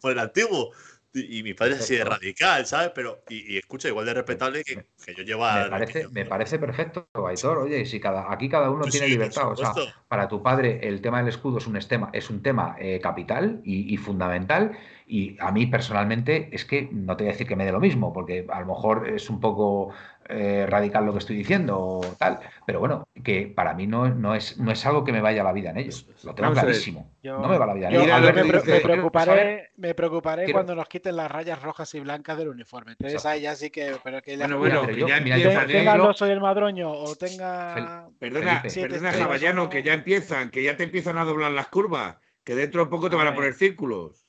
por 0.00 0.12
el 0.12 0.18
antiguo. 0.18 0.72
Y 1.14 1.44
mi 1.44 1.54
padre 1.54 1.74
es 1.74 1.80
así 1.80 1.94
de 1.94 2.04
radical, 2.04 2.66
¿sabes? 2.66 2.90
Pero, 2.92 3.22
y, 3.28 3.56
escucha, 3.56 3.86
igual 3.86 4.04
de 4.04 4.14
respetable 4.14 4.64
que, 4.64 4.84
que 5.04 5.14
yo 5.14 5.22
llevo 5.22 5.44
Me 5.44 5.70
parece, 5.70 6.08
me 6.08 6.24
parece 6.24 6.58
perfecto, 6.58 7.08
Aitor. 7.26 7.58
Oye, 7.58 7.86
si 7.86 8.00
cada, 8.00 8.32
aquí 8.32 8.48
cada 8.48 8.68
uno 8.68 8.84
tiene 8.86 9.08
libertad. 9.08 9.52
O 9.52 9.56
sea, 9.56 9.72
para 10.08 10.26
tu 10.26 10.42
padre 10.42 10.80
el 10.82 11.00
tema 11.00 11.18
del 11.18 11.28
escudo 11.28 11.58
es 11.58 11.66
un 11.68 11.78
tema, 11.78 12.10
es 12.12 12.30
un 12.30 12.42
tema 12.42 12.76
eh, 12.80 12.98
capital 13.00 13.60
y, 13.64 13.94
y, 13.94 13.96
fundamental. 13.96 14.76
Y 15.06 15.36
a 15.38 15.52
mí 15.52 15.66
personalmente 15.66 16.48
es 16.52 16.64
que 16.64 16.88
no 16.90 17.16
te 17.16 17.24
voy 17.24 17.30
a 17.30 17.32
decir 17.32 17.46
que 17.46 17.56
me 17.56 17.66
dé 17.66 17.72
lo 17.72 17.80
mismo, 17.80 18.12
porque 18.12 18.46
a 18.50 18.60
lo 18.60 18.66
mejor 18.66 19.08
es 19.08 19.28
un 19.28 19.38
poco 19.38 19.92
eh, 20.26 20.64
radical 20.66 21.04
lo 21.04 21.12
que 21.12 21.18
estoy 21.18 21.36
diciendo 21.36 21.78
o 21.78 22.00
tal, 22.18 22.40
pero 22.64 22.80
bueno, 22.80 23.06
que 23.22 23.46
para 23.46 23.74
mí 23.74 23.86
no, 23.86 24.08
no, 24.08 24.34
es, 24.34 24.56
no 24.56 24.72
es 24.72 24.86
algo 24.86 25.04
que 25.04 25.12
me 25.12 25.20
vaya 25.20 25.44
la 25.44 25.52
vida 25.52 25.70
en 25.70 25.76
ellos. 25.76 26.08
Lo 26.24 26.34
tengo 26.34 26.52
clarísimo. 26.52 27.10
no 27.22 27.46
me 27.46 27.58
va 27.58 27.66
la 27.66 27.74
vida 27.74 27.88
en 27.90 27.94
ellos. 28.00 28.64
Me, 28.64 28.80
preocuparé, 28.80 29.70
me 29.76 29.94
preocuparé 29.94 30.50
cuando 30.50 30.74
nos 30.74 30.88
quiten 30.88 31.16
las 31.16 31.30
rayas 31.30 31.62
rojas 31.62 31.94
y 31.94 32.00
blancas 32.00 32.38
del 32.38 32.48
uniforme. 32.48 32.92
Entonces 32.92 33.26
ahí 33.26 33.42
ya 33.42 33.54
sí 33.54 33.68
que. 33.68 33.96
Pero 34.02 34.22
que 34.22 34.38
bueno, 34.38 34.58
bueno, 34.58 34.86
que 34.86 35.06
ya 35.06 35.18
empiezan. 35.18 35.66
Tenga 35.66 35.94
el 35.94 36.00
oso 36.00 36.26
y 36.26 36.30
el 36.30 36.40
madroño 36.40 36.90
o 36.90 37.14
tenga. 37.16 38.08
Perdona, 38.18 38.62
perdona 38.62 39.12
Javallano, 39.12 39.68
que 39.68 39.82
ya 39.82 39.92
empiezan, 39.92 40.50
que 40.50 40.62
ya 40.62 40.76
te 40.76 40.84
empiezan 40.84 41.18
a 41.18 41.24
doblar 41.24 41.50
las 41.52 41.68
curvas, 41.68 42.16
que 42.44 42.54
dentro 42.54 42.84
de 42.84 42.90
poco 42.90 43.10
te 43.10 43.16
van 43.16 43.26
a 43.26 43.34
poner 43.34 43.52
círculos. 43.52 44.23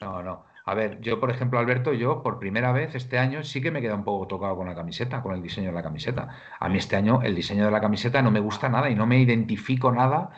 No, 0.00 0.22
no. 0.22 0.44
A 0.66 0.74
ver, 0.74 1.00
yo, 1.00 1.18
por 1.20 1.30
ejemplo, 1.30 1.58
Alberto, 1.58 1.92
yo 1.92 2.22
por 2.22 2.38
primera 2.38 2.72
vez 2.72 2.94
este 2.94 3.18
año 3.18 3.42
sí 3.42 3.60
que 3.60 3.70
me 3.70 3.80
queda 3.80 3.94
un 3.94 4.04
poco 4.04 4.26
tocado 4.26 4.56
con 4.56 4.66
la 4.66 4.74
camiseta, 4.74 5.22
con 5.22 5.34
el 5.34 5.42
diseño 5.42 5.68
de 5.68 5.74
la 5.74 5.82
camiseta. 5.82 6.28
A 6.58 6.68
mí 6.68 6.78
este 6.78 6.96
año 6.96 7.22
el 7.22 7.34
diseño 7.34 7.64
de 7.64 7.70
la 7.70 7.80
camiseta 7.80 8.22
no 8.22 8.30
me 8.30 8.40
gusta 8.40 8.68
nada 8.68 8.90
y 8.90 8.94
no 8.94 9.06
me 9.06 9.18
identifico 9.18 9.90
nada 9.92 10.30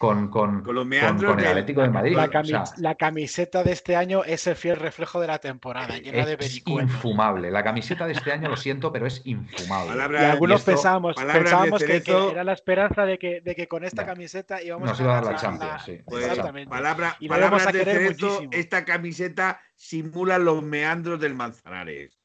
con, 0.00 0.28
con, 0.28 0.62
con, 0.62 0.78
el 0.78 1.46
Atlético 1.46 1.82
de 1.82 1.90
Madrid. 1.90 2.16
La, 2.78 2.94
camiseta 2.94 3.62
de 3.62 3.72
este 3.72 3.96
año 3.96 4.24
es 4.24 4.46
el 4.46 4.56
fiel 4.56 4.76
reflejo 4.76 5.20
de 5.20 5.26
la 5.26 5.40
temporada, 5.40 5.98
llena 5.98 6.24
de 6.24 6.38
Es 6.40 6.66
infumable. 6.66 7.50
La 7.50 7.62
camiseta 7.62 8.06
de 8.06 8.14
este 8.14 8.32
año, 8.32 8.48
lo 8.48 8.56
siento, 8.56 8.90
pero 8.90 9.06
es 9.06 9.20
infumable. 9.26 10.02
y 10.18 10.24
algunos 10.24 10.62
pensábamos, 10.62 11.16
pensábamos 11.16 11.84
que, 11.84 12.02
era 12.32 12.42
la 12.44 12.54
esperanza 12.54 13.04
de 13.04 13.18
que, 13.18 13.42
de 13.42 13.54
que 13.54 13.68
con 13.68 13.84
esta 13.84 14.06
camiseta 14.06 14.62
íbamos 14.62 14.88
Nos 14.88 15.00
iba 15.00 15.18
a 15.18 15.20
dar 15.20 15.32
la 15.34 15.38
Champions. 15.38 15.82
Sí. 15.84 16.00
Pues, 16.06 16.24
exactamente. 16.24 16.70
Palabra, 16.70 17.16
y 17.20 17.28
palabras 17.28 17.66
a 17.66 17.72
de 17.72 18.48
esta 18.52 18.86
camiseta 18.86 19.60
simula 19.74 20.38
los 20.38 20.62
meandros 20.62 21.20
del 21.20 21.34
Manzanares. 21.34 22.18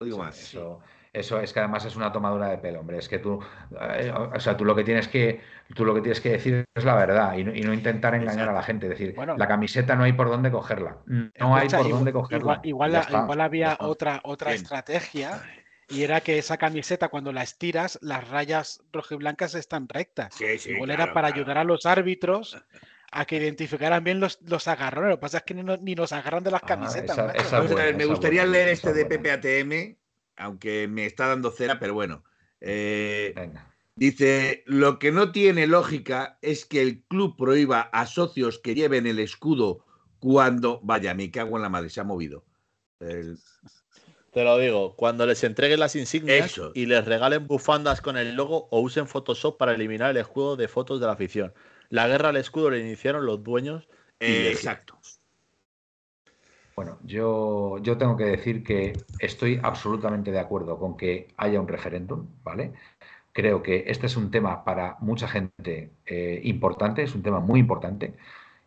No 0.00 0.06
digo 0.06 0.16
más. 0.16 0.40
Eso, 0.40 0.80
eso 1.12 1.40
es 1.40 1.52
que 1.52 1.60
además 1.60 1.84
es 1.84 1.96
una 1.96 2.12
tomadura 2.12 2.48
de 2.48 2.58
pelo, 2.58 2.80
hombre. 2.80 2.98
Es 2.98 3.08
que 3.08 3.18
tú, 3.18 3.40
eh, 3.80 4.12
o 4.12 4.40
sea, 4.40 4.56
tú 4.56 4.64
lo 4.64 4.74
que 4.74 4.84
tienes 4.84 5.08
que, 5.08 5.40
tú 5.74 5.84
lo 5.84 5.94
que 5.94 6.00
tienes 6.00 6.20
que 6.20 6.30
decir 6.30 6.64
es 6.74 6.84
la 6.84 6.94
verdad 6.94 7.36
y 7.36 7.44
no, 7.44 7.72
intentar 7.72 8.14
engañar 8.14 8.48
a 8.48 8.52
la 8.52 8.62
gente. 8.62 8.88
decir, 8.88 9.14
la 9.16 9.48
camiseta 9.48 9.96
no 9.96 10.04
hay 10.04 10.12
por 10.12 10.28
dónde 10.28 10.50
cogerla. 10.50 10.98
No 11.06 11.56
hay 11.56 11.68
por 11.68 11.88
dónde 11.88 12.12
cogerla. 12.12 12.60
Igual, 12.62 13.06
igual, 13.08 13.40
había 13.40 13.76
otra, 13.80 14.20
otra 14.24 14.52
estrategia 14.52 15.42
y 15.88 16.02
era 16.02 16.20
que 16.20 16.38
esa 16.38 16.58
camiseta 16.58 17.08
cuando 17.08 17.32
la 17.32 17.42
estiras, 17.42 17.98
las 18.02 18.28
rayas 18.28 18.82
rojiblancas 18.92 19.54
están 19.54 19.88
rectas. 19.88 20.34
Sí, 20.34 20.58
sí, 20.58 20.72
Igual 20.72 20.90
era 20.90 21.14
para 21.14 21.28
ayudar 21.28 21.58
a 21.58 21.64
los 21.64 21.86
árbitros 21.86 22.58
a 23.10 23.24
que 23.24 23.36
identificaran 23.36 24.04
bien 24.04 24.20
los, 24.20 24.38
los 24.42 24.68
agarrones. 24.68 25.10
Lo 25.10 25.16
que 25.16 25.20
pasa 25.22 25.38
es 25.38 25.44
que 25.44 25.54
ni, 25.54 25.62
ni 25.62 25.94
nos 25.94 26.12
agarran 26.12 26.44
de 26.44 26.50
las 26.50 26.62
ah, 26.62 26.66
camisetas. 26.66 27.16
me 27.96 28.04
gustaría 28.04 28.44
leer 28.44 28.68
este 28.68 28.92
de 28.92 29.06
PPATM, 29.06 29.97
aunque 30.38 30.88
me 30.88 31.06
está 31.06 31.28
dando 31.28 31.50
cera, 31.50 31.78
pero 31.78 31.94
bueno. 31.94 32.24
Eh, 32.60 33.34
dice, 33.96 34.62
lo 34.66 34.98
que 34.98 35.12
no 35.12 35.32
tiene 35.32 35.66
lógica 35.66 36.38
es 36.42 36.64
que 36.64 36.82
el 36.82 37.02
club 37.04 37.36
prohíba 37.36 37.80
a 37.80 38.06
socios 38.06 38.58
que 38.58 38.74
lleven 38.74 39.06
el 39.06 39.18
escudo 39.18 39.84
cuando, 40.18 40.80
vaya, 40.82 41.14
me 41.14 41.30
cago 41.30 41.56
en 41.56 41.62
la 41.62 41.68
madre, 41.68 41.90
se 41.90 42.00
ha 42.00 42.04
movido. 42.04 42.44
Te 42.98 44.44
lo 44.44 44.58
digo, 44.58 44.94
cuando 44.96 45.26
les 45.26 45.42
entreguen 45.44 45.80
las 45.80 45.96
insignias 45.96 46.60
y 46.74 46.86
les 46.86 47.04
regalen 47.04 47.46
bufandas 47.46 48.00
con 48.00 48.16
el 48.16 48.34
logo 48.34 48.68
o 48.70 48.80
usen 48.80 49.08
Photoshop 49.08 49.56
para 49.56 49.72
eliminar 49.72 50.10
el 50.10 50.18
escudo 50.18 50.56
de 50.56 50.68
fotos 50.68 51.00
de 51.00 51.06
la 51.06 51.12
afición. 51.12 51.52
La 51.88 52.06
guerra 52.06 52.28
al 52.28 52.36
escudo 52.36 52.70
la 52.70 52.78
iniciaron 52.78 53.24
los 53.24 53.42
dueños. 53.42 53.88
Exacto. 54.20 54.98
Bueno, 56.78 56.96
yo, 57.02 57.78
yo 57.82 57.98
tengo 57.98 58.16
que 58.16 58.22
decir 58.22 58.62
que 58.62 58.92
estoy 59.18 59.58
absolutamente 59.64 60.30
de 60.30 60.38
acuerdo 60.38 60.78
con 60.78 60.96
que 60.96 61.26
haya 61.36 61.60
un 61.60 61.66
referéndum, 61.66 62.28
¿vale? 62.44 62.72
Creo 63.32 63.64
que 63.64 63.82
este 63.88 64.06
es 64.06 64.16
un 64.16 64.30
tema 64.30 64.62
para 64.62 64.96
mucha 65.00 65.26
gente 65.26 65.90
eh, 66.06 66.40
importante, 66.44 67.02
es 67.02 67.16
un 67.16 67.22
tema 67.24 67.40
muy 67.40 67.58
importante 67.58 68.14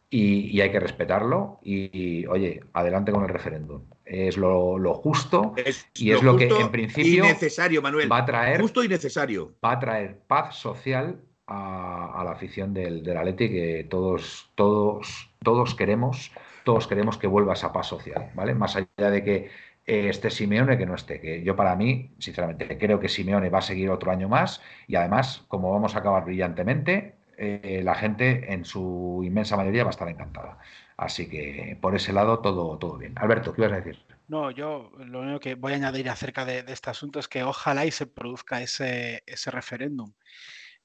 y, 0.10 0.60
hay 0.60 0.70
que 0.74 0.82
respetarlo. 0.82 1.60
Y, 1.64 2.26
oye, 2.26 2.66
adelante 2.74 3.14
con 3.14 3.24
el 3.24 3.30
referéndum. 3.30 3.84
Es 4.04 4.36
lo, 4.36 4.94
justo 4.94 5.54
y 5.94 6.12
es 6.12 6.22
lo 6.22 6.36
que 6.36 6.50
en 6.50 6.70
principio 6.70 7.24
necesario, 7.24 7.82
Manuel. 7.82 8.12
va 8.12 8.18
a 8.18 8.26
traer 8.26 8.60
justo 8.60 8.84
y 8.84 8.90
necesario. 8.90 9.54
Va 9.64 9.72
a 9.72 9.80
traer 9.80 10.20
paz 10.28 10.58
social 10.58 11.18
a, 11.52 12.24
la 12.24 12.32
afición 12.32 12.74
del, 12.74 13.04
del 13.04 13.18
Atleti 13.18 13.50
que 13.50 13.88
todos, 13.90 14.50
todos, 14.56 15.30
todos 15.44 15.76
queremos, 15.76 16.32
todos 16.64 16.88
queremos 16.88 17.18
que 17.18 17.28
vuelva 17.28 17.54
esa 17.54 17.74
paz 17.74 17.88
social, 17.88 18.32
¿vale? 18.36 18.54
Más 18.54 18.76
allá 18.76 19.12
de 19.12 19.24
que 19.24 19.50
eh, 19.86 20.10
esté 20.10 20.30
Simeone 20.30 20.78
que 20.78 20.86
no 20.86 20.96
esté. 20.96 21.20
Que 21.20 21.44
yo 21.44 21.56
para 21.56 21.76
mí, 21.76 22.12
sinceramente, 22.20 22.78
creo 22.78 23.00
que 23.00 23.10
Simeone 23.10 23.50
va 23.50 23.60
a 23.60 23.64
seguir 23.64 23.90
otro 23.90 24.12
año 24.12 24.30
más 24.30 24.62
y 24.88 24.96
además, 24.96 25.44
como 25.48 25.72
vamos 25.72 25.96
a 25.96 26.00
acabar 26.00 26.26
brillantemente, 26.26 27.16
eh, 27.38 27.82
la 27.84 27.96
gente 27.96 28.54
en 28.54 28.66
su 28.66 29.22
inmensa 29.24 29.58
mayoría 29.58 29.84
va 29.84 29.90
a 29.90 29.92
estar 29.92 30.08
encantada. 30.08 30.60
Así 30.98 31.28
que 31.28 31.78
por 31.82 31.96
ese 31.96 32.14
lado 32.14 32.40
todo, 32.40 32.78
todo 32.78 32.98
bien. 32.98 33.14
Alberto, 33.18 33.54
¿qué 33.54 33.62
ibas 33.62 33.74
a 33.74 33.82
decir? 33.82 34.00
No, 34.28 34.52
yo 34.52 34.92
lo 34.98 35.22
único 35.22 35.40
que 35.40 35.56
voy 35.56 35.74
a 35.74 35.76
añadir 35.76 36.08
acerca 36.08 36.46
de, 36.46 36.64
este 36.68 36.90
asunto 36.90 37.20
es 37.20 37.28
que 37.28 37.44
ojalá 37.44 37.86
y 37.86 37.92
se 37.92 38.06
produzca 38.06 38.62
ese, 38.62 39.24
referéndum. 39.48 40.14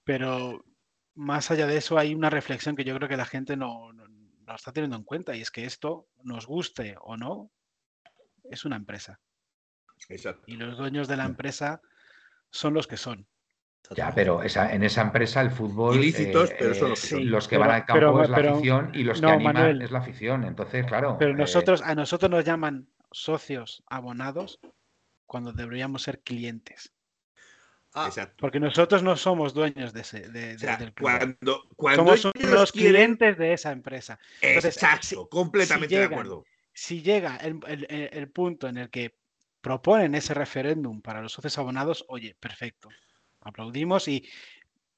Pero 0.06 0.64
más 1.14 1.50
allá 1.50 1.66
de 1.66 1.76
eso 1.76 1.98
hay 1.98 2.14
una 2.14 2.30
reflexión 2.30 2.76
que 2.76 2.84
yo 2.84 2.94
creo 2.96 3.08
que 3.08 3.16
la 3.18 3.26
gente 3.26 3.56
no, 3.56 3.92
no 4.46 4.54
está 4.54 4.72
teniendo 4.72 4.96
en 4.96 5.02
cuenta 5.02 5.34
y 5.34 5.42
es 5.42 5.50
que 5.50 5.64
esto, 5.64 6.06
nos 6.22 6.46
guste 6.46 6.96
o 7.00 7.16
no, 7.16 7.50
es 8.50 8.64
una 8.64 8.76
empresa. 8.76 9.20
Y 10.46 10.56
los 10.56 10.78
dueños 10.78 11.08
de 11.08 11.16
la 11.16 11.24
empresa 11.24 11.80
son 12.50 12.74
los 12.74 12.86
que 12.86 12.96
son. 12.96 13.26
Ya, 13.94 14.12
pero 14.14 14.42
esa, 14.42 14.72
en 14.72 14.82
esa 14.82 15.02
empresa 15.02 15.40
el 15.40 15.50
fútbol. 15.50 15.96
Ilícitos, 15.96 16.50
pero 16.58 16.74
son 16.74 17.30
los 17.30 17.48
que, 17.48 17.56
van 17.56 17.70
al 17.70 17.84
campo 17.84 18.22
es 18.22 18.30
la 18.30 18.36
afición 18.36 18.90
y 18.94 19.04
los 19.04 19.20
que 19.20 19.26
animan 19.26 19.80
es 19.82 19.90
la 19.90 19.98
afición. 20.00 20.44
Entonces, 20.44 20.86
claro. 20.86 21.16
Pero 21.18 21.32
eh, 21.32 21.34
nosotros, 21.34 21.82
a 21.82 21.94
nosotros 21.94 22.30
nos 22.30 22.44
llaman 22.44 22.88
socios 23.12 23.84
abonados 23.86 24.60
cuando 25.24 25.52
deberíamos 25.52 26.02
ser 26.02 26.20
clientes. 26.22 26.92
Ah, 27.98 28.10
Porque 28.36 28.60
nosotros 28.60 29.02
no 29.02 29.16
somos 29.16 29.54
dueños 29.54 29.94
de 29.94 30.02
ese, 30.02 30.28
del 30.28 30.92
club. 30.92 31.08
Cuando, 31.76 31.96
somos 31.96 32.34
los 32.42 32.70
clientes 32.70 33.38
de 33.38 33.54
esa 33.54 33.72
empresa. 33.72 34.18
Exacto, 34.42 35.26
completamente 35.30 35.96
de 35.96 36.04
acuerdo. 36.04 36.44
Si 36.74 37.00
llega 37.00 37.38
el, 37.38 38.28
punto 38.28 38.68
en 38.68 38.76
el 38.76 38.90
que 38.90 39.16
proponen 39.62 40.14
ese 40.14 40.34
referéndum 40.34 41.00
para 41.00 41.22
los 41.22 41.32
socios 41.32 41.56
abonados, 41.56 42.04
oye, 42.08 42.36
perfecto. 42.38 42.90
Aplaudimos 43.40 44.08
y 44.08 44.28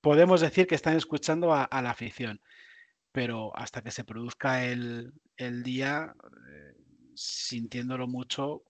podemos 0.01 0.41
decir 0.41 0.67
que 0.67 0.75
están 0.75 0.97
escuchando 0.97 1.55
a, 1.55 1.69
la 1.71 1.91
afición. 1.91 2.41
Pero 3.13 3.57
hasta 3.57 3.81
que 3.81 3.93
se 3.93 4.03
produzca 4.03 4.65
el, 4.65 5.13
día, 5.63 6.13
eh, 6.51 6.75
sintiéndolo 7.15 8.09
mucho, 8.09 8.65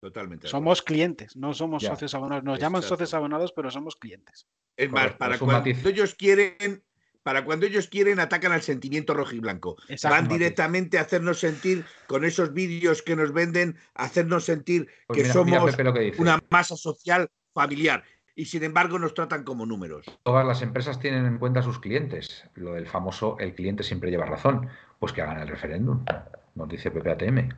Totalmente. 0.00 0.48
Somos 0.48 0.82
clientes, 0.82 1.36
no 1.36 1.52
somos 1.52 1.82
socios 1.82 2.14
abonados. 2.14 2.42
Nos 2.42 2.58
llaman 2.58 2.82
socios 2.82 3.12
abonados, 3.12 3.52
pero 3.52 3.70
somos 3.70 3.96
clientes. 3.96 4.46
Es 4.76 4.90
más, 4.90 5.12
para 5.12 5.38
cuando 5.38 5.68
ellos 5.68 6.14
quieren, 6.14 6.82
para 7.22 7.44
cuando 7.44 7.66
ellos 7.66 7.86
quieren, 7.86 8.18
atacan 8.18 8.52
al 8.52 8.62
sentimiento 8.62 9.12
rojo 9.12 9.34
y 9.34 9.40
blanco. 9.40 9.76
Van 10.02 10.26
directamente 10.26 10.96
a 10.96 11.02
hacernos 11.02 11.40
sentir, 11.40 11.84
con 12.06 12.24
esos 12.24 12.54
vídeos 12.54 13.02
que 13.02 13.14
nos 13.14 13.32
venden, 13.34 13.76
hacernos 13.94 14.44
sentir 14.44 14.88
pues 15.06 15.18
que 15.18 15.28
somos 15.30 15.76
una 16.16 16.42
masa 16.48 16.76
social 16.76 17.28
familiar. 17.52 18.02
Y 18.34 18.46
sin 18.46 18.64
embargo 18.64 18.98
nos 18.98 19.12
tratan 19.12 19.44
como 19.44 19.66
números. 19.66 20.06
Todas 20.22 20.46
las 20.46 20.62
empresas 20.62 20.98
tienen 20.98 21.26
en 21.26 21.38
cuenta 21.38 21.60
a 21.60 21.62
sus 21.62 21.78
clientes. 21.78 22.46
Lo 22.54 22.72
del 22.72 22.86
famoso 22.86 23.36
el 23.38 23.54
cliente 23.54 23.82
siempre 23.82 24.10
lleva 24.10 24.24
razón. 24.24 24.68
Pues 24.98 25.12
que 25.12 25.20
hagan 25.20 25.40
el 25.40 25.48
referéndum, 25.48 26.06
nos 26.54 26.68
dice 26.70 26.90
PPATM. 26.90 27.50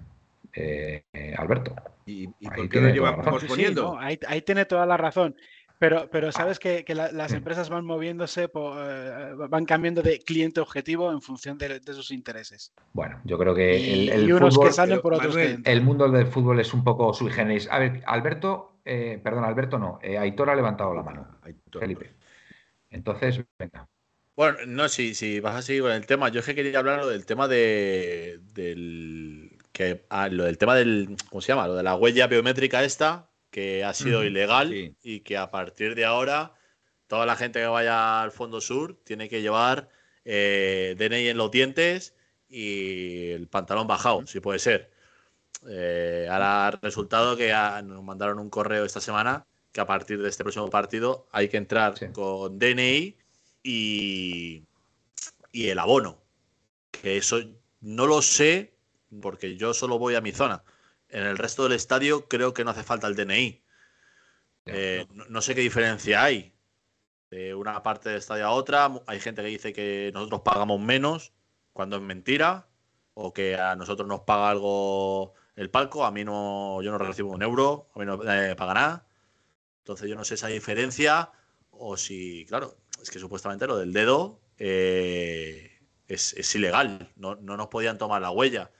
Eh, 0.54 1.04
eh, 1.12 1.34
Alberto. 1.36 1.74
¿Y, 2.04 2.26
por 2.26 2.68
qué 2.68 2.80
lo 2.80 2.88
llevamos 2.88 3.44
poniendo? 3.44 3.98
ahí, 3.98 4.42
tiene 4.42 4.64
toda 4.64 4.86
la 4.86 4.96
razón. 4.96 5.36
Pero, 5.78 6.08
pero 6.12 6.30
sabes 6.30 6.60
que, 6.60 6.84
las 6.94 7.32
empresas 7.32 7.68
van 7.68 7.84
moviéndose, 7.84 8.44
eh, 8.44 9.34
van 9.48 9.64
cambiando 9.64 10.00
de 10.00 10.20
cliente 10.20 10.60
objetivo 10.60 11.10
en 11.10 11.20
función 11.20 11.58
de, 11.58 11.80
sus 11.86 12.12
intereses. 12.12 12.72
Bueno, 12.92 13.20
yo 13.24 13.36
creo 13.36 13.52
que 13.52 14.04
el, 14.04 14.10
el 15.64 15.82
mundo 15.82 16.08
del 16.08 16.26
fútbol 16.28 16.60
es 16.60 16.72
un 16.72 16.84
poco 16.84 17.12
sui 17.12 17.32
generis. 17.32 17.68
A 17.68 17.80
ver, 17.80 18.00
Alberto, 18.06 18.78
perdón, 18.84 19.44
Alberto 19.44 19.78
no, 19.78 19.98
Aitor 20.02 20.50
ha 20.50 20.54
levantado 20.54 20.94
la 20.94 21.02
mano. 21.02 21.26
Felipe. 21.72 22.14
Entonces, 22.90 23.42
venga. 23.58 23.88
Bueno, 24.34 24.58
no, 24.66 24.88
si, 24.88 25.14
si 25.14 25.40
vas 25.40 25.56
a 25.56 25.62
seguir 25.62 25.82
con 25.82 25.92
el 25.92 26.06
tema, 26.06 26.30
yo 26.30 26.40
es 26.40 26.46
que 26.46 26.54
quería 26.54 26.78
hablar 26.78 27.04
del 27.04 27.26
tema 27.26 27.48
de, 27.48 28.40
del 28.54 29.51
que 29.72 30.04
ah, 30.10 30.28
lo 30.28 30.44
del 30.44 30.58
tema 30.58 30.74
del, 30.74 31.16
¿cómo 31.30 31.40
se 31.40 31.48
llama? 31.48 31.66
Lo 31.66 31.74
de 31.74 31.82
la 31.82 31.96
huella 31.96 32.26
biométrica 32.26 32.84
esta, 32.84 33.30
que 33.50 33.84
ha 33.84 33.94
sido 33.94 34.24
ilegal 34.24 34.94
y 35.02 35.20
que 35.20 35.36
a 35.36 35.50
partir 35.50 35.94
de 35.94 36.04
ahora 36.04 36.54
toda 37.06 37.26
la 37.26 37.36
gente 37.36 37.60
que 37.60 37.66
vaya 37.66 38.22
al 38.22 38.32
Fondo 38.32 38.60
Sur 38.60 38.98
tiene 39.04 39.28
que 39.28 39.42
llevar 39.42 39.90
eh, 40.24 40.94
DNI 40.98 41.28
en 41.28 41.36
los 41.36 41.50
dientes 41.50 42.14
y 42.48 43.30
el 43.30 43.48
pantalón 43.48 43.86
bajado, 43.86 44.26
si 44.26 44.40
puede 44.40 44.58
ser. 44.58 44.90
Eh, 45.68 46.26
ahora 46.30 46.66
ha 46.66 46.70
resultado 46.70 47.36
que 47.36 47.52
nos 47.84 48.02
mandaron 48.02 48.38
un 48.38 48.50
correo 48.50 48.84
esta 48.84 49.00
semana 49.00 49.46
que 49.72 49.80
a 49.80 49.86
partir 49.86 50.20
de 50.22 50.28
este 50.28 50.42
próximo 50.42 50.68
partido 50.68 51.26
hay 51.32 51.48
que 51.48 51.56
entrar 51.56 51.94
con 52.12 52.58
DNI 52.58 53.16
y, 53.62 54.64
y 55.52 55.68
el 55.68 55.78
abono. 55.78 56.22
Que 56.90 57.16
eso 57.16 57.40
no 57.80 58.06
lo 58.06 58.22
sé 58.22 58.71
porque 59.20 59.56
yo 59.56 59.74
solo 59.74 59.98
voy 59.98 60.14
a 60.14 60.20
mi 60.20 60.32
zona. 60.32 60.64
En 61.08 61.24
el 61.24 61.36
resto 61.36 61.64
del 61.64 61.72
estadio 61.72 62.28
creo 62.28 62.54
que 62.54 62.64
no 62.64 62.70
hace 62.70 62.82
falta 62.82 63.06
el 63.06 63.16
DNI. 63.16 63.62
Eh, 64.66 65.06
no, 65.28 65.42
sé 65.42 65.54
qué 65.54 65.60
diferencia 65.60 66.22
hay 66.22 66.54
de 67.30 67.54
una 67.54 67.82
parte 67.82 68.08
del 68.08 68.18
estadio 68.18 68.46
a 68.46 68.52
otra. 68.52 68.90
Hay 69.06 69.20
gente 69.20 69.42
que 69.42 69.48
dice 69.48 69.72
que 69.72 70.10
nosotros 70.14 70.42
pagamos 70.42 70.80
menos 70.80 71.32
cuando 71.72 71.96
es 71.96 72.02
mentira 72.02 72.68
o 73.14 73.32
que 73.32 73.56
a 73.56 73.76
nosotros 73.76 74.08
nos 74.08 74.20
paga 74.20 74.50
algo 74.50 75.34
el 75.56 75.70
palco. 75.70 76.04
A 76.04 76.10
mí 76.10 76.24
no, 76.24 76.80
yo 76.82 76.90
no 76.90 76.98
recibo 76.98 77.32
un 77.32 77.42
euro, 77.42 77.88
a 77.94 77.98
mí 77.98 78.06
no 78.06 78.16
me 78.18 78.56
paga 78.56 78.74
nada. 78.74 79.06
Entonces 79.78 80.08
yo 80.08 80.16
no 80.16 80.24
sé 80.24 80.34
esa 80.34 80.46
diferencia 80.46 81.32
o 81.70 81.96
si, 81.96 82.46
claro, 82.46 82.76
es 83.02 83.10
que 83.10 83.18
supuestamente 83.18 83.66
lo 83.66 83.76
del 83.76 83.92
dedo 83.92 84.40
eh, 84.58 85.80
es, 86.06 86.54
ilegal. 86.54 87.10
No, 87.16 87.34
no 87.36 87.56
nos 87.56 87.66
podían 87.68 87.98
tomar 87.98 88.22
la 88.22 88.30
huella. 88.30 88.70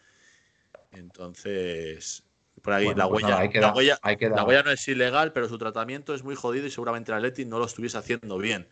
Entonces, 0.92 2.24
por 2.60 2.74
ahí 2.74 2.94
la, 2.94 3.08
pues 3.08 3.24
huella, 3.24 3.50
la, 3.54 3.72
huella, 3.72 3.98
la 4.02 4.44
huella 4.44 4.62
no 4.62 4.70
es 4.70 4.86
ilegal, 4.86 5.32
pero 5.32 5.48
su 5.48 5.58
tratamiento 5.58 6.14
es 6.14 6.22
muy 6.22 6.34
jodido 6.34 6.66
y 6.66 6.70
seguramente 6.70 7.10
el 7.10 7.18
Atleti 7.18 7.44
no 7.44 7.58
lo 7.58 7.64
estuviese 7.64 7.98
haciendo 7.98 8.38
bien. 8.38 8.68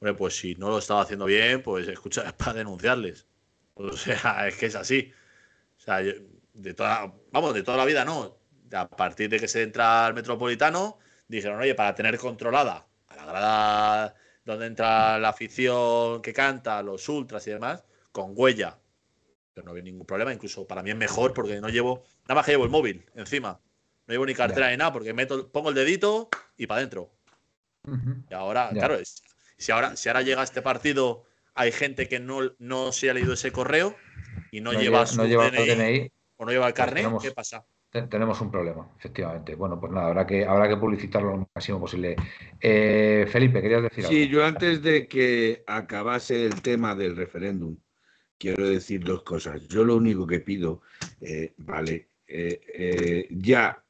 Bueno, 0.00 0.16
pues 0.16 0.36
si 0.36 0.54
no 0.54 0.70
lo 0.70 0.78
estaba 0.78 1.02
haciendo 1.02 1.26
bien, 1.26 1.62
pues 1.62 1.86
escucha, 1.86 2.22
es 2.22 2.32
para 2.34 2.54
denunciarles. 2.54 3.26
O 3.74 3.92
sea, 3.92 4.48
es 4.48 4.56
que 4.56 4.66
es 4.66 4.74
así. 4.74 5.12
O 5.78 5.80
sea, 5.80 5.98
de 6.00 6.74
toda, 6.74 7.12
vamos, 7.30 7.54
de 7.54 7.62
toda 7.62 7.76
la 7.76 7.84
vida 7.84 8.04
no. 8.04 8.38
A 8.72 8.88
partir 8.88 9.28
de 9.28 9.38
que 9.38 9.48
se 9.48 9.62
entra 9.62 10.06
al 10.06 10.14
metropolitano, 10.14 10.98
dijeron, 11.28 11.60
oye, 11.60 11.74
para 11.74 11.94
tener 11.94 12.18
controlada 12.18 12.86
a 13.08 13.16
la 13.16 13.24
grada 13.24 14.14
donde 14.44 14.66
entra 14.66 15.18
la 15.18 15.28
afición 15.30 16.22
que 16.22 16.32
canta, 16.32 16.82
los 16.82 17.08
ultras 17.08 17.46
y 17.46 17.50
demás, 17.50 17.84
con 18.12 18.32
huella 18.34 18.79
no 19.62 19.70
había 19.70 19.82
ningún 19.82 20.06
problema. 20.06 20.32
Incluso 20.32 20.66
para 20.66 20.82
mí 20.82 20.90
es 20.90 20.96
mejor 20.96 21.32
porque 21.32 21.60
no 21.60 21.68
llevo, 21.68 22.04
nada 22.22 22.36
más 22.36 22.46
que 22.46 22.52
llevo 22.52 22.64
el 22.64 22.70
móvil 22.70 23.04
encima. 23.14 23.60
no 24.06 24.12
llevo 24.12 24.26
ni 24.26 24.34
cartera 24.34 24.70
ni 24.70 24.76
nada 24.76 24.92
porque 24.92 25.12
meto, 25.12 25.50
pongo 25.50 25.70
el 25.70 25.74
dedito 25.74 26.28
y 26.56 26.66
para 26.66 26.78
adentro. 26.78 27.10
Y 28.28 28.34
ahora, 28.34 28.70
claro, 28.72 28.98
si 29.56 29.72
ahora, 29.72 29.96
si 29.96 30.08
ahora 30.08 30.22
llega 30.22 30.42
este 30.42 30.62
partido, 30.62 31.24
hay 31.54 31.72
gente 31.72 32.08
que 32.08 32.20
no, 32.20 32.52
no 32.58 32.92
se 32.92 33.10
ha 33.10 33.14
leído 33.14 33.32
ese 33.32 33.52
correo 33.52 33.96
y 34.50 34.60
no, 34.60 34.72
lleva, 34.72 35.06
su 35.06 35.22
DNI, 35.22 36.10
o 36.36 36.44
no 36.44 36.50
lleva 36.50 36.66
el 36.66 36.74
pues 36.74 36.74
carnet, 36.74 37.06
¿qué 37.22 37.30
pasa? 37.32 37.64
Tenemos 37.90 38.40
un 38.40 38.52
problema, 38.52 38.88
efectivamente. 38.98 39.56
Bueno, 39.56 39.80
pues 39.80 39.90
nada, 39.90 40.06
habrá 40.06 40.24
que, 40.24 40.46
habrá 40.46 40.68
que 40.68 40.76
publicitarlo 40.76 41.30
lo 41.30 41.48
máximo 41.52 41.80
posible. 41.80 42.14
Eh, 42.60 43.26
Felipe, 43.28 43.60
querías 43.60 43.82
decir 43.82 44.04
algo. 44.04 44.16
Sí, 44.16 44.28
yo 44.28 44.44
antes 44.44 44.80
de 44.80 45.08
que 45.08 45.64
acabase 45.66 46.46
el 46.46 46.62
tema 46.62 46.94
del 46.94 47.16
referéndum, 47.16 47.76
quiero 48.40 48.66
decir 48.66 49.04
dos 49.04 49.22
cosas. 49.22 49.68
Yo 49.68 49.84
lo 49.84 49.96
único 49.96 50.26
que 50.26 50.40
pido, 50.40 50.80
eh, 51.20 51.52
vale, 51.58 52.08
eh, 52.26 53.28
ya, 53.30 53.84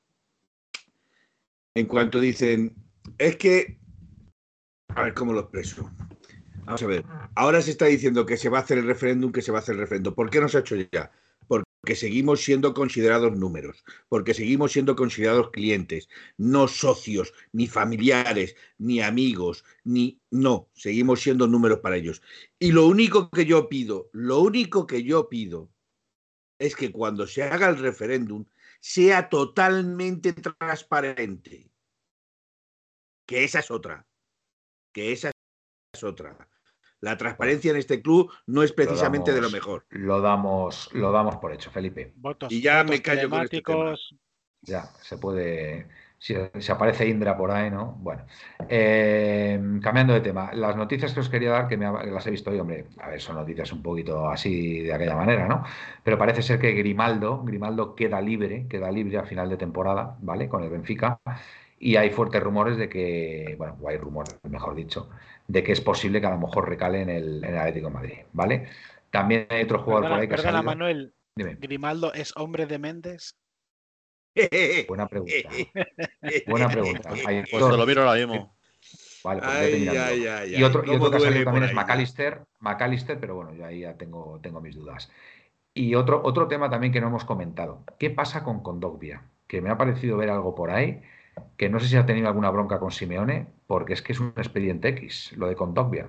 en 1.74 1.86
cuanto 1.86 2.20
dicen, 2.20 2.74
es 3.16 3.36
que, 3.36 3.78
a 4.88 5.04
ver 5.04 5.14
cómo 5.14 5.32
lo 5.32 5.40
expreso. 5.40 5.90
Vamos 6.64 6.82
a 6.82 6.86
ver, 6.86 7.04
ahora 7.36 7.62
se 7.62 7.70
está 7.70 7.86
diciendo 7.86 8.26
que 8.26 8.36
se 8.36 8.48
va 8.48 8.58
a 8.58 8.62
hacer 8.62 8.78
el 8.78 8.86
referéndum, 8.86 9.32
que 9.32 9.40
se 9.40 9.52
va 9.52 9.58
a 9.58 9.62
hacer 9.62 9.76
el 9.76 9.82
referéndum. 9.82 10.14
¿Por 10.14 10.28
qué 10.30 10.40
no 10.40 10.48
se 10.48 10.58
ha 10.58 10.60
hecho 10.60 10.76
ya? 10.76 11.10
Porque 11.80 11.96
seguimos 11.96 12.44
siendo 12.44 12.74
considerados 12.74 13.36
números, 13.38 13.84
porque 14.08 14.34
seguimos 14.34 14.72
siendo 14.72 14.94
considerados 14.96 15.50
clientes, 15.50 16.08
no 16.36 16.68
socios, 16.68 17.32
ni 17.52 17.66
familiares, 17.66 18.54
ni 18.76 19.00
amigos, 19.00 19.64
ni 19.84 20.20
no, 20.30 20.68
seguimos 20.74 21.22
siendo 21.22 21.46
números 21.46 21.80
para 21.80 21.96
ellos. 21.96 22.22
Y 22.58 22.72
lo 22.72 22.86
único 22.86 23.30
que 23.30 23.46
yo 23.46 23.68
pido, 23.70 24.10
lo 24.12 24.40
único 24.40 24.86
que 24.86 25.02
yo 25.04 25.28
pido 25.30 25.70
es 26.58 26.76
que 26.76 26.92
cuando 26.92 27.26
se 27.26 27.44
haga 27.44 27.70
el 27.70 27.78
referéndum 27.78 28.44
sea 28.80 29.30
totalmente 29.30 30.34
transparente. 30.34 31.70
Que 33.26 33.44
esa 33.44 33.60
es 33.60 33.70
otra. 33.70 34.06
Que 34.92 35.12
esa 35.12 35.30
es 35.94 36.04
otra. 36.04 36.49
La 37.00 37.16
transparencia 37.16 37.70
en 37.70 37.78
este 37.78 38.02
club 38.02 38.30
no 38.46 38.62
es 38.62 38.72
precisamente 38.72 39.32
de 39.32 39.40
lo 39.40 39.50
mejor. 39.50 39.86
Lo 39.88 40.20
damos, 40.20 40.90
lo 40.92 41.10
damos 41.10 41.36
por 41.36 41.52
hecho, 41.52 41.70
Felipe. 41.70 42.12
y 42.50 42.60
ya 42.60 42.84
me 42.84 43.00
callo 43.00 43.30
con 43.30 43.42
este 43.42 43.62
Ya, 44.62 44.84
se 45.00 45.16
puede. 45.16 45.88
Si, 46.18 46.34
aparece 46.70 47.08
Indra 47.08 47.34
por 47.34 47.50
ahí, 47.50 47.70
¿no? 47.70 47.96
Bueno, 47.98 48.26
eh, 48.68 49.58
cambiando 49.82 50.12
de 50.12 50.20
tema, 50.20 50.52
las 50.52 50.76
noticias 50.76 51.14
que 51.14 51.20
os 51.20 51.30
quería 51.30 51.48
dar, 51.48 51.66
que 51.66 51.78
me, 51.78 51.90
las 51.90 52.26
he 52.26 52.30
visto 52.30 52.50
hoy, 52.50 52.58
hombre, 52.58 52.88
a 52.98 53.08
ver, 53.08 53.22
son 53.22 53.36
noticias 53.36 53.72
un 53.72 53.82
poquito 53.82 54.28
así 54.28 54.80
de 54.80 54.92
aquella 54.92 55.16
manera, 55.16 55.48
¿no? 55.48 55.64
Pero 56.04 56.18
parece 56.18 56.42
ser 56.42 56.58
que 56.58 56.72
Grimaldo, 56.72 57.42
Grimaldo 57.42 57.94
queda 57.94 58.20
libre, 58.20 58.66
queda 58.68 58.92
libre 58.92 59.16
a 59.16 59.24
final 59.24 59.48
de 59.48 59.56
temporada, 59.56 60.18
¿vale? 60.20 60.46
Con 60.50 60.62
el 60.62 60.68
Benfica. 60.68 61.18
Y 61.78 61.96
hay 61.96 62.10
fuertes 62.10 62.42
rumores 62.42 62.76
de 62.76 62.90
que, 62.90 63.54
bueno, 63.56 63.78
hay 63.88 63.96
rumores, 63.96 64.38
mejor 64.42 64.74
dicho, 64.74 65.08
de 65.50 65.64
que 65.64 65.72
es 65.72 65.80
posible 65.80 66.20
que 66.20 66.26
a 66.26 66.30
lo 66.30 66.38
mejor 66.38 66.68
recale 66.68 67.02
en 67.02 67.10
el, 67.10 67.44
Atlético 67.44 67.88
de 67.88 67.94
Madrid, 67.94 68.18
¿vale? 68.32 68.68
También 69.10 69.46
hay 69.50 69.64
otro 69.64 69.82
jugador 69.82 70.08
por 70.08 70.20
ahí 70.20 70.28
que 70.28 70.36
perdona, 70.36 70.62
Manuel, 70.62 71.14
¿Grimaldo 71.34 72.12
es 72.12 72.32
hombre 72.36 72.66
de 72.66 72.78
Méndez? 72.78 73.36
Buena 74.86 75.08
pregunta. 75.08 75.32
Buena 76.46 76.68
pregunta. 76.68 77.10
pues 77.50 77.62
lo 77.62 77.86
miro 77.86 78.02
ahora 78.02 78.26
mismo. 78.26 78.56
Vale, 79.24 79.42
pues 79.42 80.50
y 80.50 80.62
otro, 80.62 80.84
y 80.86 80.94
otro 80.94 81.10
que 81.10 81.16
ha 81.16 81.20
salido 81.20 81.44
también 81.44 81.64
es 81.64 81.74
McAllister, 81.74 82.42
McAllister, 82.60 83.20
pero 83.20 83.34
bueno, 83.34 83.52
yo 83.52 83.66
ahí 83.66 83.80
ya 83.80 83.94
tengo, 83.94 84.38
tengo 84.40 84.60
mis 84.60 84.76
dudas. 84.76 85.10
Y 85.74 85.94
otro, 85.94 86.22
otro 86.24 86.48
tema 86.48 86.70
también 86.70 86.92
que 86.92 87.00
no 87.00 87.08
hemos 87.08 87.24
comentado. 87.24 87.84
¿Qué 87.98 88.10
pasa 88.10 88.44
con 88.44 88.62
Condogbia? 88.62 89.24
Que 89.46 89.60
me 89.60 89.70
ha 89.70 89.76
parecido 89.76 90.16
ver 90.16 90.30
algo 90.30 90.54
por 90.54 90.70
ahí 90.70 91.02
que 91.56 91.68
no 91.68 91.80
sé 91.80 91.88
si 91.88 91.96
ha 91.96 92.06
tenido 92.06 92.28
alguna 92.28 92.50
bronca 92.50 92.78
con 92.78 92.90
Simeone, 92.90 93.46
porque 93.70 93.92
es 93.92 94.02
que 94.02 94.12
es 94.12 94.18
un 94.18 94.32
expediente 94.36 94.88
X, 94.88 95.32
lo 95.36 95.46
de 95.46 95.54
Condogbia. 95.54 96.08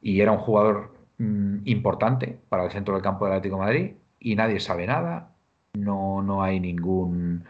Y 0.00 0.20
era 0.20 0.30
un 0.30 0.38
jugador 0.38 0.94
mm, 1.18 1.62
importante 1.64 2.38
para 2.48 2.64
el 2.64 2.70
centro 2.70 2.94
del 2.94 3.02
campo 3.02 3.24
del 3.24 3.34
Atlético 3.34 3.58
Madrid 3.58 3.94
y 4.20 4.36
nadie 4.36 4.60
sabe 4.60 4.86
nada. 4.86 5.34
No, 5.74 6.22
no 6.22 6.44
hay 6.44 6.60
ningún 6.60 7.44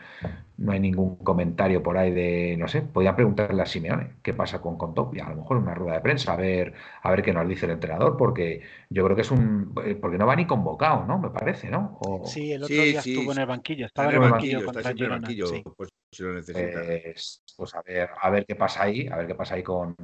no 0.62 0.72
hay 0.72 0.78
ningún 0.78 1.16
comentario 1.16 1.82
por 1.82 1.98
ahí 1.98 2.12
de, 2.12 2.56
no 2.56 2.68
sé, 2.68 2.82
podían 2.82 3.16
preguntarle 3.16 3.60
a 3.60 3.66
Simeone 3.66 4.14
qué 4.22 4.32
pasa 4.32 4.60
con 4.60 4.78
Condogbia, 4.78 5.26
a 5.26 5.30
lo 5.30 5.36
mejor 5.36 5.56
una 5.56 5.74
rueda 5.74 5.94
de 5.94 6.00
prensa, 6.00 6.34
a 6.34 6.36
ver, 6.36 6.72
a 7.02 7.10
ver 7.10 7.22
qué 7.22 7.32
nos 7.32 7.48
dice 7.48 7.66
el 7.66 7.72
entrenador, 7.72 8.16
porque 8.16 8.62
yo 8.88 9.04
creo 9.04 9.16
que 9.16 9.22
es 9.22 9.30
un, 9.32 9.74
eh, 9.84 9.96
porque 10.00 10.18
no 10.18 10.26
va 10.26 10.36
ni 10.36 10.46
convocado, 10.46 11.04
¿no? 11.04 11.18
Me 11.18 11.30
parece, 11.30 11.68
¿no? 11.68 11.98
Sí, 12.24 12.52
el 12.52 12.62
otro 12.62 12.74
día 12.76 13.00
estuvo 13.00 13.32
en 13.32 13.38
el 13.38 13.46
banquillo, 13.46 13.86
estaba 13.86 14.10
en 14.10 14.22
el 14.22 14.30
banquillo, 14.30 14.64
contra 14.64 14.90
el 14.90 15.08
banquillo 15.08 15.46
pues, 15.76 15.90
si 16.12 16.22
lo 16.22 16.32
necesita. 16.34 16.80
Pues, 16.80 17.42
pues, 17.56 17.74
a 17.74 17.82
ver, 17.82 18.10
a 18.20 18.30
ver 18.30 18.46
qué 18.46 18.54
pasa 18.54 18.84
ahí, 18.84 19.08
a 19.08 19.16
ver 19.16 19.26
qué 19.26 19.34
pasa 19.34 19.56
ahí 19.56 19.64
con, 19.64 19.96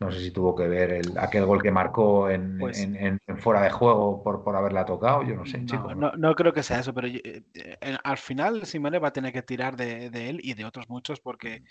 no 0.00 0.10
sé 0.10 0.20
si 0.20 0.30
tuvo 0.30 0.56
que 0.56 0.66
ver 0.66 0.92
el, 0.92 1.18
aquel 1.18 1.44
gol 1.44 1.62
que 1.62 1.70
marcó 1.70 2.30
en, 2.30 2.58
pues 2.58 2.80
en, 2.80 3.20
fuera 3.36 3.62
de 3.62 3.70
juego 3.70 4.22
por, 4.22 4.42
por 4.42 4.56
haberla 4.56 4.86
tocado, 4.86 5.22
yo 5.22 5.36
no 5.36 5.44
sé, 5.44 5.58
no, 5.58 5.94
No, 5.94 6.12
no, 6.12 6.34
creo 6.34 6.54
que 6.54 6.62
sea 6.62 6.80
eso, 6.80 6.94
pero 6.94 7.06
eh, 7.06 7.42
al 8.02 8.16
final 8.16 8.64
Simone 8.64 8.98
va 8.98 9.08
a 9.08 9.12
tener 9.12 9.32
que 9.32 9.42
tirar 9.42 9.76
de, 9.76 10.08
de, 10.08 10.30
él 10.30 10.40
y 10.42 10.54
de 10.54 10.64
otros 10.64 10.88
muchos 10.88 11.20
porque 11.20 11.62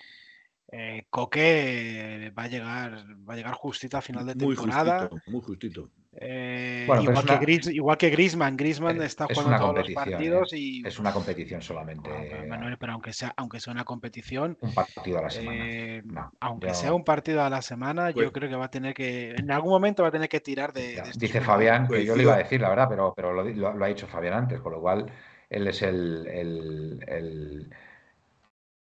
eh, 0.71 1.07
Coque 1.09 2.31
va 2.37 2.43
a 2.43 2.47
llegar 2.47 3.03
va 3.27 3.33
a 3.33 3.37
llegar 3.37 3.53
justito 3.55 3.97
a 3.97 4.01
final 4.01 4.27
de 4.27 4.35
temporada. 4.35 5.09
Muy 5.25 5.41
justito. 5.41 5.89
Eh, 6.11 6.87
igual, 7.01 7.25
que 7.25 7.37
Gris, 7.37 7.67
igual, 7.67 7.97
que 7.97 8.09
Griezmann, 8.09 8.57
Griezmann 8.57 8.99
está 9.01 9.27
jugando 9.27 9.57
todos 9.57 9.75
los 9.77 9.91
partidos 9.91 10.53
y 10.53 10.81
es 10.85 10.97
una 10.97 11.13
competición 11.13 11.61
solamente. 11.61 12.09
Manuel, 12.47 12.77
pero 12.77 12.93
aunque 12.93 13.13
sea 13.13 13.33
aunque 13.37 13.59
sea 13.59 13.73
una 13.73 13.85
competición, 13.85 14.57
un 14.59 14.73
partido 14.73 15.19
a 15.19 15.21
la 15.21 15.29
semana. 15.29 16.31
aunque 16.39 16.73
sea 16.73 16.93
un 16.93 17.03
partido 17.03 17.43
a 17.43 17.49
la 17.49 17.61
semana, 17.61 18.09
yo 18.09 18.15
pues 18.15 18.31
creo 18.31 18.49
que 18.49 18.55
va 18.55 18.65
a 18.65 18.71
tener 18.71 18.95
que 18.95 19.35
en 19.35 19.51
algún 19.51 19.71
momento 19.71 20.01
va 20.01 20.09
a 20.09 20.11
tener 20.11 20.29
que 20.29 20.39
tirar 20.39 20.73
de. 20.73 21.01
dice 21.15 21.41
Fabián 21.41 21.87
que 21.87 22.03
yo 22.03 22.15
le 22.15 22.23
iba 22.23 22.33
a 22.33 22.37
decir 22.37 22.59
la 22.59 22.69
verdad, 22.69 22.87
pero 22.89 23.13
pero 23.15 23.31
lo, 23.31 23.43
lo, 23.43 23.85
ha 23.85 23.87
dicho 23.87 24.07
Fabián 24.07 24.33
antes, 24.33 24.59
con 24.61 24.73
lo 24.73 24.81
cual 24.81 25.05
él 25.49 25.67
es 25.67 25.81
el, 25.83 26.25
el 26.27 27.69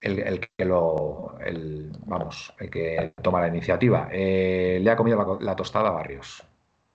el, 0.05 0.47
que 0.55 0.65
lo, 0.65 1.37
el, 1.39 1.91
vamos, 2.05 2.53
el 2.59 2.69
que 2.69 3.13
toma 3.21 3.41
la 3.41 3.47
iniciativa. 3.47 4.09
Eh, 4.11 4.79
le 4.81 4.91
ha 4.91 4.95
comido 4.95 5.39
la, 5.41 5.55
tostada 5.55 5.89
a 5.89 5.93
Barrios. 5.93 6.43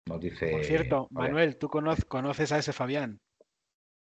Nos 0.07 0.21
dice. 0.21 0.51
Por 0.51 0.65
cierto, 0.65 1.09
Manuel, 1.11 1.57
¿tú 1.57 1.69
conoces 1.69 2.53
a 2.53 2.59
ese 2.59 2.73
Fabián? 2.73 3.21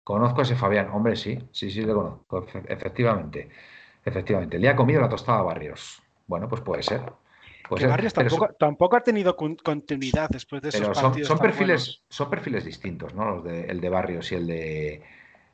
Conozco 0.04 0.40
a 0.40 0.42
ese 0.42 0.56
Fabián, 0.56 0.88
hombre, 0.90 1.16
sí, 1.16 1.38
sí, 1.52 1.70
sí, 1.70 1.82
le 1.82 1.92
conozco, 1.92 2.46
efectivamente. 2.66 3.50
Efectivamente, 4.04 4.58
le 4.58 4.68
ha 4.68 4.76
comido 4.76 5.00
la 5.00 5.08
tostada 5.08 5.40
a 5.40 5.42
Barrios. 5.42 6.02
Bueno, 6.26 6.48
pues 6.48 6.62
puede 6.62 6.82
ser. 6.82 7.02
Barrios 7.68 8.14
tampoco, 8.58 8.96
ha 8.96 9.02
tenido 9.02 9.36
continuidad 9.36 10.30
después 10.30 10.62
de 10.62 10.70
esos 10.70 10.80
pero 10.80 10.94
son, 10.94 11.24
son 11.24 11.38
perfiles, 11.38 12.02
son 12.08 12.30
perfiles 12.30 12.64
distintos, 12.64 13.14
¿no? 13.14 13.36
Los 13.36 13.44
de, 13.44 13.66
el 13.66 13.80
de 13.80 13.88
Barrios 13.90 14.32
y 14.32 14.36
el 14.36 14.46
de 14.46 15.02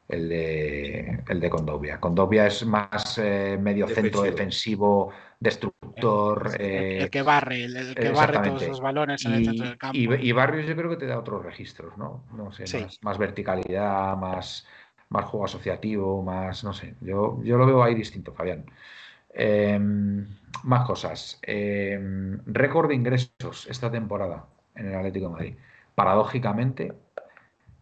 el 0.09 0.28
de, 0.28 1.23
el 1.28 1.40
de 1.40 1.51
Condovia. 1.51 1.98
Condovia 1.98 2.47
es 2.47 2.65
más 2.66 3.19
eh, 3.19 3.59
medio 3.61 3.89
centro 3.89 4.23
defensivo, 4.23 5.11
destructor. 5.45 6.57
El, 6.59 7.11
que 7.11 7.23
barre, 7.23 7.65
el, 7.65 7.95
que 7.95 8.11
barre 8.11 8.49
todos 8.49 8.66
los 8.66 8.81
balones 8.81 9.25
en 9.25 9.35
el 9.35 9.45
centro 9.45 9.66
del 9.66 9.79
campo. 9.79 9.97
Y, 9.97 10.33
Barrios 10.33 10.66
yo 10.66 10.75
creo 10.75 10.91
que 10.91 10.97
te 10.97 11.07
da 11.07 11.19
otros 11.19 11.45
registros, 11.45 11.97
¿no? 11.97 12.25
No 12.33 12.51
sé, 12.51 12.89
más, 13.03 13.19
verticalidad, 13.19 14.16
más, 14.16 14.66
más 15.11 15.27
juego 15.27 15.45
asociativo, 15.45 16.23
más, 16.23 16.65
no 16.65 16.73
sé. 16.73 16.95
Yo, 17.01 17.41
yo 17.45 17.57
lo 17.57 17.66
veo 17.66 17.85
ahí 17.85 17.95
distinto, 17.95 18.33
Fabián. 18.33 18.65
Em, 19.33 20.27
más 20.65 20.87
cosas. 20.87 21.39
Em, 21.43 22.41
récord 22.47 22.89
de 22.89 22.95
ingresos 22.95 23.66
esta 23.69 23.91
temporada 23.91 24.47
en 24.75 24.89
el 24.89 24.95
Atlético 24.95 25.27
de 25.27 25.33
Madrid. 25.33 25.55
Paradójicamente, 25.95 26.93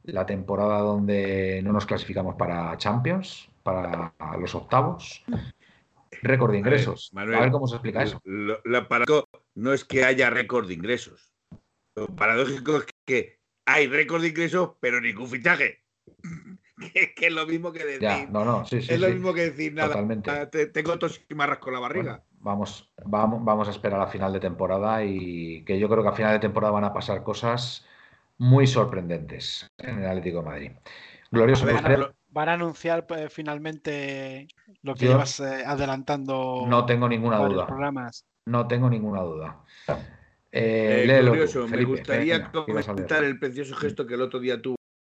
la 0.04 0.26
temporada 0.26 0.80
donde 0.80 1.60
no 1.62 1.72
nos 1.72 1.86
clasificamos 1.86 2.34
para 2.34 2.76
Champions, 2.76 3.48
para 3.62 4.12
los 4.38 4.54
octavos. 4.54 5.24
Récord 6.22 6.52
de 6.52 6.58
ingresos. 6.58 7.10
A 7.16 7.24
ver, 7.24 7.50
cómo 7.50 7.66
se 7.66 7.74
explica 7.74 8.04
eso. 8.04 8.20
Lo, 8.24 8.88
paradójico 8.88 9.28
no 9.54 9.72
es 9.72 9.84
que 9.84 10.04
haya 10.04 10.30
récord 10.30 10.68
de 10.68 10.74
ingresos. 10.74 11.34
Lo 11.96 12.06
paradójico 12.06 12.78
es 12.78 12.86
que 13.04 13.40
hay 13.66 13.88
récord 13.88 14.22
de 14.22 14.28
ingresos, 14.28 14.72
pero 14.80 15.00
ningún 15.00 15.28
fichaje. 15.28 15.82
que, 17.16 17.26
es 17.26 17.32
lo 17.32 17.46
mismo 17.46 17.72
que 17.72 17.84
decir. 17.84 18.30
no, 18.30 18.44
no, 18.44 18.64
sí, 18.64 18.80
sí, 18.82 18.94
es 18.94 19.00
lo 19.00 19.08
mismo 19.08 19.34
que 19.34 19.50
decir 19.50 19.74
nada. 19.74 19.88
Totalmente. 19.88 20.46
Tengo 20.68 20.98
tos 20.98 21.20
y 21.28 21.34
marras 21.34 21.58
con 21.58 21.72
la 21.74 21.80
barriga. 21.80 22.24
vamos, 22.38 22.92
vamos, 23.04 23.44
vamos 23.44 23.68
a 23.68 23.72
esperar 23.72 24.00
a 24.00 24.06
final 24.06 24.32
de 24.32 24.40
temporada 24.40 25.04
y 25.04 25.64
que 25.64 25.78
yo 25.78 25.88
creo 25.88 26.02
que 26.02 26.08
a 26.08 26.12
final 26.12 26.32
de 26.32 26.40
temporada 26.40 26.72
van 26.72 26.84
a 26.84 26.92
pasar 26.92 27.22
cosas 27.24 27.84
muy 28.38 28.66
sorprendentes 28.66 29.68
en 29.78 29.98
el 29.98 30.06
Atlético 30.06 30.38
de 30.38 30.44
Madrid. 30.44 30.70
Glorioso. 31.30 31.66
¿Van 32.32 32.48
a 32.48 32.54
anunciar 32.54 33.06
pues, 33.06 33.30
finalmente 33.32 34.48
lo 34.82 34.94
que 34.94 35.06
llevas 35.06 35.38
eh, 35.40 35.64
adelantando? 35.66 36.64
No 36.66 36.86
tengo 36.86 37.06
ninguna 37.06 37.36
duda. 37.38 37.66
Programas? 37.66 38.24
No 38.46 38.66
tengo 38.66 38.88
ninguna 38.88 39.20
duda. 39.20 39.60
Eh, 40.50 41.04
eh 41.06 41.20
glorioso, 41.20 41.68
me 41.68 41.84
gustaría 41.84 42.50
comentar 42.50 43.22
el 43.22 43.38
precioso 43.38 43.74
gesto 43.76 44.06
que 44.06 44.14
el 44.14 44.22
otro 44.22 44.40
día 44.40 44.60
tuvo 44.60 44.76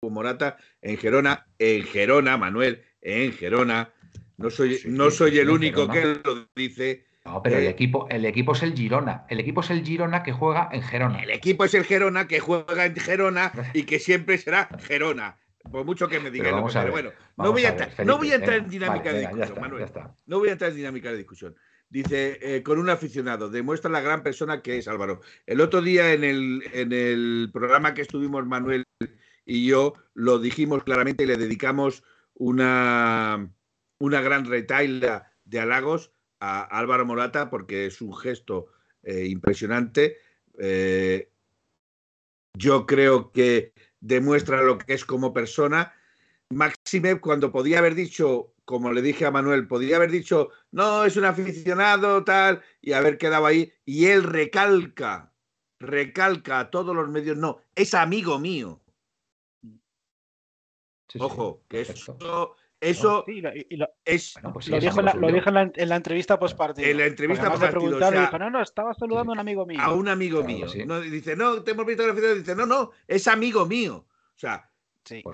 Morata 0.10 0.57
en 0.81 0.98
Gerona, 0.98 1.45
en 1.60 1.84
Gerona, 1.84 2.38
Manuel, 2.38 2.84
en 3.02 3.31
Gerona, 3.31 3.94
No 4.38 4.49
soy, 4.49 4.80
no 4.85 5.11
soy 5.11 5.38
el 5.38 5.49
único 5.49 5.88
que 5.88 6.19
lo 6.23 6.48
dice. 6.56 7.06
No, 7.26 7.41
pero 7.41 7.57
el, 7.57 7.68
equipo, 7.68 8.07
el 8.10 8.26
equipo 8.26 8.52
es 8.53 8.64
el 8.64 8.73
Girona. 8.73 9.26
El 9.30 9.40
equipo 9.40 9.61
es 9.61 9.69
el 9.69 9.85
Girona 9.85 10.23
que 10.23 10.34
juega 10.34 10.68
en 10.73 10.81
Gerona. 10.81 11.23
El 11.23 11.30
equipo 11.30 11.64
es 11.64 11.73
el 11.73 11.85
Gerona 11.85 12.27
que 12.27 12.40
juega 12.40 12.85
en 12.85 12.95
Gerona 12.95 13.52
y 13.73 13.84
que 13.84 13.99
siempre 13.99 14.38
será 14.38 14.68
Gerona. 14.80 15.38
Por 15.74 15.86
mucho 15.86 16.08
que 16.08 16.20
me 16.20 16.30
digan. 16.30 16.64
Pero, 16.72 16.91
bueno, 16.91 17.12
no 17.36 17.52
voy, 17.52 17.66
a, 17.66 17.76
no 18.06 18.18
voy, 18.20 18.32
a, 18.32 18.36
entrar 18.36 18.60
en 18.60 18.70
dinámica 18.70 19.12
de 19.12 19.22
discusión, 19.22 19.60
Manuel. 19.60 19.88
No 20.28 20.38
voy 20.38 20.50
a 20.50 20.52
entrar 20.52 20.70
en 20.70 20.78
dinámica 20.78 21.10
de 21.10 21.18
discusión. 21.18 21.56
Dice, 21.90 22.38
eh, 22.44 22.62
con 22.62 22.78
un 22.78 22.91
aficionado, 22.91 23.50
demuestra 23.50 23.90
la 23.90 24.00
gran 24.00 24.22
persona 24.22 24.62
que 24.62 24.78
es 24.78 24.88
Álvaro. 24.88 25.22
El 25.48 25.62
otro 25.62 25.82
día 25.82 26.14
en 26.14 26.24
el, 26.24 26.64
en 26.74 26.91
el 26.91 27.50
programa 27.52 27.95
que 27.95 28.04
estuvimos 28.04 28.45
Manuel 28.45 28.84
y 29.45 29.66
yo, 29.66 29.95
lo 30.14 30.38
dijimos 30.38 30.84
claramente 30.84 31.24
y 31.24 31.26
le 31.28 31.38
dedicamos 31.38 32.04
una, 32.36 33.50
una 33.98 34.22
gran 34.22 34.45
retaila 34.45 35.32
de 35.44 35.60
halagos 35.60 36.12
a 36.40 36.62
Álvaro 36.62 37.08
Morata 37.08 37.50
porque 37.50 37.88
es 37.88 38.00
un 38.00 38.16
gesto 38.16 38.68
eh, 39.02 39.26
impresionante. 39.26 40.18
Eh, 40.60 41.32
yo 42.54 42.86
creo 42.86 43.32
que 43.32 43.74
demuestra 44.03 44.61
lo 44.61 44.77
que 44.77 44.93
es 44.93 45.05
como 45.05 45.34
persona. 45.34 45.93
Máxime, 46.49 47.19
cuando 47.19 47.51
podía 47.51 47.80
haber 47.80 47.95
dicho, 47.95 48.53
como 48.65 48.91
le 48.91 49.01
dije 49.01 49.25
a 49.25 49.31
Manuel, 49.31 49.67
podría 49.67 49.95
haber 49.95 50.11
dicho, 50.11 50.49
no, 50.71 51.05
es 51.05 51.15
un 51.15 51.25
aficionado, 51.25 52.23
tal, 52.23 52.61
y 52.81 52.91
haber 52.91 53.17
quedado 53.17 53.45
ahí, 53.45 53.73
y 53.85 54.07
él 54.07 54.23
recalca, 54.23 55.34
recalca 55.80 56.59
a 56.59 56.69
todos 56.69 56.95
los 56.95 57.09
medios, 57.09 57.38
no, 57.38 57.61
es 57.75 57.93
amigo 57.93 58.38
mío. 58.39 58.81
Ojo, 61.19 61.63
que 61.69 61.81
eso 61.81 62.55
eso 62.84 63.26
es. 64.05 64.35
Pues 64.53 64.68
lo, 64.68 64.80
dijo, 64.80 64.99
en 65.49 65.89
la, 65.89 65.95
entrevista 65.95 66.38
post 66.38 66.57
partido. 66.57 66.88
En 66.88 66.97
la 66.97 67.05
entrevista 67.05 67.49
post 67.49 67.64
partido. 67.64 68.39
no, 68.39 68.49
no, 68.49 68.61
estaba 68.61 68.93
saludando 68.93 69.31
a 69.31 69.34
un 69.34 69.39
amigo 69.39 69.65
mío. 69.65 69.80
A 69.81 69.93
un 69.93 70.07
amigo 70.07 70.43
mío. 70.43 70.68
No, 70.85 70.99
dice, 71.01 71.35
no, 71.35 71.64
te 71.64 71.72
hemos 71.72 71.85
visto 71.85 72.03
en 72.03 72.15
la 72.15 72.34
Dice, 72.35 72.55
no, 72.55 72.65
no, 72.65 72.91
es 73.07 73.27
amigo 73.27 73.65
mío. 73.65 74.05
O 74.35 74.39
sea, 74.39 74.69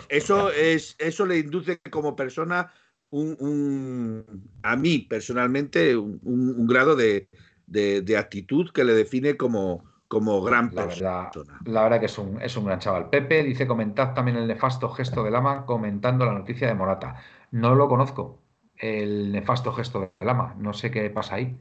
eso, 0.10 0.52
es, 0.52 0.96
eso 0.98 1.26
le 1.26 1.40
induce 1.40 1.80
como 1.92 2.16
persona 2.16 2.72
un, 3.12 4.26
a 4.64 4.76
mí 4.76 5.00
personalmente 5.00 5.96
un, 5.96 6.68
grado 6.68 6.96
de, 6.96 7.30
de, 7.68 8.18
actitud 8.18 8.72
que 8.72 8.84
le 8.84 8.94
define 8.94 9.38
como, 9.38 9.84
como 10.08 10.42
gran 10.42 10.72
la 10.74 10.86
persona. 10.86 11.30
Verdad, 11.34 11.46
la 11.66 11.84
verdad 11.84 12.00
que 12.00 12.06
es 12.08 12.18
un, 12.18 12.42
es 12.42 12.56
un 12.58 12.66
gran 12.66 12.80
chaval. 12.80 13.10
Pepe 13.10 13.44
dice, 13.44 13.68
comentad 13.68 14.14
también 14.14 14.38
el 14.38 14.48
nefasto 14.48 14.90
gesto 14.90 15.24
de 15.24 15.32
Lama 15.32 15.66
comentando 15.66 16.26
la 16.26 16.34
noticia 16.34 16.68
de 16.68 16.76
Morata. 16.76 17.16
No 17.52 17.76
lo 17.76 17.88
conozco, 17.88 18.42
el 18.78 19.32
nefasto 19.32 19.74
gesto 19.74 20.14
de 20.20 20.26
Lama. 20.26 20.56
No 20.58 20.74
sé 20.74 20.92
qué 20.92 21.10
pasa 21.10 21.36
ahí. 21.36 21.58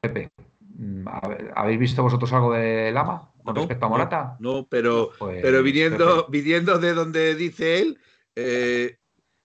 Pepe, 0.00 0.30
mm, 0.60 1.06
¿habéis 1.54 1.78
visto 1.78 2.02
vosotros 2.02 2.32
algo 2.32 2.52
de 2.52 2.92
Lama 2.92 3.32
con 3.42 3.56
respecto 3.56 3.86
a 3.86 3.88
Morata? 3.88 4.36
No, 4.40 4.66
pero, 4.68 5.10
pues, 5.18 5.40
pero 5.42 5.62
viniendo, 5.62 6.26
viniendo 6.28 6.78
de 6.78 6.94
donde 6.94 7.34
dice 7.34 7.80
él, 7.80 7.98
eh, 8.34 8.98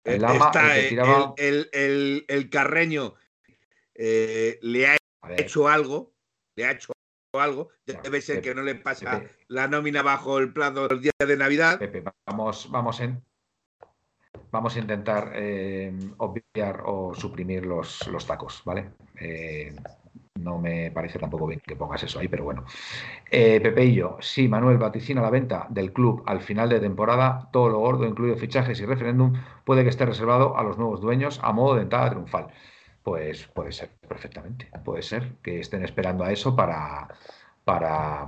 el 0.04 0.24
está 0.24 0.78
el, 0.78 2.26
el, 2.28 2.50
carreño 2.50 3.16
eh, 3.96 4.60
le 4.62 4.88
ha 4.88 4.98
hecho 5.36 5.68
algo, 5.68 6.14
le 6.56 6.66
ha 6.66 6.72
hecho 6.72 6.94
algo, 7.34 7.70
debe 7.86 8.22
ser 8.22 8.42
que 8.42 8.54
no 8.54 8.62
le 8.62 8.76
pasa 8.76 9.24
la 9.48 9.68
nómina 9.68 10.04
bajo 10.04 10.38
el 10.38 10.54
plazo 10.54 10.88
del 10.88 11.02
día 11.02 11.12
de 11.20 11.36
Navidad. 11.36 11.80
Pepe, 11.80 12.04
vamos, 12.28 12.70
vamos 12.70 13.00
en, 13.00 13.22
vamos 14.56 14.76
a 14.78 14.80
intentar 14.80 15.34
eh, 15.36 15.94
obviar 16.18 16.84
o 16.86 17.14
suprimir 17.14 17.66
los, 17.66 18.08
los 18.08 18.26
tacos, 18.26 18.62
¿vale? 18.64 18.92
Eh, 19.20 19.76
no 20.36 20.58
me 20.58 20.92
parece 20.92 21.20
tampoco 21.20 21.48
bien 21.48 21.62
que 21.66 21.76
pongas 21.76 22.04
eso 22.04 22.20
ahí, 22.20 22.30
pero 22.30 22.46
bueno. 22.46 22.64
Eh, 23.30 23.60
Pepe 23.60 23.86
y 23.86 23.96
yo, 23.96 24.18
sí, 24.22 24.48
Manuel 24.48 24.78
vaticina 24.78 25.22
la 25.22 25.30
venta 25.30 25.68
del 25.70 25.92
club 25.92 26.24
al 26.26 26.40
final 26.42 26.70
de 26.70 26.80
temporada, 26.80 27.50
todo 27.52 27.68
lo 27.70 27.80
gordo, 27.80 28.06
incluido 28.06 28.38
fichajes 28.38 28.80
y 28.80 28.86
referéndum, 28.86 29.34
puede 29.66 29.84
que 29.84 29.90
esté 29.90 30.06
reservado 30.06 30.58
a 30.58 30.64
los 30.64 30.78
nuevos 30.78 31.02
dueños 31.02 31.40
a 31.44 31.52
modo 31.52 31.76
de 31.76 31.82
entrada 31.82 32.12
triunfal. 32.12 32.48
Pues 33.04 33.48
puede 33.48 33.72
ser, 33.74 33.90
perfectamente. 34.08 34.70
Puede 34.84 35.02
ser 35.02 35.36
que 35.44 35.60
estén 35.60 35.84
esperando 35.84 36.24
a 36.24 36.32
eso 36.32 36.56
para, 36.56 37.08
para 37.66 38.28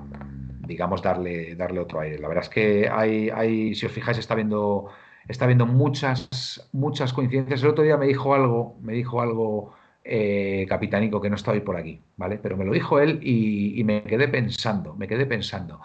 digamos, 0.68 1.02
darle, 1.02 1.56
darle 1.56 1.80
otro 1.80 2.02
aire. 2.02 2.20
La 2.20 2.28
verdad 2.28 2.44
es 2.44 2.50
que 2.50 2.90
hay, 2.90 3.30
hay 3.30 3.74
si 3.76 3.86
os 3.86 3.92
fijáis, 3.92 4.18
está 4.18 4.36
viendo 4.36 4.90
está 5.28 5.46
viendo 5.46 5.66
muchas, 5.66 6.68
muchas 6.72 7.14
coincidencias. 7.14 7.62
El 7.64 7.70
otro 7.70 7.84
día 7.84 7.98
me 7.98 8.08
dijo 8.08 8.34
algo, 8.34 8.78
me 8.82 8.94
dijo 8.94 9.22
algo 9.22 9.74
eh, 10.04 10.66
capitánico 10.70 11.20
que 11.20 11.30
no 11.30 11.36
estaba 11.36 11.60
por 11.62 11.76
aquí, 11.76 12.02
¿vale? 12.16 12.38
Pero 12.38 12.56
me 12.56 12.66
lo 12.66 12.72
dijo 12.72 13.00
él 13.00 13.20
y, 13.22 13.84
me 13.84 14.04
quedé 14.04 14.28
pensando, 14.28 14.96
me 14.96 15.08
quedé 15.08 15.26
pensando. 15.26 15.82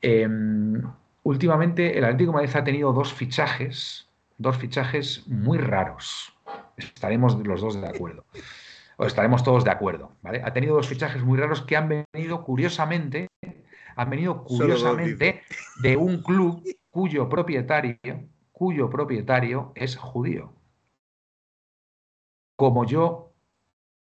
Em, 0.00 0.80
últimamente 1.24 1.98
el 1.98 2.04
Atlético 2.04 2.32
Madrid 2.32 2.50
ha 2.54 2.64
tenido 2.64 2.92
dos 2.92 3.12
fichajes, 3.12 4.08
dos 4.36 4.56
fichajes 4.58 5.26
muy 5.26 5.58
raros. 5.58 6.32
Estaremos 6.76 7.34
los 7.44 7.60
dos 7.60 7.80
de 7.80 7.88
acuerdo. 7.88 8.24
O 8.96 9.06
estaremos 9.06 9.44
todos 9.44 9.64
de 9.64 9.70
acuerdo, 9.70 10.12
¿vale? 10.22 10.42
Ha 10.44 10.52
tenido 10.52 10.74
dos 10.74 10.88
fichajes 10.88 11.22
muy 11.22 11.38
raros 11.38 11.62
que 11.62 11.76
han 11.76 11.88
venido 12.12 12.44
curiosamente, 12.44 13.28
han 13.94 14.10
venido 14.10 14.42
curiosamente 14.42 15.42
de 15.80 15.96
un 15.96 16.20
club 16.22 16.64
cuyo 16.90 17.28
propietario 17.28 17.96
cuyo 18.58 18.90
propietario 18.90 19.70
es 19.76 19.96
judío. 19.96 20.52
Como 22.56 22.84
yo 22.84 23.32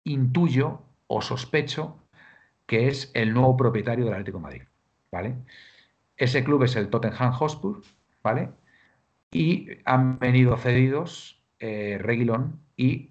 intuyo 0.02 0.82
o 1.06 1.22
sospecho 1.22 1.96
que 2.66 2.88
es 2.88 3.12
el 3.14 3.32
nuevo 3.32 3.56
propietario 3.56 4.04
del 4.04 4.14
Atlético 4.14 4.40
Madrid, 4.40 4.62
¿vale? 5.12 5.36
Ese 6.16 6.42
club 6.42 6.64
es 6.64 6.74
el 6.74 6.90
Tottenham 6.90 7.32
Hotspur, 7.32 7.80
¿vale? 8.24 8.50
Y 9.30 9.68
han 9.84 10.18
venido 10.18 10.56
cedidos 10.56 11.40
eh, 11.60 11.98
Reguilón 12.00 12.60
y 12.76 13.10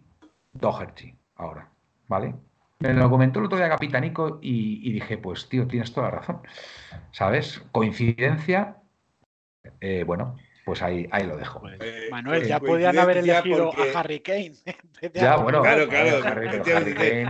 Doherty 0.52 1.16
ahora, 1.36 1.70
¿vale? 2.10 2.36
Me 2.80 2.94
lo 2.94 3.10
comentó 3.10 3.40
el 3.40 3.46
otro 3.46 3.58
día 3.58 3.70
Capitanico 3.70 4.40
y, 4.42 4.90
y 4.90 4.92
dije, 4.92 5.18
pues 5.18 5.48
tío, 5.48 5.68
tienes 5.68 5.94
toda 5.94 6.10
la 6.10 6.18
razón, 6.18 6.42
¿sabes? 7.12 7.62
Coincidencia, 7.72 8.78
eh, 9.80 10.04
bueno, 10.06 10.36
pues 10.70 10.84
ahí, 10.84 11.08
ahí 11.10 11.26
lo 11.26 11.36
dejo. 11.36 11.62
Pues, 11.62 11.80
eh, 11.80 12.10
Manuel, 12.12 12.46
ya 12.46 12.60
podían 12.60 12.96
haber 13.00 13.18
elegido 13.18 13.72
a 13.76 14.00
Harry 14.00 14.20
Kane. 14.20 14.54
ya, 15.16 15.38
bueno, 15.38 15.64
claro, 15.64 15.90
claro. 15.90 16.64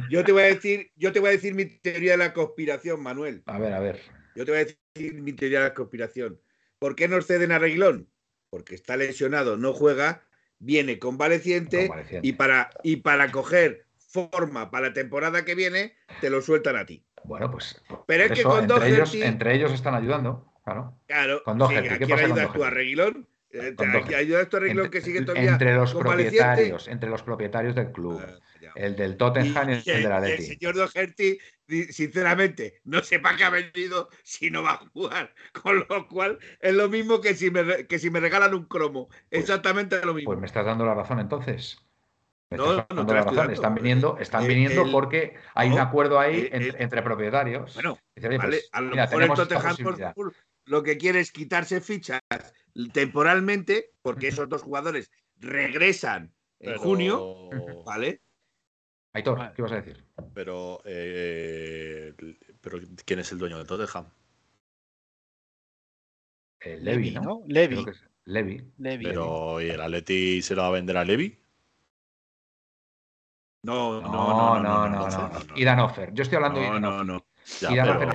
yo 0.10 0.26
te 0.26 0.34
voy 0.34 0.42
a 0.42 0.48
decir, 0.48 0.92
yo 0.98 1.14
te 1.14 1.22
voy 1.22 1.30
a 1.30 1.32
decir 1.32 1.56
mi 1.56 1.64
teoría 1.64 2.12
de 2.12 2.18
la 2.18 2.34
conspiración, 2.34 3.02
Manuel. 3.02 3.42
A 3.46 3.58
ver, 3.58 3.72
a 3.72 3.80
ver. 3.80 4.02
Yo 4.36 4.44
te 4.44 4.52
voy 4.52 4.60
a 4.60 4.66
decir 4.66 5.22
mi 5.22 5.32
teoría 5.32 5.60
de 5.60 5.70
la 5.70 5.74
conspiración. 5.74 6.42
¿Por 6.80 6.98
qué 6.98 7.08
nos 7.08 7.28
ceden 7.28 7.54
a 7.54 7.60
Reguilón? 7.60 8.10
Porque 8.50 8.76
está 8.76 8.98
lesionado, 8.98 9.56
no 9.56 9.72
juega, 9.72 10.28
viene 10.58 11.00
convaleciente, 11.00 11.90
y 12.22 12.34
para 12.34 12.72
y 12.84 12.98
para 12.98 13.32
coger 13.32 13.86
forma 13.96 14.70
para 14.70 14.90
la 14.90 14.94
temporada 14.94 15.46
que 15.46 15.56
viene 15.56 15.94
te 16.20 16.30
lo 16.30 16.42
sueltan 16.42 16.76
a 16.76 16.86
ti. 16.86 17.06
Bueno, 17.24 17.50
pues. 17.50 17.82
Pero 18.06 18.26
es 18.26 18.34
que 18.34 18.44
con 18.44 18.70
entre, 18.70 18.90
ellos, 18.90 19.16
entre 19.16 19.56
ellos 19.56 19.72
están 19.72 19.96
ayudando. 19.96 20.49
Claro. 20.70 21.00
Claro. 21.08 21.44
Con 21.44 21.58
¿Qué 21.58 22.08
pasa 22.08 22.26
ayudas 22.26 22.54
tú 22.54 22.64
a 22.64 22.70
Reguilón? 22.70 23.28
Eh, 23.52 23.76
ayudas 24.16 24.50
tú 24.50 24.58
a 24.58 24.60
Reguilón 24.60 24.90
que 24.90 25.02
sigue 25.02 25.22
todavía 25.24 25.52
entre 25.52 25.74
los 25.74 25.94
propietarios, 25.94 26.88
entre 26.88 27.10
los 27.10 27.24
propietarios 27.24 27.76
del 27.76 27.92
club. 27.92 28.22
Ah, 28.24 28.40
el 28.76 28.96
del 28.96 29.18
Tottenham 29.18 29.70
y, 29.70 29.74
el, 29.74 30.04
del 30.04 30.12
Atleti. 30.12 30.44
El 30.44 30.48
señor 30.48 30.76
Doherty, 30.76 31.40
sinceramente, 31.90 32.82
no 32.84 33.02
sé 33.02 33.20
para 33.20 33.38
qué 33.38 33.44
ha 33.44 33.50
venido 33.50 34.10
si 34.24 34.52
no 34.52 34.64
va 34.64 34.74
a 34.74 34.78
jugar. 34.78 35.34
Con 35.64 35.86
lo 35.90 36.08
cual, 36.08 36.40
es 36.60 36.74
lo 36.74 36.90
mismo 36.90 37.22
que 37.22 37.34
si 37.36 37.50
me, 37.52 37.88
que 37.88 38.00
si 38.00 38.10
me 38.10 38.20
regalan 38.20 38.54
un 38.54 38.66
cromo. 38.66 39.08
Pues, 39.08 39.42
Exactamente 39.42 40.04
lo 40.06 40.14
mismo. 40.14 40.28
Pues 40.28 40.40
me 40.40 40.48
estás 40.48 40.66
dando 40.66 40.86
la 40.86 40.94
razón 40.94 41.20
entonces. 41.20 41.80
no, 42.52 42.86
no 42.94 43.04
la 43.04 43.24
razón. 43.24 43.52
Están 43.52 43.76
viniendo, 43.76 44.18
están 44.20 44.48
viniendo 44.48 44.90
porque 44.92 45.36
hay 45.56 45.70
un 45.70 45.80
acuerdo 45.80 46.20
ahí 46.20 46.50
entre, 46.52 47.02
propietarios. 47.02 47.74
Bueno, 47.76 47.98
pues, 48.16 48.70
a 48.72 48.82
lo 48.82 48.96
mejor 48.96 49.24
el 49.24 49.34
Tottenham 49.34 49.76
lo 50.70 50.84
que 50.84 50.98
quiere 50.98 51.20
es 51.20 51.32
quitarse 51.32 51.82
fichas 51.82 52.22
temporalmente, 52.94 53.92
porque 54.04 54.28
esos 54.28 54.48
dos 54.48 54.62
jugadores 54.62 55.10
regresan 55.38 56.32
en 56.60 56.78
junio, 56.78 57.50
¿vale? 57.86 58.22
Aitor, 59.14 59.52
¿qué 59.56 59.62
vas 59.64 59.72
a 59.72 59.82
decir? 59.82 60.06
Pero, 60.36 60.82
eh, 60.86 62.14
pero 62.62 62.80
¿quién 63.04 63.20
es 63.20 63.32
el 63.32 63.40
dueño 63.40 63.58
de 63.58 63.66
Tottenham? 63.66 64.12
El 66.60 66.86
Levi, 66.86 67.12
¿no? 67.12 67.42
Levi. 67.48 67.84
Levi. 68.26 68.72
Pero, 68.78 69.60
¿y 69.60 69.70
el 69.70 69.82
Atleti 69.82 70.44
se 70.44 70.54
lo 70.54 70.62
va 70.62 70.68
a 70.68 70.72
vender 70.72 70.98
a 70.98 71.04
Levi? 71.06 71.36
No, 73.64 74.00
no, 74.02 74.08
no, 74.08 74.60
no, 74.60 74.88
no. 74.88 75.10
no, 75.10 75.66
Danofer. 75.66 76.14
Yo 76.14 76.22
estoy 76.22 76.36
hablando 76.36 76.60
de. 76.60 76.80
No, 76.80 76.80
no, 76.80 77.04
no. 77.04 77.26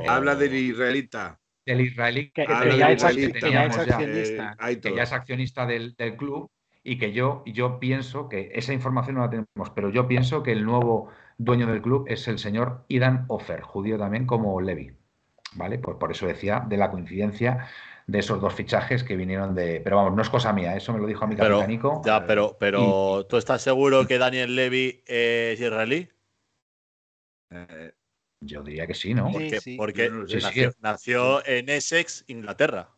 Habla 0.09 0.37
del 0.37 0.55
israelita 0.55 1.41
del 1.67 1.81
israelí 1.81 2.31
que, 2.31 2.47
ya, 2.47 2.93
es 2.93 3.05
accionista, 3.05 4.57
que 4.83 4.95
ya 4.95 5.03
es 5.03 5.13
accionista 5.13 5.67
del, 5.67 5.95
del, 5.97 6.17
club 6.17 6.51
y 6.83 6.99
que 6.99 7.13
yo, 7.13 7.43
yo 7.47 7.79
pienso 7.81 8.29
que 8.29 8.51
esa 8.55 8.73
información 8.73 9.17
no 9.17 9.23
la 9.23 9.31
tenemos, 9.31 9.71
pero 9.75 9.91
yo 9.91 10.07
pienso 10.07 10.43
que 10.43 10.53
el 10.53 10.65
nuevo 10.65 11.09
dueño 11.39 11.67
del 11.67 11.81
club 11.81 12.05
es 12.09 12.29
el 12.29 12.39
señor 12.39 12.85
Idan 12.89 13.25
Ofer, 13.29 13.63
judío 13.63 13.99
también 13.99 14.27
como 14.27 14.61
Levi. 14.61 14.93
¿Vale? 15.57 15.79
Por, 15.79 15.99
por 15.99 16.11
eso 16.11 16.27
decía 16.27 16.65
de 16.69 16.77
la 16.77 16.91
coincidencia 16.91 17.69
de 18.07 18.19
esos 18.19 18.41
dos 18.41 18.55
fichajes 18.55 19.03
que 19.05 19.17
vinieron 19.17 19.55
de. 19.55 19.81
Pero 19.83 19.97
vamos, 19.97 20.15
no 20.15 20.23
es 20.23 20.29
cosa 20.29 20.53
mía, 20.53 20.77
eso 20.77 20.93
me 20.93 20.99
lo 20.99 21.07
dijo 21.07 21.25
a 21.25 21.29
mi 21.29 21.37
pero, 21.37 21.65
Ya, 22.05 22.27
pero, 22.27 22.57
pero 22.59 23.25
¿tú 23.27 23.37
estás 23.37 23.63
seguro 23.63 24.07
que 24.07 24.19
Daniel 24.19 24.55
Levy 24.57 25.03
es 25.07 25.61
israelí? 25.61 26.09
Eh, 27.51 27.93
yo 28.45 28.63
diría 28.63 28.87
que 28.87 28.95
sí, 28.95 29.15
¿no? 29.15 29.31
Porque, 29.77 30.11
nació, 30.81 31.47
en 31.47 31.69
Essex, 31.69 32.25
Inglaterra. 32.29 32.91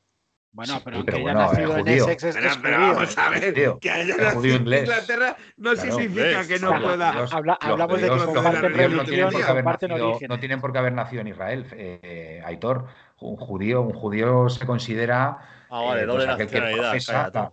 Bueno, 0.52 0.81
pero 0.82 1.05
que 1.05 1.16
haya 1.16 1.35
nacido 1.35 1.77
en 1.77 1.89
Essex 1.89 2.24
es, 2.24 2.35
pero, 2.35 2.51
pero 2.62 2.81
vamos 2.81 3.18
a 3.18 3.28
ver, 3.28 3.52
que 3.78 3.90
haya 3.90 4.16
nacido 4.16 4.56
en 4.56 4.66
Inglaterra 4.66 5.36
no 5.59 5.77
significa 5.77 6.47
que 6.47 6.59
no 6.59 6.81
pueda. 6.81 7.27
hablamos 7.60 8.01
de 8.01 8.09
que 8.09 8.16
comparten 8.16 8.73
religión 8.73 9.35
y 9.39 9.43
comparten 9.43 9.93
origen. 9.93 10.28
No 10.28 10.40
tienen 10.40 10.60
por 10.62 10.73
qué 10.73 10.78
haber 10.78 10.94
nacido 10.94 11.20
en 11.20 11.28
Israel, 11.28 11.66
eh, 11.73 12.43
Aitor. 12.44 12.86
Un 13.20 13.36
judío, 13.36 13.82
un 13.82 13.93
judío 13.93 14.48
se 14.48 14.64
considera. 14.64 15.39
Ah, 15.68 15.82
vale, 15.82 16.02
eh, 16.02 16.06
doble 16.06 16.27
pues 16.27 16.39
nacionalidad 16.39 17.52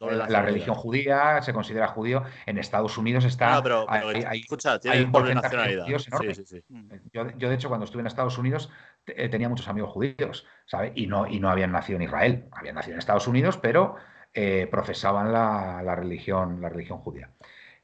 la 0.00 0.42
religión 0.42 0.74
judía 0.74 1.40
se 1.42 1.52
considera 1.52 1.88
judío. 1.88 2.22
En 2.46 2.58
Estados 2.58 2.98
Unidos 2.98 3.24
está. 3.24 3.54
No, 3.54 3.62
pero, 3.62 3.86
hay, 3.88 4.40
escucha, 4.40 4.78
tiene 4.78 5.04
doble 5.06 5.34
nacionalidad. 5.34 5.86
Sí, 5.86 6.44
sí, 6.44 6.64
yo, 7.12 7.30
yo, 7.36 7.48
de 7.48 7.54
hecho, 7.54 7.68
cuando 7.68 7.84
estuve 7.84 8.00
en 8.00 8.06
Estados 8.06 8.36
Unidos, 8.38 8.70
eh, 9.06 9.28
tenía 9.28 9.48
muchos 9.48 9.68
amigos 9.68 9.90
judíos, 9.90 10.46
¿sabes? 10.66 10.92
Y 10.94 11.06
no, 11.06 11.26
y 11.26 11.40
no 11.40 11.50
habían 11.50 11.72
nacido 11.72 11.96
en 11.96 12.02
Israel, 12.02 12.44
habían 12.52 12.74
nacido 12.74 12.94
en 12.94 12.98
Estados 12.98 13.26
Unidos, 13.26 13.58
pero 13.58 13.96
eh, 14.32 14.66
profesaban 14.70 15.32
la, 15.32 15.94
religión, 15.94 16.60
la 16.60 16.68
religión 16.68 16.98
judía. 16.98 17.30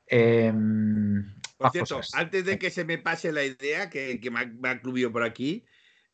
Em, 0.07 1.35
por 1.57 1.71
cierto, 1.71 2.01
antes 2.15 2.45
de 2.45 2.59
que 2.59 2.71
se 2.71 2.85
me 2.85 2.99
pase 2.99 3.33
la 3.33 3.45
idea, 3.45 3.89
que, 3.89 4.19
que 4.19 4.31
me, 4.31 4.69
ha, 4.69 4.81
clubido 4.81 5.13
por 5.13 5.23
aquí, 5.23 5.65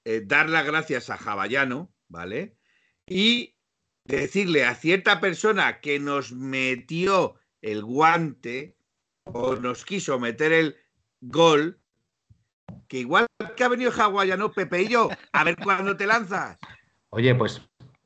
eh, 0.04 0.22
dar 0.24 0.50
las 0.50 0.66
gracias 0.66 1.08
a 1.08 1.16
Javallano, 1.16 1.90
¿vale? 2.08 2.56
Y 3.06 3.55
decirle 4.06 4.64
a 4.64 4.74
cierta 4.74 5.20
persona 5.20 5.80
que 5.80 5.98
nos 5.98 6.32
metió 6.32 7.34
el 7.62 7.84
guante 7.84 8.76
o 9.24 9.56
nos 9.56 9.84
quiso 9.84 10.18
meter 10.18 10.52
el 10.52 10.76
gol, 11.20 11.80
que 12.88 12.98
igual 12.98 13.26
que 13.56 13.64
ha 13.64 13.68
venido 13.68 13.92
no 14.36 14.52
Pepe 14.52 14.82
y 14.82 14.88
yo, 14.88 15.08
a 15.32 15.44
ver 15.44 15.56
cuándo 15.56 15.96
te 15.96 16.06
lanzas. 16.06 16.58
Oye, 17.10 17.34
pues 17.34 17.62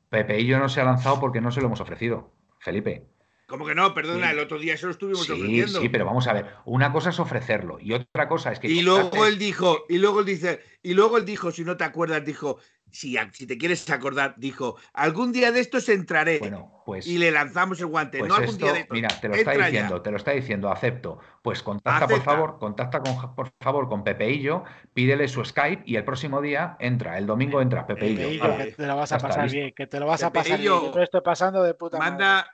Pepe 0.09 0.39
y 0.39 0.47
yo 0.47 0.59
no 0.59 0.69
se 0.69 0.81
ha 0.81 0.85
lanzado 0.85 1.19
porque 1.19 1.41
no 1.41 1.51
se 1.51 1.61
lo 1.61 1.67
hemos 1.67 1.81
ofrecido, 1.81 2.33
Felipe. 2.59 3.10
¿Cómo 3.51 3.65
que 3.65 3.75
no? 3.75 3.93
Perdona, 3.93 4.31
el 4.31 4.39
otro 4.39 4.57
día 4.57 4.77
se 4.77 4.85
lo 4.85 4.93
estuvimos 4.93 5.29
ofreciendo. 5.29 5.81
Sí, 5.81 5.89
pero 5.89 6.05
vamos 6.05 6.25
a 6.27 6.33
ver, 6.33 6.45
una 6.63 6.93
cosa 6.93 7.09
es 7.09 7.19
ofrecerlo 7.19 7.79
y 7.81 7.91
otra 7.91 8.29
cosa 8.29 8.53
es 8.53 8.59
que. 8.59 8.69
Y 8.69 8.81
luego 8.81 9.25
él 9.25 9.37
dijo, 9.37 9.83
y 9.89 9.97
luego 9.97 10.21
él 10.21 10.25
dice, 10.25 10.61
y 10.81 10.93
luego 10.93 11.17
él 11.17 11.25
dijo, 11.25 11.51
si 11.51 11.65
no 11.65 11.75
te 11.75 11.83
acuerdas, 11.83 12.23
dijo, 12.23 12.59
si, 12.91 13.17
si, 13.33 13.45
te 13.47 13.57
quieres 13.57 13.89
acordar, 13.89 14.35
dijo, 14.37 14.77
algún 14.93 15.33
día 15.33 15.51
de 15.51 15.59
estos 15.59 15.89
entraré. 15.89 16.39
Bueno, 16.39 16.81
pues, 16.85 17.05
y 17.07 17.17
le 17.17 17.29
lanzamos 17.29 17.79
el 17.81 17.87
guante. 17.87 18.19
Pues 18.19 18.29
no 18.29 18.35
algún 18.35 18.57
día 18.57 18.71
de 18.71 18.79
estos. 18.79 18.95
Mira, 18.95 19.09
te 19.09 19.27
lo 19.27 19.35
está 19.35 19.51
diciendo, 19.51 20.01
te 20.01 20.11
lo 20.11 20.17
está 20.17 20.31
diciendo, 20.31 20.71
acepto. 20.71 21.19
Pues 21.41 21.61
contacta, 21.61 22.07
por 22.07 22.21
favor, 22.21 22.57
contacta 22.57 23.01
con, 23.01 23.35
por 23.35 23.51
favor 23.59 23.89
con 23.89 24.05
Pepeillo, 24.05 24.63
pídele 24.93 25.27
su 25.27 25.43
Skype 25.43 25.83
y 25.85 25.97
el 25.97 26.05
próximo 26.05 26.41
día 26.41 26.77
entra, 26.79 27.17
el 27.17 27.25
domingo 27.25 27.61
entra 27.61 27.85
Pepeillo. 27.85 28.29
Pepeillo 28.29 28.57
que 28.57 28.71
te 28.71 28.87
lo 28.87 28.95
vas 28.95 29.11
a 29.11 29.17
pasar 29.17 29.49
bien, 29.49 29.73
que 29.75 29.87
te 29.87 29.99
lo 29.99 30.05
vas 30.05 30.23
a 30.23 30.31
pasar 30.31 30.57
bien. 30.57 30.71
Yo 30.71 30.91
lo 30.93 31.03
estoy 31.03 31.21
pasando 31.21 31.63
de 31.63 31.73
puta 31.73 31.97
manda, 31.97 32.47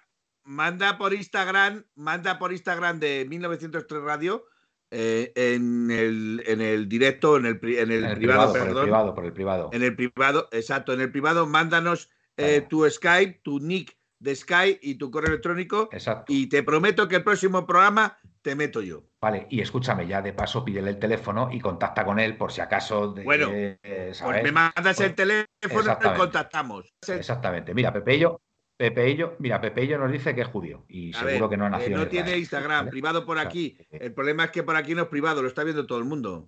Manda 0.48 0.98
por 0.98 1.14
Instagram, 1.14 1.84
manda 1.96 2.40
por 2.40 2.54
Instagram 2.54 3.02
de 3.02 3.26
1903 3.28 4.02
Radio 4.02 4.46
eh, 4.92 5.34
en, 5.36 5.92
el, 5.92 6.42
en, 6.48 6.62
el, 6.62 6.88
directo, 6.88 7.36
en 7.36 7.48
el, 7.48 7.60
en 7.62 7.92
el, 7.92 8.16
privado, 8.16 8.54
perdón. 8.54 8.72
Por 8.72 8.78
el 8.78 8.84
privado, 8.84 9.14
por 9.14 9.26
el 9.26 9.34
privado. 9.34 9.70
En 9.74 9.84
el 9.84 9.94
privado, 9.94 10.48
exacto, 10.54 10.94
en 10.94 11.02
el 11.02 11.12
privado, 11.12 11.48
mándanos 11.48 12.10
eh, 12.38 12.66
tu 12.70 12.90
Skype, 12.90 13.42
tu 13.44 13.60
nick 13.60 13.98
de 14.20 14.34
Skype 14.34 14.80
y 14.82 14.96
tu 14.96 15.12
correo 15.12 15.32
electrónico. 15.32 15.90
Exacto. 15.92 16.32
Y 16.32 16.48
te 16.48 16.64
prometo 16.64 17.10
que 17.10 17.18
el 17.18 17.26
próximo 17.26 17.68
programa 17.68 18.18
te 18.42 18.56
meto 18.56 18.82
yo. 18.82 19.04
Vale, 19.20 19.48
y 19.50 19.60
escúchame, 19.60 20.08
ya 20.08 20.22
de 20.22 20.32
paso 20.32 20.64
pídele 20.64 20.92
el 20.92 21.00
teléfono 21.00 21.50
y 21.52 21.60
contacta 21.60 22.06
con 22.06 22.22
él 22.22 22.38
por 22.38 22.54
si 22.54 22.62
acaso. 22.62 23.14
bueno, 23.26 23.52
pues 23.82 24.44
me 24.44 24.52
mandas 24.54 24.98
el 25.02 25.14
pues 25.14 25.16
teléfono 25.62 25.98
y 26.02 26.18
contactamos. 26.18 26.94
Exactamente. 27.06 27.74
Mira, 27.74 27.92
Pepe 27.92 28.18
yo 28.18 28.40
Pepeillo, 28.78 29.36
mira, 29.40 29.60
Pepeillo 29.60 29.98
nos 29.98 30.12
dice 30.12 30.36
que 30.36 30.42
es 30.42 30.48
judío 30.48 30.86
y 30.88 31.12
seguro 31.12 31.50
que 31.50 31.58
no 31.58 31.66
ha 31.66 31.70
nacido. 31.70 31.98
no 31.98 32.08
tiene 32.08 32.38
Instagram, 32.38 32.90
privado 32.90 33.26
por 33.26 33.40
aquí. 33.40 33.76
El 33.90 34.14
problema 34.14 34.46
es 34.46 34.52
que 34.52 34.62
por 34.62 34.76
aquí 34.76 34.94
no 34.94 35.04
es 35.04 35.08
privado, 35.08 35.42
lo 35.42 35.48
está 35.48 35.64
viendo 35.64 35.88
todo 35.88 35.98
el 35.98 36.06
mundo. 36.06 36.48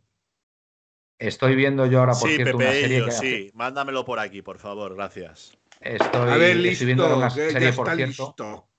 Estoy 1.17 1.55
viendo 1.55 1.85
yo 1.87 1.99
ahora, 1.99 2.13
por 2.13 2.29
cierto, 2.29 2.55
una 2.55 2.71
serie 2.71 3.03
que 3.03 3.11
sí, 3.11 3.51
mándamelo 3.53 4.05
por 4.05 4.19
aquí, 4.19 4.41
por 4.41 4.59
favor, 4.59 4.95
gracias. 4.95 5.57
Estoy, 5.81 6.29
a 6.29 6.37
ver, 6.37 6.55
listo, 6.55 6.85
viendo 6.85 7.17
una 7.17 7.29
serie, 7.29 7.73
por 7.73 7.89
cierto. 7.95 8.69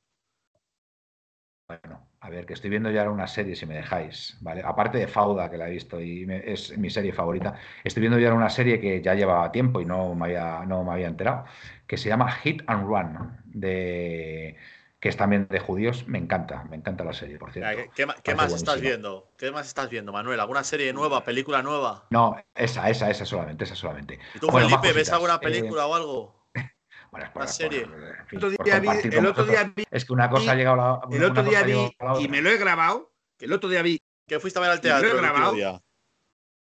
Bueno, 1.67 2.09
a 2.21 2.31
ver, 2.31 2.47
que 2.47 2.55
estoy 2.55 2.69
viendo 2.69 2.91
ya 2.91 3.09
una 3.09 3.27
serie, 3.27 3.55
si 3.55 3.65
me 3.65 3.75
dejáis, 3.75 4.37
¿vale? 4.41 4.63
Aparte 4.65 4.99
de 4.99 5.07
Fauda, 5.07 5.51
que 5.51 5.57
la 5.57 5.69
he 5.69 5.73
visto 5.73 6.01
y 6.01 6.27
es 6.45 6.77
mi 6.77 6.91
serie 6.91 7.13
favorita, 7.13 7.55
estoy 7.85 8.01
viendo 8.01 8.19
ya 8.19 8.33
una 8.35 8.51
serie 8.51 8.81
que 8.81 9.01
ya 9.01 9.15
llevaba 9.15 9.53
tiempo 9.53 9.81
y 9.81 9.85
no 9.85 10.15
me 10.15 10.27
había, 10.27 10.65
no 10.67 10.83
me 10.83 10.93
había 10.93 11.09
enterado, 11.09 11.45
que 11.91 11.97
se 11.97 12.09
llama 12.09 12.31
Hit 12.31 12.63
and 12.69 12.87
Run, 12.87 13.37
de 13.47 14.57
que 15.01 15.09
es 15.09 15.17
también 15.17 15.49
de 15.51 15.59
judíos. 15.59 16.07
Me 16.07 16.19
encanta, 16.19 16.63
me 16.71 16.77
encanta 16.77 17.03
la 17.03 17.13
serie, 17.13 17.37
por 17.37 17.53
cierto. 17.53 17.91
¿Qué, 18.23 18.35
más 18.37 18.53
estás 18.53 18.81
viendo? 18.81 19.33
¿Qué 19.37 19.51
más 19.51 19.67
estás 19.67 19.91
viendo, 19.91 20.13
Manuel? 20.13 20.39
¿Alguna 20.39 20.63
serie 20.63 20.93
nueva, 20.93 21.25
película 21.25 21.65
nueva? 21.65 22.07
No, 22.11 22.37
esa, 22.55 22.89
esa, 22.89 23.11
esa 23.11 23.27
solamente, 23.27 23.65
esa 23.65 23.75
solamente. 23.75 24.21
¿Y 24.37 24.39
tú, 24.39 24.51
Felipe, 24.53 24.93
ves 24.93 25.11
alguna 25.11 25.35
eh, 25.35 25.39
película 25.43 25.87
o 25.87 25.95
algo? 25.97 26.47
Bueno, 27.11 27.27
es 27.27 27.33
por, 27.33 27.43
una 27.43 27.51
serie. 27.51 27.89
el 28.31 28.37
otro 28.37 28.51
día 28.51 28.79
vi, 28.79 28.89
el 29.03 29.27
otro 29.27 29.45
día 29.45 29.73
vi, 29.75 29.83
es 29.91 30.05
que 30.05 30.13
una 30.13 30.31
cosa 30.31 30.53
ha 30.53 30.55
llegado 30.55 30.81
a 30.81 31.09
la, 31.11 31.17
El 31.17 31.25
otro 31.25 31.43
día 31.43 31.65
vi, 31.65 31.93
y 32.21 32.29
me 32.29 32.41
lo 32.41 32.51
he 32.51 32.57
grabado, 32.57 33.11
que 33.37 33.47
el 33.47 33.53
otro 33.53 33.69
día 33.69 33.83
vi. 33.83 34.01
¿Que 34.29 34.39
fuiste 34.39 34.61
a 34.61 34.63
ver 34.63 34.71
al 34.71 34.81
teatro? 34.81 35.09
lo 35.09 35.15
he 35.15 35.21
grabado. 35.21 35.83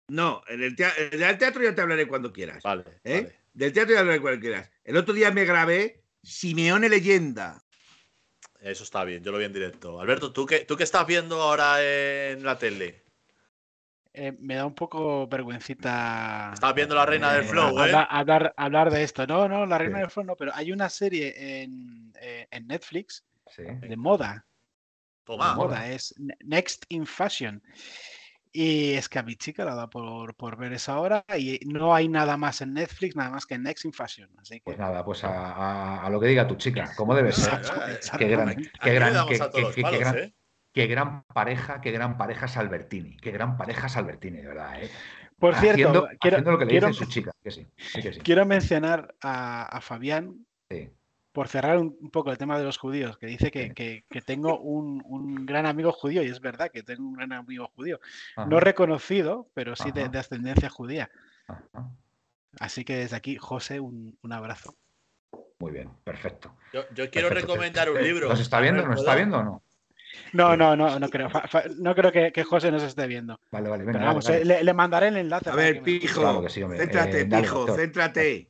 No, 0.06 0.42
en 0.46 0.62
el, 0.62 0.76
teatro, 0.76 1.02
el 1.10 1.38
teatro 1.38 1.60
ya 1.60 1.74
te 1.74 1.80
hablaré 1.80 2.06
cuando 2.06 2.32
quieras. 2.32 2.62
Vale, 2.62 2.84
¿eh? 3.02 3.22
vale. 3.22 3.38
Del 3.58 3.72
teatro 3.72 3.92
ya 3.92 4.04
lo 4.04 4.12
que 4.12 4.38
quieras. 4.38 4.70
El 4.88 4.96
otro 4.96 5.12
día 5.12 5.30
me 5.30 5.44
grabé 5.44 6.02
Simeone 6.22 6.88
Leyenda. 6.88 7.62
Eso 8.58 8.84
está 8.84 9.04
bien, 9.04 9.22
yo 9.22 9.30
lo 9.30 9.36
vi 9.36 9.44
en 9.44 9.52
directo. 9.52 10.00
Alberto, 10.00 10.32
¿tú 10.32 10.46
qué, 10.46 10.60
tú 10.60 10.78
qué 10.78 10.84
estás 10.84 11.06
viendo 11.06 11.42
ahora 11.42 11.82
en 11.82 12.42
la 12.42 12.56
tele? 12.56 13.04
Eh, 14.14 14.32
me 14.40 14.54
da 14.54 14.64
un 14.64 14.74
poco 14.74 15.28
vergüencita. 15.28 16.52
Estás 16.54 16.74
viendo 16.74 16.94
la 16.94 17.04
Reina 17.04 17.34
del 17.34 17.44
Flow, 17.44 17.78
¿eh? 17.84 17.92
Hablar, 18.56 18.90
de 18.90 19.02
esto. 19.02 19.26
No, 19.26 19.46
no, 19.46 19.66
la 19.66 19.76
Reina 19.76 19.98
del 19.98 20.08
Flow 20.08 20.24
no, 20.24 20.36
pero 20.36 20.52
hay 20.54 20.72
una 20.72 20.88
serie 20.88 21.34
en, 21.62 22.10
eh, 22.18 22.48
Netflix 22.64 23.26
de 23.58 23.94
moda. 23.94 24.46
Toma. 25.24 25.50
De 25.50 25.54
moda, 25.54 25.86
es 25.86 26.14
Next 26.40 26.86
in 26.88 27.04
Fashion. 27.04 27.62
Y 28.52 28.94
es 28.94 29.08
que 29.08 29.18
a 29.18 29.22
mi 29.22 29.36
chica 29.36 29.64
la 29.64 29.74
da 29.74 29.88
por, 29.88 30.56
ver 30.56 30.72
esa 30.72 30.98
hora 30.98 31.24
y 31.36 31.60
no 31.66 31.94
hay 31.94 32.08
nada 32.08 32.36
más 32.36 32.60
en 32.60 32.74
Netflix, 32.74 33.16
nada 33.16 33.30
más 33.30 33.46
que 33.46 33.54
en 33.54 33.62
Next 33.62 33.84
in 33.84 33.92
Fashion. 33.92 34.30
Así 34.38 34.60
Pues 34.64 34.78
nada, 34.78 35.04
pues 35.04 35.22
a, 35.24 36.08
lo 36.10 36.20
que 36.20 36.28
diga 36.28 36.46
tu 36.46 36.56
chica, 36.56 36.92
como 36.96 37.14
debe 37.14 37.32
ser. 37.32 37.60
qué 38.18 38.28
gran, 38.28 38.56
qué 38.82 38.94
gran, 38.94 39.26
qué, 40.72 40.86
gran 40.86 41.24
pareja, 41.24 41.80
qué 41.80 41.90
gran 41.90 42.16
pareja 42.16 42.48
Salbertini, 42.48 43.16
qué 43.16 43.30
gran 43.30 43.56
pareja 43.56 43.88
Salbertini, 43.88 44.38
de 44.38 44.48
verdad. 44.48 44.82
¿eh? 44.82 44.90
Por 45.38 45.54
cierto, 45.54 46.08
quiero, 46.20 46.40
lo 46.40 46.58
que 46.58 46.64
le 46.64 46.70
quiero, 46.70 46.92
su 46.92 47.04
chica, 47.06 47.32
que 47.42 47.50
sí, 47.50 47.66
quiero 48.24 48.44
mencionar 48.44 49.14
a, 49.20 49.64
a 49.64 49.80
Fabián, 49.80 50.46
sí 50.68 50.90
por 51.32 51.48
cerrar 51.48 51.78
un, 51.78 52.10
poco 52.10 52.30
el 52.30 52.38
tema 52.38 52.58
de 52.58 52.64
los 52.64 52.78
judíos, 52.78 53.18
que 53.18 53.26
dice 53.26 53.50
que, 53.50 54.04
tengo 54.24 54.58
un, 54.58 55.46
gran 55.46 55.66
amigo 55.66 55.92
judío, 55.92 56.22
y 56.22 56.26
es 56.26 56.40
verdad 56.40 56.70
que 56.70 56.82
tengo 56.82 57.06
un 57.06 57.14
gran 57.14 57.32
amigo 57.32 57.70
judío. 57.74 58.00
No 58.46 58.60
reconocido, 58.60 59.48
pero 59.54 59.76
sí 59.76 59.90
de, 59.92 60.18
ascendencia 60.18 60.68
judía. 60.68 61.10
Así 62.60 62.84
que 62.84 62.96
desde 62.96 63.16
aquí, 63.16 63.36
José, 63.36 63.80
un, 63.80 64.16
abrazo. 64.30 64.76
Muy 65.60 65.72
bien, 65.72 65.90
perfecto. 66.04 66.54
Yo, 66.72 67.10
quiero 67.10 67.28
recomendar 67.30 67.90
un 67.90 68.02
libro. 68.02 68.28
¿Nos 68.28 68.40
está 68.40 68.60
viendo? 68.60 68.86
¿Nos 68.86 69.00
está 69.00 69.14
viendo 69.14 69.38
o 69.38 69.42
no? 69.42 69.62
No, 70.32 70.56
no, 70.56 70.76
no, 70.76 70.98
no 70.98 71.08
creo. 71.08 71.28
no 71.78 71.94
creo 71.94 72.32
que, 72.32 72.44
José 72.44 72.70
nos 72.70 72.82
esté 72.82 73.06
viendo. 73.06 73.38
Vale, 73.50 73.68
vale, 73.68 73.84
venga, 73.84 74.04
vamos, 74.04 74.28
eh, 74.28 74.44
Le, 74.44 74.74
mandaré 74.74 75.08
el 75.08 75.16
enlace. 75.18 75.50
A 75.50 75.54
ver, 75.54 75.82
pijo, 75.82 76.48
céntrate, 76.48 77.20
eh, 77.20 77.26
pijo, 77.26 77.66
céntrate. 77.74 78.47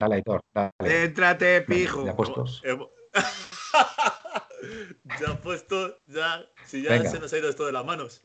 Dale, 0.00 0.14
Aitor, 0.14 0.40
dale. 0.54 1.60
Pijo. 1.62 2.06
Ya 2.06 2.16
puestos. 2.16 2.62
ya 5.20 5.34
puesto, 5.42 5.98
ya. 6.06 6.46
Si 6.64 6.82
ya 6.82 7.04
se 7.04 7.20
nos 7.20 7.32
ha 7.32 7.38
ido 7.38 7.50
esto 7.50 7.66
de 7.66 7.72
las 7.72 7.84
manos. 7.84 8.24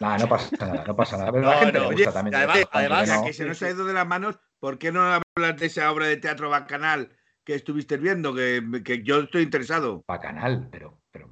No, 0.00 0.18
no 0.18 0.28
pasa 0.28 0.66
nada, 0.66 0.84
no 0.84 0.96
pasa 0.96 1.16
nada. 1.16 1.30
Pero 1.30 1.46
la 1.46 1.58
gente 1.58 1.78
le 1.78 1.86
gusta 1.86 2.12
también. 2.12 2.34
Además, 2.34 2.64
además 2.72 3.22
que, 3.22 3.32
se 3.32 3.44
nos 3.44 3.62
ha 3.62 3.70
ido 3.70 3.84
de 3.84 3.92
las 3.92 4.08
manos, 4.08 4.40
¿por 4.58 4.76
qué 4.76 4.90
no 4.90 5.02
hablas 5.02 5.56
de 5.56 5.66
esa 5.66 5.92
obra 5.92 6.08
de 6.08 6.16
teatro 6.16 6.50
bacanal 6.50 7.16
que 7.44 7.54
estuviste 7.54 7.96
viendo? 7.96 8.34
Que, 8.34 9.02
yo 9.04 9.20
estoy 9.20 9.42
interesado. 9.42 10.02
Bacanal, 10.08 10.68
pero, 10.72 10.98
pero 11.12 11.30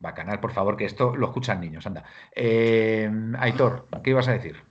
bacanal, 0.00 0.38
por 0.38 0.52
favor, 0.52 0.76
que 0.76 0.84
esto 0.84 1.16
lo 1.16 1.28
escuchan 1.28 1.62
niños, 1.62 1.86
anda. 1.86 2.04
Eh, 2.36 3.10
Aitor, 3.38 3.88
¿qué 4.02 4.10
ibas 4.10 4.28
a 4.28 4.32
decir? 4.32 4.62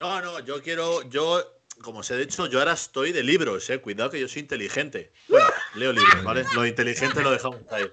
No, 0.00 0.22
no, 0.22 0.40
yo 0.40 0.62
quiero, 0.62 1.02
yo, 1.10 1.57
como 1.82 2.00
os 2.00 2.10
he 2.10 2.16
dicho, 2.16 2.46
yo 2.46 2.58
ahora 2.58 2.72
estoy 2.72 3.12
de 3.12 3.22
libros, 3.22 3.68
eh. 3.70 3.80
Cuidado 3.80 4.10
que 4.10 4.20
yo 4.20 4.28
soy 4.28 4.42
inteligente. 4.42 5.12
Bueno, 5.28 5.46
leo 5.74 5.92
libros, 5.92 6.24
¿vale? 6.24 6.44
Lo 6.54 6.66
inteligente 6.66 7.22
lo 7.22 7.30
dejamos 7.30 7.60
ahí. 7.70 7.90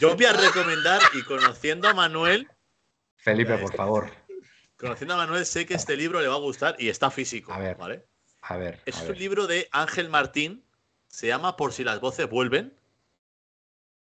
Yo 0.00 0.14
voy 0.14 0.24
a 0.24 0.32
recomendar 0.32 1.00
y 1.14 1.22
conociendo 1.22 1.88
a 1.88 1.94
Manuel. 1.94 2.48
Felipe, 3.16 3.56
por 3.58 3.74
favor. 3.74 4.10
Conociendo 4.76 5.14
a 5.14 5.16
Manuel, 5.18 5.46
sé 5.46 5.66
que 5.66 5.74
este 5.74 5.96
libro 5.96 6.20
le 6.20 6.28
va 6.28 6.34
a 6.34 6.38
gustar 6.38 6.76
y 6.78 6.88
está 6.88 7.10
físico. 7.10 7.52
A 7.52 7.58
ver, 7.58 7.76
¿vale? 7.76 8.04
A 8.42 8.56
ver. 8.56 8.80
Es 8.84 9.00
un 9.02 9.16
libro 9.16 9.46
de 9.46 9.68
Ángel 9.70 10.08
Martín. 10.08 10.64
Se 11.08 11.26
llama 11.26 11.56
Por 11.56 11.72
si 11.72 11.84
las 11.84 12.00
voces 12.00 12.28
vuelven. 12.28 12.74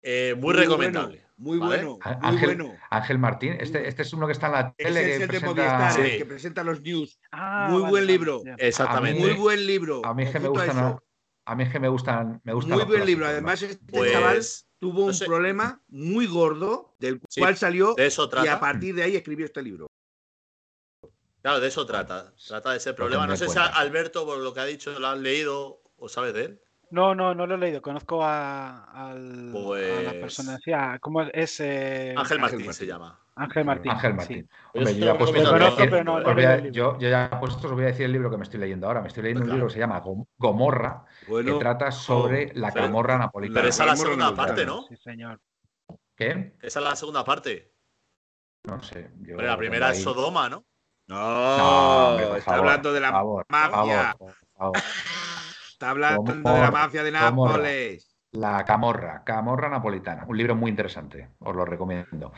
Eh, 0.02 0.34
muy, 0.38 0.54
recomendable. 0.54 1.27
Muy 1.38 1.58
bueno, 1.58 1.98
muy 2.02 2.36
bueno. 2.36 2.74
Ángel 2.90 3.18
Martín, 3.18 3.56
este, 3.60 3.86
este, 3.86 4.02
es 4.02 4.12
uno 4.12 4.26
que 4.26 4.32
está 4.32 4.46
en 4.48 4.52
la 4.52 4.74
tele. 4.74 5.14
es 5.14 5.20
el 5.20 5.28
presenta... 5.28 5.94
de 5.96 6.18
que 6.18 6.26
presenta 6.26 6.64
los 6.64 6.80
news. 6.82 7.20
Ah, 7.30 7.68
muy 7.70 7.82
buen 7.82 8.06
libro. 8.06 8.42
Exactamente. 8.58 9.20
Muy 9.20 9.34
buen 9.34 9.64
libro. 9.64 10.02
A 10.04 10.14
mí 10.14 10.24
es 10.24 10.30
que 10.30 10.40
me 10.40 10.48
gustan. 10.48 10.98
A 11.46 11.54
mí 11.54 11.62
es 11.62 11.70
que 11.70 11.78
me 11.78 11.88
gustan. 11.88 12.40
Me 12.42 12.52
gustan 12.52 12.76
muy 12.76 12.86
buen 12.86 13.06
libro. 13.06 13.26
Además, 13.26 13.62
este 13.62 13.82
pues, 13.86 14.12
chaval 14.12 14.42
tuvo 14.80 15.06
un 15.06 15.18
problema 15.18 15.80
muy 15.88 16.26
gordo 16.26 16.96
del 16.98 17.20
cual 17.38 17.56
salió 17.56 17.94
y 17.96 18.48
a 18.48 18.58
partir 18.58 18.96
de 18.96 19.04
ahí 19.04 19.16
escribió 19.16 19.46
este 19.46 19.62
libro. 19.62 19.86
Claro, 21.40 21.60
de 21.60 21.68
eso 21.68 21.86
trata. 21.86 22.34
Trata 22.48 22.72
de 22.72 22.78
ese 22.78 22.94
problema. 22.94 23.28
No 23.28 23.36
sé 23.36 23.48
si 23.48 23.58
Alberto, 23.58 24.26
por 24.26 24.38
lo 24.38 24.52
que 24.52 24.60
ha 24.60 24.64
dicho, 24.64 24.98
lo 24.98 25.06
has 25.06 25.18
leído 25.18 25.82
o 25.96 26.08
sabes 26.08 26.34
de 26.34 26.44
él. 26.44 26.60
No, 26.90 27.14
no, 27.14 27.34
no 27.34 27.46
lo 27.46 27.54
he 27.54 27.58
leído. 27.58 27.82
Conozco 27.82 28.24
a, 28.24 28.84
al, 28.84 29.52
a 29.54 30.02
la 30.02 30.12
persona. 30.12 30.52
Pues 30.52 30.58
decía, 30.58 30.98
¿Cómo 31.00 31.22
es? 31.22 31.60
Eh... 31.60 32.14
Ángel 32.16 32.38
Martín 32.38 32.72
se 32.72 32.86
llama. 32.86 33.18
Ángel 33.34 33.64
Martín. 33.64 33.92
Ángel 33.92 34.14
Martín. 34.14 34.50
Hombre, 34.74 34.94
yo, 36.72 36.98
ya 36.98 37.30
he 37.32 37.36
puesto, 37.36 37.68
os 37.68 37.72
voy 37.72 37.84
a 37.84 37.88
decir 37.88 38.06
el 38.06 38.12
libro 38.12 38.30
que 38.30 38.36
me 38.36 38.42
estoy 38.42 38.58
leyendo 38.58 38.86
ahora. 38.86 39.00
Me 39.00 39.08
estoy 39.08 39.22
leyendo 39.22 39.44
un 39.44 39.50
libro 39.50 39.66
que 39.66 39.74
se 39.74 39.78
llama 39.78 40.02
Gomorra, 40.36 41.04
que 41.26 41.52
trata 41.58 41.92
sobre 41.92 42.52
la 42.54 42.70
Gomorra 42.70 43.18
napolitana. 43.18 43.60
Pero 43.60 43.68
esa 43.68 43.84
es 43.84 43.90
la 43.90 43.96
segunda 43.96 44.34
parte, 44.34 44.66
¿no? 44.66 44.82
Sí, 44.88 44.96
señor. 44.96 45.40
¿Qué? 46.16 46.56
Esa 46.60 46.80
es 46.80 46.84
la 46.84 46.96
segunda 46.96 47.24
parte. 47.24 47.72
No 48.64 48.82
sé. 48.82 49.10
Pero 49.24 49.42
la 49.42 49.56
primera 49.56 49.92
es 49.92 50.02
Sodoma, 50.02 50.48
¿no? 50.48 50.64
No, 51.06 52.36
está 52.36 52.56
hablando 52.56 52.92
de 52.92 53.00
la 53.00 53.24
mafia. 53.48 54.16
Está 55.78 55.90
hablando 55.90 56.32
de 56.32 56.42
la 56.42 56.72
mafia 56.72 57.04
de 57.04 57.12
Nápoles. 57.12 58.18
La 58.32 58.64
Camorra, 58.64 59.22
Camorra 59.24 59.68
Napolitana. 59.68 60.24
Un 60.26 60.36
libro 60.36 60.56
muy 60.56 60.70
interesante, 60.70 61.28
os 61.38 61.54
lo 61.54 61.64
recomiendo. 61.64 62.32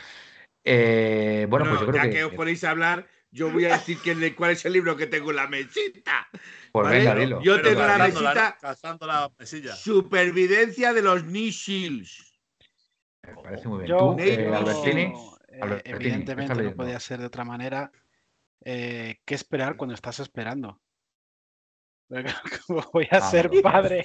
Eh, 0.63 1.47
bueno, 1.49 1.65
pues 1.71 1.81
yo 1.81 1.87
creo 1.87 2.05
ya 2.05 2.11
que, 2.11 2.25
os 2.25 2.35
ponéis 2.35 2.63
a 2.65 2.71
hablar, 2.73 3.07
yo 3.31 3.51
voy 3.51 3.65
a 3.65 3.79
decir 3.79 3.99
cuál 4.37 4.51
es 4.51 4.63
el 4.67 4.75
libro 4.75 4.95
que 4.95 5.07
tengo 5.07 5.31
en 5.31 5.37
la 5.37 5.47
mesita. 5.47 6.29
Pues 6.71 6.91
venga, 6.91 7.15
dilo. 7.15 7.41
Yo 7.41 7.63
tengo 7.63 7.81
la 7.81 7.97
mesita. 7.97 8.59
La 9.01 9.31
mesilla. 9.39 9.75
Supervivencia 9.75 10.93
de 10.93 11.01
los 11.01 11.25
Nishils. 11.25 12.39
Me 13.23 13.43
parece 13.43 13.69
muy 13.69 13.85
bien. 13.85 13.97
¿Tú, 13.97 14.17
eh, 14.19 14.55
Albertini? 14.55 15.15
Eh, 15.49 15.83
evidentemente 15.87 16.63
no 16.63 16.75
podía 16.75 17.01
ser 17.01 17.21
de 17.21 17.27
otra 17.27 17.47
manera. 17.47 17.91
¿Qué 18.63 19.17
esperar 19.29 19.77
cuando 19.77 19.95
estás 19.95 20.21
esperando? 20.21 20.79
Voy 22.93 23.09
a 23.11 23.17
ah, 23.17 23.31
ser 23.31 23.51
padre. 23.63 24.05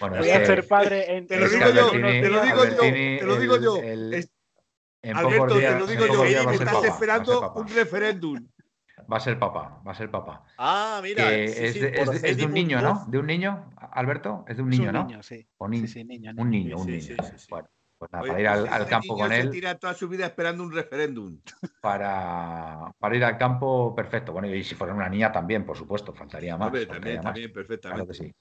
voy 0.00 0.30
a 0.30 0.44
ser 0.44 0.66
padre 0.66 1.16
en, 1.16 1.26
te 1.26 1.38
lo 1.38 1.48
digo 1.48 1.70
yo, 1.70 1.90
te 1.90 2.28
lo 2.28 2.40
digo 2.42 2.64
yo, 2.64 2.78
te 2.80 3.22
lo 3.22 3.36
digo 3.36 3.56
yo. 3.58 3.74
Alberto, 5.14 5.58
te 5.58 5.78
lo 5.78 5.86
digo 5.86 6.06
yo, 6.06 6.50
estás 6.50 6.84
esperando 6.84 7.52
un 7.54 7.68
referéndum. 7.68 8.48
Va 9.12 9.18
a 9.18 9.20
ser 9.20 9.38
papá, 9.38 9.82
va 9.86 9.92
a 9.92 9.94
ser 9.94 10.10
papá. 10.10 10.44
Ah, 10.56 11.00
mira. 11.02 11.32
es, 11.32 11.74
de, 11.74 12.44
un 12.44 12.52
niño, 12.52 12.80
¿no? 12.80 13.04
¿De 13.08 13.18
un 13.18 13.26
niño, 13.26 13.70
Alberto? 13.76 14.44
Es 14.48 14.56
de 14.56 14.62
un 14.62 14.70
niño, 14.70 14.92
¿no? 14.92 15.04
Niño, 15.04 15.22
sí. 15.22 15.46
Un 15.58 15.70
niño, 15.72 15.86
sí, 15.88 16.04
niño, 16.04 16.32
un 16.36 16.50
niño. 16.50 16.78
Un 16.78 16.86
niño. 16.86 17.16
Bueno, 17.50 17.68
pues 18.04 18.12
nada, 18.12 18.26
para 18.26 18.40
ir 18.40 18.48
al, 18.48 18.68
al 18.68 18.86
campo 18.86 19.16
con 19.16 19.32
él. 19.32 19.44
Se 19.44 19.50
tira 19.50 19.78
toda 19.78 19.94
su 19.94 20.08
vida 20.08 20.26
esperando 20.26 20.62
un 20.62 20.72
referéndum. 20.72 21.38
Para, 21.80 22.94
para, 22.98 23.16
ir 23.16 23.24
al 23.24 23.36
campo, 23.36 23.94
perfecto. 23.94 24.32
Bueno, 24.32 24.48
y 24.48 24.64
si 24.64 24.74
fuera 24.74 24.94
una 24.94 25.08
niña 25.08 25.30
también, 25.30 25.66
por 25.66 25.76
supuesto, 25.76 26.14
faltaría 26.14 26.56
más. 26.56 26.72
también, 26.86 27.20
también, 27.20 27.52
perfectamente. 27.52 28.04
Claro 28.04 28.06
que 28.06 28.14
sí. 28.14 28.34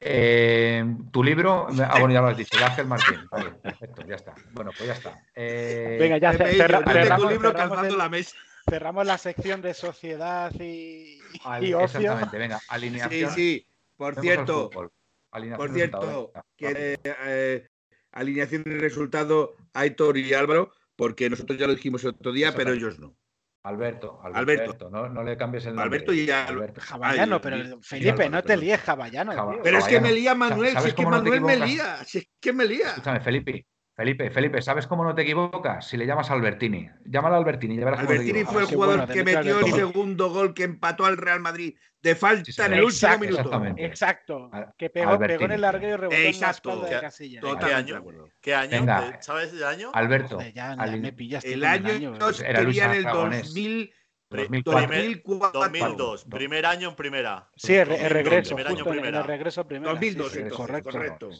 Eh, 0.00 0.84
tu 1.10 1.22
libro, 1.22 1.66
ah, 1.88 1.98
bueno, 1.98 2.12
ya 2.12 2.20
lo 2.20 2.28
has 2.28 2.36
dicho, 2.36 2.58
de 2.58 2.64
Ángel 2.64 2.86
Martín. 2.86 3.20
Vale, 3.30 3.52
perfecto, 3.52 4.02
ya 4.06 4.16
está. 4.16 4.34
Bueno, 4.52 4.70
pues 4.76 4.86
ya 4.86 4.94
está. 4.94 5.22
Eh, 5.34 5.96
Venga, 5.98 6.18
ya 6.18 6.32
Pepe, 6.32 6.52
cerramos, 6.52 7.20
tu 7.20 7.30
libro 7.30 7.52
calzando 7.52 7.96
la 7.96 8.08
mesa. 8.08 8.36
Cerramos 8.68 9.06
la 9.06 9.18
sección 9.18 9.62
de 9.62 9.74
sociedad 9.74 10.52
y, 10.58 11.20
y 11.60 11.72
ocio. 11.72 11.80
Exactamente, 11.80 12.38
venga, 12.38 12.60
alineación. 12.68 13.30
Sí, 13.30 13.34
sí, 13.34 13.66
por 13.96 14.20
cierto, 14.20 14.70
por 14.70 15.72
cierto, 15.72 16.32
que 16.56 16.98
eh, 17.02 17.68
alineación 18.12 18.62
y 18.66 18.70
resultado 18.70 19.56
Aitor 19.72 20.16
y 20.18 20.32
Álvaro, 20.34 20.72
porque 20.96 21.30
nosotros 21.30 21.58
ya 21.58 21.66
lo 21.66 21.74
dijimos 21.74 22.04
el 22.04 22.10
otro 22.10 22.32
día, 22.32 22.54
pero 22.54 22.72
ellos 22.72 22.98
no. 22.98 23.16
Alberto, 23.62 24.18
Alberto, 24.22 24.88
No, 24.88 25.22
le 25.22 25.36
cambies 25.36 25.66
el 25.66 25.74
nombre. 25.74 25.84
Alberto 25.84 26.14
y 26.14 26.30
Alberto. 26.30 26.80
Javallano, 26.80 27.40
pero 27.42 27.80
Felipe, 27.82 28.30
no 28.30 28.42
te 28.42 28.56
líes, 28.56 28.80
Javallano. 28.80 29.60
pero 29.62 29.78
es 29.78 29.84
que 29.84 30.00
me 30.00 30.12
lía 30.12 30.34
Manuel, 30.34 30.78
si 30.78 30.88
es 30.88 30.94
que 30.94 31.04
Manuel 31.04 31.40
me 31.42 31.56
lía, 31.56 32.04
si 32.04 32.18
es 32.18 32.28
que 32.40 32.52
me 32.52 32.64
lía. 32.64 32.88
Escúchame, 32.88 33.20
Felipe, 33.20 33.66
Felipe, 34.00 34.30
Felipe, 34.30 34.62
¿sabes 34.62 34.86
cómo 34.86 35.04
no 35.04 35.14
te 35.14 35.20
equivocas? 35.20 35.86
Si 35.86 35.98
le 35.98 36.06
llamas 36.06 36.30
a 36.30 36.32
Albertini. 36.32 36.88
Llámalo 37.04 37.34
a 37.34 37.38
Albertini. 37.38 37.82
Albertini 37.82 38.44
fue 38.44 38.62
el 38.62 38.68
jugador 38.68 39.06
que 39.06 39.22
metió 39.22 39.60
el 39.60 39.72
segundo 39.72 40.30
gol 40.30 40.54
que 40.54 40.64
empató 40.64 41.04
al 41.04 41.18
Real 41.18 41.40
Madrid 41.40 41.76
de 42.00 42.14
falta 42.14 42.64
en 42.64 42.72
el 42.72 42.84
último 42.84 43.18
minuto. 43.18 43.62
Exacto. 43.76 44.50
Que 44.78 44.88
pegó, 44.88 45.18
pegó, 45.18 45.44
en 45.44 45.52
el 45.52 45.60
larguero 45.60 45.92
y 45.92 45.96
rebotó 45.98 46.16
exacto. 46.16 46.72
en 46.72 46.80
la 46.80 46.88
de 46.88 47.00
Casilla. 47.02 47.40
¿Qué 47.42 47.74
año? 47.74 48.04
¿Qué 48.40 48.54
año? 48.54 48.86
¿Sabes 49.20 49.52
el 49.52 49.64
año? 49.64 49.90
Alberto. 49.92 50.38
ya, 50.54 50.74
me 50.76 51.12
pillaste 51.12 51.52
el 51.52 51.64
año, 51.64 51.90
año 51.90 52.14
era 52.16 52.32
sería 52.32 52.86
en 52.86 52.92
el 52.92 53.04
2000. 53.04 53.92
2002, 54.30 56.24
primer 56.24 56.64
año 56.64 56.88
en 56.88 56.94
primera. 56.94 57.50
Sí, 57.54 57.74
el, 57.74 57.86
regreso. 57.86 58.56
En. 58.56 59.14
El 59.14 59.24
regreso 59.24 59.66
primero. 59.66 59.92
2002, 59.92 60.38
correcto. 60.56 60.90
correcto. 60.90 61.30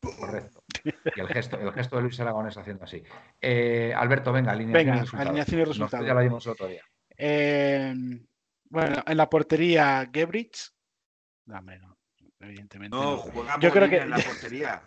Correcto. 0.00 0.62
Y 0.84 1.20
el 1.20 1.28
gesto, 1.28 1.58
el 1.58 1.72
gesto 1.72 1.96
de 1.96 2.02
Luis 2.02 2.20
Aragonés 2.20 2.56
haciendo 2.56 2.84
así. 2.84 3.02
Eh, 3.40 3.92
Alberto, 3.96 4.32
venga, 4.32 4.52
alineación 4.52 4.86
venga, 4.86 4.96
y 4.96 5.00
resultados. 5.00 5.26
Alineación 5.26 5.60
y 5.60 5.64
resultados. 5.64 6.06
ya 6.06 6.14
la 6.14 6.20
dimos 6.20 6.46
otro 6.46 6.66
día. 6.68 6.82
Eh, 7.16 7.94
bueno, 8.70 9.02
en 9.06 9.16
la 9.16 9.28
portería, 9.28 10.08
Gebrich. 10.12 10.70
No, 11.46 11.60
no, 11.60 11.98
evidentemente. 12.40 12.96
No, 12.96 13.24
no. 13.24 13.60
yo 13.60 13.70
creo 13.70 13.88
que 13.88 13.98
en 13.98 14.10
la 14.10 14.18
portería. 14.18 14.82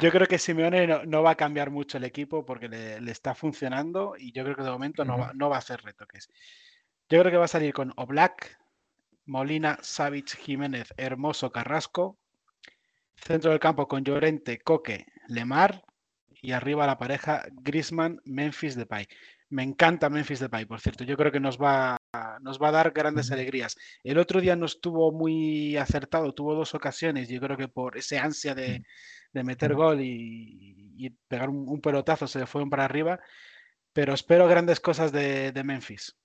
Yo 0.00 0.12
creo 0.12 0.26
que 0.28 0.38
Simeone 0.38 0.86
no, 1.04 1.22
va 1.22 1.32
a 1.32 1.36
cambiar 1.36 1.70
mucho 1.70 1.98
el 1.98 2.04
equipo 2.04 2.44
porque 2.44 2.68
le, 2.68 3.10
está 3.10 3.34
funcionando 3.34 4.14
y 4.16 4.30
yo 4.30 4.44
creo 4.44 4.54
que 4.54 4.62
de 4.62 4.70
momento 4.70 5.04
no, 5.04 5.18
va, 5.18 5.32
no 5.34 5.50
va 5.50 5.56
a 5.56 5.58
hacer 5.58 5.82
retoques. 5.82 6.28
Yo 7.08 7.18
creo 7.20 7.32
que 7.32 7.38
va 7.38 7.46
a 7.46 7.48
salir 7.48 7.72
con 7.72 7.92
Oblak, 7.96 8.56
Molina, 9.26 9.78
Savic, 9.82 10.36
Jiménez, 10.36 10.94
Hermoso, 10.96 11.50
Carrasco, 11.50 12.18
Centro 13.24 13.50
del 13.50 13.60
campo 13.60 13.86
con 13.86 14.04
Llorente, 14.04 14.58
Coque, 14.58 15.06
Lemar 15.28 15.82
y 16.40 16.52
arriba 16.52 16.86
la 16.86 16.98
pareja 16.98 17.44
Grisman, 17.52 18.20
Memphis 18.24 18.76
Depay. 18.76 19.06
Me 19.50 19.62
encanta 19.62 20.10
Memphis 20.10 20.40
Depay, 20.40 20.66
por 20.66 20.80
cierto. 20.80 21.04
Yo 21.04 21.16
creo 21.16 21.32
que 21.32 21.40
nos 21.40 21.58
va, 21.58 21.96
nos 22.40 22.60
va 22.60 22.68
a 22.68 22.72
dar 22.72 22.90
grandes 22.90 23.30
alegrías. 23.32 23.76
El 24.04 24.18
otro 24.18 24.40
día 24.40 24.56
no 24.56 24.66
estuvo 24.66 25.10
muy 25.10 25.76
acertado, 25.76 26.34
tuvo 26.34 26.54
dos 26.54 26.74
ocasiones. 26.74 27.28
Yo 27.28 27.40
creo 27.40 27.56
que 27.56 27.68
por 27.68 27.96
ese 27.96 28.18
ansia 28.18 28.54
de, 28.54 28.84
meter 29.32 29.74
gol 29.74 30.00
y, 30.00 31.16
pegar 31.28 31.48
un, 31.48 31.80
pelotazo 31.80 32.26
se 32.26 32.40
le 32.40 32.46
fueron 32.46 32.68
para 32.68 32.84
arriba. 32.84 33.20
Pero 33.92 34.12
espero 34.12 34.46
grandes 34.46 34.80
cosas 34.80 35.12
de, 35.12 35.52
Memphis. 35.64 36.16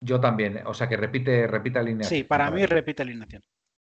Yo 0.00 0.20
también, 0.20 0.60
o 0.66 0.74
sea 0.74 0.88
que 0.88 0.98
repite, 0.98 1.46
repite 1.46 1.78
alineación. 1.78 2.18
Sí, 2.18 2.24
para 2.24 2.50
mí 2.50 2.66
repite 2.66 3.02
alineación. 3.02 3.42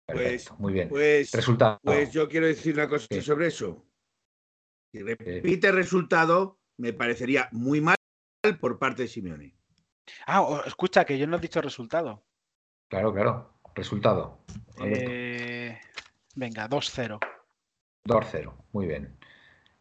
Pues, 0.05 0.51
muy 0.59 0.73
bien. 0.73 0.89
Pues, 0.89 1.31
resultado. 1.31 1.79
Pues 1.83 2.11
yo 2.11 2.29
quiero 2.29 2.45
decir 2.45 2.75
una 2.75 2.87
cosa 2.87 3.07
sobre 3.21 3.47
eso. 3.47 3.85
Si 4.91 5.01
repite 5.01 5.71
resultado, 5.71 6.59
me 6.77 6.93
parecería 6.93 7.49
muy 7.51 7.81
mal 7.81 7.95
por 8.59 8.77
parte 8.77 9.03
de 9.03 9.07
Simeone. 9.07 9.55
Ah, 10.27 10.63
escucha, 10.65 11.05
que 11.05 11.17
yo 11.17 11.27
no 11.27 11.37
he 11.37 11.39
dicho 11.39 11.61
resultado. 11.61 12.23
Claro, 12.89 13.13
claro. 13.13 13.59
Resultado. 13.73 14.39
Eh, 14.83 15.77
venga, 16.35 16.69
2-0. 16.69 17.19
2-0, 18.05 18.53
muy 18.71 18.85
bien. 18.85 19.17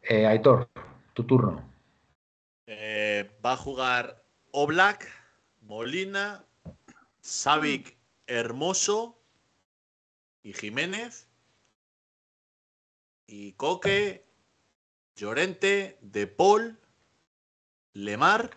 Eh, 0.02 0.26
Aitor, 0.26 0.70
tu 1.12 1.24
turno. 1.24 1.70
Eh, 2.66 3.38
va 3.44 3.52
a 3.52 3.56
jugar 3.56 4.24
Oblak, 4.51 5.06
Molina, 5.60 6.44
Savic, 7.20 7.96
Hermoso, 8.26 9.23
y 10.44 10.52
Jiménez. 10.52 11.26
y 13.26 13.52
Coque, 13.54 14.24
Llorente, 15.16 15.98
De 16.02 16.28
Paul, 16.28 16.78
Lemar 17.94 18.50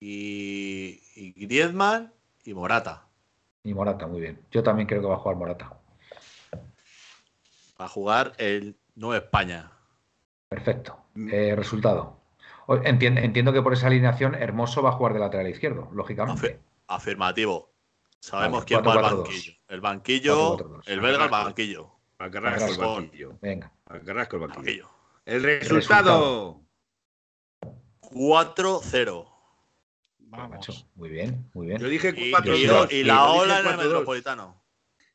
y, 0.00 1.00
y 1.14 1.46
Griezmann 1.46 2.12
y 2.44 2.52
Morata. 2.52 3.06
Y 3.62 3.72
Morata, 3.72 4.06
muy 4.06 4.20
bien. 4.20 4.40
Yo 4.50 4.62
también 4.62 4.88
creo 4.88 5.00
que 5.00 5.06
va 5.08 5.14
a 5.14 5.18
jugar 5.18 5.36
Morata. 5.36 5.78
Va 7.80 7.84
a 7.84 7.88
jugar 7.88 8.32
el 8.38 8.76
Nuevo 8.96 9.14
España. 9.14 9.70
Perfecto. 10.48 10.98
Mm. 11.14 11.28
Eh, 11.32 11.56
resultado. 11.56 12.18
Entiendo, 12.84 13.52
que 13.52 13.62
por 13.62 13.72
esa 13.72 13.86
alineación 13.86 14.34
Hermoso 14.34 14.82
va 14.82 14.90
a 14.90 14.92
jugar 14.92 15.14
de 15.14 15.20
lateral 15.20 15.48
izquierdo, 15.48 15.88
lógicamente. 15.92 16.60
afirmativo. 16.86 17.70
Sabemos 18.20 18.64
quién 18.64 18.80
va 18.80 18.94
al 18.94 19.02
banquillo. 19.02 19.52
El 19.68 19.80
banquillo, 19.80 20.82
el 20.86 21.00
belga 21.00 21.24
al 21.24 21.30
banquillo. 21.30 21.90
A 22.18 22.30
Carrasco 22.30 22.70
el 22.70 22.78
banquillo. 22.78 23.38
Venga. 23.40 23.72
A 23.86 24.00
Carrasco 24.00 24.36
el 24.36 24.48
banquillo. 24.48 24.90
El 25.24 25.42
resultado. 25.42 26.62
4-0. 28.00 29.28
Vamos. 30.18 30.86
Muy 30.94 31.08
bien, 31.08 31.50
muy 31.54 31.66
bien. 31.68 31.80
Yo 31.80 31.88
dije 31.88 32.14
4-0. 32.14 32.92
Y, 32.92 33.04
la 33.04 33.30
ola 33.30 33.60
en 33.60 33.66
el 33.66 33.76
Metropolitano. 33.76 34.62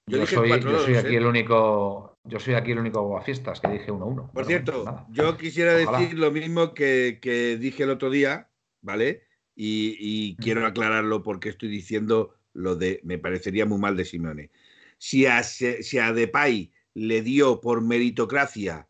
Yo, 0.06 0.26
soy, 0.28 0.52
aquí 0.52 1.16
el 1.16 1.24
¿eh? 1.24 1.28
único, 1.28 2.18
yo 2.26 2.40
soy 2.40 2.56
aquí 2.56 2.72
el 2.72 2.80
único 2.80 3.18
a 3.18 3.22
fiestas 3.22 3.62
que 3.62 3.70
dije 3.70 3.92
1-1. 3.92 4.32
Por 4.32 4.46
cierto, 4.46 5.06
yo 5.10 5.38
quisiera 5.38 5.74
decir 5.74 6.18
lo 6.18 6.30
mismo 6.32 6.74
que, 6.74 7.58
dije 7.60 7.84
el 7.84 7.90
otro 7.90 8.10
día, 8.10 8.50
¿vale? 8.82 9.24
Y, 9.56 10.36
quiero 10.38 10.66
aclararlo 10.66 11.24
porque 11.24 11.50
estoy 11.50 11.70
diciendo 11.70 12.36
lo 12.54 12.76
de 12.76 13.02
me 13.04 13.18
parecería 13.18 13.66
muy 13.66 13.80
mal 13.80 13.98
de 13.98 14.06
Simeone. 14.06 14.52
Si 14.98 15.26
a, 15.26 15.44
si 15.44 15.98
a 15.98 16.14
Depay 16.14 16.72
le 16.94 17.22
dio 17.22 17.60
por 17.60 17.82
meritocracia 17.82 18.88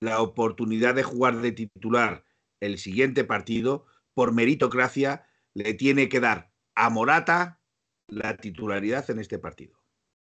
la 0.00 0.20
oportunidad 0.20 0.94
de 0.94 1.02
jugar 1.02 1.40
de 1.40 1.52
titular 1.52 2.24
el 2.60 2.78
siguiente 2.78 3.24
partido, 3.24 3.86
por 4.14 4.32
meritocracia 4.32 5.26
le 5.54 5.74
tiene 5.74 6.08
que 6.08 6.20
dar 6.20 6.50
a 6.74 6.90
Morata 6.90 7.60
la 8.08 8.36
titularidad 8.36 9.10
en 9.10 9.18
este 9.18 9.38
partido. 9.38 9.76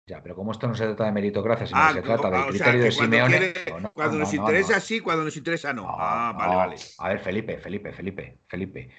Ya, 0.07 0.23
pero 0.23 0.35
como 0.35 0.51
esto 0.51 0.67
no 0.67 0.75
se 0.75 0.85
trata 0.87 1.05
de 1.05 1.13
meritocracia, 1.13 1.67
sino 1.67 1.87
que 1.87 1.95
se 1.95 2.03
trata 2.03 2.31
del 2.31 2.47
criterio 2.47 2.83
de 2.83 2.91
Simeone. 2.91 3.53
cuando 3.95 4.19
nos 4.19 4.35
interesa 4.35 4.81
sí, 4.81 5.01
cuando 5.01 5.25
nos 5.25 5.37
interesa 5.37 5.73
no. 5.73 5.87
ah, 5.87 6.35
vale, 6.37 6.57
vale. 6.57 6.77
A 6.99 7.09
ver, 7.11 7.21
Felipe, 7.21 7.59
Felipe, 7.59 7.93
Felipe, 7.93 8.39
Felipe. 8.49 8.91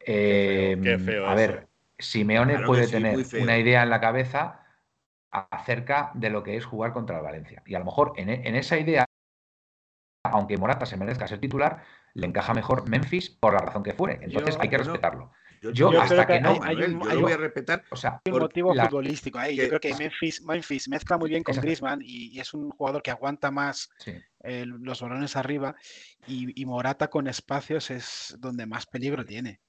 Eh, 0.00 0.76
a 1.24 1.34
ver, 1.34 1.68
Simeone 1.98 2.60
puede 2.64 2.88
tener 2.88 3.18
una 3.40 3.58
idea 3.58 3.82
en 3.82 3.90
la 3.90 4.00
cabeza 4.00 4.66
acerca 5.30 6.10
de 6.14 6.30
lo 6.30 6.42
que 6.42 6.56
es 6.56 6.64
jugar 6.64 6.92
contra 6.92 7.18
el 7.18 7.22
Valencia. 7.22 7.62
Y 7.66 7.74
a 7.74 7.78
lo 7.78 7.84
mejor 7.84 8.12
en, 8.16 8.28
en 8.30 8.54
esa 8.54 8.78
idea, 8.78 9.04
aunque 10.24 10.56
Morata 10.56 10.86
se 10.86 10.96
merezca 10.96 11.26
ser 11.26 11.40
titular, 11.40 11.82
le 12.14 12.26
encaja 12.26 12.54
mejor 12.54 12.88
Memphis 12.88 13.28
por 13.30 13.52
la 13.52 13.60
razón 13.60 13.82
que 13.82 13.92
fuere. 13.92 14.18
Entonces 14.22 14.56
hay 14.58 14.68
que 14.68 14.78
respetarlo. 14.78 15.32
Yo, 15.72 15.90
hasta 16.00 16.26
que, 16.26 16.40
no, 16.40 16.58
hay, 16.62 16.76
un, 16.76 16.98
voy 16.98 17.32
a 17.32 17.36
respetar. 17.36 17.82
O 17.90 17.96
sea, 17.96 18.20
un 18.26 18.38
motivo 18.38 18.74
futbolístico 18.74 19.38
ahí. 19.38 19.56
yo 19.56 19.68
creo 19.68 19.80
que 19.80 19.94
Memphis, 19.94 20.42
Memphis 20.42 20.88
mezcla 20.88 21.18
muy 21.18 21.30
bien 21.30 21.42
con 21.42 21.56
Griezmann 21.56 22.00
y, 22.02 22.38
es 22.38 22.54
un 22.54 22.70
jugador 22.70 23.02
que 23.02 23.10
aguanta 23.10 23.50
más 23.50 23.90
los 24.44 25.00
balones 25.00 25.36
arriba 25.36 25.74
y, 26.26 26.64
Morata 26.64 27.08
con 27.08 27.26
espacios 27.26 27.90
es 27.90 28.36
donde 28.38 28.66
más 28.66 28.86
peligro 28.86 29.24
tiene. 29.24 29.60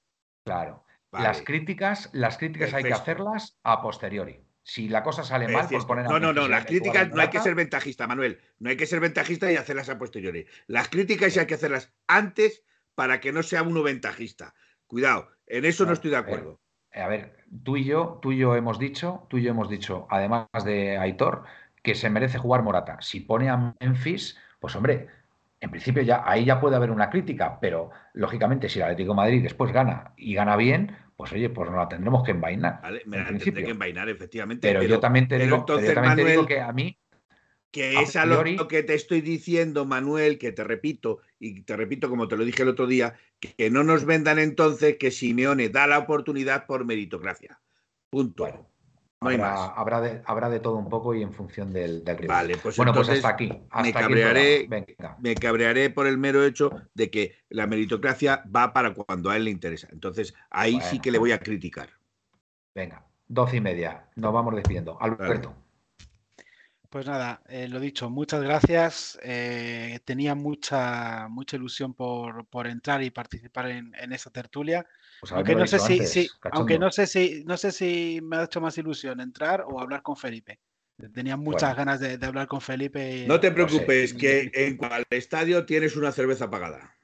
Claro. 0.44 0.84
Las 1.12 1.42
críticas, 1.42 2.10
las 2.12 2.36
críticas 2.36 2.74
hay 2.74 2.84
que 2.84 2.92
hacerlas 2.92 3.58
a 3.62 3.80
posteriori. 3.80 4.44
Si 4.62 4.88
la 4.88 5.02
cosa 5.02 5.24
sale 5.24 5.48
mal, 5.48 5.66
pues 5.70 5.86
poner 5.86 6.04
No, 6.04 6.20
no, 6.20 6.32
no, 6.34 6.46
las 6.46 6.66
críticas 6.66 7.08
no 7.10 7.22
hay 7.22 7.28
que 7.28 7.40
ser 7.40 7.54
ventajista, 7.54 8.06
Manuel. 8.06 8.38
No 8.58 8.68
hay 8.68 8.76
que 8.76 8.86
ser 8.86 9.00
ventajista 9.00 9.50
y 9.50 9.56
hacerlas 9.56 9.88
a 9.88 9.98
posteriori. 9.98 10.46
Las 10.66 10.90
críticas 10.90 11.36
hay 11.38 11.46
que 11.46 11.54
hacerlas 11.54 11.94
antes 12.06 12.64
para 12.94 13.20
que 13.20 13.32
no 13.32 13.42
sea 13.42 13.62
uno 13.62 13.82
ventajista. 13.82 14.54
Cuidado, 14.86 15.30
en 15.46 15.64
eso 15.64 15.86
no, 15.86 15.94
estoy 15.94 16.10
de 16.10 16.18
acuerdo. 16.18 16.60
A 16.92 17.06
ver, 17.06 17.44
tú 17.64 17.78
y 17.78 17.84
yo, 17.84 18.18
tú 18.20 18.32
y 18.32 18.38
yo 18.38 18.56
hemos 18.56 18.78
dicho, 18.78 19.26
tú 19.30 19.38
y 19.38 19.42
yo 19.42 19.50
hemos 19.50 19.70
dicho, 19.70 20.06
además 20.10 20.48
de 20.64 20.98
Aitor, 20.98 21.44
que 21.82 21.94
se 21.94 22.10
merece 22.10 22.38
jugar 22.38 22.62
Morata. 22.62 22.98
Si 23.00 23.20
pone 23.20 23.48
a 23.48 23.74
Memphis, 23.80 24.36
pues 24.60 24.76
hombre, 24.76 25.08
en 25.60 25.70
principio 25.70 26.02
ya 26.02 26.22
ahí 26.24 26.44
ya 26.44 26.60
puede 26.60 26.76
haber 26.76 26.90
una 26.90 27.10
crítica, 27.10 27.58
pero 27.60 27.90
lógicamente 28.14 28.68
si 28.68 28.78
el 28.78 28.84
Atlético 28.84 29.12
de 29.12 29.16
Madrid 29.16 29.42
después 29.42 29.72
gana 29.72 30.12
y 30.16 30.34
gana 30.34 30.56
bien, 30.56 30.96
pues 31.16 31.32
oye, 31.32 31.50
pues 31.50 31.70
no 31.70 31.76
la 31.76 31.88
tendremos 31.88 32.22
que 32.22 32.30
envainar. 32.30 32.80
Vale, 32.80 33.02
me 33.06 33.18
la 33.18 33.26
tendré 33.26 33.64
que 33.64 33.70
envainar, 33.70 34.08
efectivamente. 34.08 34.68
Pero, 34.68 34.82
yo 34.84 35.00
también 35.00 35.26
te 35.26 35.38
digo, 35.38 35.66
yo 35.66 35.94
también 35.94 36.16
te 36.16 36.24
digo 36.24 36.46
que 36.46 36.60
a 36.60 36.72
mí 36.72 36.96
que 37.70 38.00
es 38.00 38.16
a 38.16 38.24
lo 38.24 38.66
que 38.66 38.82
te 38.82 38.94
estoy 38.94 39.20
diciendo, 39.20 39.84
Manuel, 39.84 40.38
que 40.38 40.52
te 40.52 40.64
repito, 40.64 41.20
y 41.38 41.62
te 41.62 41.76
repito 41.76 42.08
como 42.08 42.26
te 42.26 42.36
lo 42.36 42.44
dije 42.44 42.62
el 42.62 42.70
otro 42.70 42.86
día, 42.86 43.18
que 43.40 43.70
no 43.70 43.84
nos 43.84 44.04
vendan 44.04 44.38
entonces 44.38 44.96
que 44.98 45.10
Simeone 45.10 45.68
da 45.68 45.86
la 45.86 45.98
oportunidad 45.98 46.66
por 46.66 46.84
meritocracia. 46.84 47.60
Punto. 48.10 48.67
No 49.20 49.30
habrá, 49.30 49.50
más. 49.50 49.72
Habrá, 49.74 50.00
de, 50.00 50.22
habrá 50.24 50.48
de 50.48 50.60
todo 50.60 50.76
un 50.76 50.88
poco 50.88 51.14
y 51.14 51.22
en 51.22 51.32
función 51.32 51.72
del, 51.72 52.04
del 52.04 52.26
Vale, 52.26 52.56
pues 52.62 52.76
bueno, 52.76 52.92
pues 52.92 53.08
hasta 53.08 53.28
aquí. 53.28 53.50
me, 53.82 53.92
cabrearé, 53.92 54.68
me 55.18 55.34
cabrearé 55.34 55.90
por 55.90 56.06
el 56.06 56.18
mero 56.18 56.44
hecho 56.44 56.70
de 56.94 57.10
que 57.10 57.34
la 57.48 57.66
meritocracia 57.66 58.44
va 58.54 58.72
para 58.72 58.94
cuando 58.94 59.30
a 59.30 59.36
él 59.36 59.44
le 59.44 59.50
interesa. 59.50 59.88
Entonces, 59.90 60.34
ahí 60.50 60.80
sí 60.80 61.00
que 61.00 61.10
le 61.10 61.18
voy 61.18 61.32
a 61.32 61.38
criticar. 61.38 61.90
Venga, 62.74 63.04
doce 63.26 63.56
y 63.56 63.60
media. 63.60 64.08
Nos 64.14 64.32
vamos 64.32 64.54
despidiendo. 64.54 64.96
Alberto. 65.00 65.54
Pues 66.90 67.06
nada, 67.06 67.42
eh, 67.48 67.68
lo 67.68 67.80
dicho, 67.80 68.08
muchas 68.08 68.42
gracias. 68.42 69.18
Eh, 69.22 70.00
tenía 70.06 70.34
mucha, 70.34 71.28
mucha 71.28 71.56
ilusión 71.56 71.92
por, 71.92 72.66
entrar 72.66 73.02
y 73.02 73.10
participar 73.10 73.70
en, 73.70 73.94
en 73.94 74.12
esta 74.12 74.30
tertulia. 74.30 74.86
Pues 75.20 75.32
aunque 75.32 75.54
no 75.54 75.66
sé 75.66 75.78
si, 75.78 76.28
aunque 76.50 76.78
no 76.78 76.90
sé 76.90 77.06
si, 77.06 77.44
no 77.44 77.58
sé 77.58 77.72
si 77.72 78.20
me 78.22 78.38
ha 78.38 78.44
hecho 78.44 78.62
más 78.62 78.78
ilusión 78.78 79.20
entrar 79.20 79.64
o 79.66 79.80
hablar 79.80 80.02
con 80.02 80.16
Felipe. 80.16 80.60
Tenía 81.12 81.36
muchas 81.36 81.76
ganas 81.76 82.00
de, 82.00 82.18
hablar 82.26 82.48
con 82.48 82.60
Felipe. 82.60 83.24
No 83.28 83.38
te 83.38 83.52
preocupes, 83.52 84.14
que 84.14 84.50
en 84.54 84.76
cual 84.76 85.04
estadio 85.10 85.66
tienes 85.66 85.94
una 85.94 86.10
cerveza 86.10 86.50
pagada. 86.50 86.97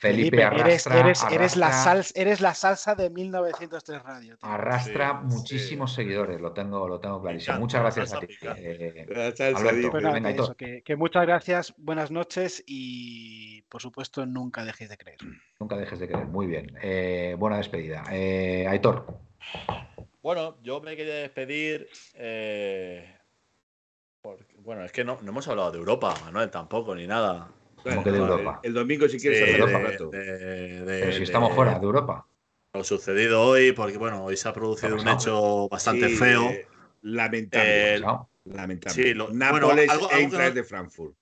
Felipe, 0.00 0.42
arrastra, 0.42 0.98
eres, 0.98 1.56
la 1.56 1.70
salsa, 1.72 2.18
eres 2.18 2.40
la 2.40 2.54
salsa 2.54 2.94
de 2.94 3.10
1903 3.10 4.02
Radio. 4.02 4.38
Arrastra 4.40 5.12
muchísimos 5.12 5.92
seguidores, 5.92 6.40
lo 6.40 6.52
tengo, 6.54 6.88
lo 6.88 6.98
tengo 6.98 7.20
clarísimo. 7.20 7.58
muchas 7.58 7.82
gracias 7.82 8.14
a 8.14 8.20
ti. 8.20 8.28
Eh, 8.56 9.06
que, 10.82 10.96
muchas 10.96 11.26
gracias, 11.26 11.74
buenas 11.76 12.10
noches 12.10 12.64
y 12.66 13.60
por 13.68 13.82
supuesto 13.82 14.24
nunca 14.24 14.64
dejéis 14.64 14.88
de 14.88 14.96
creer. 14.96 15.18
Nunca 15.58 15.76
dejes 15.76 15.98
de 15.98 16.08
creer, 16.08 16.26
muy 16.28 16.46
bien. 16.46 16.74
Eh, 16.80 17.36
buena 17.38 17.58
despedida. 17.58 18.02
Eh, 18.10 18.66
Aitor. 18.66 19.18
Bueno, 20.22 20.56
yo 20.62 20.80
me 20.80 20.96
quería 20.96 21.16
despedir. 21.16 21.90
bueno, 24.64 24.82
es 24.82 24.92
que 24.92 25.04
no, 25.04 25.18
no 25.20 25.28
hemos 25.30 25.46
hablado 25.46 25.72
de 25.72 25.78
Europa, 25.78 26.14
Manuel, 26.24 26.50
tampoco, 26.50 26.94
ni 26.94 27.06
nada 27.06 27.50
de 27.84 28.16
Europa? 28.16 28.60
El, 28.62 28.74
domingo, 28.74 29.08
si 29.08 29.18
quieres, 29.18 29.40
de, 29.40 29.56
Europa, 29.56 29.80
Pero 30.10 31.12
si 31.12 31.22
estamos 31.22 31.54
fuera 31.54 31.78
de 31.78 31.84
Europa. 31.84 32.26
Lo 32.72 32.84
sucedido 32.84 33.42
hoy, 33.42 33.72
porque 33.72 33.98
bueno, 33.98 34.24
hoy 34.24 34.36
se 34.36 34.48
ha 34.48 34.52
producido 34.52 34.94
un 34.96 35.08
hecho 35.08 35.68
bastante 35.68 36.08
feo. 36.10 36.50
Lamentable. 37.02 37.96
Eh, 37.96 38.02
lamentable. 38.44 39.02
Sí, 39.02 39.14
Nápoles 39.32 39.90
e 40.12 40.50
de 40.50 40.64
Frankfurt. 40.64 41.14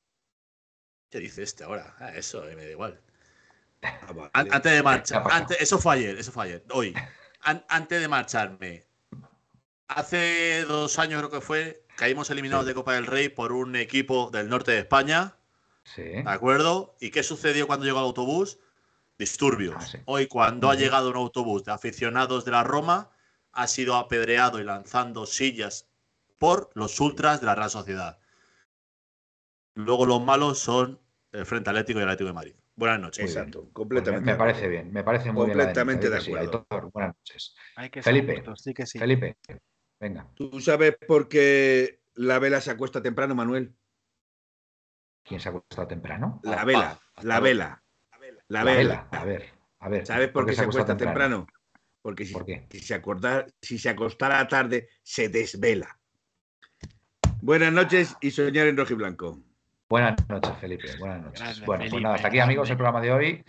¿Qué 1.11 1.21
dice 1.21 1.43
este 1.43 1.65
ahora? 1.65 1.95
Ah, 1.99 2.13
eso, 2.15 2.43
me 2.45 2.65
da 2.65 2.71
igual. 2.71 3.01
Ah, 3.83 4.45
antes 4.51 4.73
de 4.73 4.83
marchar, 4.83 5.25
eso 5.59 5.79
fue 5.79 5.95
ayer, 5.95 6.19
eso 6.19 6.33
fue 6.33 6.45
ayer, 6.45 6.65
hoy. 6.71 6.95
antes 7.41 8.01
de 8.01 8.09
marcharme, 8.09 8.85
hace 9.87 10.65
dos 10.65 10.99
años 10.99 11.21
creo 11.21 11.31
que 11.31 11.41
fue, 11.41 11.85
caímos 11.97 12.29
eliminados 12.31 12.67
de 12.67 12.75
Copa 12.75 12.95
del 12.95 13.07
Rey 13.07 13.29
por 13.29 13.53
un 13.53 13.77
equipo 13.77 14.31
del 14.31 14.49
norte 14.49 14.73
de 14.73 14.81
España 14.81 15.38
¿De 15.97 16.23
acuerdo? 16.27 16.97
¿Y 17.01 17.11
qué 17.11 17.23
sucedió 17.23 17.67
cuando 17.67 17.87
llegó 17.87 17.99
el 17.99 18.05
autobús? 18.05 18.59
Disturbios. 19.19 19.95
Ah, 19.97 20.03
Hoy, 20.07 20.27
cuando 20.27 20.71
ha 20.71 20.75
llegado 20.75 21.11
un 21.11 21.17
autobús 21.17 21.65
de 21.65 21.73
aficionados 21.73 22.45
de 22.45 22.53
la 22.53 22.65
Roma, 22.65 23.11
ha 23.53 23.67
sido 23.67 23.97
apedreado 23.97 24.61
y 24.61 24.65
lanzando 24.65 25.27
sillas 25.27 25.89
por 26.39 26.71
los 26.75 27.01
ultras 27.01 27.41
de 27.41 27.47
la 27.47 27.55
Real 27.55 27.71
Sociedad. 27.71 28.19
Luego 29.75 30.07
los 30.07 30.23
malos 30.23 30.59
son 30.59 31.01
el 31.33 31.47
Frente 31.47 31.71
Atlético 31.71 31.99
y 31.99 32.03
el 32.03 32.09
Atlético 32.09 32.29
de 32.29 32.35
Madrid. 32.35 32.55
Buenas 32.77 33.01
noches. 33.01 33.25
Exacto, 33.25 33.63
pues 33.63 33.73
completamente. 33.73 34.31
me, 34.31 34.37
parece 34.37 34.69
bien, 34.69 34.93
me 34.93 35.03
parece 35.03 35.33
muy 35.33 35.47
completamente 35.47 36.09
bien. 36.09 36.15
Completamente 36.15 36.47
de 36.47 36.57
acuerdo. 36.57 36.91
buenas 36.93 37.17
noches. 37.17 37.55
Felipe, 38.03 38.43
sí 38.55 38.73
que 38.73 38.87
sí. 38.87 38.99
Felipe, 39.01 39.37
venga. 39.99 40.29
¿Tú 40.35 40.61
sabes 40.61 40.97
por 41.07 41.29
qué 41.29 42.01
la 42.15 42.39
vela 42.39 42.61
se 42.61 42.71
acuesta 42.71 43.03
temprano, 43.03 43.35
Manuel? 43.35 43.75
¿Quién 45.29 45.41
se 45.41 45.49
ha 45.49 45.53
acostado 45.53 45.87
temprano? 45.87 46.41
La 46.43 46.65
vela, 46.65 46.99
la 47.23 47.41
vela. 47.41 47.83
La 48.49 48.65
vela. 48.65 49.09
A 49.11 49.25
ver, 49.25 49.45
a 49.81 49.89
ver. 49.91 50.07
¿Sabes 50.07 50.29
por, 50.29 50.47
qué 50.47 50.55
se, 50.55 50.63
acuesta 50.63 50.97
temprano? 50.97 51.47
Porque 52.01 52.25
si, 52.25 52.35
se 52.81 52.95
acostara, 52.95 53.47
si 53.61 53.79
se 53.79 53.91
acostara 53.91 54.49
tarde, 54.49 54.89
se 55.03 55.29
desvela. 55.29 55.99
Buenas 57.43 57.73
noches 57.73 58.17
y 58.23 58.31
soñar 58.31 58.69
en 58.69 58.77
rojo 58.79 58.95
y 58.95 58.97
blanco. 58.97 59.39
Buenas 59.91 60.17
noches, 60.29 60.53
Felipe. 60.61 60.89
Buenas 60.99 61.23
noches. 61.23 61.65
bueno, 61.67 61.85
pues 61.91 62.03
nada, 62.03 62.15
hasta 62.15 62.29
aquí, 62.29 62.41
amigos, 62.41 62.71
el 62.71 62.77
programa 62.77 63.03
de 63.03 63.13
hoy. 63.13 63.45